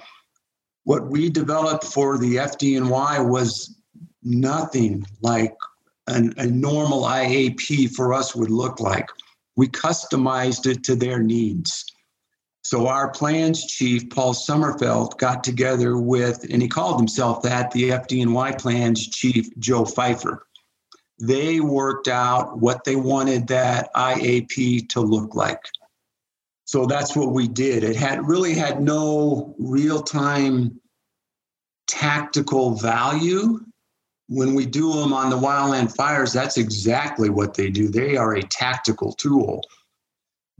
what 0.83 1.09
we 1.09 1.31
developed 1.31 1.83
for 1.83 2.19
the 2.19 2.35
FDNY 2.35 3.27
was 3.27 3.75
nothing 4.21 5.03
like 5.21 5.55
an, 6.05 6.35
a 6.37 6.45
normal 6.45 7.05
IAP 7.05 7.95
for 7.95 8.13
us 8.13 8.35
would 8.35 8.51
look 8.51 8.79
like. 8.79 9.09
We 9.55 9.67
customized 9.67 10.67
it 10.67 10.83
to 10.83 10.95
their 10.95 11.23
needs. 11.23 11.85
So 12.63 12.87
our 12.87 13.11
plans 13.11 13.65
chief, 13.65 14.09
Paul 14.09 14.33
Sommerfeld, 14.33 15.17
got 15.17 15.43
together 15.43 15.97
with, 15.97 16.45
and 16.49 16.61
he 16.61 16.69
called 16.69 16.97
himself 16.97 17.41
that, 17.43 17.71
the 17.71 17.89
FDNY 17.89 18.57
plans 18.57 19.05
chief, 19.09 19.47
Joe 19.59 19.83
Pfeifer. 19.83 20.39
They 21.19 21.59
worked 21.59 22.07
out 22.07 22.59
what 22.59 22.85
they 22.85 22.95
wanted 22.95 23.47
that 23.47 23.93
IAP 23.95 24.89
to 24.89 25.01
look 25.01 25.35
like. 25.35 25.59
So 26.65 26.85
that's 26.85 27.15
what 27.15 27.33
we 27.33 27.49
did. 27.49 27.83
It 27.83 27.97
had 27.97 28.27
really 28.27 28.53
had 28.53 28.81
no 28.81 29.53
real-time 29.59 30.79
tactical 31.87 32.75
value. 32.75 33.59
When 34.29 34.55
we 34.55 34.65
do 34.65 34.93
them 34.93 35.11
on 35.11 35.29
the 35.29 35.37
wildland 35.37 35.93
fires, 35.93 36.31
that's 36.31 36.57
exactly 36.57 37.29
what 37.29 37.53
they 37.53 37.69
do. 37.69 37.89
They 37.89 38.15
are 38.15 38.35
a 38.35 38.41
tactical 38.41 39.11
tool 39.11 39.61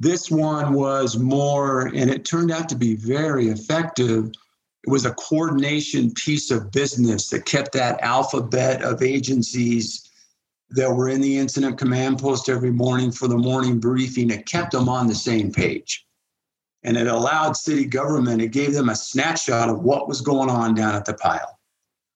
this 0.04 0.30
one 0.30 0.74
was 0.74 1.18
more, 1.18 1.88
and 1.88 2.10
it 2.10 2.26
turned 2.26 2.52
out 2.52 2.68
to 2.70 2.76
be 2.76 2.96
very 2.96 3.48
effective. 3.48 4.32
It 4.86 4.90
was 4.90 5.06
a 5.06 5.14
coordination 5.14 6.14
piece 6.14 6.52
of 6.52 6.72
business 6.72 7.30
that 7.30 7.46
kept 7.46 7.72
that 7.72 8.02
alphabet 8.02 8.84
of 8.84 9.02
agencies 9.02 10.10
that 10.72 10.92
were 10.92 11.08
in 11.08 11.22
the 11.22 11.38
incident 11.38 11.78
command 11.78 12.20
post 12.20 12.50
every 12.50 12.72
morning 12.72 13.12
for 13.12 13.30
the 13.30 13.38
morning 13.38 13.80
briefing. 13.80 14.30
It 14.30 14.46
kept 14.46 14.74
them 14.74 14.90
on 14.90 15.08
the 15.08 15.16
same 15.16 15.52
page. 15.52 16.06
And 16.84 16.98
it 16.98 17.08
allowed 17.08 17.56
city 17.56 17.86
government, 17.86 18.42
it 18.42 18.50
gave 18.50 18.74
them 18.74 18.90
a 18.90 18.96
snapshot 18.96 19.70
of 19.70 19.84
what 19.84 20.10
was 20.10 20.20
going 20.20 20.50
on 20.50 20.76
down 20.76 20.96
at 20.96 21.06
the 21.06 21.14
pile. 21.14 21.60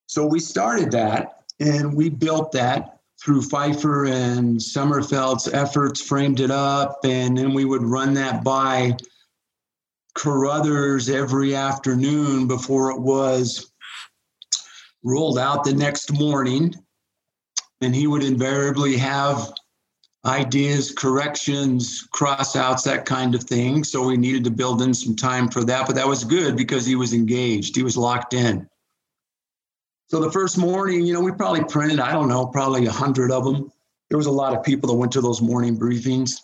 So 0.08 0.26
we 0.26 0.42
started 0.42 0.92
that 0.92 1.44
and 1.62 1.96
we 1.96 2.10
built 2.10 2.52
that 2.52 2.97
through 3.22 3.42
Pfeifer 3.42 4.10
and 4.12 4.58
Sommerfeld's 4.58 5.48
efforts, 5.48 6.02
framed 6.02 6.40
it 6.40 6.52
up, 6.52 7.00
and 7.04 7.38
then 7.38 7.54
we 7.54 7.66
would 7.66 7.84
run 7.84 8.14
that 8.14 8.44
by 8.44 8.96
Cruthers 10.14 11.10
every 11.10 11.56
afternoon 11.56 12.48
before 12.48 12.92
it 12.92 13.00
was 13.00 13.72
rolled 15.04 15.38
out 15.38 15.64
the 15.64 15.74
next 15.74 16.12
morning. 16.12 16.74
And 17.82 17.94
he 17.94 18.08
would 18.08 18.24
invariably 18.24 18.98
have 18.98 19.54
ideas, 20.26 20.92
corrections, 20.92 22.08
crossouts, 22.14 22.84
that 22.84 23.06
kind 23.06 23.36
of 23.36 23.44
thing. 23.44 23.84
So 23.84 24.08
we 24.08 24.18
needed 24.18 24.44
to 24.46 24.52
build 24.52 24.82
in 24.82 24.94
some 24.94 25.16
time 25.16 25.48
for 25.50 25.64
that. 25.64 25.86
But 25.86 25.96
that 25.96 26.08
was 26.08 26.24
good 26.24 26.58
because 26.58 26.86
he 26.86 26.96
was 26.96 27.14
engaged, 27.14 27.76
he 27.76 27.84
was 27.84 27.96
locked 27.96 28.34
in. 28.34 28.68
So 30.10 30.22
the 30.22 30.32
first 30.32 30.58
morning, 30.58 31.06
you 31.06 31.14
know, 31.14 31.20
we 31.20 31.34
probably 31.34 31.64
printed, 31.66 32.00
I 32.00 32.14
don't 32.14 32.30
know, 32.30 32.48
probably 32.48 32.86
a 32.86 32.92
hundred 32.92 33.30
of 33.30 33.44
them. 33.44 33.72
There 34.10 34.18
was 34.18 34.28
a 34.28 34.32
lot 34.32 34.56
of 34.56 34.64
people 34.64 34.88
that 34.90 34.96
went 34.96 35.12
to 35.14 35.22
those 35.22 35.42
morning 35.42 35.78
briefings. 35.78 36.40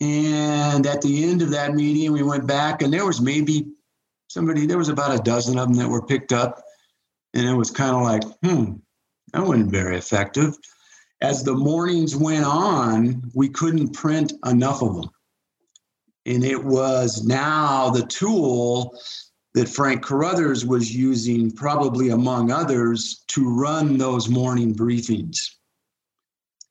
And 0.00 0.84
at 0.86 1.00
the 1.00 1.24
end 1.30 1.40
of 1.42 1.50
that 1.50 1.74
meeting, 1.74 2.12
we 2.12 2.24
went 2.24 2.48
back 2.48 2.82
and 2.82 2.92
there 2.92 3.06
was 3.06 3.20
maybe 3.20 3.66
somebody, 4.28 4.66
there 4.66 4.78
was 4.78 4.88
about 4.88 5.14
a 5.14 5.22
dozen 5.22 5.56
of 5.56 5.68
them 5.68 5.76
that 5.76 5.88
were 5.88 6.04
picked 6.04 6.32
up. 6.32 6.62
And 7.32 7.46
it 7.46 7.54
was 7.54 7.70
kind 7.70 7.94
of 7.94 8.02
like, 8.02 8.24
hmm, 8.42 8.72
that 9.32 9.46
wasn't 9.46 9.70
very 9.70 9.96
effective. 9.96 10.56
as 11.20 11.44
the 11.44 11.54
mornings 11.54 12.16
went 12.16 12.44
on, 12.44 13.30
we 13.34 13.48
couldn't 13.48 13.92
print 13.92 14.32
enough 14.46 14.82
of 14.82 14.96
them. 14.96 15.10
And 16.26 16.44
it 16.44 16.64
was 16.64 17.24
now 17.24 17.90
the 17.90 18.06
tool 18.06 18.98
that 19.54 19.68
Frank 19.68 20.02
Cruthers 20.02 20.64
was 20.64 20.94
using, 20.94 21.50
probably 21.50 22.10
among 22.10 22.50
others, 22.50 23.24
to 23.28 23.48
run 23.48 23.98
those 23.98 24.28
morning 24.28 24.74
briefings. 24.74 25.38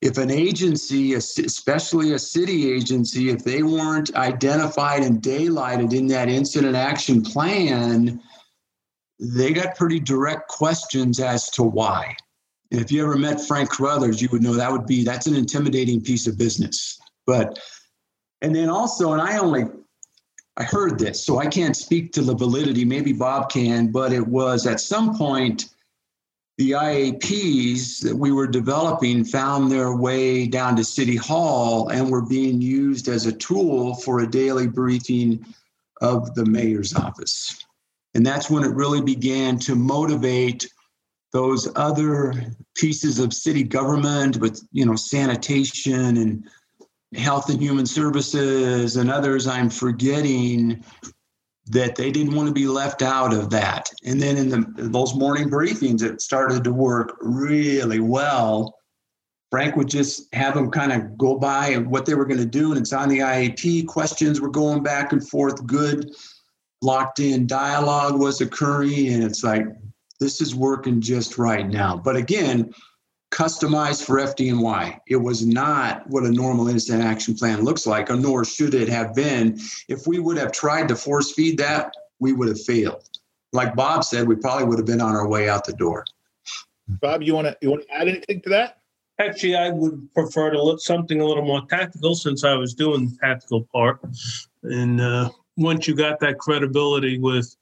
If 0.02 0.18
an 0.18 0.32
agency, 0.32 1.16
especially 1.16 2.14
a 2.14 2.20
city 2.20 2.72
agency, 2.72 3.30
if 3.30 3.44
they 3.44 3.64
weren't 3.64 4.16
identified 4.16 5.04
and 5.04 5.22
daylighted 5.22 5.94
in 5.94 6.08
that 6.08 6.30
incident 6.30 6.78
action 6.78 7.22
plan, 7.22 8.22
they 9.20 9.52
got 9.52 9.76
pretty 9.76 10.00
direct 10.00 10.48
questions 10.48 11.20
as 11.20 11.50
to 11.52 11.64
why. 11.64 12.16
And 12.72 12.80
if 12.80 12.94
you 12.94 13.04
ever 13.04 13.18
met 13.18 13.46
Frank 13.46 13.70
Cruthers, 13.70 14.22
you 14.22 14.30
would 14.32 14.42
know 14.42 14.54
that 14.54 14.72
would 14.72 14.86
be 14.86 15.04
that's 15.04 15.28
an 15.28 15.36
intimidating 15.36 16.02
piece 16.02 16.28
of 16.28 16.38
business. 16.38 16.98
But 17.26 17.60
and 18.42 18.56
then 18.56 18.70
also, 18.70 19.12
and 19.12 19.22
I 19.22 19.38
only 19.38 19.66
I 20.60 20.64
heard 20.64 21.00
this, 21.00 21.26
so 21.26 21.40
I 21.40 21.48
can't 21.48 21.76
speak 21.76 22.12
to 22.14 22.22
the 22.22 22.36
validity. 22.36 22.84
Maybe 22.84 23.14
Bob 23.14 23.50
can, 23.50 23.92
but 23.92 24.12
it 24.12 24.28
was 24.28 24.68
at 24.68 24.82
some 24.82 25.18
point 25.18 25.70
the 26.58 26.72
IAPs 26.72 28.02
that 28.02 28.14
we 28.14 28.34
were 28.34 28.46
developing 28.46 29.24
found 29.24 29.72
their 29.72 29.96
way 29.96 30.46
down 30.46 30.76
to 30.76 30.84
City 30.84 31.16
Hall 31.16 31.88
and 31.88 32.12
were 32.12 32.26
being 32.26 32.62
used 32.62 33.08
as 33.08 33.26
a 33.26 33.32
tool 33.32 33.96
for 33.96 34.20
a 34.20 34.30
daily 34.30 34.68
briefing 34.68 35.46
of 36.02 36.36
the 36.36 36.46
mayor's 36.46 36.94
office. 36.94 37.66
And 38.14 38.26
that's 38.26 38.50
when 38.50 38.66
it 38.66 38.76
really 38.76 39.02
began 39.02 39.58
to 39.60 39.76
motivate 39.76 40.70
those 41.32 41.72
other 41.78 42.34
pieces 42.76 43.20
of 43.20 43.34
city 43.34 43.64
government 43.64 44.38
with, 44.38 44.62
you 44.74 44.86
know, 44.86 44.98
sanitation 44.98 46.18
and 46.18 46.44
health 47.16 47.50
and 47.50 47.62
human 47.62 47.86
services 47.86 48.96
and 48.96 49.10
others 49.10 49.48
I'm 49.48 49.70
forgetting 49.70 50.84
that 51.68 51.96
they 51.96 52.12
didn't 52.12 52.36
want 52.36 52.48
to 52.48 52.54
be 52.54 52.68
left 52.68 53.02
out 53.02 53.34
of 53.34 53.50
that. 53.52 53.90
And 54.04 54.22
then 54.22 54.38
in 54.38 54.50
the 54.50 54.90
those 54.90 55.16
morning 55.16 55.50
briefings, 55.50 56.02
it 56.02 56.22
started 56.22 56.64
to 56.64 56.74
work 56.74 57.18
really 57.22 58.00
well. 58.00 58.76
Frank 59.52 59.76
would 59.76 59.88
just 59.88 60.34
have 60.34 60.54
them 60.54 60.70
kind 60.70 60.92
of 60.92 61.18
go 61.18 61.36
by 61.38 61.70
and 61.70 61.90
what 61.90 62.06
they 62.06 62.14
were 62.14 62.26
going 62.26 62.40
to 62.40 62.46
do, 62.46 62.72
and 62.72 62.80
it's 62.80 62.94
on 62.94 63.10
the 63.10 63.20
IAP. 63.20 63.88
Questions 63.88 64.40
were 64.40 64.50
going 64.50 64.84
back 64.84 65.12
and 65.12 65.28
forth. 65.28 65.66
Good, 65.66 66.12
locked 66.82 67.20
in 67.20 67.48
dialogue 67.48 68.20
was 68.20 68.42
occurring, 68.42 69.08
and 69.10 69.24
it's 69.24 69.44
like 69.44 69.66
this 70.20 70.42
is 70.42 70.56
working 70.56 71.02
just 71.02 71.38
right 71.38 71.68
now. 71.68 71.98
But 71.98 72.16
again, 72.16 72.72
customized 73.32 74.04
for 74.04 74.16
FDNY. 74.16 75.00
It 75.08 75.18
was 75.18 75.46
not 75.46 76.08
what 76.08 76.24
a 76.24 76.32
normal 76.32 76.68
incident 76.68 77.04
action 77.04 77.36
plan 77.36 77.64
looks 77.64 77.86
like, 77.86 78.10
nor 78.10 78.44
should 78.44 78.74
it 78.74 78.90
have 78.90 79.14
been. 79.14 79.60
If 79.88 80.08
we 80.08 80.20
would 80.20 80.38
have 80.38 80.52
tried 80.52 80.88
to 80.88 80.96
force 80.96 81.32
feed 81.32 81.58
that, 81.60 81.94
we 82.20 82.34
would 82.34 82.48
have 82.48 82.62
failed. 82.62 83.08
Like 83.54 83.76
Bob 83.76 84.04
said, 84.04 84.28
we 84.28 84.36
probably 84.36 84.66
would 84.66 84.78
have 84.78 84.86
been 84.86 85.02
on 85.02 85.16
our 85.16 85.28
way 85.28 85.50
out 85.50 85.66
the 85.66 85.74
door. 85.74 86.06
Bob, 87.02 87.22
you 87.22 87.36
want 87.36 87.48
to 87.48 87.58
you 87.62 87.70
want 87.70 87.84
to 87.84 87.94
add 87.94 88.08
anything 88.08 88.42
to 88.42 88.50
that? 88.50 88.80
Actually, 89.20 89.56
I 89.56 89.70
would 89.70 90.12
prefer 90.14 90.50
to 90.50 90.64
look 90.64 90.80
something 90.80 91.20
a 91.20 91.26
little 91.26 91.46
more 91.46 91.66
tactical 91.68 92.16
since 92.16 92.44
I 92.44 92.56
was 92.56 92.74
doing 92.74 93.10
the 93.10 93.18
tactical 93.22 93.68
part. 93.72 94.00
And 94.64 95.02
uh, 95.02 95.30
once 95.58 95.88
you 95.88 95.96
got 95.96 96.20
that 96.22 96.40
credibility 96.40 97.20
with 97.20 97.56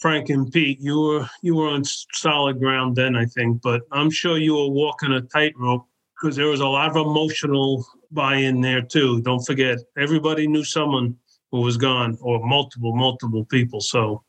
Frank 0.00 0.30
and 0.30 0.50
Pete, 0.50 0.80
you 0.80 0.98
were 0.98 1.26
you 1.42 1.54
were 1.54 1.68
on 1.68 1.84
solid 1.84 2.58
ground 2.58 2.96
then, 2.96 3.16
I 3.16 3.26
think. 3.26 3.60
But 3.62 3.82
I'm 3.92 4.10
sure 4.10 4.38
you 4.38 4.54
were 4.54 4.70
walking 4.70 5.12
a 5.12 5.20
tightrope 5.20 5.86
because 6.20 6.36
there 6.36 6.48
was 6.48 6.60
a 6.60 6.66
lot 6.66 6.90
of 6.90 6.96
emotional 6.96 7.86
buy-in 8.10 8.60
there 8.60 8.82
too. 8.82 9.20
Don't 9.22 9.44
forget, 9.44 9.78
everybody 9.98 10.46
knew 10.46 10.64
someone 10.64 11.16
who 11.52 11.60
was 11.60 11.76
gone, 11.76 12.16
or 12.20 12.46
multiple, 12.46 12.94
multiple 12.94 13.44
people. 13.44 13.80
So 13.80 14.22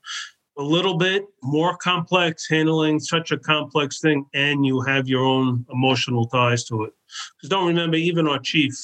a 0.58 0.62
little 0.62 0.98
bit 0.98 1.24
more 1.42 1.76
complex 1.76 2.48
handling 2.48 3.00
such 3.00 3.30
a 3.30 3.38
complex 3.38 4.00
thing, 4.00 4.26
and 4.34 4.66
you 4.66 4.80
have 4.82 5.08
your 5.08 5.24
own 5.24 5.64
emotional 5.72 6.26
ties 6.26 6.64
to 6.64 6.84
it. 6.84 6.92
Because 7.36 7.48
don't 7.48 7.66
remember, 7.66 7.96
even 7.96 8.28
our 8.28 8.38
chief 8.38 8.74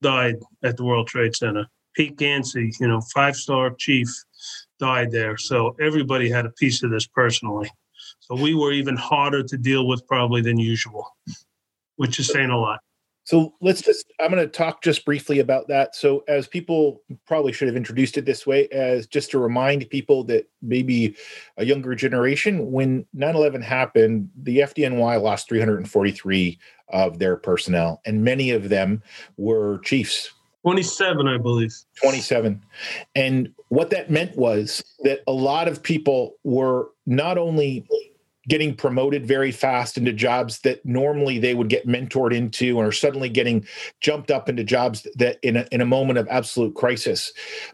died 0.00 0.36
at 0.62 0.76
the 0.76 0.84
World 0.84 1.08
Trade 1.08 1.36
Center. 1.36 1.66
Pete 1.94 2.16
Ganci, 2.16 2.72
you 2.80 2.88
know, 2.88 3.00
five-star 3.12 3.74
chief 3.78 4.08
died 4.80 5.12
there. 5.12 5.36
So 5.36 5.76
everybody 5.80 6.28
had 6.28 6.46
a 6.46 6.50
piece 6.50 6.82
of 6.82 6.90
this 6.90 7.06
personally. 7.06 7.70
So 8.18 8.34
we 8.34 8.54
were 8.54 8.72
even 8.72 8.96
harder 8.96 9.42
to 9.44 9.56
deal 9.56 9.86
with 9.86 10.06
probably 10.06 10.42
than 10.42 10.58
usual, 10.58 11.06
which 11.96 12.18
is 12.18 12.28
saying 12.28 12.50
a 12.50 12.58
lot. 12.58 12.80
So 13.24 13.54
let's 13.60 13.82
just, 13.82 14.06
I'm 14.18 14.32
going 14.32 14.42
to 14.42 14.50
talk 14.50 14.82
just 14.82 15.04
briefly 15.04 15.38
about 15.38 15.68
that. 15.68 15.94
So, 15.94 16.24
as 16.26 16.48
people 16.48 17.02
probably 17.26 17.52
should 17.52 17.68
have 17.68 17.76
introduced 17.76 18.18
it 18.18 18.24
this 18.24 18.44
way, 18.44 18.66
as 18.68 19.06
just 19.06 19.30
to 19.30 19.38
remind 19.38 19.88
people 19.90 20.24
that 20.24 20.50
maybe 20.62 21.14
a 21.56 21.64
younger 21.64 21.94
generation, 21.94 22.72
when 22.72 23.06
9 23.12 23.36
11 23.36 23.62
happened, 23.62 24.30
the 24.42 24.58
FDNY 24.58 25.22
lost 25.22 25.48
343 25.48 26.58
of 26.88 27.20
their 27.20 27.36
personnel, 27.36 28.00
and 28.04 28.24
many 28.24 28.50
of 28.50 28.68
them 28.68 29.00
were 29.36 29.78
chiefs 29.84 30.32
27, 30.62 31.26
I 31.26 31.38
believe. 31.38 31.74
27. 32.02 32.62
And 33.14 33.52
what 33.68 33.90
that 33.90 34.10
meant 34.10 34.36
was 34.36 34.84
that 35.00 35.20
a 35.26 35.32
lot 35.32 35.68
of 35.68 35.82
people 35.82 36.36
were 36.44 36.90
not 37.06 37.38
only 37.38 37.86
getting 38.48 38.74
promoted 38.74 39.26
very 39.26 39.52
fast 39.52 39.96
into 39.98 40.12
jobs 40.12 40.60
that 40.60 40.84
normally 40.84 41.38
they 41.38 41.54
would 41.54 41.68
get 41.68 41.86
mentored 41.86 42.34
into 42.34 42.78
or 42.78 42.90
suddenly 42.90 43.28
getting 43.28 43.66
jumped 44.00 44.30
up 44.30 44.48
into 44.48 44.64
jobs 44.64 45.06
that 45.14 45.38
in 45.42 45.56
a, 45.56 45.66
in 45.70 45.80
a 45.80 45.86
moment 45.86 46.18
of 46.18 46.26
absolute 46.28 46.74
crisis 46.74 47.32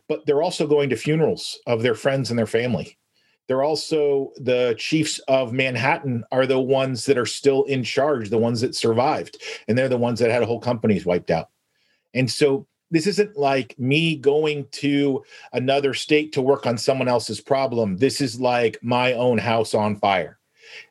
but 0.08 0.26
they're 0.26 0.42
also 0.42 0.66
going 0.66 0.90
to 0.90 0.96
funerals 0.96 1.58
of 1.66 1.82
their 1.82 1.94
friends 1.94 2.30
and 2.30 2.38
their 2.38 2.46
family 2.46 2.98
they're 3.46 3.62
also 3.62 4.32
the 4.36 4.74
chiefs 4.76 5.20
of 5.28 5.52
manhattan 5.52 6.24
are 6.32 6.46
the 6.46 6.60
ones 6.60 7.06
that 7.06 7.16
are 7.16 7.26
still 7.26 7.62
in 7.64 7.84
charge 7.84 8.28
the 8.28 8.36
ones 8.36 8.60
that 8.60 8.74
survived 8.74 9.40
and 9.68 9.78
they're 9.78 9.88
the 9.88 9.96
ones 9.96 10.18
that 10.18 10.32
had 10.32 10.42
whole 10.42 10.60
companies 10.60 11.06
wiped 11.06 11.30
out 11.30 11.48
and 12.12 12.28
so 12.28 12.66
this 12.90 13.06
isn't 13.06 13.36
like 13.36 13.78
me 13.78 14.16
going 14.16 14.66
to 14.72 15.24
another 15.52 15.94
state 15.94 16.32
to 16.32 16.42
work 16.42 16.66
on 16.66 16.78
someone 16.78 17.08
else's 17.08 17.40
problem. 17.40 17.96
This 17.96 18.20
is 18.20 18.40
like 18.40 18.78
my 18.82 19.12
own 19.14 19.38
house 19.38 19.74
on 19.74 19.96
fire 19.96 20.38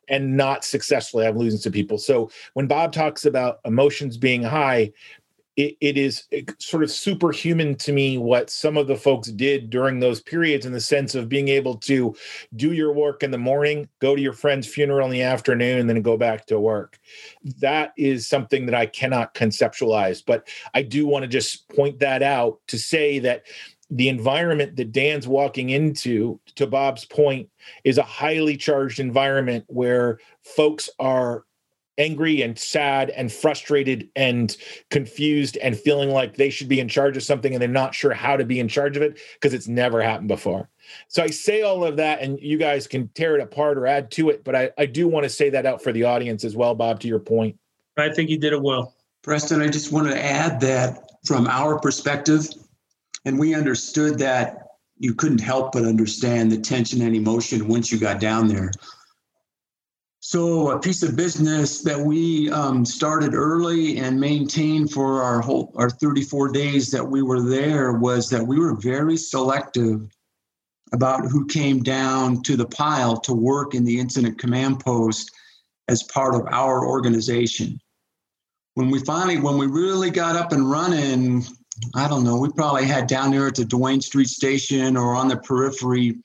and 0.08 0.36
not 0.36 0.64
successfully. 0.64 1.26
I'm 1.26 1.38
losing 1.38 1.60
some 1.60 1.72
people. 1.72 1.98
So 1.98 2.30
when 2.54 2.66
Bob 2.66 2.92
talks 2.92 3.24
about 3.24 3.60
emotions 3.64 4.16
being 4.16 4.42
high, 4.42 4.92
it, 5.56 5.76
it 5.80 5.96
is 5.96 6.24
eh, 6.32 6.42
sort 6.58 6.82
of 6.82 6.90
superhuman 6.90 7.74
to 7.76 7.92
me 7.92 8.18
what 8.18 8.50
some 8.50 8.76
of 8.76 8.86
the 8.86 8.96
folks 8.96 9.28
did 9.28 9.70
during 9.70 10.00
those 10.00 10.20
periods 10.20 10.66
in 10.66 10.72
the 10.72 10.80
sense 10.80 11.14
of 11.14 11.28
being 11.28 11.48
able 11.48 11.76
to 11.76 12.14
do 12.54 12.72
your 12.72 12.92
work 12.92 13.22
in 13.22 13.30
the 13.30 13.38
morning, 13.38 13.88
go 14.00 14.14
to 14.14 14.20
your 14.20 14.32
friend's 14.32 14.66
funeral 14.66 15.06
in 15.06 15.12
the 15.12 15.22
afternoon, 15.22 15.80
and 15.80 15.88
then 15.88 16.02
go 16.02 16.16
back 16.16 16.46
to 16.46 16.60
work. 16.60 16.98
That 17.60 17.92
is 17.96 18.28
something 18.28 18.66
that 18.66 18.74
I 18.74 18.86
cannot 18.86 19.34
conceptualize. 19.34 20.22
But 20.24 20.48
I 20.74 20.82
do 20.82 21.06
want 21.06 21.22
to 21.22 21.28
just 21.28 21.68
point 21.70 21.98
that 22.00 22.22
out 22.22 22.60
to 22.68 22.78
say 22.78 23.18
that 23.20 23.44
the 23.88 24.08
environment 24.08 24.76
that 24.76 24.92
Dan's 24.92 25.28
walking 25.28 25.70
into, 25.70 26.40
to 26.56 26.66
Bob's 26.66 27.04
point, 27.04 27.48
is 27.84 27.98
a 27.98 28.02
highly 28.02 28.56
charged 28.56 28.98
environment 28.98 29.64
where 29.68 30.18
folks 30.42 30.90
are 30.98 31.44
angry 31.98 32.42
and 32.42 32.58
sad 32.58 33.10
and 33.10 33.32
frustrated 33.32 34.08
and 34.16 34.56
confused 34.90 35.56
and 35.58 35.76
feeling 35.76 36.10
like 36.10 36.36
they 36.36 36.50
should 36.50 36.68
be 36.68 36.80
in 36.80 36.88
charge 36.88 37.16
of 37.16 37.22
something 37.22 37.52
and 37.52 37.60
they're 37.60 37.68
not 37.68 37.94
sure 37.94 38.12
how 38.12 38.36
to 38.36 38.44
be 38.44 38.60
in 38.60 38.68
charge 38.68 38.96
of 38.96 39.02
it 39.02 39.18
because 39.34 39.54
it's 39.54 39.68
never 39.68 40.02
happened 40.02 40.28
before. 40.28 40.68
So 41.08 41.22
I 41.22 41.28
say 41.28 41.62
all 41.62 41.84
of 41.84 41.96
that 41.96 42.20
and 42.20 42.38
you 42.40 42.58
guys 42.58 42.86
can 42.86 43.08
tear 43.08 43.36
it 43.36 43.42
apart 43.42 43.78
or 43.78 43.86
add 43.86 44.10
to 44.12 44.30
it, 44.30 44.44
but 44.44 44.54
I, 44.54 44.70
I 44.78 44.86
do 44.86 45.08
want 45.08 45.24
to 45.24 45.30
say 45.30 45.50
that 45.50 45.66
out 45.66 45.82
for 45.82 45.92
the 45.92 46.04
audience 46.04 46.44
as 46.44 46.56
well, 46.56 46.74
Bob, 46.74 47.00
to 47.00 47.08
your 47.08 47.18
point. 47.18 47.58
I 47.96 48.10
think 48.10 48.30
you 48.30 48.38
did 48.38 48.52
it 48.52 48.62
well. 48.62 48.94
Preston, 49.22 49.62
I 49.62 49.68
just 49.68 49.90
want 49.90 50.08
to 50.08 50.24
add 50.24 50.60
that 50.60 51.10
from 51.24 51.46
our 51.48 51.80
perspective, 51.80 52.46
and 53.24 53.38
we 53.38 53.54
understood 53.54 54.18
that 54.18 54.66
you 54.98 55.14
couldn't 55.14 55.40
help 55.40 55.72
but 55.72 55.84
understand 55.84 56.52
the 56.52 56.58
tension 56.58 57.02
and 57.02 57.14
emotion 57.16 57.66
once 57.68 57.90
you 57.90 57.98
got 57.98 58.20
down 58.20 58.48
there. 58.48 58.70
So 60.28 60.72
a 60.72 60.80
piece 60.80 61.04
of 61.04 61.14
business 61.14 61.82
that 61.82 62.00
we 62.00 62.50
um, 62.50 62.84
started 62.84 63.32
early 63.32 63.98
and 63.98 64.18
maintained 64.18 64.90
for 64.90 65.22
our 65.22 65.40
whole 65.40 65.72
our 65.76 65.88
34 65.88 66.48
days 66.48 66.90
that 66.90 67.06
we 67.06 67.22
were 67.22 67.42
there 67.42 67.92
was 67.92 68.28
that 68.30 68.44
we 68.44 68.58
were 68.58 68.74
very 68.74 69.16
selective 69.16 70.10
about 70.92 71.26
who 71.26 71.46
came 71.46 71.80
down 71.80 72.42
to 72.42 72.56
the 72.56 72.66
pile 72.66 73.20
to 73.20 73.32
work 73.32 73.76
in 73.76 73.84
the 73.84 74.00
incident 74.00 74.36
command 74.36 74.80
post 74.80 75.30
as 75.86 76.02
part 76.02 76.34
of 76.34 76.44
our 76.48 76.84
organization. 76.84 77.78
When 78.74 78.90
we 78.90 78.98
finally, 79.04 79.38
when 79.38 79.58
we 79.58 79.68
really 79.68 80.10
got 80.10 80.34
up 80.34 80.50
and 80.50 80.68
running, 80.68 81.44
I 81.94 82.08
don't 82.08 82.24
know, 82.24 82.36
we 82.36 82.48
probably 82.48 82.86
had 82.86 83.06
down 83.06 83.30
there 83.30 83.46
at 83.46 83.54
the 83.54 83.64
Duane 83.64 84.00
Street 84.00 84.28
station 84.28 84.96
or 84.96 85.14
on 85.14 85.28
the 85.28 85.36
periphery 85.36 86.18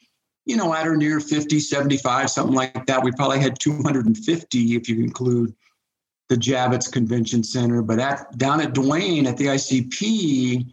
you 0.46 0.58
know, 0.58 0.74
at 0.74 0.88
or 0.88 0.98
near 0.98 1.20
50, 1.20 1.60
75, 1.60 2.30
something 2.30 2.56
like 2.56 2.86
that. 2.88 3.04
We 3.04 3.12
probably 3.12 3.40
had 3.40 3.60
250 3.60 4.76
if 4.76 4.90
you 4.90 5.04
include 5.04 5.54
the 6.30 6.36
Javits 6.36 6.92
Convention 6.92 7.44
Center. 7.44 7.82
But 7.82 8.00
at, 8.00 8.38
down 8.38 8.62
at 8.62 8.74
Duane 8.74 9.28
at 9.28 9.38
the 9.38 9.48
ICP, 9.48 10.66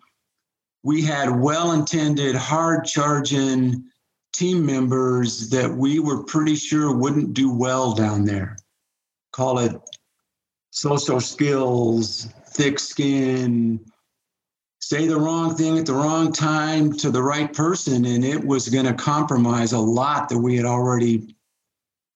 we 0.82 1.02
had 1.02 1.30
well 1.30 1.72
intended, 1.72 2.34
hard 2.34 2.84
charging 2.84 3.84
team 4.32 4.64
members 4.64 5.50
that 5.50 5.70
we 5.70 5.98
were 5.98 6.22
pretty 6.24 6.54
sure 6.54 6.94
wouldn't 6.94 7.34
do 7.34 7.52
well 7.52 7.92
down 7.92 8.24
there. 8.24 8.56
Call 9.32 9.58
it 9.58 9.72
social 10.70 11.20
skills, 11.20 12.28
thick 12.46 12.78
skin, 12.78 13.84
say 14.88 15.06
the 15.06 15.20
wrong 15.20 15.54
thing 15.54 15.76
at 15.76 15.84
the 15.84 15.92
wrong 15.92 16.32
time 16.32 16.94
to 16.94 17.10
the 17.10 17.22
right 17.22 17.52
person, 17.52 18.06
and 18.06 18.24
it 18.24 18.42
was 18.42 18.70
going 18.70 18.86
to 18.86 18.94
compromise 18.94 19.72
a 19.72 19.78
lot 19.78 20.30
that 20.30 20.38
we 20.38 20.56
had 20.56 20.64
already 20.64 21.36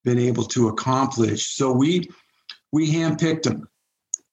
been 0.05 0.18
able 0.18 0.45
to 0.45 0.68
accomplish. 0.68 1.55
So 1.55 1.70
we 1.70 2.09
we 2.73 2.91
handpicked 2.91 3.43
them, 3.43 3.68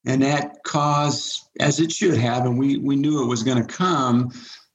and 0.05 0.21
that 0.21 0.63
caused, 0.63 1.49
as 1.59 1.81
it 1.81 1.91
should 1.91 2.17
have, 2.17 2.45
and 2.45 2.57
we 2.57 2.77
we 2.77 2.95
knew 2.95 3.21
it 3.21 3.27
was 3.27 3.43
going 3.43 3.57
to 3.57 3.73
come, 3.73 4.31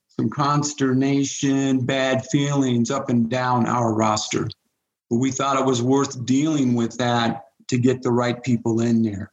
some 0.09 0.29
consternation, 0.29 1.87
bad 1.87 2.27
feelings 2.27 2.91
up 2.91 3.09
and 3.09 3.31
down 3.31 3.67
our 3.67 3.95
roster. 3.95 4.47
But 5.09 5.17
we 5.17 5.31
thought 5.31 5.59
it 5.59 5.65
was 5.65 5.81
worth 5.81 6.27
dealing 6.27 6.75
with 6.75 6.99
that 6.99 7.47
to 7.69 7.79
get 7.79 8.03
the 8.03 8.13
right 8.13 8.43
people 8.43 8.83
in 8.83 9.03
there. 9.03 9.33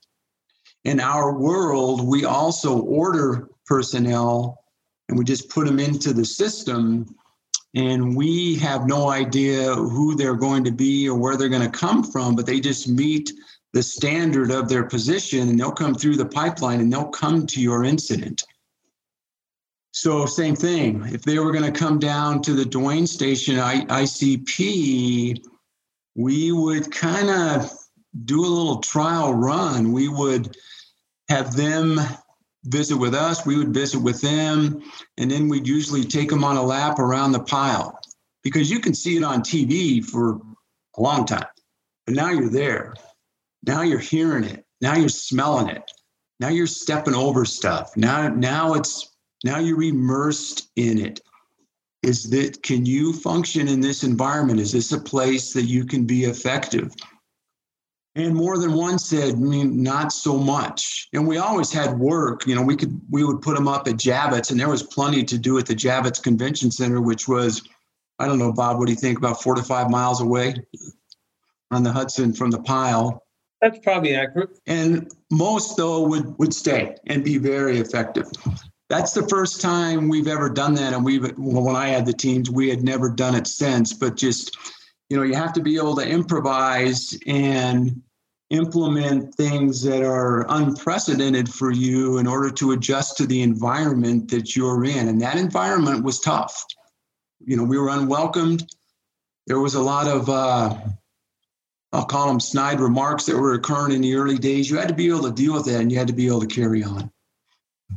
In 0.86 1.02
our 1.02 1.38
world, 1.38 2.08
we 2.08 2.24
also 2.24 2.80
order 2.80 3.51
personnel 3.72 4.66
and 5.08 5.18
we 5.18 5.24
just 5.24 5.50
put 5.50 5.66
them 5.66 5.80
into 5.80 6.12
the 6.12 6.26
system 6.26 7.16
and 7.74 8.18
we 8.18 8.58
have 8.58 8.86
no 8.86 9.10
idea 9.10 9.74
who 9.74 10.14
they're 10.14 10.36
going 10.36 10.66
to 10.66 10.72
be 10.72 11.08
or 11.08 11.18
where 11.18 11.38
they're 11.38 11.48
going 11.48 11.72
to 11.72 11.80
come 11.80 12.04
from 12.04 12.36
but 12.36 12.46
they 12.46 12.60
just 12.60 12.90
meet 12.90 13.32
the 13.72 13.82
standard 13.82 14.52
of 14.52 14.68
their 14.68 14.84
position 14.84 15.48
and 15.48 15.58
they'll 15.58 15.72
come 15.72 15.96
through 15.96 16.18
the 16.18 16.26
pipeline 16.26 16.82
and 16.82 16.92
they'll 16.92 17.08
come 17.08 17.48
to 17.48 17.62
your 17.62 17.86
incident. 17.86 18.44
So 19.94 20.26
same 20.26 20.58
thing. 20.58 21.06
If 21.06 21.22
they 21.22 21.40
were 21.40 21.54
going 21.54 21.72
to 21.72 21.80
come 21.80 21.98
down 21.98 22.42
to 22.42 22.52
the 22.52 22.66
duane 22.66 23.08
station 23.08 23.58
I, 23.58 23.86
icp 23.86 25.42
we 26.18 26.52
would 26.52 26.92
kind 26.92 27.30
of 27.30 27.72
do 28.26 28.42
a 28.42 28.54
little 28.58 28.82
trial 28.82 29.34
run. 29.34 29.94
We 29.94 30.10
would 30.10 30.58
have 31.30 31.56
them 31.56 32.02
visit 32.66 32.95
with 32.95 33.16
us, 33.16 33.45
we 33.45 33.57
would 33.57 33.74
visit 33.74 33.99
with 33.99 34.22
them, 34.22 34.82
and 35.18 35.32
then 35.32 35.49
we'd 35.49 35.68
usually 35.68 36.03
take 36.03 36.30
them 36.30 36.43
on 36.43 36.57
a 36.57 36.64
lap 36.64 36.99
around 36.99 37.32
the 37.32 37.39
pile 37.39 37.99
because 38.43 38.70
you 38.70 38.80
can 38.80 38.93
see 38.93 39.18
it 39.18 39.24
on 39.24 39.41
TV 39.41 40.03
for 40.03 40.39
a 40.97 41.01
long 41.01 41.26
time. 41.26 41.45
But 42.05 42.16
now 42.16 42.32
you're 42.32 42.49
there. 42.49 42.93
Now 43.66 43.82
you're 43.82 43.99
hearing 43.99 44.43
it. 44.43 44.66
Now 44.82 44.95
you're 44.95 45.09
smelling 45.09 45.70
it. 45.70 45.84
Now 46.39 46.49
you're 46.49 46.68
stepping 46.68 47.14
over 47.14 47.45
stuff. 47.45 47.95
Now, 47.95 48.28
now 48.28 48.74
it's 48.74 49.16
now 49.43 49.59
you're 49.59 49.84
immersed 49.84 50.70
in 50.76 50.99
it. 50.99 51.20
Is 52.03 52.30
that 52.32 52.64
can 52.64 52.86
you 52.86 53.14
function 53.14 53.68
in 53.68 53.80
this 53.80 54.03
environment? 54.03 54.59
Is 54.59 54.72
this 54.72 54.91
a 54.91 54.99
place 54.99 55.53
that 55.53 55.66
you 55.66 55.86
can 55.86 56.05
be 56.05 56.26
effective? 56.26 56.93
And 58.16 58.36
more 58.36 58.57
than 58.57 58.74
one 58.74 58.99
said, 58.99 59.36
I 59.36 59.38
mean, 59.38 59.82
not 59.82 60.12
so 60.12 60.38
much. 60.38 61.07
And 61.14 61.26
we 61.26 61.38
always 61.38 61.72
had 61.72 61.97
work. 61.97 62.45
You 62.45 62.55
know, 62.55 62.62
we 62.62 62.76
could 62.76 62.99
we 63.09 63.24
would 63.24 63.41
put 63.41 63.55
them 63.55 63.70
up 63.70 63.88
at 63.88 63.95
Javits, 63.95 64.51
and 64.51 64.59
there 64.59 64.70
was 64.70 64.84
plenty 64.84 65.24
to 65.24 65.38
do 65.38 65.57
at 65.57 65.66
the 65.66 65.76
Javits 65.76 66.22
Convention 66.22 66.72
Center, 66.72 66.99
which 66.99 67.28
was, 67.28 67.62
I 68.20 68.28
don't 68.28 68.38
know, 68.38 68.51
Bob, 68.51 68.80
what 68.80 68.88
do 68.88 68.91
you 68.91 68.99
think? 68.99 69.18
About 69.18 69.41
four 69.41 69.55
to 69.55 69.64
five 69.64 69.89
miles 69.89 70.20
away 70.20 70.55
on 71.72 71.84
the 71.84 71.91
Hudson 71.91 72.34
from 72.34 72.51
the 72.51 72.59
pile. 72.59 73.24
That's 73.62 73.80
probably 73.80 74.16
accurate. 74.16 74.59
And 74.66 75.09
most 75.32 75.78
though 75.78 76.05
would 76.07 76.38
would 76.38 76.53
stay 76.53 76.95
and 77.07 77.24
be 77.24 77.38
very 77.38 77.78
effective. 77.78 78.30
That's 78.89 79.14
the 79.14 79.26
first 79.30 79.62
time 79.62 80.09
we've 80.09 80.28
ever 80.28 80.49
done 80.49 80.74
that, 80.76 80.91
and 80.91 81.05
we've 81.05 81.24
well, 81.38 81.64
when 81.64 81.78
I 81.78 81.88
had 81.88 82.05
the 82.05 82.12
teams, 82.12 82.51
we 82.51 82.70
had 82.70 82.84
never 82.84 83.09
done 83.09 83.36
it 83.36 83.47
since. 83.47 83.93
But 83.93 84.18
just 84.18 84.57
you 85.12 85.18
know 85.18 85.24
you 85.24 85.36
have 85.36 85.51
to 85.51 85.62
be 85.62 85.76
able 85.76 85.93
to 85.97 86.07
improvise 86.07 87.20
and 87.28 88.01
implement 88.49 89.36
things 89.36 89.84
that 89.84 90.03
are 90.03 90.45
unprecedented 90.47 91.49
for 91.49 91.70
you 91.70 92.18
in 92.18 92.26
order 92.26 92.49
to 92.49 92.72
adjust 92.72 93.18
to 93.18 93.28
the 93.28 93.41
environment 93.41 94.32
that 94.32 94.55
you're 94.55 94.86
in. 94.86 95.09
And 95.09 95.22
that 95.22 95.36
environment 95.36 96.05
was 96.05 96.22
tough. 96.22 96.66
You 97.45 97.57
know 97.57 97.66
we 97.66 97.78
were 97.78 97.89
unwelcomed. 97.89 98.64
There 99.47 99.59
was 99.59 99.76
a 99.76 99.82
lot 99.82 100.07
of 100.07 100.30
uh, 100.30 100.78
i'll 101.91 102.05
call 102.05 102.30
them 102.30 102.39
snide 102.39 102.80
remarks 102.80 103.26
that 103.26 103.36
were 103.36 103.55
occurring 103.55 103.93
in 103.93 103.99
the 103.99 104.16
early 104.16 104.38
days. 104.38 104.70
You 104.72 104.78
had 104.78 104.88
to 104.88 104.95
be 104.95 105.09
able 105.09 105.24
to 105.24 105.34
deal 105.34 105.55
with 105.55 105.66
that 105.66 105.82
and 105.82 105.91
you 105.91 105.97
had 105.97 106.07
to 106.07 106.14
be 106.14 106.28
able 106.28 106.39
to 106.39 106.47
carry 106.47 106.86
on 106.86 107.11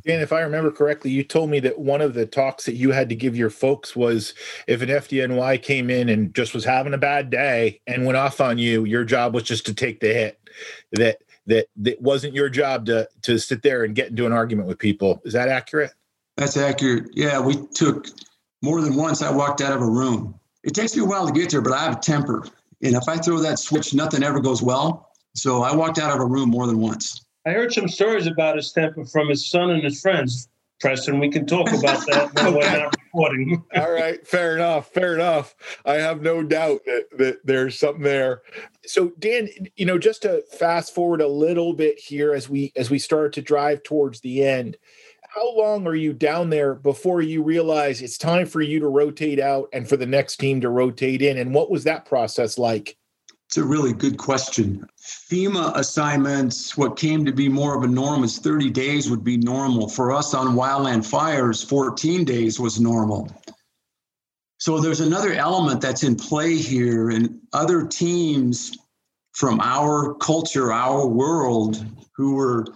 Dan, 0.05 0.21
if 0.21 0.33
I 0.33 0.41
remember 0.41 0.71
correctly, 0.71 1.11
you 1.11 1.23
told 1.23 1.51
me 1.51 1.61
that 1.61 1.79
one 1.79 2.01
of 2.01 2.15
the 2.15 2.27
talks 2.27 2.65
that 2.67 2.75
you 2.75 2.91
had 2.91 3.09
to 3.09 3.15
give 3.15 3.37
your 3.37 3.51
folks 3.51 3.95
was 3.95 4.35
if 4.67 4.83
an 4.83 4.89
FDNY 4.89 5.63
came 5.63 5.91
in 5.91 6.09
and 6.09 6.35
just 6.35 6.55
was 6.55 6.65
having 6.65 6.95
a 6.95 6.99
bad 6.99 7.31
day 7.31 7.81
and 7.87 8.05
went 8.05 8.17
off 8.17 8.41
on 8.41 8.59
you, 8.59 8.85
your 8.85 9.05
job 9.05 9.35
was 9.35 9.45
just 9.45 9.67
to 9.67 9.75
take 9.75 10.01
the 10.01 10.13
hit. 10.13 10.41
That 10.93 11.19
that 11.47 11.67
that 11.77 12.01
wasn't 12.01 12.35
your 12.35 12.49
job 12.49 12.87
to 12.87 13.09
to 13.23 13.39
sit 13.39 13.63
there 13.63 13.85
and 13.85 13.95
get 13.95 14.09
into 14.09 14.27
an 14.27 14.33
argument 14.33 14.69
with 14.69 14.79
people. 14.79 15.21
Is 15.25 15.33
that 15.33 15.49
accurate? 15.49 15.93
That's 16.37 16.57
accurate. 16.57 17.11
Yeah, 17.15 17.41
we 17.41 17.57
took 17.75 18.07
more 18.63 18.81
than 18.81 18.97
once. 18.97 19.23
I 19.23 19.31
walked 19.31 19.61
out 19.61 19.73
of 19.73 19.83
a 19.83 19.89
room. 19.89 20.39
It 20.63 20.75
takes 20.75 20.97
me 20.97 21.03
a 21.03 21.07
while 21.07 21.27
to 21.27 21.33
get 21.33 21.51
there, 21.51 21.61
but 21.61 21.73
I 21.73 21.85
have 21.85 21.97
a 21.97 22.01
temper, 22.01 22.47
and 22.83 22.95
if 22.95 23.09
I 23.09 23.17
throw 23.17 23.39
that 23.41 23.59
switch, 23.59 23.95
nothing 23.95 24.23
ever 24.23 24.41
goes 24.41 24.63
well. 24.63 25.11
So 25.35 25.63
I 25.63 25.75
walked 25.75 25.99
out 25.99 26.13
of 26.13 26.21
a 26.21 26.27
room 26.27 26.51
more 26.51 26.67
than 26.67 26.79
once. 26.79 27.24
I 27.47 27.51
heard 27.51 27.73
some 27.73 27.89
stories 27.89 28.27
about 28.27 28.57
his 28.57 28.73
temper 28.73 29.05
from 29.05 29.29
his 29.29 29.49
son 29.49 29.71
and 29.71 29.83
his 29.83 30.01
friends. 30.01 30.49
Preston, 30.81 31.19
we 31.19 31.31
can 31.31 31.47
talk 31.47 31.69
about 31.73 32.05
that 32.07 32.35
when 32.43 32.55
we're 32.55 32.79
not 32.79 32.97
recording. 33.05 33.63
All 33.77 33.93
right, 33.93 34.27
fair 34.27 34.55
enough, 34.57 34.89
fair 34.89 35.15
enough. 35.15 35.55
I 35.85 35.95
have 35.95 36.21
no 36.21 36.43
doubt 36.43 36.81
that, 36.87 37.07
that 37.17 37.47
there's 37.47 37.79
something 37.79 38.03
there. 38.03 38.43
So, 38.85 39.13
Dan, 39.19 39.49
you 39.77 39.87
know, 39.87 39.99
just 39.99 40.23
to 40.23 40.43
fast 40.59 40.95
forward 40.95 41.21
a 41.21 41.29
little 41.29 41.75
bit 41.75 41.99
here 41.99 42.35
as 42.35 42.49
we 42.49 42.73
as 42.77 42.91
we 42.91 42.99
start 42.99 43.33
to 43.35 43.43
drive 43.43 43.83
towards 43.83 44.21
the 44.21 44.45
end, 44.45 44.77
how 45.29 45.57
long 45.57 45.87
are 45.87 45.95
you 45.95 46.13
down 46.13 46.51
there 46.51 46.75
before 46.75 47.23
you 47.23 47.43
realize 47.43 48.03
it's 48.03 48.19
time 48.19 48.47
for 48.47 48.61
you 48.61 48.81
to 48.81 48.89
rotate 48.89 49.41
out 49.41 49.69
and 49.73 49.89
for 49.89 49.97
the 49.97 50.07
next 50.07 50.37
team 50.37 50.61
to 50.61 50.71
rotate 50.71 51.23
in? 51.23 51.39
And 51.39 51.55
what 51.55 51.71
was 51.71 51.85
that 51.85 52.05
process 52.05 52.59
like? 52.59 52.97
It's 53.47 53.57
a 53.57 53.65
really 53.65 53.93
good 53.93 54.17
question. 54.17 54.87
FEMA 55.31 55.75
assignments, 55.77 56.77
what 56.77 56.97
came 56.97 57.25
to 57.25 57.33
be 57.33 57.49
more 57.49 57.77
of 57.77 57.83
a 57.83 57.87
norm 57.87 58.25
is 58.25 58.39
30 58.39 58.71
days 58.71 59.11
would 59.11 59.25
be 59.25 59.37
normal. 59.37 59.89
For 59.89 60.13
us 60.13 60.35
on 60.35 60.55
wildland 60.55 61.05
fires, 61.05 61.63
14 61.63 62.25
days 62.25 62.61
was 62.61 62.81
normal. 62.81 63.31
So 64.59 64.81
there's 64.81 65.01
another 65.01 65.33
element 65.33 65.81
that's 65.81 66.05
in 66.05 66.17
play 66.17 66.57
here, 66.57 67.11
and 67.11 67.41
other 67.53 67.87
teams 67.87 68.77
from 69.33 69.61
our 69.61 70.15
culture, 70.15 70.73
our 70.73 71.07
world, 71.07 71.85
who 72.17 72.35
were 72.35 72.67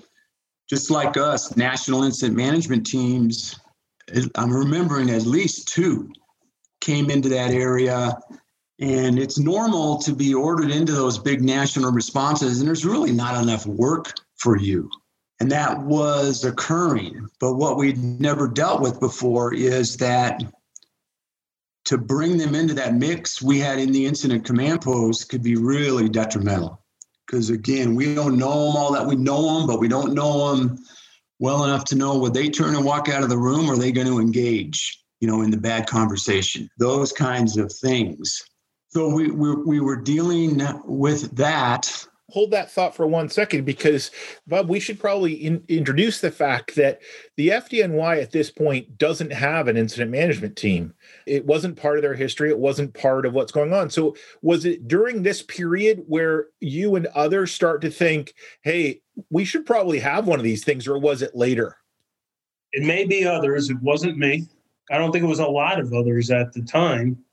just 0.69 0.91
like 0.91 1.17
us, 1.17 1.57
national 1.57 2.05
incident 2.05 2.37
management 2.37 2.87
teams. 2.87 3.59
I'm 4.35 4.53
remembering 4.53 5.11
at 5.11 5.23
least 5.23 5.69
two 5.69 6.11
came 6.81 7.11
into 7.11 7.29
that 7.29 7.51
area 7.51 8.19
and 8.81 9.19
it's 9.19 9.39
normal 9.39 9.99
to 9.99 10.15
be 10.15 10.35
ordered 10.35 10.71
into 10.71 10.93
those 10.93 11.19
big 11.19 11.43
national 11.43 11.91
responses, 11.91 12.61
and 12.61 12.69
there's 12.69 12.85
really 12.85 13.13
not 13.13 13.43
enough 13.43 13.67
work 13.67 14.15
for 14.37 14.57
you. 14.57 14.89
And 15.41 15.51
that 15.53 15.81
was 15.83 16.45
occurring. 16.45 17.29
But 17.41 17.55
what 17.55 17.77
we'd 17.77 17.99
never 17.99 18.49
dealt 18.49 18.81
with 18.81 19.01
before 19.01 19.55
is 19.55 19.97
that 19.99 20.43
to 21.87 21.99
bring 21.99 22.37
them 22.37 22.55
into 22.55 22.75
that 22.75 22.95
mix 22.95 23.41
we 23.41 23.59
had 23.59 23.79
in 23.79 23.93
the 23.93 24.05
incident 24.05 24.45
command 24.45 24.83
post 24.83 25.29
could 25.29 25.43
be 25.43 25.57
really 25.57 26.09
detrimental. 26.09 26.85
Because 27.27 27.51
again, 27.51 27.95
we 27.95 28.15
don't 28.15 28.39
know 28.39 28.67
them 28.67 28.77
all 28.77 28.93
that 28.93 29.07
we 29.07 29.17
know 29.17 29.59
them, 29.59 29.67
but 29.67 29.81
we 29.81 29.89
don't 29.89 30.15
know 30.15 30.55
them 30.55 30.79
well 31.39 31.65
enough 31.65 31.85
to 31.87 31.95
know 31.95 32.19
would 32.19 32.35
they 32.35 32.49
turn 32.49 32.75
and 32.75 32.85
walk 32.85 33.09
out 33.09 33.23
of 33.23 33.29
the 33.29 33.39
room 33.39 33.71
or 33.71 33.75
are 33.75 33.79
they 33.79 33.93
going 33.93 34.07
to 34.07 34.19
engage, 34.19 35.03
you 35.21 35.29
know, 35.29 35.43
in 35.43 35.51
the 35.51 35.57
bad 35.57 35.87
conversation? 35.87 36.69
Those 36.79 37.13
kinds 37.13 37.57
of 37.57 37.73
things. 37.73 38.43
So 38.91 39.15
we, 39.15 39.31
we, 39.31 39.55
we 39.55 39.81
were 39.81 39.97
dealing 39.97 40.63
with 40.85 41.37
that. 41.37 42.07
Hold 42.31 42.51
that 42.51 42.71
thought 42.71 42.95
for 42.95 43.07
one 43.07 43.31
second 43.31 43.65
because, 43.65 44.11
Bob, 44.47 44.69
we 44.69 44.81
should 44.81 45.01
probably 45.01 45.33
in, 45.33 45.65
introduce 45.69 46.21
the 46.21 46.31
fact 46.31 46.75
that 46.77 47.01
the 47.37 47.49
FDNY 47.49 48.23
at 48.23 48.33
this 48.33 48.51
point 48.51 48.99
doesn't 48.99 49.33
have 49.33 49.67
an 49.67 49.79
incident 49.79 50.11
management 50.11 50.57
team. 50.57 50.95
It 51.27 51.47
wasn't 51.47 51.79
part 51.79 51.97
of 51.97 52.03
their 52.03 52.15
history, 52.15 52.51
it 52.51 52.59
wasn't 52.59 52.93
part 52.93 53.25
of 53.25 53.33
what's 53.33 53.53
going 53.53 53.73
on. 53.73 53.89
So, 53.89 54.15
was 54.43 54.67
it 54.67 54.89
during 54.89 55.23
this 55.23 55.43
period 55.43 56.05
where 56.07 56.49
you 56.61 56.97
and 56.97 57.07
others 57.09 57.53
start 57.53 57.81
to 57.83 57.91
think, 57.91 58.35
hey, 58.63 59.01
we 59.31 59.47
should 59.47 59.65
probably 59.65 59.99
have 59.99 60.27
one 60.27 60.39
of 60.39 60.45
these 60.45 60.65
things, 60.65 60.87
or 60.87 60.99
was 60.99 61.23
it 61.23 61.35
later? 61.35 61.77
It 62.73 62.87
may 62.87 63.07
be 63.07 63.27
others. 63.27 63.71
It 63.71 63.81
wasn't 63.81 64.19
me. 64.19 64.47
I 64.91 64.99
don't 64.99 65.13
think 65.13 65.25
it 65.25 65.29
was 65.29 65.39
a 65.39 65.47
lot 65.47 65.81
of 65.81 65.95
others 65.95 66.31
at 66.31 66.53
the 66.53 66.63
time 66.63 67.25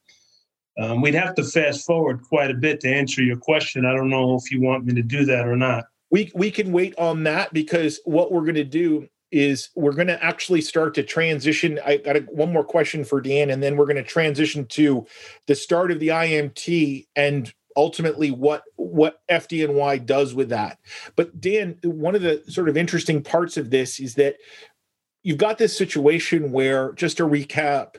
um, 0.78 1.01
we'd 1.01 1.13
have 1.13 1.36
to 1.36 1.43
fast 1.43 1.86
forward 1.86 2.21
quite 2.23 2.51
a 2.51 2.55
bit 2.55 2.82
to 2.82 2.89
answer 2.93 3.23
your 3.23 3.38
question. 3.38 3.86
I 3.86 3.93
don't 3.93 4.09
know 4.09 4.36
if 4.36 4.51
you 4.51 4.61
want 4.61 4.86
me 4.86 4.93
to 4.95 5.01
do 5.01 5.26
that 5.26 5.47
or 5.47 5.55
not. 5.55 5.86
we 6.11 6.32
we 6.36 6.51
can 6.51 6.71
wait 6.71 6.93
on 6.97 7.23
that 7.23 7.53
because 7.53 7.99
what 8.05 8.32
we're 8.32 8.41
going 8.41 8.55
to 8.55 8.63
do 8.63 9.07
is 9.32 9.69
we're 9.76 9.93
going 9.93 10.07
to 10.07 10.23
actually 10.23 10.61
start 10.61 10.93
to 10.95 11.03
transition. 11.03 11.80
I 11.86 11.97
got 11.97 12.15
a, 12.15 12.19
one 12.21 12.53
more 12.53 12.63
question 12.63 13.03
for 13.03 13.19
Dan, 13.19 13.49
and 13.49 13.61
then 13.61 13.76
we're 13.76 13.86
going 13.86 13.95
to 13.97 14.03
transition 14.03 14.65
to 14.67 15.05
the 15.47 15.55
start 15.55 15.91
of 15.91 15.99
the 15.99 16.09
IMT 16.09 17.07
and 17.15 17.53
ultimately 17.76 18.32
what 18.32 18.63
what 18.76 19.21
FDNY 19.30 20.05
does 20.05 20.34
with 20.34 20.49
that. 20.49 20.80
But 21.15 21.39
Dan, 21.41 21.78
one 21.84 22.15
of 22.15 22.21
the 22.21 22.43
sort 22.47 22.69
of 22.69 22.78
interesting 22.78 23.21
parts 23.21 23.57
of 23.57 23.69
this 23.69 23.99
is 23.99 24.15
that 24.15 24.36
you've 25.23 25.38
got 25.38 25.57
this 25.57 25.78
situation 25.78 26.51
where 26.51 26.93
just 26.93 27.17
to 27.17 27.23
recap 27.23 27.95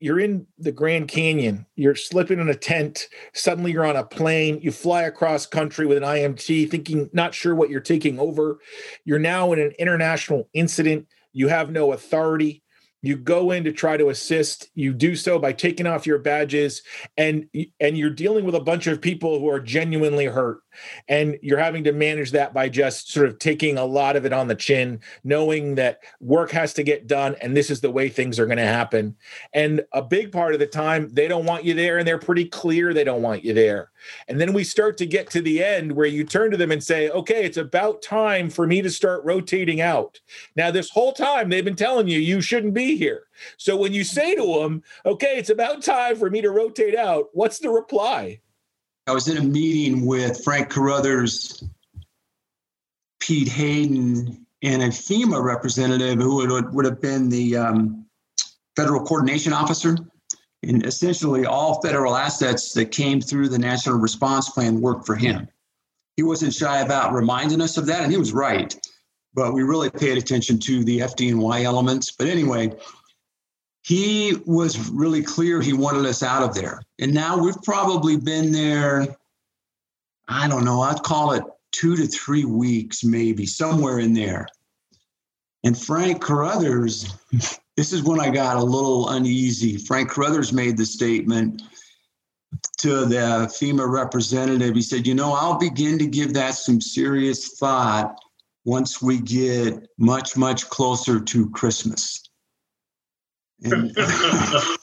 you're 0.00 0.18
in 0.18 0.46
the 0.58 0.72
Grand 0.72 1.08
Canyon, 1.08 1.66
you're 1.76 1.94
slipping 1.94 2.40
in 2.40 2.48
a 2.48 2.54
tent, 2.54 3.06
suddenly 3.34 3.70
you're 3.70 3.84
on 3.84 3.96
a 3.96 4.04
plane, 4.04 4.58
you 4.62 4.72
fly 4.72 5.02
across 5.02 5.46
country 5.46 5.86
with 5.86 5.98
an 5.98 6.02
IMT, 6.02 6.70
thinking, 6.70 7.10
not 7.12 7.34
sure 7.34 7.54
what 7.54 7.68
you're 7.68 7.80
taking 7.80 8.18
over. 8.18 8.58
You're 9.04 9.18
now 9.18 9.52
in 9.52 9.60
an 9.60 9.72
international 9.78 10.48
incident, 10.54 11.06
you 11.32 11.48
have 11.48 11.70
no 11.70 11.92
authority. 11.92 12.62
You 13.02 13.16
go 13.16 13.50
in 13.50 13.64
to 13.64 13.72
try 13.72 13.96
to 13.96 14.10
assist. 14.10 14.68
You 14.74 14.92
do 14.92 15.16
so 15.16 15.38
by 15.38 15.54
taking 15.54 15.86
off 15.86 16.06
your 16.06 16.18
badges 16.18 16.82
and 17.16 17.46
and 17.78 17.96
you're 17.96 18.10
dealing 18.10 18.44
with 18.44 18.54
a 18.54 18.60
bunch 18.60 18.86
of 18.86 19.00
people 19.00 19.38
who 19.38 19.48
are 19.48 19.60
genuinely 19.60 20.26
hurt 20.26 20.60
and 21.08 21.38
you're 21.42 21.58
having 21.58 21.84
to 21.84 21.92
manage 21.92 22.30
that 22.32 22.54
by 22.54 22.68
just 22.68 23.10
sort 23.10 23.26
of 23.26 23.38
taking 23.38 23.78
a 23.78 23.84
lot 23.84 24.16
of 24.16 24.24
it 24.24 24.32
on 24.32 24.48
the 24.48 24.54
chin 24.54 25.00
knowing 25.24 25.74
that 25.74 26.00
work 26.20 26.50
has 26.50 26.72
to 26.74 26.82
get 26.82 27.06
done 27.06 27.36
and 27.40 27.56
this 27.56 27.70
is 27.70 27.80
the 27.80 27.90
way 27.90 28.08
things 28.08 28.38
are 28.38 28.46
going 28.46 28.58
to 28.58 28.64
happen. 28.64 29.16
And 29.52 29.82
a 29.92 30.02
big 30.02 30.32
part 30.32 30.54
of 30.54 30.60
the 30.60 30.66
time 30.66 31.08
they 31.12 31.28
don't 31.28 31.46
want 31.46 31.64
you 31.64 31.74
there 31.74 31.98
and 31.98 32.06
they're 32.06 32.18
pretty 32.18 32.44
clear 32.44 32.92
they 32.92 33.04
don't 33.04 33.22
want 33.22 33.44
you 33.44 33.54
there. 33.54 33.90
And 34.28 34.40
then 34.40 34.52
we 34.52 34.64
start 34.64 34.96
to 34.98 35.06
get 35.06 35.30
to 35.30 35.42
the 35.42 35.62
end 35.62 35.92
where 35.92 36.06
you 36.06 36.24
turn 36.24 36.50
to 36.50 36.56
them 36.56 36.72
and 36.72 36.82
say 36.82 37.10
okay 37.10 37.44
it's 37.44 37.56
about 37.56 38.02
time 38.02 38.50
for 38.50 38.66
me 38.66 38.82
to 38.82 38.90
start 38.90 39.24
rotating 39.24 39.80
out. 39.80 40.20
Now 40.56 40.70
this 40.70 40.90
whole 40.90 41.12
time 41.12 41.48
they've 41.48 41.64
been 41.64 41.76
telling 41.76 42.08
you 42.08 42.18
you 42.18 42.40
shouldn't 42.40 42.74
be 42.74 42.96
here. 42.96 43.24
So 43.56 43.76
when 43.76 43.92
you 43.92 44.04
say 44.04 44.34
to 44.34 44.60
them 44.60 44.82
okay 45.06 45.38
it's 45.38 45.50
about 45.50 45.82
time 45.82 46.16
for 46.16 46.30
me 46.30 46.40
to 46.40 46.50
rotate 46.50 46.96
out 46.96 47.28
what's 47.32 47.58
the 47.58 47.70
reply 47.70 48.40
I 49.10 49.12
was 49.12 49.26
in 49.26 49.38
a 49.38 49.42
meeting 49.42 50.06
with 50.06 50.44
Frank 50.44 50.70
Cruthers, 50.70 51.64
Pete 53.18 53.48
Hayden, 53.48 54.46
and 54.62 54.82
a 54.84 54.86
FEMA 54.86 55.42
representative 55.42 56.20
who 56.20 56.36
would, 56.36 56.72
would 56.72 56.84
have 56.84 57.00
been 57.00 57.28
the 57.28 57.56
um, 57.56 58.06
federal 58.76 59.04
coordination 59.04 59.52
officer. 59.52 59.96
And 60.62 60.86
essentially, 60.86 61.44
all 61.44 61.82
federal 61.82 62.16
assets 62.16 62.72
that 62.74 62.92
came 62.92 63.20
through 63.20 63.48
the 63.48 63.58
National 63.58 63.98
Response 63.98 64.48
Plan 64.48 64.80
worked 64.80 65.06
for 65.06 65.16
him. 65.16 65.48
He 66.14 66.22
wasn't 66.22 66.54
shy 66.54 66.80
about 66.80 67.12
reminding 67.12 67.60
us 67.60 67.78
of 67.78 67.86
that, 67.86 68.04
and 68.04 68.12
he 68.12 68.18
was 68.18 68.32
right. 68.32 68.72
But 69.34 69.54
we 69.54 69.64
really 69.64 69.90
paid 69.90 70.18
attention 70.18 70.60
to 70.60 70.84
the 70.84 71.00
FDNY 71.00 71.64
elements. 71.64 72.12
But 72.12 72.28
anyway, 72.28 72.74
he 73.82 74.36
was 74.46 74.90
really 74.90 75.22
clear 75.22 75.60
he 75.60 75.72
wanted 75.72 76.06
us 76.06 76.22
out 76.22 76.42
of 76.42 76.54
there. 76.54 76.82
And 76.98 77.14
now 77.14 77.38
we've 77.38 77.60
probably 77.62 78.16
been 78.16 78.52
there, 78.52 79.16
I 80.28 80.48
don't 80.48 80.64
know, 80.64 80.82
I'd 80.82 81.02
call 81.02 81.32
it 81.32 81.42
two 81.72 81.96
to 81.96 82.06
three 82.06 82.44
weeks, 82.44 83.04
maybe 83.04 83.46
somewhere 83.46 83.98
in 83.98 84.12
there. 84.12 84.46
And 85.64 85.76
Frank 85.76 86.20
Cruthers, 86.20 87.14
this 87.76 87.92
is 87.92 88.02
when 88.02 88.20
I 88.20 88.30
got 88.30 88.56
a 88.56 88.62
little 88.62 89.10
uneasy. 89.10 89.78
Frank 89.78 90.10
Cruthers 90.10 90.52
made 90.52 90.76
the 90.76 90.86
statement 90.86 91.62
to 92.78 93.04
the 93.04 93.48
FEMA 93.48 93.88
representative. 93.88 94.74
He 94.74 94.82
said, 94.82 95.06
You 95.06 95.14
know, 95.14 95.32
I'll 95.32 95.58
begin 95.58 95.98
to 95.98 96.06
give 96.06 96.34
that 96.34 96.54
some 96.54 96.80
serious 96.80 97.56
thought 97.58 98.16
once 98.64 99.00
we 99.00 99.20
get 99.20 99.88
much, 99.98 100.36
much 100.36 100.68
closer 100.68 101.20
to 101.20 101.50
Christmas. 101.50 102.29
And 103.64 103.92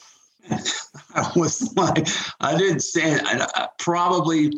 I 1.14 1.30
was 1.36 1.74
like, 1.76 2.08
I 2.40 2.56
didn't 2.56 2.80
say, 2.80 3.18
I, 3.18 3.46
I 3.54 3.68
probably, 3.78 4.52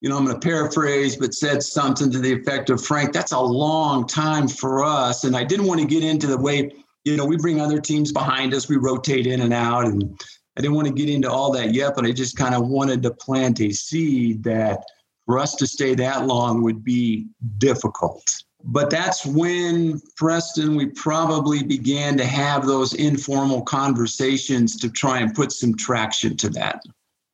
you 0.00 0.08
know, 0.08 0.16
I'm 0.16 0.24
going 0.24 0.38
to 0.38 0.46
paraphrase, 0.46 1.16
but 1.16 1.34
said 1.34 1.62
something 1.62 2.10
to 2.10 2.18
the 2.18 2.32
effect 2.32 2.70
of, 2.70 2.84
Frank, 2.84 3.12
that's 3.12 3.32
a 3.32 3.40
long 3.40 4.06
time 4.06 4.48
for 4.48 4.84
us. 4.84 5.24
And 5.24 5.36
I 5.36 5.44
didn't 5.44 5.66
want 5.66 5.80
to 5.80 5.86
get 5.86 6.02
into 6.02 6.26
the 6.26 6.38
way, 6.38 6.72
you 7.04 7.16
know, 7.16 7.24
we 7.24 7.36
bring 7.36 7.60
other 7.60 7.80
teams 7.80 8.12
behind 8.12 8.54
us, 8.54 8.68
we 8.68 8.76
rotate 8.76 9.26
in 9.26 9.40
and 9.40 9.52
out. 9.52 9.86
And 9.86 10.20
I 10.56 10.60
didn't 10.60 10.74
want 10.74 10.88
to 10.88 10.94
get 10.94 11.08
into 11.08 11.30
all 11.30 11.52
that 11.52 11.74
yet, 11.74 11.94
but 11.94 12.04
I 12.04 12.12
just 12.12 12.36
kind 12.36 12.54
of 12.54 12.68
wanted 12.68 13.02
to 13.02 13.10
plant 13.10 13.60
a 13.60 13.70
seed 13.70 14.42
that 14.44 14.84
for 15.26 15.38
us 15.38 15.54
to 15.56 15.66
stay 15.66 15.94
that 15.94 16.26
long 16.26 16.62
would 16.62 16.84
be 16.84 17.26
difficult 17.58 18.42
but 18.64 18.90
that's 18.90 19.26
when 19.26 20.00
Preston 20.16 20.76
we 20.76 20.86
probably 20.86 21.62
began 21.62 22.16
to 22.16 22.24
have 22.24 22.66
those 22.66 22.94
informal 22.94 23.62
conversations 23.62 24.76
to 24.76 24.90
try 24.90 25.20
and 25.20 25.34
put 25.34 25.52
some 25.52 25.76
traction 25.76 26.36
to 26.38 26.48
that. 26.50 26.82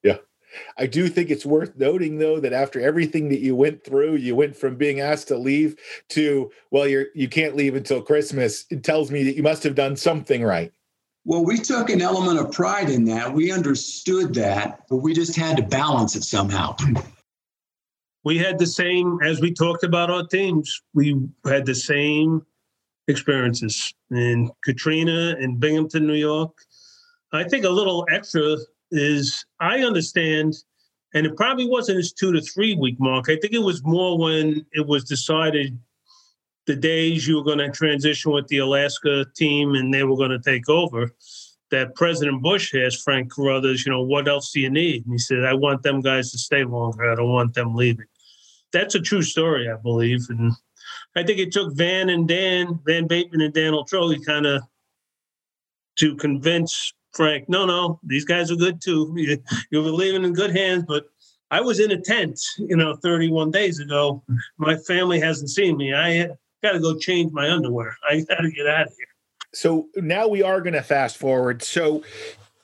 Yeah. 0.03 0.19
I 0.79 0.87
do 0.87 1.09
think 1.09 1.31
it's 1.31 1.47
worth 1.47 1.77
noting 1.77 2.19
though 2.19 2.41
that 2.41 2.53
after 2.53 2.81
everything 2.81 3.29
that 3.29 3.41
you 3.41 3.55
went 3.55 3.85
through, 3.85 4.17
you 4.17 4.35
went 4.35 4.57
from 4.57 4.77
being 4.77 5.01
asked 5.01 5.29
to 5.29 5.37
leave 5.37 5.77
to 6.11 6.51
well 6.71 6.87
you're 6.87 7.07
you 7.15 7.29
can't 7.29 7.57
leave 7.57 7.75
until 7.75 8.01
Christmas. 8.01 8.65
It 8.71 8.83
tells 8.83 9.11
me 9.11 9.23
that 9.25 9.37
you 9.37 9.43
must 9.43 9.63
have 9.63 9.75
done 9.75 9.97
something 9.97 10.43
right. 10.43 10.73
Well, 11.25 11.45
we 11.45 11.59
took 11.59 11.91
an 11.91 12.01
element 12.01 12.39
of 12.39 12.53
pride 12.53 12.89
in 12.89 13.05
that. 13.07 13.35
We 13.35 13.53
understood 13.53 14.33
that, 14.35 14.85
but 14.89 14.97
we 14.97 15.13
just 15.13 15.37
had 15.37 15.59
to 15.59 15.63
balance 15.63 16.17
it 16.17 16.23
somehow 16.23 16.75
we 18.29 18.37
had 18.37 18.59
the 18.59 18.67
same 18.67 19.19
as 19.23 19.41
we 19.41 19.51
talked 19.51 19.85
about 19.85 20.11
our 20.11 20.27
teams. 20.27 20.83
We 20.93 21.19
had 21.47 21.65
the 21.65 21.75
same 21.75 22.45
experiences 23.07 23.95
in 24.11 24.51
Katrina 24.63 25.35
and 25.41 25.59
Binghamton, 25.59 26.07
New 26.07 26.13
York. 26.13 26.53
I 27.33 27.45
think 27.45 27.65
a 27.65 27.71
little 27.71 28.07
extra 28.11 28.59
is 28.91 29.47
I 29.61 29.79
understand, 29.79 30.57
and 31.15 31.25
it 31.25 31.39
probably 31.39 31.67
wasn't 31.67 31.97
this 31.97 32.13
two 32.13 32.31
to 32.33 32.43
three 32.43 32.75
week 32.75 33.01
mark. 33.01 33.31
I 33.31 33.37
think 33.37 33.55
it 33.55 33.63
was 33.63 33.83
more 33.83 34.19
when 34.19 34.67
it 34.73 34.87
was 34.87 35.05
decided 35.05 35.79
the 36.67 36.77
days 36.77 37.27
you 37.27 37.37
were 37.37 37.45
going 37.45 37.65
to 37.67 37.71
transition 37.71 38.31
with 38.33 38.47
the 38.49 38.59
Alaska 38.59 39.25
team 39.37 39.75
and 39.75 39.95
they 39.95 40.05
were 40.05 40.19
going 40.19 40.37
to 40.39 40.51
take 40.51 40.69
over. 40.69 41.11
That 41.71 41.95
President 41.95 42.43
Bush 42.43 42.75
asked 42.75 43.03
Frank 43.03 43.31
Cruthers, 43.31 43.87
you 43.87 43.93
know, 43.93 44.03
what 44.03 44.29
else 44.29 44.53
do 44.53 44.61
you 44.61 44.71
need? 44.71 45.05
And 45.05 45.15
he 45.15 45.19
said, 45.19 45.45
I 45.45 45.55
want 45.55 45.83
them 45.83 46.03
guys 46.03 46.31
to 46.33 46.39
stay 46.39 46.65
longer. 46.65 47.11
I 47.11 47.15
don't 47.15 47.33
want 47.33 47.55
them 47.55 47.75
leaving 47.75 48.07
that's 48.73 48.95
a 48.95 49.01
true 49.01 49.23
story, 49.23 49.71
I 49.71 49.77
believe. 49.77 50.27
And 50.29 50.53
I 51.17 51.23
think 51.23 51.39
it 51.39 51.53
took 51.53 51.75
Van 51.75 52.09
and 52.09 52.29
Dan, 52.29 52.79
Van 52.87 53.07
Bateman 53.07 53.41
and 53.41 53.55
Dan 53.55 53.73
Oltrogge 53.73 54.25
kind 54.25 54.47
of 54.47 54.63
to 55.99 56.17
convince 56.17 56.93
Frank, 57.13 57.49
no, 57.49 57.65
no, 57.67 57.99
these 58.05 58.25
guys 58.25 58.51
are 58.51 58.57
good 58.57 58.81
too. 58.81 59.13
You, 59.17 59.43
you're 59.71 59.83
leaving 59.83 60.25
in 60.25 60.33
good 60.33 60.55
hands. 60.55 60.85
But 60.87 61.07
I 61.51 61.61
was 61.61 61.81
in 61.81 61.91
a 61.91 62.01
tent, 62.01 62.41
you 62.59 62.77
know, 62.77 62.95
31 62.97 63.51
days 63.51 63.81
ago. 63.81 64.23
My 64.59 64.77
family 64.77 65.19
hasn't 65.19 65.51
seen 65.51 65.77
me. 65.77 65.95
I 65.95 66.29
got 66.63 66.73
to 66.73 66.81
go 66.81 66.97
change 66.97 67.33
my 67.33 67.51
underwear. 67.51 67.97
I 68.09 68.21
got 68.21 68.43
to 68.43 68.51
get 68.51 68.67
out 68.67 68.87
of 68.87 68.95
here. 68.97 69.07
So 69.55 69.89
now 69.97 70.29
we 70.29 70.43
are 70.43 70.61
going 70.61 70.75
to 70.75 70.83
fast 70.83 71.17
forward. 71.17 71.63
So 71.63 72.03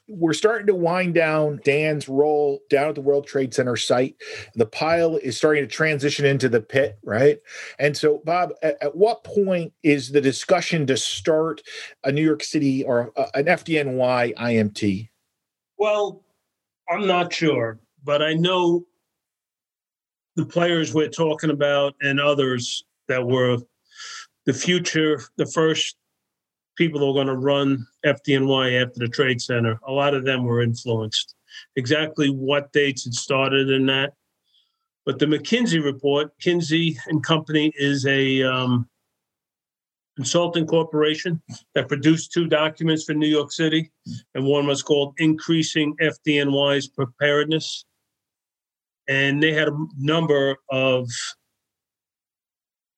we're 0.07 0.35
starting 0.35 0.67
to 0.67 0.75
wind 0.75 1.15
down 1.15 1.61
Dan's 1.65 2.09
role 2.09 2.61
down 2.69 2.89
at 2.89 2.95
the 2.95 3.01
World 3.01 3.27
Trade 3.27 3.55
Center 3.55 3.77
site. 3.77 4.17
The 4.55 4.67
pile 4.67 5.17
is 5.17 5.37
starting 5.37 5.63
to 5.63 5.69
transition 5.69 6.27
into 6.27 6.49
the 6.49 6.61
pit, 6.61 6.99
right? 7.03 7.39
And 7.79 7.97
so, 7.97 8.21
Bob, 8.25 8.53
at, 8.63 8.77
at 8.83 8.97
what 8.97 9.25
point 9.25 9.73
is 9.83 10.11
the 10.11 10.21
discussion 10.21 10.87
to 10.89 10.97
start 10.97 11.63
a 12.05 12.13
New 12.13 12.25
York 12.25 12.43
City 12.43 12.85
or 12.85 13.13
a, 13.17 13.27
an 13.35 13.47
FDNY 13.47 14.35
IMT? 14.35 15.09
Well, 15.79 16.23
I'm 16.91 17.07
not 17.07 17.33
sure, 17.33 17.79
but 18.05 18.21
I 18.23 18.35
know 18.35 18.87
the 20.37 20.45
players 20.45 20.93
we're 20.93 21.09
talking 21.09 21.51
about 21.51 21.95
and 22.03 22.21
others 22.21 22.85
that 23.09 23.27
were 23.27 23.59
the 24.45 24.53
future, 24.53 25.23
the 25.37 25.47
first 25.47 25.97
people 26.77 27.01
that 27.01 27.07
were 27.07 27.13
going 27.13 27.27
to 27.27 27.37
run 27.37 27.87
FDNY 28.05 28.83
after 28.83 28.99
the 28.99 29.09
Trade 29.09 29.41
Center, 29.41 29.79
a 29.87 29.93
lot 29.93 30.15
of 30.15 30.25
them 30.25 30.45
were 30.45 30.63
influenced. 30.63 31.35
Exactly 31.77 32.29
what 32.29 32.73
dates 32.73 33.05
had 33.05 33.15
started 33.15 33.71
in 33.71 33.87
that. 33.87 34.15
But 35.07 35.19
the 35.19 35.27
McKinsey 35.27 35.83
report, 35.85 36.33
Kinsey 36.41 36.99
and 37.07 37.23
Company 37.23 37.73
is 37.77 38.07
a 38.07 38.43
um, 38.43 38.89
consulting 40.17 40.67
corporation 40.67 41.43
that 41.75 41.89
produced 41.89 42.33
two 42.33 42.47
documents 42.47 43.05
for 43.05 43.15
New 43.15 43.29
York 43.29 43.53
City, 43.53 43.91
and 44.35 44.45
one 44.45 44.67
was 44.67 44.83
called 44.83 45.15
Increasing 45.19 45.95
FDNY's 46.01 46.89
Preparedness. 46.89 47.85
And 49.09 49.43
they 49.43 49.53
had 49.53 49.69
a 49.69 49.87
number 49.99 50.57
of 50.71 51.09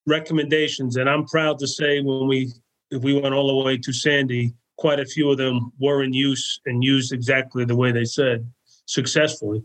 recommendations. 0.06 0.96
And 0.96 1.10
I'm 1.10 1.26
proud 1.26 1.58
to 1.58 1.66
say 1.66 2.00
when 2.00 2.28
we 2.28 2.52
if 2.90 3.02
we 3.02 3.18
went 3.18 3.34
all 3.34 3.48
the 3.48 3.64
way 3.64 3.76
to 3.78 3.92
Sandy, 3.92 4.54
quite 4.76 5.00
a 5.00 5.06
few 5.06 5.30
of 5.30 5.38
them 5.38 5.72
were 5.78 6.02
in 6.02 6.12
use 6.12 6.60
and 6.66 6.84
used 6.84 7.12
exactly 7.12 7.64
the 7.64 7.76
way 7.76 7.92
they 7.92 8.04
said 8.04 8.48
successfully. 8.86 9.62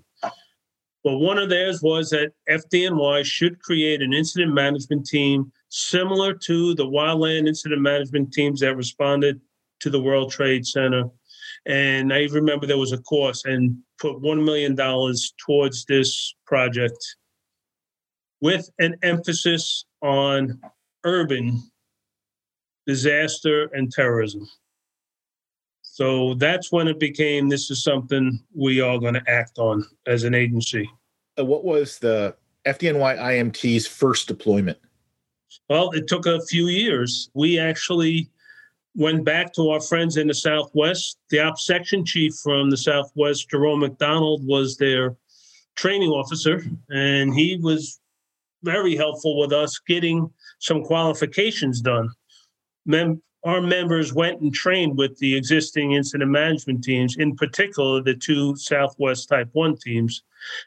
But 1.03 1.17
one 1.17 1.39
of 1.39 1.49
theirs 1.49 1.81
was 1.81 2.11
that 2.11 2.31
FDNY 2.49 3.25
should 3.25 3.59
create 3.61 4.01
an 4.01 4.13
incident 4.13 4.53
management 4.53 5.05
team 5.05 5.51
similar 5.69 6.33
to 6.33 6.75
the 6.75 6.85
wildland 6.85 7.47
incident 7.47 7.81
management 7.81 8.31
teams 8.33 8.59
that 8.59 8.75
responded 8.75 9.41
to 9.79 9.89
the 9.89 9.99
World 9.99 10.31
Trade 10.31 10.65
Center. 10.65 11.05
And 11.65 12.13
I 12.13 12.27
remember 12.31 12.65
there 12.65 12.77
was 12.77 12.91
a 12.91 12.99
course 12.99 13.45
and 13.45 13.77
put 13.99 14.21
$1 14.21 14.43
million 14.43 14.75
towards 15.43 15.85
this 15.85 16.35
project 16.45 17.15
with 18.41 18.69
an 18.79 18.95
emphasis 19.01 19.85
on 20.01 20.59
urban 21.03 21.70
disaster 22.85 23.69
and 23.73 23.91
terrorism. 23.91 24.47
So 25.81 26.35
that's 26.35 26.71
when 26.71 26.87
it 26.87 26.99
became 26.99 27.49
this 27.49 27.69
is 27.69 27.83
something 27.83 28.39
we 28.55 28.81
are 28.81 28.97
going 28.97 29.13
to 29.13 29.23
act 29.27 29.59
on 29.59 29.85
as 30.07 30.23
an 30.23 30.33
agency. 30.33 30.89
What 31.37 31.63
was 31.63 31.99
the 31.99 32.35
FDNY 32.65 33.17
IMT's 33.17 33.87
first 33.87 34.27
deployment? 34.27 34.77
Well, 35.69 35.91
it 35.91 36.07
took 36.07 36.25
a 36.25 36.41
few 36.45 36.67
years. 36.67 37.29
We 37.33 37.59
actually 37.59 38.29
went 38.95 39.25
back 39.25 39.53
to 39.53 39.69
our 39.69 39.81
friends 39.81 40.17
in 40.17 40.27
the 40.27 40.33
Southwest. 40.33 41.17
The 41.29 41.39
ops 41.39 41.65
section 41.65 42.05
chief 42.05 42.35
from 42.41 42.69
the 42.69 42.77
Southwest, 42.77 43.49
Jerome 43.49 43.81
McDonald, 43.81 44.45
was 44.45 44.77
their 44.77 45.15
training 45.75 46.09
officer, 46.09 46.63
and 46.89 47.33
he 47.33 47.57
was 47.61 47.99
very 48.63 48.95
helpful 48.95 49.39
with 49.39 49.53
us 49.53 49.79
getting 49.87 50.29
some 50.59 50.83
qualifications 50.83 51.81
done. 51.81 52.09
Mem- 52.85 53.21
our 53.43 53.61
members 53.61 54.13
went 54.13 54.41
and 54.41 54.53
trained 54.53 54.97
with 54.97 55.17
the 55.17 55.35
existing 55.35 55.93
incident 55.93 56.29
management 56.29 56.83
teams, 56.83 57.17
in 57.17 57.35
particular 57.35 58.01
the 58.01 58.13
two 58.13 58.55
Southwest 58.55 59.29
Type 59.29 59.49
1 59.53 59.77
teams. 59.77 60.23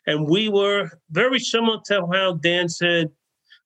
And 0.07 0.29
we 0.29 0.49
were 0.49 0.91
very 1.11 1.39
similar 1.39 1.79
to 1.87 2.07
how 2.13 2.35
Dan 2.35 2.69
said 2.69 3.11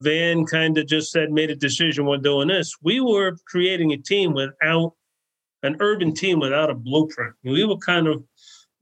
Van 0.03 0.45
kind 0.45 0.77
of 0.77 0.87
just 0.87 1.11
said, 1.11 1.33
made 1.33 1.51
a 1.51 1.57
decision, 1.57 2.07
we're 2.07 2.19
doing 2.19 2.49
this. 2.49 2.77
We 2.83 3.01
were 3.01 3.37
creating 3.47 3.93
a 3.93 3.97
team 3.97 4.35
without 4.35 4.93
an 5.63 5.77
urban 5.81 6.15
team 6.15 6.39
without 6.39 6.71
a 6.71 6.75
blueprint. 6.75 7.35
We 7.43 7.65
were 7.65 7.79
kind 7.79 8.07
of 8.07 8.23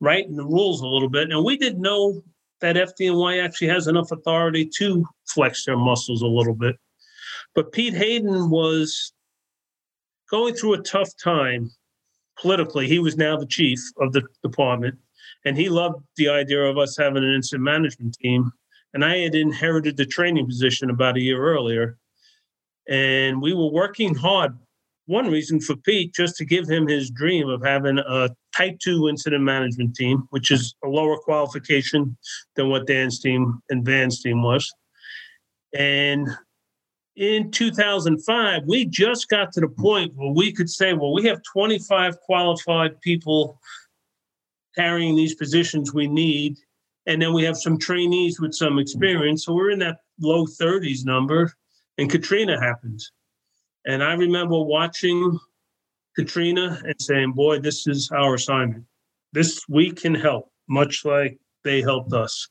writing 0.00 0.36
the 0.36 0.44
rules 0.44 0.82
a 0.82 0.86
little 0.86 1.08
bit. 1.08 1.30
And 1.30 1.44
we 1.44 1.56
didn't 1.56 1.80
know 1.80 2.22
that 2.60 2.76
FDNY 2.76 3.42
actually 3.42 3.68
has 3.68 3.86
enough 3.86 4.12
authority 4.12 4.68
to 4.78 5.04
flex 5.26 5.64
their 5.64 5.76
muscles 5.76 6.22
a 6.22 6.26
little 6.26 6.54
bit. 6.54 6.76
But 7.54 7.72
Pete 7.72 7.94
Hayden 7.94 8.50
was 8.50 9.12
going 10.30 10.54
through 10.54 10.74
a 10.74 10.82
tough 10.82 11.10
time 11.22 11.70
politically. 12.40 12.86
He 12.86 12.98
was 12.98 13.16
now 13.16 13.36
the 13.36 13.46
chief 13.46 13.80
of 14.00 14.12
the 14.12 14.22
department, 14.42 14.96
and 15.44 15.56
he 15.56 15.68
loved 15.68 16.02
the 16.16 16.28
idea 16.28 16.62
of 16.62 16.78
us 16.78 16.96
having 16.96 17.24
an 17.24 17.34
incident 17.34 17.64
management 17.64 18.14
team 18.20 18.52
and 18.96 19.04
I 19.04 19.18
had 19.18 19.34
inherited 19.34 19.98
the 19.98 20.06
training 20.06 20.46
position 20.46 20.88
about 20.88 21.18
a 21.18 21.20
year 21.20 21.38
earlier. 21.38 21.98
And 22.88 23.42
we 23.42 23.52
were 23.52 23.70
working 23.70 24.14
hard. 24.14 24.56
One 25.04 25.30
reason 25.30 25.60
for 25.60 25.76
Pete, 25.76 26.14
just 26.14 26.36
to 26.36 26.46
give 26.46 26.66
him 26.66 26.88
his 26.88 27.10
dream 27.10 27.50
of 27.50 27.62
having 27.62 27.98
a 27.98 28.30
type 28.56 28.78
two 28.78 29.10
incident 29.10 29.44
management 29.44 29.96
team, 29.96 30.26
which 30.30 30.50
is 30.50 30.74
a 30.82 30.88
lower 30.88 31.18
qualification 31.18 32.16
than 32.54 32.70
what 32.70 32.86
Dan's 32.86 33.20
team 33.20 33.60
and 33.68 33.84
Van's 33.84 34.22
team 34.22 34.42
was. 34.42 34.66
And 35.74 36.28
in 37.16 37.50
2005, 37.50 38.62
we 38.66 38.84
just 38.84 39.28
got 39.28 39.52
to 39.52 39.60
the 39.60 39.68
point 39.68 40.12
where 40.14 40.32
we 40.32 40.52
could 40.52 40.70
say, 40.70 40.92
well, 40.92 41.12
we 41.12 41.24
have 41.24 41.40
25 41.50 42.20
qualified 42.20 43.00
people 43.00 43.60
carrying 44.76 45.16
these 45.16 45.34
positions 45.34 45.94
we 45.94 46.06
need 46.06 46.58
and 47.06 47.22
then 47.22 47.32
we 47.32 47.44
have 47.44 47.56
some 47.56 47.78
trainees 47.78 48.40
with 48.40 48.52
some 48.52 48.78
experience. 48.78 49.44
So 49.44 49.54
we're 49.54 49.70
in 49.70 49.78
that 49.78 49.98
low 50.20 50.44
30s 50.44 51.04
number, 51.04 51.52
and 51.98 52.10
Katrina 52.10 52.60
happened. 52.60 53.00
And 53.86 54.02
I 54.02 54.14
remember 54.14 54.60
watching 54.60 55.38
Katrina 56.16 56.80
and 56.84 57.00
saying, 57.00 57.32
Boy, 57.32 57.60
this 57.60 57.86
is 57.86 58.10
our 58.10 58.34
assignment. 58.34 58.84
This 59.32 59.62
we 59.68 59.92
can 59.92 60.14
help, 60.14 60.50
much 60.68 61.04
like 61.04 61.38
they 61.62 61.80
helped 61.80 62.12
us. 62.12 62.48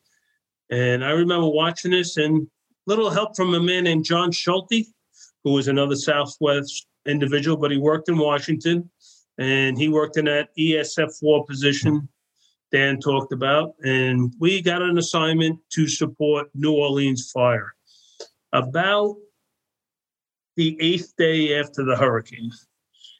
And 0.71 1.03
I 1.03 1.11
remember 1.11 1.49
watching 1.49 1.91
this 1.91 2.17
and 2.17 2.47
little 2.87 3.09
help 3.09 3.35
from 3.35 3.53
a 3.53 3.59
man 3.59 3.85
named 3.85 4.05
John 4.05 4.31
Schulte, 4.31 4.85
who 5.43 5.53
was 5.53 5.67
another 5.67 5.95
Southwest 5.95 6.87
individual, 7.05 7.57
but 7.57 7.71
he 7.71 7.77
worked 7.77 8.09
in 8.09 8.17
Washington 8.17 8.89
and 9.37 9.77
he 9.77 9.89
worked 9.89 10.17
in 10.17 10.25
that 10.25 10.49
ESF 10.57 11.19
4 11.19 11.45
position 11.45 12.07
Dan 12.71 12.99
talked 12.99 13.31
about, 13.31 13.75
and 13.83 14.33
we 14.39 14.61
got 14.61 14.81
an 14.81 14.97
assignment 14.97 15.59
to 15.71 15.87
support 15.87 16.49
New 16.53 16.73
Orleans 16.73 17.31
fire. 17.31 17.73
About 18.53 19.15
the 20.55 20.77
eighth 20.81 21.13
day 21.17 21.57
after 21.59 21.85
the 21.85 21.95
hurricane, 21.95 22.51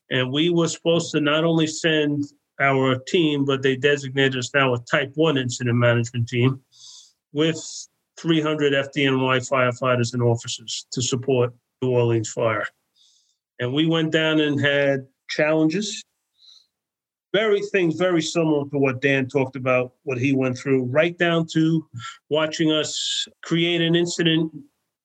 and 0.09 0.31
we 0.31 0.49
were 0.49 0.67
supposed 0.67 1.11
to 1.11 1.21
not 1.21 1.43
only 1.43 1.67
send 1.67 2.25
our 2.59 2.97
team, 3.07 3.45
but 3.45 3.61
they 3.61 3.75
designated 3.75 4.37
us 4.37 4.51
now 4.53 4.73
a 4.73 4.79
Type 4.79 5.11
One 5.15 5.37
incident 5.37 5.77
management 5.77 6.27
team 6.27 6.61
with 7.33 7.57
300 8.19 8.73
FDNY 8.73 9.49
firefighters 9.49 10.13
and 10.13 10.23
officers 10.23 10.85
to 10.91 11.01
support 11.01 11.53
New 11.81 11.91
Orleans 11.91 12.29
fire. 12.29 12.65
And 13.59 13.73
we 13.73 13.85
went 13.85 14.11
down 14.11 14.39
and 14.39 14.59
had 14.59 15.05
challenges 15.29 16.03
very 17.35 17.59
things 17.59 17.95
very 17.95 18.21
similar 18.21 18.63
to 18.69 18.77
what 18.77 19.01
Dan 19.01 19.27
talked 19.27 19.57
about, 19.57 19.91
what 20.03 20.17
he 20.17 20.31
went 20.31 20.57
through, 20.57 20.85
right 20.85 21.17
down 21.17 21.45
to 21.47 21.85
watching 22.29 22.71
us 22.71 23.27
create 23.43 23.81
an 23.81 23.93
incident 23.93 24.49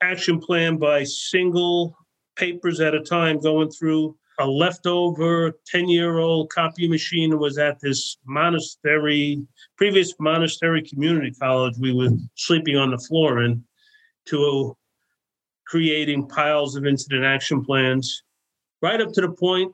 action 0.01 0.39
plan 0.39 0.77
by 0.77 1.03
single 1.03 1.97
papers 2.37 2.79
at 2.79 2.95
a 2.95 3.01
time, 3.01 3.41
going 3.41 3.69
through 3.69 4.17
a 4.41 4.47
leftover 4.47 5.53
10 5.67 5.89
year 5.89 6.19
old 6.19 6.51
copy 6.51 6.89
machine 6.89 7.39
was 7.39 7.59
at 7.59 7.79
this 7.81 8.17
monastery, 8.27 9.47
previous 9.77 10.15
monastery 10.19 10.83
community 10.83 11.31
college 11.33 11.75
we 11.79 11.93
were 11.93 12.11
sleeping 12.35 12.77
on 12.77 12.91
the 12.91 12.99
floor 12.99 13.43
in, 13.43 13.63
to 14.27 14.77
creating 15.67 16.27
piles 16.27 16.75
of 16.75 16.87
incident 16.87 17.25
action 17.25 17.65
plans, 17.65 18.23
right 18.83 19.01
up 19.01 19.13
to 19.13 19.21
the 19.21 19.31
point 19.31 19.73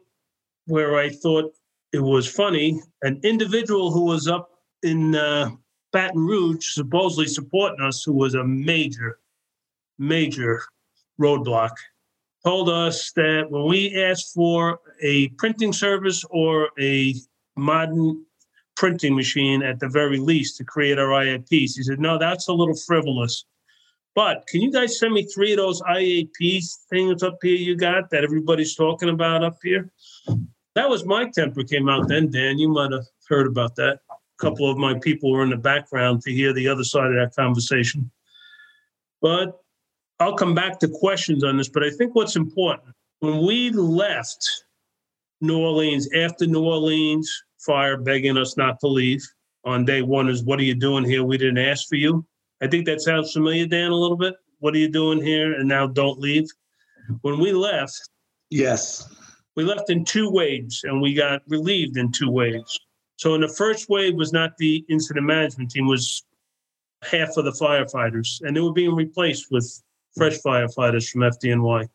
where 0.67 0.97
I 0.97 1.11
thought 1.11 1.53
it 1.93 2.01
was 2.03 2.31
funny. 2.31 2.81
An 3.03 3.21
individual 3.23 3.93
who 3.93 4.05
was 4.05 4.29
up 4.29 4.51
in 4.83 5.14
uh, 5.14 5.51
Baton 5.93 6.27
Rouge, 6.27 6.75
supposedly 6.75 7.27
supporting 7.27 7.81
us, 7.81 8.03
who 8.03 8.12
was 8.12 8.35
a 8.35 8.45
major, 8.45 9.19
major 9.99 10.62
roadblock, 11.21 11.71
told 12.47 12.68
us 12.68 13.11
that 13.16 13.51
when 13.51 13.64
we 13.64 14.01
asked 14.01 14.32
for 14.32 14.78
a 15.03 15.26
printing 15.30 15.72
service 15.72 16.24
or 16.30 16.70
a 16.78 17.12
modern 17.57 18.24
printing 18.76 19.16
machine 19.16 19.64
at 19.64 19.80
the 19.80 19.88
very 19.88 20.18
least 20.18 20.57
to 20.57 20.62
create 20.62 20.97
our 20.97 21.09
IAPs, 21.09 21.49
he 21.51 21.82
said, 21.82 21.99
no, 21.99 22.16
that's 22.16 22.47
a 22.47 22.53
little 22.53 22.76
frivolous. 22.76 23.47
But 24.14 24.47
can 24.47 24.61
you 24.61 24.70
guys 24.70 24.97
send 24.97 25.14
me 25.14 25.24
three 25.24 25.55
of 25.55 25.57
those 25.57 25.82
IAPs 25.82 26.86
things 26.88 27.24
up 27.24 27.36
here 27.42 27.57
you 27.57 27.76
got 27.76 28.11
that 28.11 28.22
everybody's 28.22 28.76
talking 28.76 29.09
about 29.09 29.42
up 29.42 29.59
here? 29.61 29.90
that 30.76 30.88
was 30.88 31.05
my 31.05 31.28
temper 31.28 31.64
came 31.64 31.88
out 31.88 32.07
then, 32.07 32.30
Dan. 32.30 32.59
You 32.59 32.68
might 32.68 32.92
have 32.92 33.07
heard 33.28 33.49
about 33.49 33.74
that. 33.74 33.99
A 34.11 34.14
couple 34.38 34.70
of 34.70 34.78
my 34.78 34.97
people 35.01 35.32
were 35.32 35.42
in 35.42 35.51
the 35.51 35.57
background 35.57 36.22
to 36.22 36.30
hear 36.30 36.53
the 36.53 36.68
other 36.68 36.84
side 36.84 37.07
of 37.07 37.14
that 37.14 37.34
conversation. 37.34 38.09
But 39.20 39.59
I'll 40.19 40.37
come 40.37 40.55
back 40.55 40.79
to 40.81 40.89
questions 40.89 41.45
on 41.45 41.57
this. 41.57 41.69
But 41.69 41.85
I 41.85 41.91
think 41.91 42.14
what's 42.14 42.37
important 42.37 42.95
when 43.21 43.47
we 43.47 43.71
left 43.71 44.49
New 45.41 45.59
Orleans 45.59 46.09
after 46.14 46.47
New 46.47 46.64
Orleans 46.64 47.31
fire 47.59 47.97
begging 47.97 48.37
us 48.39 48.57
not 48.57 48.81
to 48.81 48.87
leave 48.87 49.23
on 49.64 49.85
day 49.85 50.01
one 50.01 50.29
is 50.29 50.45
what 50.45 50.61
are 50.61 50.64
you 50.64 50.75
doing 50.75 51.05
here? 51.05 51.25
We 51.25 51.37
didn't 51.37 51.59
ask 51.59 51.89
for 51.89 51.97
you. 51.97 52.25
I 52.62 52.69
think 52.69 52.87
that 52.87 53.01
sounds 53.01 53.33
familiar, 53.33 53.67
Dan, 53.67 53.91
a 53.91 53.97
little 53.97 54.17
bit. 54.17 54.35
What 54.61 54.75
are 54.75 54.79
you 54.79 54.89
doing 54.89 55.23
here? 55.23 55.55
And 55.55 55.69
now 55.69 55.87
don't 55.87 56.19
leave. 56.19 56.49
When 57.21 57.39
we 57.39 57.53
left, 57.53 58.01
yes, 58.49 59.12
we 59.57 59.64
left 59.64 59.91
in 59.91 60.05
two 60.05 60.31
waves 60.31 60.83
and 60.85 61.03
we 61.03 61.14
got 61.14 61.43
relieved 61.49 61.97
in 61.97 62.12
two 62.12 62.31
waves. 62.31 62.79
So 63.17 63.35
in 63.35 63.41
the 63.41 63.49
first 63.49 63.89
wave 63.89 64.14
was 64.14 64.33
not 64.33 64.57
the 64.57 64.85
incident 64.89 65.27
management 65.27 65.71
team, 65.71 65.87
was 65.87 66.25
half 67.03 67.37
of 67.37 67.45
the 67.45 67.53
firefighters, 67.53 68.41
and 68.43 68.57
they 68.57 68.61
were 68.61 68.73
being 68.73 68.95
replaced 68.95 69.51
with 69.51 69.83
fresh 70.17 70.39
firefighters 70.45 71.11
from 71.11 71.23
FDNY. 71.23 71.89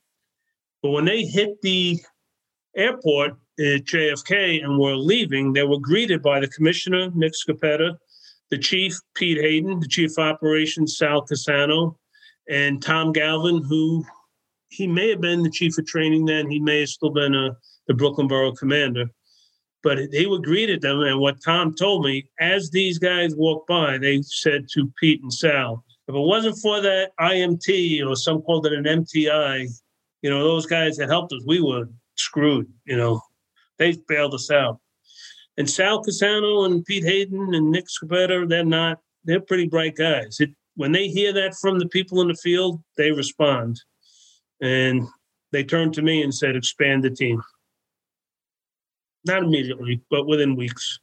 But 0.82 0.92
when 0.92 1.06
they 1.06 1.24
hit 1.24 1.62
the 1.62 2.00
airport 2.76 3.32
at 3.60 3.86
JFK 3.86 4.64
and 4.64 4.80
were 4.80 4.96
leaving, 4.96 5.54
they 5.54 5.64
were 5.64 5.80
greeted 5.80 6.22
by 6.22 6.40
the 6.40 6.48
commissioner, 6.48 7.10
Nick 7.14 7.34
Scoppetta, 7.34 7.98
the 8.50 8.58
chief, 8.58 8.98
Pete 9.16 9.40
Hayden, 9.40 9.80
the 9.80 9.88
chief 9.88 10.12
of 10.18 10.26
operations, 10.26 10.98
Sal 10.98 11.26
Cassano, 11.26 11.96
and 12.50 12.82
Tom 12.82 13.12
Galvin, 13.12 13.64
who 13.64 14.06
he 14.70 14.88
may 14.88 15.10
have 15.10 15.22
been 15.22 15.44
the 15.44 15.50
chief 15.50 15.78
of 15.78 15.86
training 15.86 16.26
then. 16.26 16.50
He 16.50 16.60
may 16.60 16.82
have 16.82 16.90
still 16.90 17.12
been 17.12 17.36
a, 17.36 17.56
the 17.88 17.94
Brooklyn 17.94 18.28
Borough 18.28 18.54
commander. 18.54 19.06
But 19.84 20.12
they 20.12 20.28
were 20.28 20.40
greeted 20.40 20.82
them, 20.82 21.02
and 21.02 21.20
what 21.20 21.42
Tom 21.44 21.74
told 21.76 22.06
me, 22.06 22.30
as 22.40 22.70
these 22.70 23.00
guys 23.00 23.36
walked 23.36 23.68
by, 23.68 23.98
they 23.98 24.22
said 24.22 24.68
to 24.74 24.92
Pete 25.00 25.22
and 25.24 25.34
Sal, 25.34 25.84
if 26.08 26.16
it 26.16 26.20
wasn't 26.20 26.58
for 26.62 26.82
that 26.82 27.12
IMT 27.20 28.06
or 28.06 28.16
some 28.16 28.42
called 28.42 28.66
it 28.66 28.74
an 28.74 28.84
MTI, 28.84 29.68
you 30.22 30.30
know, 30.30 30.44
those 30.44 30.66
guys 30.66 30.98
that 30.98 31.10
helped 31.10 31.34
us, 31.34 31.42
we 31.46 31.62
were 31.62 31.86
screwed. 32.16 32.68
You 32.86 32.98
know, 32.98 33.22
they 33.78 33.98
bailed 34.08 34.34
us 34.34 34.52
out. 34.52 34.80
And 35.58 35.70
Sal 35.70 36.04
Cassano 36.04 36.66
and 36.66 36.86
Pete 36.86 37.04
Hayden 37.04 37.54
and 37.54 37.72
Nick 37.72 37.86
Scoppetta, 37.88 38.48
they're 38.48 38.66
not, 38.66 39.00
they're 39.24 39.42
pretty 39.42 39.68
bright 39.68 39.96
guys. 39.96 40.38
It, 40.40 40.52
when 40.76 40.92
they 40.92 41.08
hear 41.08 41.34
that 41.34 41.56
from 41.56 41.80
the 41.80 41.88
people 41.88 42.22
in 42.22 42.28
the 42.28 42.36
field, 42.36 42.82
they 42.98 43.12
respond. 43.12 43.82
And 44.62 45.08
they 45.52 45.64
turned 45.64 45.94
to 45.96 46.02
me 46.02 46.24
and 46.24 46.34
said, 46.34 46.56
expand 46.56 47.04
the 47.04 47.10
team. 47.10 47.42
Not 49.26 49.44
immediately, 49.44 50.02
but 50.10 50.26
within 50.26 50.56
weeks. 50.56 51.00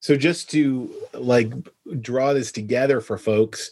So 0.00 0.16
just 0.16 0.50
to 0.50 0.92
like 1.14 1.50
draw 2.00 2.34
this 2.34 2.52
together 2.52 3.00
for 3.00 3.16
folks, 3.16 3.70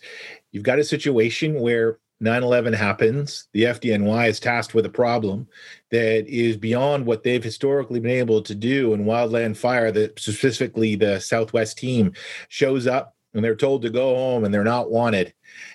you've 0.53 0.63
got 0.63 0.79
a 0.79 0.85
situation 0.85 1.61
where 1.61 1.99
9-11 2.23 2.75
happens 2.75 3.49
the 3.53 3.65
fdny 3.65 4.29
is 4.29 4.39
tasked 4.39 4.75
with 4.75 4.87
a 4.87 4.91
problem 4.91 5.49
that 5.91 6.27
is 6.29 6.57
beyond 6.57 7.05
what 7.05 7.25
they've 7.25 7.43
historically 7.43 7.99
been 7.99 8.13
able 8.13 8.43
to 8.43 8.55
do 8.55 8.95
and 8.95 9.07
wildland 9.07 9.57
fire 9.57 9.91
that 9.91 10.19
specifically 10.21 10.95
the 10.95 11.19
southwest 11.19 11.79
team 11.79 12.13
shows 12.49 12.87
up 12.87 13.17
and 13.35 13.45
they're 13.45 13.57
told 13.57 13.83
to 13.83 13.91
go 13.91 14.15
home 14.15 14.45
and 14.45 14.53
they're 14.53 14.65
not 14.65 14.91
wanted. 14.91 15.33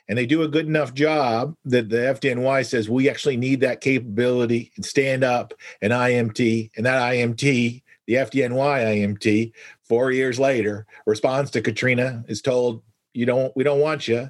And 0.07 0.17
they 0.17 0.25
do 0.25 0.43
a 0.43 0.47
good 0.47 0.67
enough 0.67 0.93
job 0.93 1.55
that 1.65 1.89
the 1.89 1.97
fdny 1.97 2.65
says 2.65 2.89
we 2.89 3.09
actually 3.09 3.37
need 3.37 3.61
that 3.61 3.81
capability 3.81 4.71
and 4.75 4.85
stand 4.85 5.23
up 5.23 5.53
an 5.81 5.91
imt 5.91 6.69
and 6.75 6.85
that 6.85 7.13
imt 7.13 7.83
the 8.07 8.13
fdny 8.13 9.15
imt 9.17 9.51
four 9.83 10.11
years 10.11 10.39
later 10.39 10.85
responds 11.05 11.51
to 11.51 11.61
katrina 11.61 12.23
is 12.27 12.41
told 12.41 12.81
you 13.13 13.25
don't 13.25 13.55
we 13.55 13.63
don't 13.63 13.81
want 13.81 14.07
you 14.07 14.29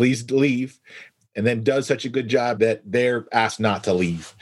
please 0.00 0.30
leave 0.30 0.80
and 1.36 1.46
then 1.46 1.62
does 1.62 1.86
such 1.86 2.06
a 2.06 2.08
good 2.08 2.26
job 2.26 2.58
that 2.60 2.80
they're 2.86 3.26
asked 3.32 3.60
not 3.60 3.84
to 3.84 3.92
leave. 3.92 4.34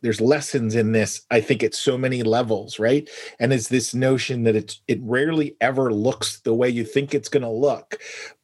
There's 0.00 0.18
lessons 0.18 0.74
in 0.74 0.92
this 0.92 1.26
i 1.30 1.42
think 1.42 1.62
at 1.62 1.74
so 1.74 1.98
many 1.98 2.22
levels 2.22 2.78
right? 2.78 3.06
And 3.38 3.52
it's 3.52 3.68
this 3.68 3.94
notion 3.94 4.44
that 4.44 4.56
it 4.56 4.78
it 4.88 4.98
rarely 5.02 5.56
ever 5.60 5.92
looks 5.92 6.40
the 6.40 6.54
way 6.54 6.70
you 6.70 6.84
think 6.84 7.14
it's 7.14 7.28
going 7.28 7.42
to 7.42 7.50
look 7.50 7.98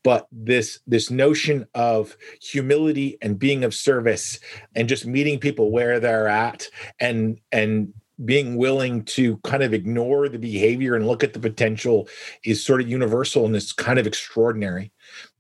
but 0.05 0.29
this 0.31 0.81
this 0.87 1.11
notion 1.11 1.67
of 1.75 2.15
humility 2.43 3.17
and 3.23 3.39
being 3.39 3.65
of 3.65 3.75
service 3.75 4.39
and 4.75 4.87
just 4.87 5.07
meeting 5.07 5.39
people 5.39 5.71
where 5.71 5.99
they're 5.99 6.29
at 6.29 6.69
and 6.99 7.41
and 7.53 7.95
being 8.23 8.57
willing 8.57 9.03
to 9.05 9.39
kind 9.39 9.63
of 9.63 9.73
ignore 9.73 10.29
the 10.29 10.39
behavior 10.39 10.95
and 10.95 11.07
look 11.07 11.25
at 11.25 11.33
the 11.33 11.39
potential 11.39 12.07
is 12.45 12.63
sort 12.63 12.83
of 12.83 12.89
universal 12.89 13.47
and 13.47 13.57
it's 13.57 13.73
kind 13.73 13.99
of 13.99 14.07
extraordinary 14.07 14.93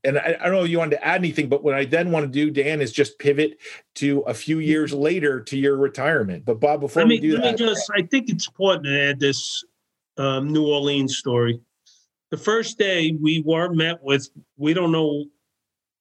and 0.04 0.18
I, 0.18 0.36
I, 0.40 0.44
don't 0.44 0.52
know 0.52 0.64
if 0.64 0.70
you 0.70 0.78
wanted 0.78 0.96
to 0.96 1.04
add 1.04 1.20
anything, 1.20 1.48
but 1.48 1.62
what 1.62 1.74
I 1.74 1.84
then 1.84 2.10
want 2.10 2.24
to 2.24 2.32
do, 2.32 2.50
Dan, 2.50 2.80
is 2.80 2.92
just 2.92 3.18
pivot 3.18 3.58
to 3.96 4.20
a 4.20 4.34
few 4.34 4.58
years 4.58 4.92
later 4.92 5.40
to 5.42 5.58
your 5.58 5.76
retirement. 5.76 6.44
But 6.44 6.60
Bob, 6.60 6.80
before 6.80 7.04
me, 7.04 7.16
we 7.16 7.20
do 7.20 7.34
let 7.34 7.42
that, 7.42 7.60
me 7.60 7.66
just, 7.66 7.90
I 7.94 8.02
think 8.02 8.30
it's 8.30 8.46
important 8.46 8.86
to 8.86 9.00
add 9.10 9.20
this 9.20 9.64
um, 10.16 10.52
New 10.52 10.66
Orleans 10.66 11.18
story. 11.18 11.60
The 12.30 12.36
first 12.36 12.78
day 12.78 13.16
we 13.20 13.42
were 13.44 13.72
met 13.72 14.02
with, 14.02 14.28
we 14.56 14.72
don't 14.72 14.92
know, 14.92 15.24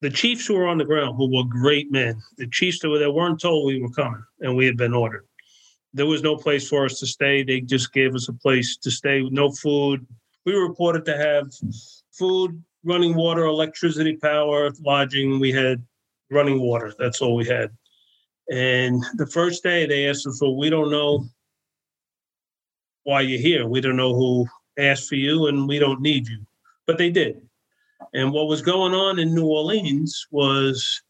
the 0.02 0.10
chiefs 0.10 0.46
who 0.46 0.54
were 0.54 0.68
on 0.68 0.78
the 0.78 0.86
ground, 0.86 1.16
who 1.18 1.36
were 1.36 1.44
great 1.44 1.92
men, 1.92 2.22
the 2.38 2.48
chiefs 2.48 2.80
that, 2.80 2.90
were, 2.90 3.00
that 3.00 3.12
weren't 3.12 3.42
told 3.42 3.66
we 3.66 3.82
were 3.82 3.90
coming 3.90 4.24
and 4.40 4.56
we 4.56 4.66
had 4.66 4.78
been 4.78 4.94
ordered. 4.94 5.26
There 5.94 6.06
was 6.06 6.22
no 6.22 6.38
place 6.38 6.70
for 6.70 6.86
us 6.86 7.00
to 7.00 7.08
stay. 7.08 7.44
They 7.44 7.62
just 7.62 7.92
gave 7.92 8.16
us 8.16 8.30
a 8.30 8.34
place 8.34 8.78
to 8.78 8.92
stay, 8.92 9.28
no 9.30 9.52
food. 9.52 10.06
We 10.46 10.54
were 10.54 10.68
reported 10.68 11.04
to 11.06 11.18
have 11.18 11.52
food, 12.14 12.64
running 12.84 13.16
water, 13.16 13.46
electricity, 13.46 14.18
power, 14.18 14.72
lodging. 14.82 15.40
We 15.40 15.52
had 15.52 15.84
running 16.32 16.62
water. 16.62 16.94
That's 16.98 17.22
all 17.22 17.36
we 17.36 17.46
had. 17.46 17.72
And 18.52 19.04
the 19.16 19.28
first 19.28 19.64
day 19.64 19.86
they 19.86 20.08
asked 20.10 20.26
us, 20.26 20.42
well, 20.42 20.56
we 20.56 20.70
don't 20.70 20.92
know 20.92 21.26
why 23.04 23.22
you're 23.22 23.40
here. 23.40 23.68
We 23.68 23.82
don't 23.82 23.96
know 23.96 24.14
who 24.14 24.48
asked 24.78 25.08
for 25.08 25.16
you 25.16 25.48
and 25.48 25.68
we 25.68 25.80
don't 25.80 26.02
need 26.02 26.28
you. 26.28 26.40
But 26.88 26.98
they 26.98 27.10
did. 27.10 27.42
And 28.14 28.32
what 28.32 28.48
was 28.48 28.62
going 28.62 28.94
on 28.94 29.20
in 29.20 29.36
New 29.36 29.46
Orleans 29.46 30.28
was 30.32 31.02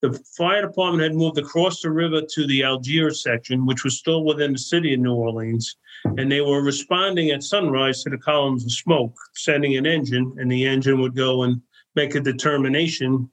the 0.00 0.12
fire 0.36 0.62
department 0.62 1.02
had 1.02 1.14
moved 1.14 1.38
across 1.38 1.80
the 1.80 1.90
river 1.90 2.22
to 2.22 2.46
the 2.46 2.62
Algiers 2.62 3.22
section, 3.22 3.66
which 3.66 3.84
was 3.84 3.98
still 3.98 4.24
within 4.24 4.52
the 4.52 4.58
city 4.58 4.94
of 4.94 5.00
New 5.00 5.14
Orleans. 5.14 5.76
And 6.04 6.30
they 6.30 6.40
were 6.40 6.62
responding 6.62 7.30
at 7.30 7.42
sunrise 7.42 8.02
to 8.02 8.10
the 8.10 8.18
columns 8.18 8.64
of 8.64 8.72
smoke, 8.72 9.16
sending 9.34 9.76
an 9.76 9.86
engine, 9.86 10.34
and 10.38 10.50
the 10.50 10.66
engine 10.66 11.00
would 11.00 11.16
go 11.16 11.42
and 11.42 11.60
make 11.94 12.14
a 12.14 12.20
determination 12.20 13.30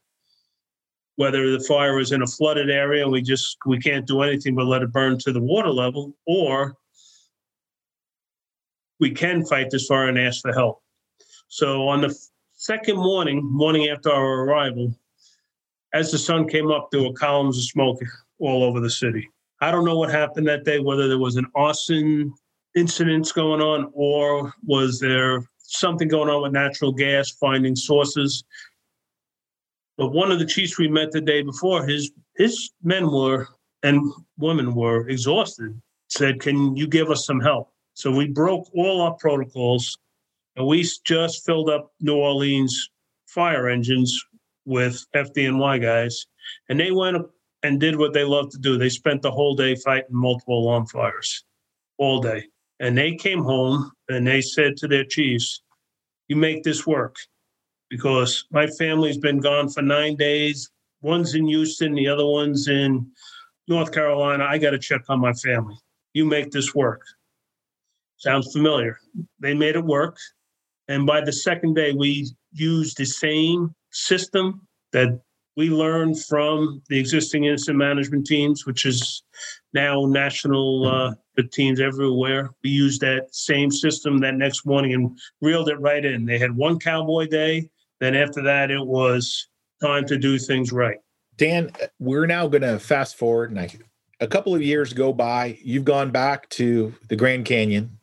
whether 1.16 1.52
the 1.52 1.64
fire 1.66 1.96
was 1.96 2.12
in 2.12 2.22
a 2.22 2.28
flooded 2.28 2.70
area 2.70 3.04
and 3.04 3.12
we 3.12 3.22
just 3.22 3.58
we 3.66 3.78
can't 3.78 4.08
do 4.08 4.22
anything 4.22 4.56
but 4.56 4.66
let 4.66 4.82
it 4.82 4.92
burn 4.92 5.18
to 5.20 5.32
the 5.32 5.40
water 5.40 5.70
level, 5.70 6.16
or 6.26 6.76
we 9.00 9.12
can 9.12 9.46
fight 9.46 9.70
this 9.70 9.88
fire 9.88 10.08
and 10.08 10.18
ask 10.18 10.42
for 10.42 10.54
help. 10.54 10.82
So 11.48 11.88
on 11.88 12.02
the 12.02 12.18
second 12.54 12.98
morning, 12.98 13.44
morning 13.44 13.90
after 13.90 14.12
our 14.12 14.46
arrival, 14.46 14.96
as 15.94 16.12
the 16.12 16.18
sun 16.18 16.48
came 16.48 16.72
up, 16.72 16.90
there 16.92 17.04
were 17.04 17.14
columns 17.14 17.58
of 17.58 17.66
smoke 17.66 18.00
all 18.40 18.64
over 18.64 18.80
the 18.80 18.90
city. 18.90 19.30
I 19.60 19.70
don't 19.70 19.86
know 19.86 19.98
what 19.98 20.10
happened 20.10 20.48
that 20.48 20.64
day, 20.64 20.80
whether 20.80 21.08
there 21.08 21.20
was 21.20 21.36
an 21.36 21.46
arson 21.54 22.34
incidents 22.76 23.32
going 23.32 23.62
on 23.62 23.92
or 23.94 24.54
was 24.64 25.00
there 25.00 25.44
something 25.72 26.08
going 26.08 26.30
on 26.30 26.42
with 26.44 26.52
natural 26.52 26.92
gas, 26.92 27.32
finding 27.32 27.76
sources. 27.76 28.44
But 29.98 30.12
one 30.12 30.32
of 30.32 30.40
the 30.40 30.46
chiefs 30.46 30.78
we 30.78 30.88
met 30.88 31.12
the 31.12 31.22
day 31.22 31.42
before, 31.42 31.86
his 31.86 32.12
his 32.36 32.72
men 32.84 33.12
were 33.12 33.48
and 33.84 34.12
women 34.38 34.74
were 34.76 35.08
exhausted. 35.10 35.80
Said, 36.10 36.40
"Can 36.42 36.76
you 36.76 36.88
give 36.88 37.10
us 37.10 37.26
some 37.26 37.40
help?" 37.40 37.72
So 37.94 38.12
we 38.12 38.28
broke 38.28 38.68
all 38.74 39.02
our 39.02 39.14
protocols, 39.16 39.98
and 40.56 40.68
we 40.68 40.88
just 41.06 41.46
filled 41.46 41.70
up 41.70 41.92
New 42.00 42.16
Orleans 42.16 42.90
fire 43.28 43.70
engines 43.70 44.20
with 44.66 45.06
FDNY 45.16 45.82
guys, 45.82 46.26
and 46.70 46.80
they 46.80 46.92
went 46.92 47.18
and 47.64 47.80
did 47.80 47.96
what 47.98 48.14
they 48.14 48.24
love 48.24 48.50
to 48.52 48.58
do. 48.58 48.78
They 48.78 48.90
spent 48.90 49.22
the 49.22 49.32
whole 49.32 49.56
day 49.56 49.76
fighting 49.76 50.16
multiple 50.16 50.60
alarm 50.60 50.88
fires, 50.88 51.44
all 51.98 52.20
day. 52.22 52.48
And 52.82 52.98
they 52.98 53.16
came 53.16 53.44
home 53.44 53.92
and 54.10 54.28
they 54.28 54.42
said 54.42 54.76
to 54.78 54.88
their 54.88 55.06
chiefs, 55.06 55.62
"You 56.28 56.36
make 56.36 56.64
this 56.64 56.86
work." 56.86 57.16
Because 57.90 58.46
my 58.52 58.68
family's 58.68 59.18
been 59.18 59.40
gone 59.40 59.70
for 59.70 59.82
nine 59.82 60.16
days. 60.16 60.70
One's 61.02 61.36
in 61.36 61.48
Houston, 61.48 61.94
the 61.94 62.08
other 62.08 62.26
one's 62.26 62.68
in 62.68 63.12
North 63.68 63.92
Carolina. 63.92 64.46
I 64.46 64.58
got 64.58 64.72
to 64.72 64.80
check 64.80 65.02
on 65.10 65.20
my 65.20 65.34
family. 65.34 65.76
You 66.14 66.26
make 66.26 66.52
this 66.52 66.74
work. 66.76 67.02
Sounds 68.18 68.52
familiar. 68.52 68.98
They 69.40 69.54
made 69.54 69.76
it 69.76 69.84
work. 69.84 70.18
And 70.88 71.06
by 71.06 71.22
the 71.22 71.34
second 71.34 71.76
day, 71.76 71.94
we 71.94 72.30
used 72.54 72.98
the 72.98 73.06
same 73.06 73.74
system 73.92 74.68
that 74.94 75.22
we 75.58 75.70
learned 75.70 76.24
from 76.24 76.82
the 76.90 77.00
existing 77.00 77.46
incident 77.46 77.78
management 77.78 78.26
teams, 78.26 78.66
which 78.66 78.86
is 78.86 79.24
now 79.74 80.06
national 80.06 80.88
uh, 80.88 81.14
teams 81.52 81.80
everywhere. 81.80 82.52
We 82.64 82.70
used 82.70 83.02
that 83.02 83.34
same 83.34 83.72
system 83.72 84.20
that 84.20 84.36
next 84.36 84.66
morning 84.66 84.94
and 84.94 85.18
reeled 85.42 85.70
it 85.70 85.80
right 85.80 86.04
in. 86.04 86.26
They 86.26 86.38
had 86.38 86.56
one 86.56 86.80
cowboy 86.80 87.28
day. 87.28 87.70
Then 88.00 88.16
after 88.16 88.42
that, 88.44 88.72
it 88.72 88.86
was 88.86 89.48
time 89.82 90.06
to 90.06 90.18
do 90.18 90.38
things 90.38 90.72
right. 90.72 90.98
Dan, 91.38 91.72
we're 92.00 92.28
now 92.28 92.48
going 92.48 92.62
to 92.62 92.78
fast 92.78 93.16
forward, 93.16 93.52
and 93.52 93.60
I, 93.60 93.70
a 94.20 94.28
couple 94.28 94.54
of 94.54 94.62
years 94.62 94.94
go 94.94 95.14
by. 95.14 95.58
You've 95.64 95.86
gone 95.86 96.12
back 96.12 96.50
to 96.50 96.94
the 97.08 97.16
Grand 97.16 97.46
Canyon 97.46 97.98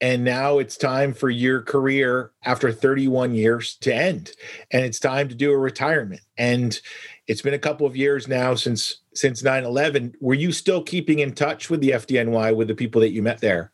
and 0.00 0.22
now 0.22 0.58
it's 0.58 0.76
time 0.76 1.14
for 1.14 1.30
your 1.30 1.62
career 1.62 2.32
after 2.44 2.70
31 2.70 3.34
years 3.34 3.76
to 3.76 3.94
end 3.94 4.32
and 4.70 4.84
it's 4.84 4.98
time 4.98 5.28
to 5.28 5.34
do 5.34 5.50
a 5.50 5.56
retirement 5.56 6.20
and 6.36 6.80
it's 7.26 7.42
been 7.42 7.54
a 7.54 7.58
couple 7.58 7.86
of 7.86 7.96
years 7.96 8.28
now 8.28 8.54
since 8.54 8.98
since 9.14 9.42
9-11 9.42 10.14
were 10.20 10.34
you 10.34 10.52
still 10.52 10.82
keeping 10.82 11.20
in 11.20 11.32
touch 11.34 11.70
with 11.70 11.80
the 11.80 11.90
fdny 11.90 12.54
with 12.54 12.68
the 12.68 12.74
people 12.74 13.00
that 13.00 13.10
you 13.10 13.22
met 13.22 13.40
there? 13.40 13.70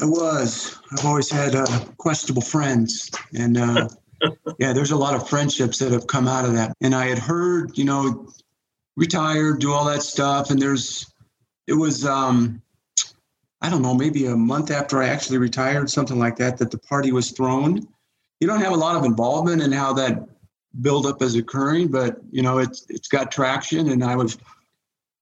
I 0.00 0.04
was. 0.04 0.78
I've 0.92 1.06
always 1.06 1.30
had 1.30 1.54
uh, 1.54 1.66
questionable 1.96 2.42
friends. 2.42 3.10
And 3.34 3.56
uh, 3.56 3.88
yeah 4.58 4.72
there's 4.72 4.90
a 4.90 4.96
lot 4.96 5.14
of 5.14 5.28
friendships 5.28 5.78
that 5.78 5.92
have 5.92 6.06
come 6.06 6.28
out 6.28 6.44
of 6.44 6.54
that. 6.54 6.74
And 6.80 6.94
i 6.94 7.06
had 7.06 7.18
heard 7.18 7.76
you 7.76 7.84
know 7.84 8.28
retire 8.96 9.52
do 9.52 9.72
all 9.72 9.84
that 9.86 10.02
stuff. 10.02 10.50
And 10.50 10.60
there's 10.60 11.12
it 11.66 11.74
was 11.74 12.04
um 12.04 12.62
I 13.62 13.70
don't 13.70 13.82
know, 13.82 13.94
maybe 13.94 14.26
a 14.26 14.36
month 14.36 14.70
after 14.70 15.02
I 15.02 15.08
actually 15.08 15.38
retired, 15.38 15.90
something 15.90 16.18
like 16.18 16.36
that, 16.36 16.58
that 16.58 16.70
the 16.70 16.78
party 16.78 17.10
was 17.10 17.30
thrown. 17.30 17.86
You 18.40 18.46
don't 18.46 18.60
have 18.60 18.72
a 18.72 18.76
lot 18.76 18.96
of 18.96 19.04
involvement 19.04 19.62
in 19.62 19.72
how 19.72 19.94
that 19.94 20.28
buildup 20.80 21.22
is 21.22 21.34
occurring, 21.36 21.88
but 21.88 22.18
you 22.30 22.42
know, 22.42 22.58
it's 22.58 22.86
it's 22.88 23.08
got 23.08 23.30
traction. 23.30 23.90
And 23.90 24.04
I 24.04 24.16
was 24.16 24.38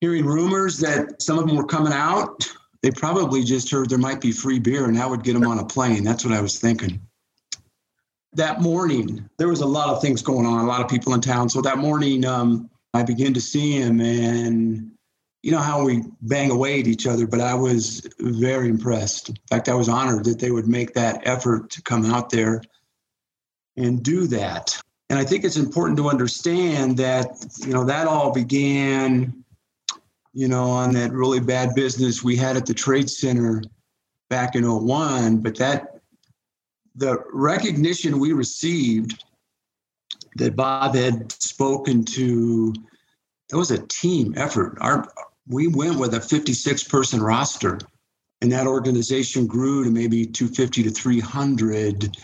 hearing 0.00 0.24
rumors 0.24 0.78
that 0.80 1.22
some 1.22 1.38
of 1.38 1.46
them 1.46 1.56
were 1.56 1.66
coming 1.66 1.92
out 1.92 2.46
they 2.84 2.90
probably 2.90 3.42
just 3.42 3.70
heard 3.70 3.88
there 3.88 3.96
might 3.96 4.20
be 4.20 4.30
free 4.30 4.58
beer 4.58 4.84
and 4.84 4.94
that 4.98 5.08
would 5.08 5.24
get 5.24 5.32
them 5.32 5.46
on 5.46 5.58
a 5.58 5.64
plane. 5.64 6.04
That's 6.04 6.22
what 6.22 6.34
I 6.34 6.42
was 6.42 6.58
thinking. 6.58 7.00
That 8.34 8.60
morning, 8.60 9.26
there 9.38 9.48
was 9.48 9.62
a 9.62 9.66
lot 9.66 9.88
of 9.88 10.02
things 10.02 10.20
going 10.20 10.44
on, 10.44 10.62
a 10.62 10.68
lot 10.68 10.82
of 10.82 10.88
people 10.90 11.14
in 11.14 11.22
town. 11.22 11.48
So 11.48 11.62
that 11.62 11.78
morning, 11.78 12.26
um, 12.26 12.68
I 12.92 13.02
began 13.02 13.32
to 13.32 13.40
see 13.40 13.72
him, 13.72 14.02
and 14.02 14.90
you 15.42 15.50
know 15.50 15.60
how 15.60 15.82
we 15.82 16.02
bang 16.20 16.50
away 16.50 16.78
at 16.80 16.86
each 16.86 17.06
other, 17.06 17.26
but 17.26 17.40
I 17.40 17.54
was 17.54 18.06
very 18.20 18.68
impressed. 18.68 19.30
In 19.30 19.36
fact, 19.48 19.70
I 19.70 19.74
was 19.74 19.88
honored 19.88 20.26
that 20.26 20.38
they 20.38 20.50
would 20.50 20.68
make 20.68 20.92
that 20.92 21.26
effort 21.26 21.70
to 21.70 21.80
come 21.80 22.04
out 22.04 22.28
there 22.28 22.60
and 23.78 24.02
do 24.02 24.26
that. 24.26 24.78
And 25.10 25.18
I 25.18 25.24
think 25.24 25.44
it's 25.44 25.56
important 25.56 25.98
to 25.98 26.08
understand 26.08 26.96
that, 26.96 27.26
you 27.58 27.72
know, 27.72 27.84
that 27.84 28.06
all 28.06 28.32
began 28.32 29.44
you 30.34 30.48
know, 30.48 30.64
on 30.64 30.92
that 30.94 31.12
really 31.12 31.40
bad 31.40 31.74
business 31.74 32.22
we 32.22 32.36
had 32.36 32.56
at 32.56 32.66
the 32.66 32.74
Trade 32.74 33.08
Center 33.08 33.62
back 34.28 34.56
in 34.56 34.68
01. 34.68 35.38
But 35.38 35.56
that, 35.58 36.00
the 36.96 37.22
recognition 37.32 38.18
we 38.18 38.32
received 38.32 39.24
that 40.36 40.56
Bob 40.56 40.96
had 40.96 41.30
spoken 41.30 42.04
to, 42.04 42.74
it 43.52 43.56
was 43.56 43.70
a 43.70 43.86
team 43.86 44.34
effort. 44.36 44.76
Our, 44.80 45.08
we 45.46 45.68
went 45.68 46.00
with 46.00 46.14
a 46.14 46.20
56 46.20 46.82
person 46.84 47.22
roster 47.22 47.78
and 48.44 48.52
that 48.52 48.66
organization 48.66 49.46
grew 49.46 49.84
to 49.84 49.90
maybe 49.90 50.26
250 50.26 50.82
to 50.82 50.90
300 50.90 52.14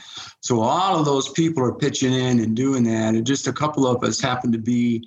so 0.41 0.61
all 0.61 0.99
of 0.99 1.07
those 1.07 1.31
people 1.31 1.65
are 1.65 1.73
pitching 1.73 2.13
in 2.13 2.41
and 2.41 2.55
doing 2.55 2.83
that 2.85 3.15
and 3.15 3.27
just 3.27 3.47
a 3.47 3.53
couple 3.53 3.87
of 3.87 4.05
us 4.05 4.21
happened 4.21 4.53
to 4.53 4.59
be 4.59 5.03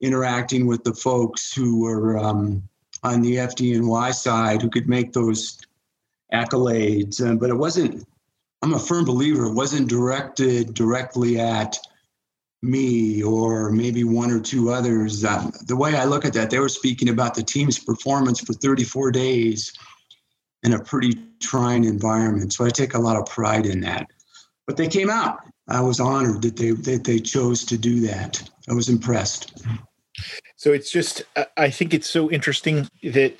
interacting 0.00 0.66
with 0.66 0.82
the 0.82 0.92
folks 0.92 1.54
who 1.54 1.80
were 1.80 2.18
um, 2.18 2.62
on 3.04 3.22
the 3.22 3.36
FDNY 3.36 4.12
side 4.12 4.60
who 4.60 4.68
could 4.68 4.88
make 4.88 5.12
those 5.12 5.58
accolades. 6.32 7.24
Uh, 7.24 7.36
but 7.36 7.50
it 7.50 7.54
wasn't, 7.54 8.04
I'm 8.62 8.74
a 8.74 8.78
firm 8.78 9.04
believer, 9.04 9.46
it 9.46 9.54
wasn't 9.54 9.88
directed 9.88 10.74
directly 10.74 11.38
at 11.38 11.78
me 12.60 13.22
or 13.22 13.70
maybe 13.70 14.02
one 14.02 14.32
or 14.32 14.40
two 14.40 14.70
others. 14.70 15.24
Um, 15.24 15.52
the 15.66 15.76
way 15.76 15.94
I 15.94 16.04
look 16.04 16.24
at 16.24 16.32
that, 16.32 16.50
they 16.50 16.58
were 16.58 16.68
speaking 16.68 17.10
about 17.10 17.34
the 17.34 17.44
team's 17.44 17.78
performance 17.78 18.40
for 18.40 18.52
34 18.54 19.12
days 19.12 19.72
in 20.62 20.72
a 20.72 20.82
pretty 20.82 21.12
trying 21.40 21.84
environment. 21.84 22.52
So 22.52 22.64
I 22.64 22.70
take 22.70 22.94
a 22.94 22.98
lot 22.98 23.16
of 23.16 23.26
pride 23.26 23.66
in 23.66 23.80
that. 23.82 24.06
But 24.66 24.76
they 24.76 24.88
came 24.88 25.10
out. 25.10 25.38
I 25.68 25.80
was 25.80 26.00
honored 26.00 26.42
that 26.42 26.56
they 26.56 26.70
that 26.70 27.04
they 27.04 27.18
chose 27.18 27.64
to 27.66 27.78
do 27.78 28.00
that. 28.06 28.48
I 28.68 28.72
was 28.72 28.88
impressed. 28.88 29.64
So 30.56 30.72
it's 30.72 30.90
just, 30.90 31.22
I 31.56 31.68
think 31.68 31.92
it's 31.92 32.08
so 32.08 32.30
interesting 32.30 32.88
that 33.02 33.38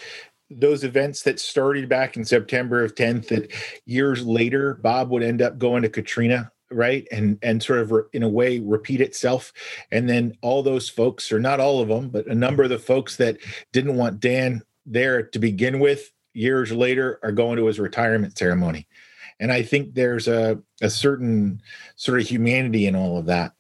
those 0.51 0.85
events 0.85 1.23
that 1.23 1.41
started 1.41 1.89
back 1.89 2.17
in 2.17 2.25
September 2.25 2.85
of 2.85 2.95
10th, 2.95 3.29
that 3.29 3.53
years 3.87 4.25
later, 4.25 4.75
Bob 4.75 5.11
would 5.11 5.23
end 5.23 5.43
up 5.43 5.59
going 5.59 5.83
to 5.83 5.89
Katrina 5.89 6.53
right 6.71 7.07
and 7.13 7.39
and 7.43 7.63
sort 7.63 7.79
of 7.79 7.93
re, 7.93 8.03
in 8.13 8.25
a 8.25 8.29
way 8.29 8.59
repeat 8.59 9.01
itself 9.01 9.53
and 9.93 10.09
then 10.09 10.37
all 10.43 10.65
those 10.65 10.89
folks 10.89 11.31
or 11.31 11.39
not 11.39 11.61
all 11.61 11.81
of 11.81 11.87
them 11.87 12.09
but 12.09 12.27
a 12.27 12.35
number 12.35 12.65
of 12.65 12.71
the 12.71 12.77
folks 12.77 13.19
that 13.19 13.39
didn't 13.73 13.95
want 13.95 14.19
dan 14.19 14.61
there 14.85 15.23
to 15.23 15.39
begin 15.39 15.79
with 15.79 16.11
years 16.37 16.73
later 16.73 17.19
are 17.23 17.33
going 17.33 17.57
to 17.57 17.67
his 17.67 17.81
retirement 17.81 18.37
ceremony. 18.37 18.87
And 19.41 19.53
i 19.53 19.63
think 19.63 19.95
there's 19.95 20.29
a 20.29 20.59
a 20.83 20.91
certain 20.91 21.61
sort 21.97 22.21
of 22.21 22.27
humanity 22.29 22.87
in 22.87 22.95
all 22.95 23.19
of 23.19 23.27
that. 23.27 23.53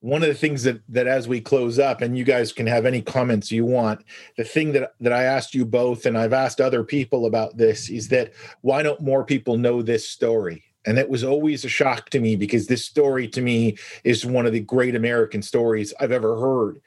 One 0.00 0.22
of 0.22 0.28
the 0.28 0.34
things 0.34 0.62
that 0.64 0.80
that 0.88 1.06
as 1.06 1.28
we 1.28 1.40
close 1.40 1.78
up 1.78 2.00
and 2.00 2.16
you 2.16 2.24
guys 2.24 2.52
can 2.52 2.66
have 2.66 2.86
any 2.86 3.02
comments 3.02 3.52
you 3.52 3.64
want 3.64 4.04
the 4.36 4.44
thing 4.44 4.72
that 4.72 4.94
that 5.00 5.12
i 5.12 5.22
asked 5.22 5.54
you 5.54 5.64
both 5.64 6.06
and 6.06 6.18
i've 6.18 6.32
asked 6.32 6.60
other 6.60 6.82
people 6.82 7.26
about 7.26 7.56
this 7.56 7.88
is 7.88 8.08
that 8.08 8.32
why 8.62 8.82
don't 8.82 9.00
more 9.00 9.24
people 9.24 9.56
know 9.56 9.80
this 9.80 10.08
story 10.08 10.64
and 10.88 10.98
it 10.98 11.08
was 11.08 11.22
always 11.22 11.64
a 11.64 11.68
shock 11.68 12.08
to 12.10 12.18
me 12.18 12.34
because 12.34 12.66
this 12.66 12.84
story 12.84 13.28
to 13.28 13.42
me 13.42 13.76
is 14.04 14.24
one 14.24 14.46
of 14.46 14.52
the 14.52 14.60
great 14.60 14.94
american 14.94 15.42
stories 15.42 15.92
i've 16.00 16.12
ever 16.12 16.38
heard 16.40 16.80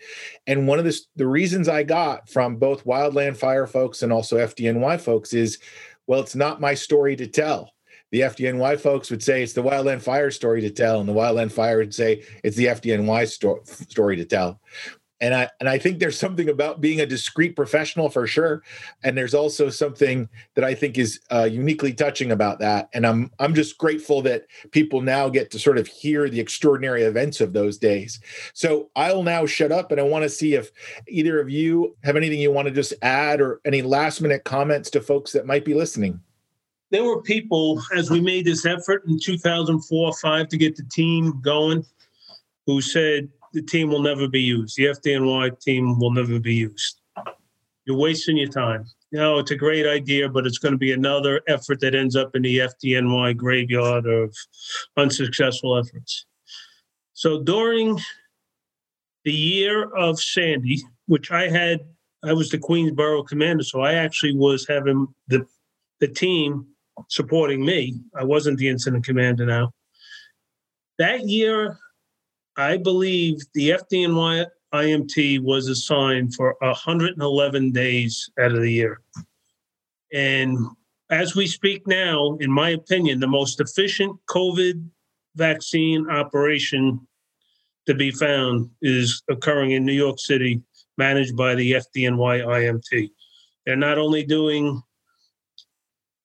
and 0.48 0.68
one 0.68 0.80
of 0.80 0.86
the, 0.86 1.00
the 1.16 1.28
reasons 1.28 1.70
i 1.70 1.84
got 1.84 2.28
from 2.28 2.58
both 2.58 2.84
wildland 2.84 3.38
fire 3.38 3.68
folks 3.68 4.02
and 4.02 4.12
also 4.12 4.38
fdny 4.38 5.00
folks 5.00 5.34
is 5.34 5.60
well 6.08 6.20
it's 6.20 6.36
not 6.36 6.60
my 6.60 6.74
story 6.74 7.16
to 7.16 7.28
tell 7.28 7.72
the 8.12 8.22
FDNY 8.22 8.78
folks 8.78 9.10
would 9.10 9.24
say 9.24 9.42
it's 9.42 9.54
the 9.54 9.64
Wildland 9.64 10.02
Fire 10.02 10.32
story 10.32 10.60
to 10.60 10.70
tell, 10.70 11.00
and 11.00 11.08
the 11.08 11.14
Wildland 11.14 11.52
Fire 11.52 11.78
would 11.78 11.94
say 11.94 12.24
it's 12.44 12.58
the 12.58 12.66
FDNY 12.66 13.26
sto- 13.26 13.62
story 13.64 14.18
to 14.18 14.26
tell. 14.26 14.60
And 15.22 15.34
I 15.34 15.50
and 15.60 15.70
I 15.70 15.78
think 15.78 16.00
there's 16.00 16.20
something 16.20 16.50
about 16.50 16.82
being 16.82 17.00
a 17.00 17.06
discreet 17.06 17.56
professional 17.56 18.10
for 18.10 18.28
sure, 18.28 18.64
and 19.04 19.18
there's 19.18 19.34
also 19.34 19.70
something 19.70 20.28
that 20.56 20.64
I 20.64 20.74
think 20.74 20.98
is 20.98 21.20
uh, 21.32 21.48
uniquely 21.50 21.94
touching 21.94 22.32
about 22.32 22.60
that. 22.60 22.90
And 22.94 23.06
I'm 23.06 23.32
I'm 23.40 23.54
just 23.54 23.78
grateful 23.78 24.22
that 24.24 24.48
people 24.72 25.02
now 25.02 25.30
get 25.30 25.52
to 25.52 25.60
sort 25.60 25.78
of 25.78 25.88
hear 25.88 26.28
the 26.28 26.40
extraordinary 26.40 27.04
events 27.04 27.40
of 27.40 27.54
those 27.54 27.78
days. 27.78 28.20
So 28.54 28.90
I'll 28.96 29.24
now 29.24 29.46
shut 29.46 29.72
up, 29.72 29.92
and 29.92 30.02
I 30.02 30.04
want 30.04 30.24
to 30.24 30.30
see 30.30 30.56
if 30.56 30.72
either 31.08 31.40
of 31.40 31.50
you 31.50 31.96
have 32.04 32.18
anything 32.18 32.40
you 32.40 32.52
want 32.52 32.68
to 32.68 32.74
just 32.74 32.94
add 33.02 33.40
or 33.40 33.62
any 33.64 33.82
last 33.82 34.22
minute 34.22 34.44
comments 34.44 34.90
to 34.90 35.02
folks 35.02 35.32
that 35.34 35.46
might 35.46 35.64
be 35.64 35.74
listening 35.74 36.20
there 36.92 37.06
were 37.06 37.22
people 37.22 37.82
as 37.96 38.10
we 38.12 38.20
made 38.20 38.46
this 38.46 38.66
effort 38.66 39.04
in 39.08 39.18
2004 39.18 40.14
5 40.14 40.48
to 40.50 40.58
get 40.58 40.76
the 40.76 40.84
team 40.84 41.40
going 41.42 41.86
who 42.66 42.82
said 42.82 43.30
the 43.54 43.62
team 43.62 43.90
will 43.90 44.02
never 44.02 44.28
be 44.28 44.42
used 44.42 44.76
the 44.78 44.86
fdny 44.86 45.60
team 45.60 46.00
will 46.00 46.12
never 46.12 46.40
be 46.40 46.54
used 46.54 47.02
you're 47.86 47.98
wasting 47.98 48.38
your 48.38 48.50
time 48.50 48.86
you 49.12 49.20
know 49.20 49.40
it's 49.40 49.52
a 49.52 49.56
great 49.56 49.86
idea 49.86 50.28
but 50.30 50.46
it's 50.46 50.58
going 50.58 50.72
to 50.72 50.78
be 50.78 50.92
another 50.92 51.42
effort 51.48 51.80
that 51.80 51.96
ends 51.96 52.16
up 52.16 52.36
in 52.36 52.42
the 52.42 52.60
fdny 52.60 53.36
graveyard 53.36 54.06
of 54.06 54.36
unsuccessful 54.98 55.78
efforts 55.78 56.26
so 57.14 57.42
during 57.44 58.00
the 59.26 59.34
year 59.34 59.94
of 59.96 60.20
sandy 60.20 60.82
which 61.08 61.32
i 61.32 61.48
had 61.48 61.80
i 62.24 62.34
was 62.34 62.50
the 62.50 62.58
queensboro 62.58 63.28
commander 63.28 63.64
so 63.64 63.82
i 63.82 63.94
actually 63.94 64.36
was 64.36 64.66
having 64.68 65.08
the 65.28 65.46
the 66.00 66.08
team 66.08 66.66
supporting 67.10 67.64
me. 67.66 68.00
I 68.16 68.24
wasn't 68.24 68.58
the 68.58 68.70
incident 68.70 69.06
commander 69.06 69.46
now. 69.46 69.72
That 70.98 71.28
year, 71.28 71.78
I 72.62 72.78
believe 72.78 73.40
the 73.56 73.72
FDNY 73.72 74.46
IMT 74.72 75.40
was 75.42 75.68
assigned 75.68 76.36
for 76.36 76.56
111 76.60 77.72
days 77.72 78.30
out 78.40 78.52
of 78.52 78.62
the 78.62 78.72
year. 78.72 79.02
And 80.14 80.58
as 81.10 81.36
we 81.36 81.48
speak 81.48 81.88
now, 81.88 82.38
in 82.40 82.52
my 82.52 82.70
opinion, 82.70 83.20
the 83.20 83.26
most 83.26 83.60
efficient 83.60 84.16
COVID 84.30 84.86
vaccine 85.36 86.08
operation 86.12 87.00
to 87.88 87.96
be 87.96 88.12
found 88.12 88.70
is 88.84 89.24
occurring 89.28 89.72
in 89.72 89.84
New 89.84 89.94
York 89.94 90.20
City, 90.20 90.62
managed 91.00 91.36
by 91.36 91.56
the 91.56 91.72
FDNY 91.72 92.46
IMT. 92.46 93.10
They're 93.66 93.76
not 93.76 93.98
only 93.98 94.24
doing 94.24 94.84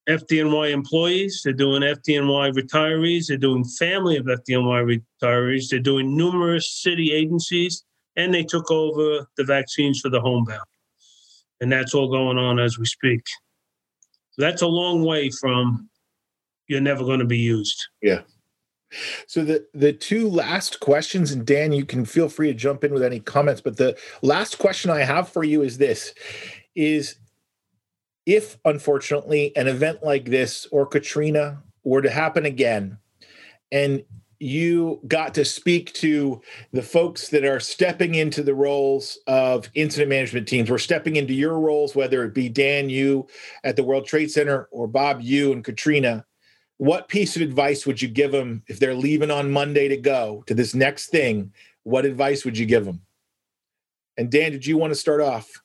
FDNY 0.08 0.70
employees, 0.70 1.42
they're 1.44 1.52
doing 1.52 1.82
FDNY 1.82 2.52
retirees, 2.52 3.26
they're 3.26 3.36
doing 3.36 3.64
family 3.64 4.16
of 4.16 4.26
FDNY 4.26 5.00
retirees, 5.22 5.68
they're 5.68 5.80
doing 5.80 6.16
numerous 6.16 6.70
city 6.70 7.12
agencies, 7.12 7.84
and 8.16 8.32
they 8.32 8.44
took 8.44 8.70
over 8.70 9.26
the 9.36 9.44
vaccines 9.44 10.00
for 10.00 10.08
the 10.08 10.20
homebound. 10.20 10.62
And 11.60 11.72
that's 11.72 11.94
all 11.94 12.08
going 12.08 12.38
on 12.38 12.60
as 12.60 12.78
we 12.78 12.86
speak. 12.86 13.22
So 14.32 14.42
that's 14.42 14.62
a 14.62 14.66
long 14.66 15.04
way 15.04 15.30
from 15.30 15.88
you're 16.68 16.80
never 16.80 17.04
going 17.04 17.20
to 17.20 17.26
be 17.26 17.38
used. 17.38 17.88
Yeah. 18.02 18.20
So 19.26 19.44
the 19.44 19.66
the 19.74 19.92
two 19.92 20.28
last 20.28 20.80
questions, 20.80 21.32
and 21.32 21.44
Dan, 21.44 21.72
you 21.72 21.84
can 21.84 22.04
feel 22.04 22.28
free 22.28 22.48
to 22.48 22.54
jump 22.54 22.84
in 22.84 22.92
with 22.92 23.02
any 23.02 23.18
comments. 23.18 23.60
But 23.60 23.76
the 23.76 23.98
last 24.22 24.58
question 24.58 24.90
I 24.90 25.00
have 25.00 25.28
for 25.28 25.42
you 25.42 25.62
is 25.62 25.78
this: 25.78 26.14
is 26.76 27.16
if 28.26 28.58
unfortunately 28.64 29.56
an 29.56 29.68
event 29.68 30.02
like 30.02 30.26
this 30.26 30.66
or 30.72 30.84
Katrina 30.84 31.62
were 31.84 32.02
to 32.02 32.10
happen 32.10 32.44
again, 32.44 32.98
and 33.72 34.04
you 34.38 35.00
got 35.08 35.32
to 35.34 35.44
speak 35.44 35.92
to 35.94 36.42
the 36.72 36.82
folks 36.82 37.28
that 37.28 37.44
are 37.44 37.60
stepping 37.60 38.16
into 38.16 38.42
the 38.42 38.54
roles 38.54 39.18
of 39.26 39.70
incident 39.74 40.10
management 40.10 40.46
teams. 40.46 40.70
We're 40.70 40.78
stepping 40.78 41.16
into 41.16 41.32
your 41.32 41.58
roles, 41.58 41.94
whether 41.94 42.22
it 42.24 42.34
be 42.34 42.48
Dan, 42.48 42.90
you 42.90 43.26
at 43.64 43.76
the 43.76 43.82
World 43.82 44.06
Trade 44.06 44.30
Center, 44.30 44.68
or 44.70 44.86
Bob, 44.86 45.22
you 45.22 45.52
and 45.52 45.64
Katrina. 45.64 46.26
What 46.76 47.08
piece 47.08 47.36
of 47.36 47.42
advice 47.42 47.86
would 47.86 48.02
you 48.02 48.08
give 48.08 48.32
them 48.32 48.62
if 48.66 48.78
they're 48.78 48.94
leaving 48.94 49.30
on 49.30 49.50
Monday 49.50 49.88
to 49.88 49.96
go 49.96 50.44
to 50.46 50.54
this 50.54 50.74
next 50.74 51.06
thing? 51.06 51.52
What 51.84 52.04
advice 52.04 52.44
would 52.44 52.58
you 52.58 52.66
give 52.66 52.84
them? 52.84 53.00
And 54.18 54.30
Dan, 54.30 54.52
did 54.52 54.66
you 54.66 54.76
want 54.76 54.90
to 54.90 54.98
start 54.98 55.22
off? 55.22 55.62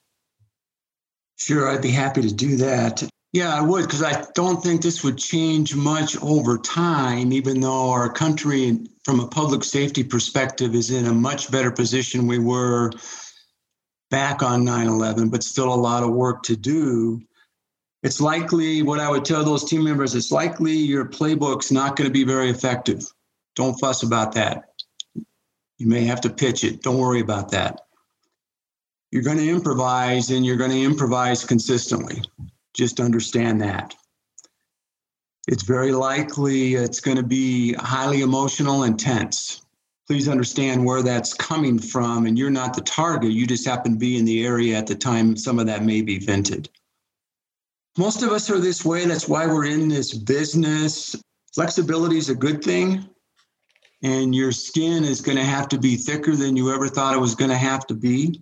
Sure, 1.44 1.68
I'd 1.68 1.82
be 1.82 1.90
happy 1.90 2.22
to 2.22 2.32
do 2.32 2.58
that. 2.58 3.02
Yeah, 3.34 3.56
I 3.56 3.62
would, 3.62 3.86
because 3.86 4.04
I 4.04 4.26
don't 4.36 4.62
think 4.62 4.84
this 4.84 5.04
would 5.04 5.18
change 5.18 5.76
much 5.76 6.16
over 6.22 6.60
time, 6.60 7.34
even 7.34 7.62
though 7.62 7.90
our 7.90 8.14
country, 8.14 8.78
from 9.04 9.20
a 9.20 9.28
public 9.28 9.64
safety 9.64 10.04
perspective, 10.04 10.76
is 10.76 10.92
in 10.92 11.08
a 11.08 11.14
much 11.14 11.50
better 11.50 11.72
position 11.72 12.28
we 12.28 12.38
were 12.38 12.92
back 14.12 14.44
on 14.44 14.64
9 14.64 14.88
11, 14.88 15.30
but 15.30 15.44
still 15.44 15.74
a 15.74 15.76
lot 15.76 16.04
of 16.04 16.12
work 16.12 16.44
to 16.44 16.56
do. 16.56 17.20
it's 18.04 18.22
likely 18.22 18.84
what 18.84 19.00
I 19.00 19.10
would 19.10 19.26
tell 19.26 19.44
those 19.44 19.64
team 19.64 19.84
members 19.84 20.14
it's 20.14 20.32
likely 20.32 20.74
your 20.74 21.06
playbook's 21.06 21.72
not 21.72 21.96
going 21.96 22.08
to 22.08 22.14
be 22.14 22.24
very 22.24 22.52
effective. 22.52 23.04
Don't 23.56 23.80
fuss 23.80 24.04
about 24.04 24.34
that. 24.34 24.66
You 25.16 25.88
may 25.88 26.04
have 26.06 26.22
to 26.22 26.30
pitch 26.30 26.64
it. 26.64 26.84
Don't 26.84 27.00
worry 27.00 27.20
about 27.20 27.50
that. 27.52 27.82
You're 29.12 29.24
going 29.24 29.38
to 29.38 29.50
improvise 29.50 30.30
and 30.30 30.46
you're 30.46 30.58
going 30.58 30.72
to 30.72 30.82
improvise 30.82 31.44
consistently. 31.44 32.24
Just 32.74 33.00
understand 33.00 33.62
that. 33.62 33.94
It's 35.48 35.64
very 35.64 35.92
likely 35.92 36.76
it's 36.76 37.02
going 37.02 37.18
to 37.18 37.24
be 37.24 37.74
highly 37.74 38.22
emotional 38.22 38.84
and 38.84 38.98
tense. 38.98 39.62
Please 40.08 40.30
understand 40.30 40.86
where 40.86 41.02
that's 41.02 41.34
coming 41.34 41.80
from, 41.80 42.26
and 42.26 42.38
you're 42.38 42.50
not 42.50 42.74
the 42.74 42.82
target. 42.82 43.32
You 43.32 43.48
just 43.48 43.68
happen 43.68 43.94
to 43.94 43.98
be 43.98 44.18
in 44.18 44.26
the 44.26 44.46
area 44.46 44.78
at 44.78 44.88
the 44.88 44.96
time 44.96 45.36
some 45.36 45.60
of 45.60 45.68
that 45.68 45.84
may 45.84 46.02
be 46.02 46.20
vented. 46.20 46.70
Most 47.98 48.24
of 48.24 48.32
us 48.32 48.50
are 48.50 48.60
this 48.60 48.86
way. 48.86 49.06
That's 49.06 49.28
why 49.28 49.46
we're 49.48 49.66
in 49.66 49.90
this 49.90 50.14
business. 50.14 51.16
Flexibility 51.54 52.18
is 52.18 52.30
a 52.30 52.36
good 52.36 52.64
thing, 52.64 53.10
and 54.04 54.34
your 54.34 54.52
skin 54.52 55.04
is 55.04 55.22
going 55.22 55.38
to 55.38 55.44
have 55.44 55.68
to 55.70 55.78
be 55.78 55.96
thicker 55.96 56.36
than 56.36 56.56
you 56.56 56.74
ever 56.74 56.88
thought 56.88 57.16
it 57.16 57.20
was 57.20 57.36
going 57.36 57.52
to 57.52 57.58
have 57.58 57.86
to 57.88 57.94
be. 57.94 58.42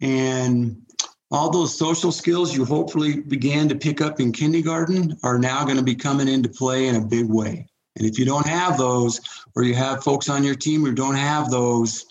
And 0.00 0.82
all 1.30 1.50
those 1.50 1.76
social 1.76 2.10
skills 2.10 2.54
you 2.56 2.64
hopefully 2.64 3.20
began 3.20 3.68
to 3.68 3.74
pick 3.74 4.00
up 4.00 4.20
in 4.20 4.32
kindergarten 4.32 5.16
are 5.22 5.38
now 5.38 5.64
going 5.64 5.76
to 5.76 5.82
be 5.82 5.94
coming 5.94 6.28
into 6.28 6.48
play 6.48 6.88
in 6.88 6.96
a 6.96 7.00
big 7.00 7.28
way. 7.28 7.66
And 7.96 8.06
if 8.06 8.18
you 8.18 8.24
don't 8.24 8.46
have 8.46 8.78
those, 8.78 9.20
or 9.54 9.62
you 9.62 9.74
have 9.74 10.02
folks 10.02 10.28
on 10.28 10.44
your 10.44 10.54
team 10.54 10.84
who 10.84 10.92
don't 10.92 11.16
have 11.16 11.50
those, 11.50 12.06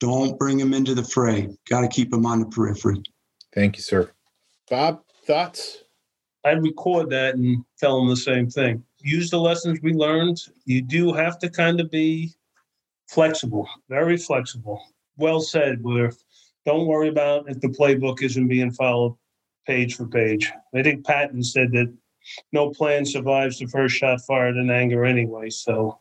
don't 0.00 0.38
bring 0.38 0.58
them 0.58 0.74
into 0.74 0.94
the 0.94 1.04
fray. 1.04 1.48
Got 1.68 1.82
to 1.82 1.88
keep 1.88 2.10
them 2.10 2.26
on 2.26 2.40
the 2.40 2.46
periphery. 2.46 3.02
Thank 3.54 3.76
you, 3.76 3.82
sir. 3.82 4.10
Bob, 4.68 5.02
thoughts? 5.26 5.78
I'd 6.44 6.62
record 6.62 7.10
that 7.10 7.34
and 7.34 7.64
tell 7.78 7.98
them 7.98 8.08
the 8.08 8.16
same 8.16 8.48
thing. 8.48 8.84
Use 9.00 9.30
the 9.30 9.40
lessons 9.40 9.80
we 9.82 9.92
learned. 9.92 10.38
You 10.64 10.82
do 10.82 11.12
have 11.12 11.38
to 11.40 11.48
kind 11.48 11.80
of 11.80 11.90
be 11.90 12.34
flexible, 13.08 13.68
very 13.88 14.16
flexible. 14.16 14.82
Well 15.16 15.40
said, 15.40 15.82
where 15.82 16.12
don't 16.66 16.86
worry 16.86 17.08
about 17.08 17.48
if 17.48 17.60
the 17.60 17.68
playbook 17.68 18.22
isn't 18.22 18.48
being 18.48 18.72
followed 18.72 19.16
page 19.66 19.94
for 19.94 20.06
page. 20.06 20.52
I 20.74 20.82
think 20.82 21.06
Patton 21.06 21.42
said 21.42 21.72
that 21.72 21.92
no 22.52 22.70
plan 22.70 23.06
survives 23.06 23.58
the 23.58 23.66
first 23.66 23.94
shot 23.94 24.20
fired 24.26 24.56
in 24.56 24.70
anger 24.70 25.04
anyway. 25.04 25.48
So, 25.48 26.00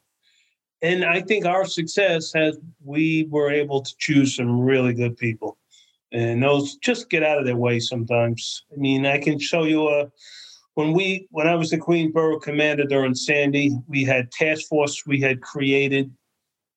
and 0.81 1.05
I 1.05 1.21
think 1.21 1.45
our 1.45 1.65
success 1.65 2.33
has 2.33 2.57
we 2.83 3.27
were 3.29 3.51
able 3.51 3.81
to 3.81 3.95
choose 3.99 4.35
some 4.35 4.59
really 4.59 4.93
good 4.93 5.17
people, 5.17 5.57
and 6.11 6.43
those 6.43 6.77
just 6.77 7.09
get 7.09 7.23
out 7.23 7.37
of 7.37 7.45
their 7.45 7.55
way 7.55 7.79
sometimes. 7.79 8.63
I 8.73 8.77
mean, 8.77 9.05
I 9.05 9.19
can 9.19 9.39
show 9.39 9.63
you 9.63 9.87
a 9.87 10.11
when 10.73 10.93
we 10.93 11.27
when 11.31 11.47
I 11.47 11.55
was 11.55 11.69
the 11.69 11.77
Queensboro 11.77 12.41
commander 12.41 12.85
during 12.85 13.15
Sandy, 13.15 13.77
we 13.87 14.03
had 14.03 14.31
task 14.31 14.67
force 14.67 15.05
we 15.05 15.21
had 15.21 15.41
created 15.41 16.11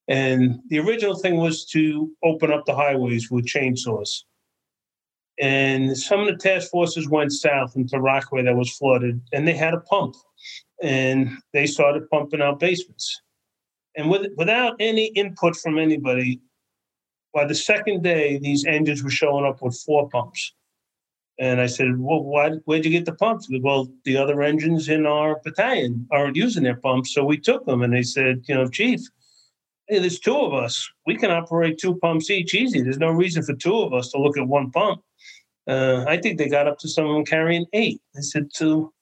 and 0.09 0.60
the 0.68 0.78
original 0.78 1.14
thing 1.14 1.36
was 1.36 1.66
to 1.66 2.10
open 2.24 2.51
up 2.51 2.64
the 2.64 2.74
highways 2.74 3.30
with 3.30 3.47
chainsaws. 3.47 4.22
And 5.40 5.97
some 5.97 6.20
of 6.20 6.26
the 6.26 6.36
task 6.36 6.70
forces 6.70 7.09
went 7.09 7.32
south 7.32 7.76
into 7.76 8.01
Rockaway 8.01 8.43
that 8.43 8.56
was 8.56 8.76
flooded, 8.76 9.20
and 9.32 9.47
they 9.47 9.55
had 9.55 9.74
a 9.74 9.80
pump. 9.80 10.16
And 10.82 11.30
they 11.52 11.66
started 11.66 12.09
pumping 12.10 12.40
out 12.40 12.59
basements. 12.59 13.20
And 13.97 14.10
with, 14.10 14.32
without 14.36 14.76
any 14.80 15.06
input 15.06 15.56
from 15.56 15.78
anybody, 15.78 16.40
by 17.35 17.44
the 17.44 17.55
second 17.55 18.02
day, 18.02 18.39
these 18.39 18.64
engines 18.64 19.02
were 19.02 19.10
showing 19.10 19.44
up 19.44 19.60
with 19.60 19.80
four 19.85 20.09
pumps. 20.09 20.55
And 21.39 21.60
I 21.60 21.66
said, 21.66 21.98
Well, 21.98 22.22
why, 22.22 22.51
where'd 22.64 22.85
you 22.85 22.90
get 22.90 23.05
the 23.05 23.14
pumps? 23.14 23.47
Said, 23.48 23.62
well, 23.62 23.89
the 24.05 24.16
other 24.16 24.43
engines 24.43 24.89
in 24.89 25.06
our 25.06 25.40
battalion 25.44 26.06
aren't 26.10 26.36
using 26.36 26.64
their 26.64 26.76
pumps. 26.76 27.12
So 27.14 27.24
we 27.24 27.39
took 27.39 27.64
them. 27.64 27.82
And 27.82 27.93
they 27.93 28.02
said, 28.02 28.43
You 28.48 28.56
know, 28.56 28.68
Chief, 28.68 29.01
hey, 29.89 29.98
there's 29.98 30.19
two 30.19 30.36
of 30.36 30.52
us. 30.52 30.89
We 31.06 31.16
can 31.16 31.31
operate 31.31 31.78
two 31.78 31.97
pumps 31.97 32.31
each 32.31 32.55
easy. 32.55 32.82
There's 32.82 32.98
no 32.98 33.10
reason 33.10 33.43
for 33.43 33.55
two 33.55 33.78
of 33.81 33.93
us 33.93 34.10
to 34.10 34.19
look 34.20 34.36
at 34.36 34.47
one 34.47 34.70
pump. 34.70 35.02
Uh, 35.66 36.05
I 36.06 36.16
think 36.19 36.39
they 36.39 36.48
got 36.48 36.66
up 36.66 36.78
to 36.78 36.89
some 36.89 37.06
of 37.06 37.15
them 37.15 37.24
carrying 37.24 37.66
eight. 37.73 38.01
I 38.16 38.20
said, 38.20 38.51
to 38.56 38.93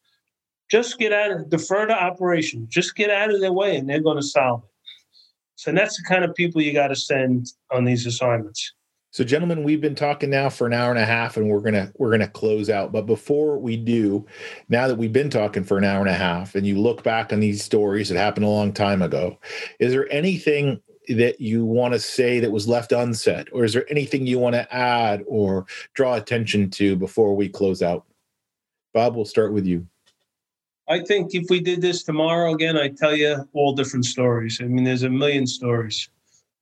just 0.71 0.99
get 0.99 1.13
out 1.13 1.31
of 1.31 1.49
defer 1.49 1.87
to 1.87 1.95
operation, 1.95 2.67
just 2.69 2.97
get 2.97 3.11
out 3.11 3.33
of 3.33 3.41
their 3.41 3.53
way, 3.53 3.77
and 3.77 3.89
they're 3.89 4.01
going 4.01 4.17
to 4.17 4.23
solve 4.23 4.63
it. 4.65 4.71
So 5.57 5.73
that's 5.73 5.97
the 5.97 6.05
kind 6.09 6.25
of 6.25 6.35
people 6.35 6.61
you 6.61 6.73
got 6.73 6.89
to 6.89 6.97
send 6.97 7.47
on 7.73 7.85
these 7.85 8.05
assignments. 8.07 8.73
So, 9.11 9.25
gentlemen, 9.25 9.63
we've 9.63 9.81
been 9.81 9.95
talking 9.95 10.31
now 10.31 10.51
for 10.51 10.67
an 10.67 10.75
hour 10.75 10.91
and 10.91 10.99
a 10.99 11.07
half, 11.07 11.37
and 11.37 11.49
we're 11.49 11.61
gonna 11.61 11.93
we're 11.97 12.11
gonna 12.11 12.29
close 12.29 12.69
out. 12.69 12.93
But 12.93 13.07
before 13.07 13.59
we 13.59 13.77
do, 13.77 14.27
now 14.69 14.89
that 14.89 14.97
we've 14.97 15.13
been 15.13 15.31
talking 15.31 15.65
for 15.65 15.79
an 15.79 15.85
hour 15.85 16.01
and 16.01 16.11
a 16.11 16.15
half, 16.15 16.55
and 16.55 16.67
you 16.67 16.79
look 16.79 17.03
back 17.03 17.33
on 17.33 17.41
these 17.41 17.63
stories 17.65 18.09
that 18.09 18.19
happened 18.19 18.45
a 18.45 18.51
long 18.51 18.73
time 18.73 19.01
ago, 19.01 19.39
is 19.81 19.93
there 19.93 20.11
anything 20.13 20.81
that 21.09 21.41
you 21.41 21.65
want 21.65 21.95
to 21.95 22.01
say 22.01 22.41
that 22.41 22.51
was 22.51 22.69
left 22.69 22.93
unsaid, 22.93 23.49
or 23.53 23.65
is 23.65 23.73
there 23.73 23.91
anything 23.91 24.27
you 24.27 24.39
want 24.39 24.55
to 24.55 24.75
add 24.75 25.23
or 25.27 25.67
draw 25.95 26.15
attention 26.15 26.69
to 26.71 26.97
before 26.97 27.35
we 27.35 27.49
close 27.49 27.83
out? 27.83 28.05
Bob, 28.93 29.15
we'll 29.15 29.25
start 29.25 29.53
with 29.53 29.67
you. 29.67 29.87
I 30.89 31.01
think 31.01 31.35
if 31.35 31.47
we 31.51 31.61
did 31.61 31.81
this 31.81 32.03
tomorrow 32.03 32.55
again, 32.55 32.77
I'd 32.77 32.97
tell 32.97 33.15
you 33.15 33.49
all 33.55 33.75
different 33.75 34.05
stories. 34.05 34.61
I 34.61 34.65
mean, 34.65 34.85
there's 34.85 35.03
a 35.03 35.11
million 35.11 35.47
stories. 35.47 36.09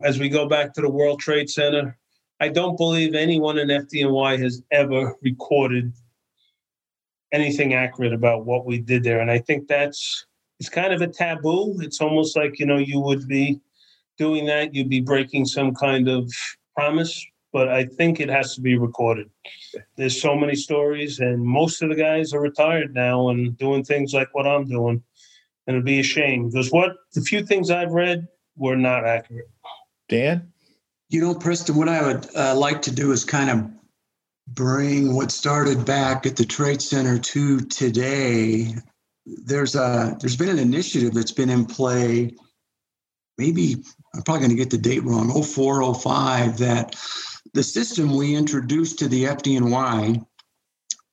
As 0.02 0.18
we 0.18 0.28
go 0.28 0.48
back 0.48 0.72
to 0.74 0.80
the 0.80 0.90
World 0.90 1.20
Trade 1.20 1.50
Center, 1.50 1.96
I 2.40 2.48
don't 2.48 2.76
believe 2.76 3.14
anyone 3.14 3.58
in 3.58 3.68
FDNY 3.68 4.38
has 4.42 4.62
ever 4.70 5.14
recorded 5.22 5.92
anything 7.32 7.74
accurate 7.74 8.12
about 8.12 8.44
what 8.44 8.64
we 8.64 8.78
did 8.78 9.02
there. 9.02 9.20
And 9.20 9.30
I 9.30 9.38
think 9.38 9.68
that's 9.68 10.26
it's 10.60 10.68
kind 10.68 10.92
of 10.92 11.02
a 11.02 11.08
taboo. 11.08 11.80
It's 11.80 12.00
almost 12.00 12.36
like, 12.36 12.58
you 12.58 12.66
know, 12.66 12.78
you 12.78 13.00
would 13.00 13.26
be 13.26 13.60
doing 14.16 14.46
that, 14.46 14.74
you'd 14.74 14.88
be 14.88 15.00
breaking 15.00 15.44
some 15.44 15.74
kind 15.74 16.08
of 16.08 16.30
promise. 16.76 17.24
But 17.52 17.68
I 17.68 17.84
think 17.84 18.18
it 18.18 18.28
has 18.28 18.54
to 18.56 18.60
be 18.60 18.76
recorded. 18.76 19.30
There's 19.96 20.20
so 20.20 20.34
many 20.34 20.56
stories, 20.56 21.20
and 21.20 21.40
most 21.40 21.82
of 21.82 21.88
the 21.88 21.94
guys 21.94 22.32
are 22.32 22.40
retired 22.40 22.94
now 22.94 23.28
and 23.28 23.56
doing 23.58 23.84
things 23.84 24.12
like 24.12 24.34
what 24.34 24.46
I'm 24.46 24.64
doing. 24.64 25.02
And 25.66 25.76
it'd 25.76 25.84
be 25.84 26.00
a 26.00 26.04
shame 26.04 26.50
because 26.50 26.72
what 26.72 26.96
the 27.12 27.20
few 27.20 27.46
things 27.46 27.70
I've 27.70 27.92
read 27.92 28.26
were 28.56 28.76
not 28.76 29.06
accurate. 29.06 29.50
Dan? 30.08 30.52
You 31.10 31.20
know, 31.20 31.34
Preston, 31.34 31.76
what 31.76 31.88
I 31.88 32.06
would 32.06 32.26
uh, 32.34 32.56
like 32.56 32.82
to 32.82 32.90
do 32.90 33.12
is 33.12 33.24
kind 33.24 33.50
of 33.50 33.70
bring 34.48 35.14
what 35.14 35.30
started 35.30 35.84
back 35.84 36.26
at 36.26 36.36
the 36.36 36.44
Trade 36.44 36.82
Center 36.82 37.18
to 37.18 37.60
today. 37.60 38.74
There's 39.26 39.74
a 39.74 40.16
there's 40.20 40.36
been 40.36 40.48
an 40.48 40.58
initiative 40.58 41.14
that's 41.14 41.32
been 41.32 41.50
in 41.50 41.66
play. 41.66 42.34
Maybe 43.38 43.76
I'm 44.14 44.22
probably 44.22 44.40
going 44.40 44.56
to 44.56 44.62
get 44.62 44.70
the 44.70 44.78
date 44.78 45.04
wrong. 45.04 45.42
04, 45.42 45.94
05, 45.94 46.58
that 46.58 46.96
the 47.52 47.62
system 47.62 48.16
we 48.16 48.34
introduced 48.34 48.98
to 49.00 49.08
the 49.08 49.24
FDNY 49.24 50.24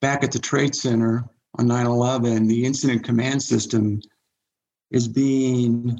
back 0.02 0.24
at 0.24 0.32
the 0.32 0.40
Trade 0.40 0.76
Center 0.76 1.26
on 1.58 1.68
9/11, 1.68 2.48
the 2.48 2.66
incident 2.66 3.04
command 3.04 3.42
system, 3.44 4.02
is 4.90 5.08
being 5.08 6.00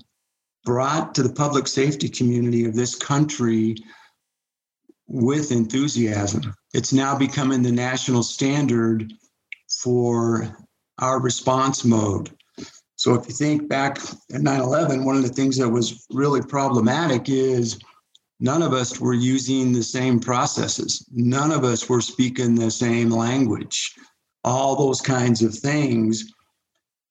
brought 0.64 1.16
to 1.16 1.24
the 1.24 1.34
public 1.34 1.68
safety 1.68 2.10
community 2.10 2.66
of 2.66 2.76
this 2.76 2.96
country 2.96 3.76
with 5.08 5.52
enthusiasm. 5.52 6.54
It's 6.74 6.94
now 6.94 7.18
becoming 7.18 7.62
the 7.62 7.72
national 7.72 8.24
standard 8.24 9.12
for 9.82 10.56
our 11.00 11.20
response 11.20 11.84
mode. 11.84 12.32
So 12.96 13.16
if 13.16 13.28
you 13.28 13.34
think 13.34 13.68
back 13.68 13.98
at 14.34 14.42
9 14.42 14.62
11, 14.62 15.04
one 15.04 15.16
of 15.16 15.24
the 15.24 15.30
things 15.30 15.58
that 15.58 15.68
was 15.68 16.06
really 16.12 16.42
problematic 16.42 17.30
is 17.30 17.80
none 18.40 18.62
of 18.62 18.74
us 18.74 19.00
were 19.00 19.14
using 19.14 19.74
the 19.74 19.84
same 19.84 20.20
processes, 20.20 21.06
none 21.12 21.52
of 21.52 21.64
us 21.64 21.90
were 21.90 22.02
speaking 22.02 22.54
the 22.54 22.70
same 22.70 23.10
language, 23.10 23.96
all 24.44 24.76
those 24.76 25.02
kinds 25.02 25.42
of 25.42 25.56
things 25.56 26.32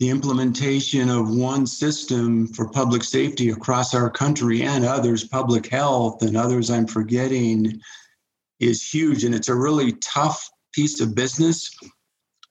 the 0.00 0.08
implementation 0.08 1.10
of 1.10 1.36
one 1.36 1.66
system 1.66 2.46
for 2.46 2.70
public 2.70 3.04
safety 3.04 3.50
across 3.50 3.94
our 3.94 4.08
country 4.08 4.62
and 4.62 4.82
others, 4.82 5.24
public 5.24 5.66
health 5.66 6.22
and 6.22 6.38
others 6.38 6.70
I'm 6.70 6.86
forgetting, 6.86 7.78
is 8.60 8.82
huge. 8.82 9.24
And 9.24 9.34
it's 9.34 9.50
a 9.50 9.54
really 9.54 9.92
tough 10.00 10.48
piece 10.72 11.02
of 11.02 11.14
business. 11.14 11.70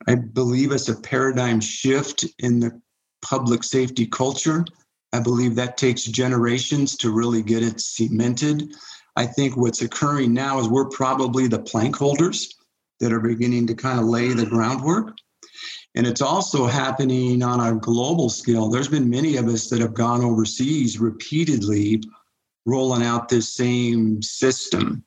I 0.08 0.14
believe 0.14 0.72
it's 0.72 0.90
a 0.90 1.02
paradigm 1.02 1.60
shift 1.60 2.24
in 2.38 2.60
the 2.60 2.80
public 3.24 3.64
safety 3.64 4.06
culture. 4.06 4.64
I 5.12 5.20
believe 5.20 5.56
that 5.56 5.76
takes 5.76 6.04
generations 6.04 6.96
to 6.98 7.12
really 7.12 7.42
get 7.42 7.64
it 7.64 7.82
cemented. 7.82 8.76
I 9.16 9.26
think 9.26 9.58
what's 9.58 9.82
occurring 9.82 10.36
now 10.36 10.60
is 10.60 10.70
we're 10.70 10.90
probably 10.90 11.48
the 11.48 11.60
plank 11.60 11.96
holders 11.96 12.54
that 13.00 13.12
are 13.12 13.20
beginning 13.20 13.66
to 13.68 13.74
kind 13.74 14.00
of 14.00 14.06
lay 14.06 14.34
the 14.34 14.46
groundwork. 14.46 15.16
And 15.96 16.06
it's 16.06 16.22
also 16.22 16.68
happening 16.68 17.42
on 17.42 17.60
a 17.60 17.78
global 17.80 18.30
scale. 18.30 18.70
There's 18.70 18.88
been 18.88 19.10
many 19.10 19.38
of 19.38 19.48
us 19.48 19.70
that 19.70 19.82
have 19.82 19.94
gone 19.94 20.24
overseas 20.24 21.00
repeatedly 21.00 22.02
rolling 22.66 23.04
out 23.04 23.30
this 23.30 23.54
same 23.54 24.22
system. 24.22 25.04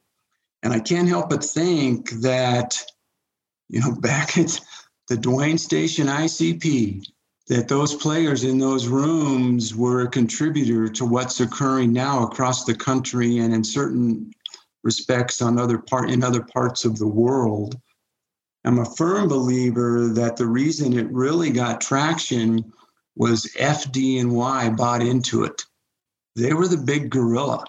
And 0.63 0.73
I 0.73 0.81
can't 0.81 1.09
help 1.09 1.31
but 1.31 1.45
think 1.45 2.11
that, 2.23 2.79
you 3.69 3.81
know, 3.81 3.93
back 4.01 4.37
at 4.37 4.61
the 5.09 5.17
Duane 5.17 5.59
Station 5.59 6.09
ICP, 6.09 7.05
that 7.49 7.69
those 7.69 7.95
players 7.95 8.45
in 8.45 8.59
those 8.59 8.87
rooms 8.87 9.75
were 9.75 10.03
a 10.03 10.11
contributor 10.11 10.89
to 10.89 11.05
what's 11.05 11.41
occurring 11.41 11.93
now 11.93 12.25
across 12.25 12.65
the 12.65 12.75
country 12.75 13.39
and 13.39 13.53
in 13.53 13.65
certain 13.65 14.33
respects 14.85 15.43
on 15.43 15.59
other 15.59 15.79
part 15.79 16.11
in 16.11 16.25
other 16.25 16.43
parts 16.43 16.85
of 16.85 16.99
the 16.99 17.07
world. 17.07 17.77
I'm 18.65 18.79
a 18.79 18.85
firm 18.85 19.29
believer 19.29 20.09
that 20.09 20.37
the 20.37 20.47
reason 20.47 20.97
it 20.97 21.11
really 21.11 21.51
got 21.51 21.81
traction 21.81 22.73
was 23.17 23.53
FDNY 23.59 24.77
bought 24.77 25.03
into 25.03 25.45
it. 25.45 25.63
They 26.37 26.53
were 26.55 26.69
the 26.69 26.77
big 26.77 27.11
gorilla 27.11 27.65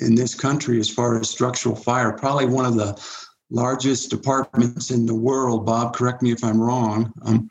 in 0.00 0.14
this 0.14 0.34
country 0.34 0.78
as 0.78 0.88
far 0.88 1.18
as 1.18 1.28
structural 1.28 1.74
fire, 1.74 2.12
probably 2.12 2.46
one 2.46 2.66
of 2.66 2.76
the 2.76 3.00
largest 3.50 4.10
departments 4.10 4.90
in 4.90 5.06
the 5.06 5.14
world. 5.14 5.66
Bob, 5.66 5.94
correct 5.94 6.22
me 6.22 6.30
if 6.30 6.44
I'm 6.44 6.60
wrong. 6.60 7.12
Um, 7.22 7.50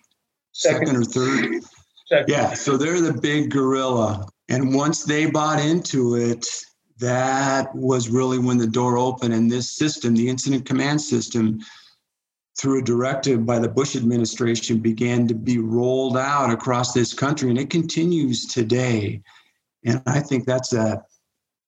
second. 0.53 0.87
second 0.87 1.01
or 1.01 1.03
third. 1.03 1.63
Second. 2.05 2.29
Yeah, 2.29 2.53
so 2.53 2.77
they're 2.77 3.01
the 3.01 3.13
big 3.13 3.51
gorilla. 3.51 4.27
And 4.49 4.73
once 4.73 5.03
they 5.03 5.25
bought 5.25 5.59
into 5.59 6.15
it, 6.15 6.47
that 6.99 7.73
was 7.75 8.09
really 8.09 8.39
when 8.39 8.57
the 8.57 8.67
door 8.67 8.97
opened. 8.97 9.33
And 9.33 9.51
this 9.51 9.71
system, 9.71 10.15
the 10.15 10.29
incident 10.29 10.65
command 10.65 11.01
system, 11.01 11.59
through 12.57 12.79
a 12.79 12.83
directive 12.83 13.45
by 13.45 13.59
the 13.59 13.69
Bush 13.69 13.95
administration, 13.95 14.79
began 14.79 15.27
to 15.27 15.35
be 15.35 15.59
rolled 15.59 16.17
out 16.17 16.51
across 16.51 16.91
this 16.91 17.13
country, 17.13 17.49
and 17.49 17.59
it 17.59 17.69
continues 17.69 18.45
today. 18.45 19.21
And 19.85 20.01
I 20.07 20.19
think 20.19 20.45
that's 20.45 20.73
a 20.73 21.03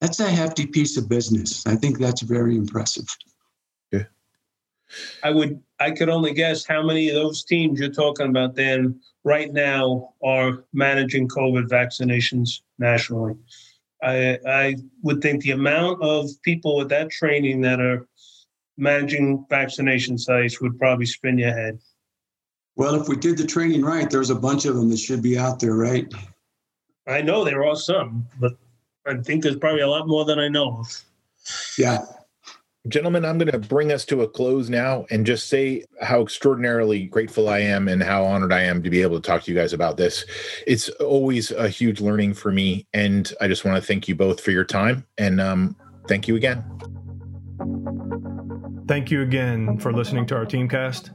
that's 0.01 0.19
a 0.19 0.29
hefty 0.29 0.65
piece 0.65 0.97
of 0.97 1.07
business. 1.07 1.65
I 1.67 1.75
think 1.75 1.99
that's 1.99 2.21
very 2.21 2.55
impressive. 2.55 3.05
Yeah. 3.91 4.05
I 5.23 5.29
would 5.31 5.61
I 5.79 5.91
could 5.91 6.09
only 6.09 6.33
guess 6.33 6.65
how 6.65 6.81
many 6.83 7.09
of 7.09 7.15
those 7.15 7.43
teams 7.43 7.79
you're 7.79 7.89
talking 7.89 8.27
about 8.27 8.55
then 8.55 8.99
right 9.23 9.53
now 9.53 10.13
are 10.23 10.65
managing 10.73 11.27
COVID 11.27 11.67
vaccinations 11.67 12.61
nationally. 12.79 13.35
I 14.01 14.39
I 14.47 14.75
would 15.03 15.21
think 15.21 15.43
the 15.43 15.51
amount 15.51 16.01
of 16.01 16.29
people 16.41 16.77
with 16.77 16.89
that 16.89 17.11
training 17.11 17.61
that 17.61 17.79
are 17.79 18.07
managing 18.79 19.45
vaccination 19.49 20.17
sites 20.17 20.61
would 20.61 20.79
probably 20.79 21.05
spin 21.05 21.37
your 21.37 21.51
head. 21.51 21.79
Well, 22.75 22.95
if 22.95 23.09
we 23.09 23.17
did 23.17 23.37
the 23.37 23.45
training 23.45 23.83
right, 23.83 24.09
there's 24.09 24.29
a 24.29 24.35
bunch 24.35 24.65
of 24.65 24.75
them 24.75 24.89
that 24.89 24.99
should 24.99 25.21
be 25.21 25.37
out 25.37 25.59
there, 25.59 25.75
right? 25.75 26.11
I 27.07 27.21
know 27.21 27.43
there 27.43 27.65
are 27.65 27.75
some, 27.75 28.25
but 28.39 28.53
I 29.05 29.17
think 29.17 29.43
there's 29.43 29.57
probably 29.57 29.81
a 29.81 29.87
lot 29.87 30.07
more 30.07 30.23
than 30.25 30.39
I 30.39 30.47
know 30.47 30.77
of. 30.79 31.03
Yeah. 31.77 32.05
Gentlemen, 32.87 33.25
I'm 33.25 33.37
going 33.37 33.51
to 33.51 33.59
bring 33.59 33.91
us 33.91 34.05
to 34.05 34.21
a 34.21 34.27
close 34.27 34.69
now 34.69 35.05
and 35.11 35.25
just 35.25 35.49
say 35.49 35.83
how 36.01 36.21
extraordinarily 36.21 37.05
grateful 37.05 37.49
I 37.49 37.59
am 37.59 37.89
and 37.89 38.01
how 38.01 38.23
honored 38.23 38.53
I 38.53 38.61
am 38.61 38.81
to 38.83 38.89
be 38.89 39.01
able 39.01 39.19
to 39.19 39.27
talk 39.27 39.43
to 39.43 39.51
you 39.51 39.57
guys 39.57 39.73
about 39.73 39.97
this. 39.97 40.23
It's 40.65 40.87
always 41.01 41.51
a 41.51 41.67
huge 41.67 41.99
learning 41.99 42.35
for 42.35 42.51
me. 42.51 42.87
And 42.93 43.31
I 43.41 43.49
just 43.49 43.65
want 43.65 43.75
to 43.75 43.85
thank 43.85 44.07
you 44.07 44.15
both 44.15 44.39
for 44.39 44.51
your 44.51 44.63
time. 44.63 45.05
And 45.17 45.41
um, 45.41 45.75
thank 46.07 46.29
you 46.29 46.37
again. 46.37 46.63
Thank 48.89 49.09
you 49.11 49.21
again 49.21 49.77
for 49.77 49.93
listening 49.93 50.25
to 50.25 50.35
our 50.35 50.47
Teamcast. 50.47 51.11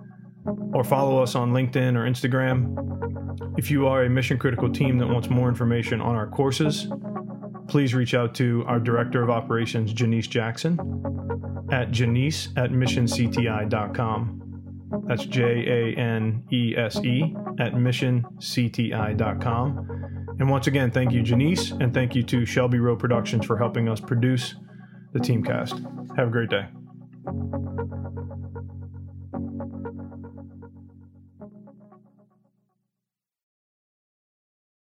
or 0.75 0.83
follow 0.83 1.23
us 1.23 1.37
on 1.37 1.53
LinkedIn 1.53 1.95
or 1.95 2.11
Instagram. 2.11 3.57
If 3.57 3.71
you 3.71 3.87
are 3.87 4.03
a 4.03 4.11
Mission 4.11 4.41
Critical 4.41 4.73
team 4.73 4.99
that 4.99 5.07
wants 5.07 5.31
more 5.31 5.49
information 5.49 6.01
on 6.01 6.17
our 6.17 6.27
courses, 6.27 6.89
please 7.69 7.95
reach 7.95 8.15
out 8.15 8.35
to 8.35 8.65
our 8.67 8.81
Director 8.81 9.23
of 9.23 9.31
Operations, 9.31 9.95
Janese 9.95 10.29
Jackson, 10.29 10.81
at 11.71 11.93
janese 11.93 12.49
at 12.57 12.73
missioncti.com. 12.73 14.48
That's 15.07 15.27
J 15.27 15.43
A 15.43 15.95
N 15.99 16.45
E 16.53 16.75
S 16.77 16.99
E 17.05 17.35
at 17.59 17.75
missioncti.com. 17.75 19.89
And 20.39 20.49
once 20.49 20.67
again, 20.67 20.91
thank 20.91 21.13
you, 21.13 21.23
Janese, 21.23 21.79
and 21.81 21.93
thank 21.93 22.15
you 22.15 22.23
to 22.25 22.47
Shelby 22.47 22.79
Rowe 22.79 22.97
Productions 22.97 23.45
for 23.45 23.59
helping 23.59 23.89
us 23.89 24.01
produce 24.01 24.55
the 25.13 25.19
Teamcast. 25.19 26.17
Have 26.17 26.29
a 26.29 26.31
great 26.31 26.51
day. 26.51 26.69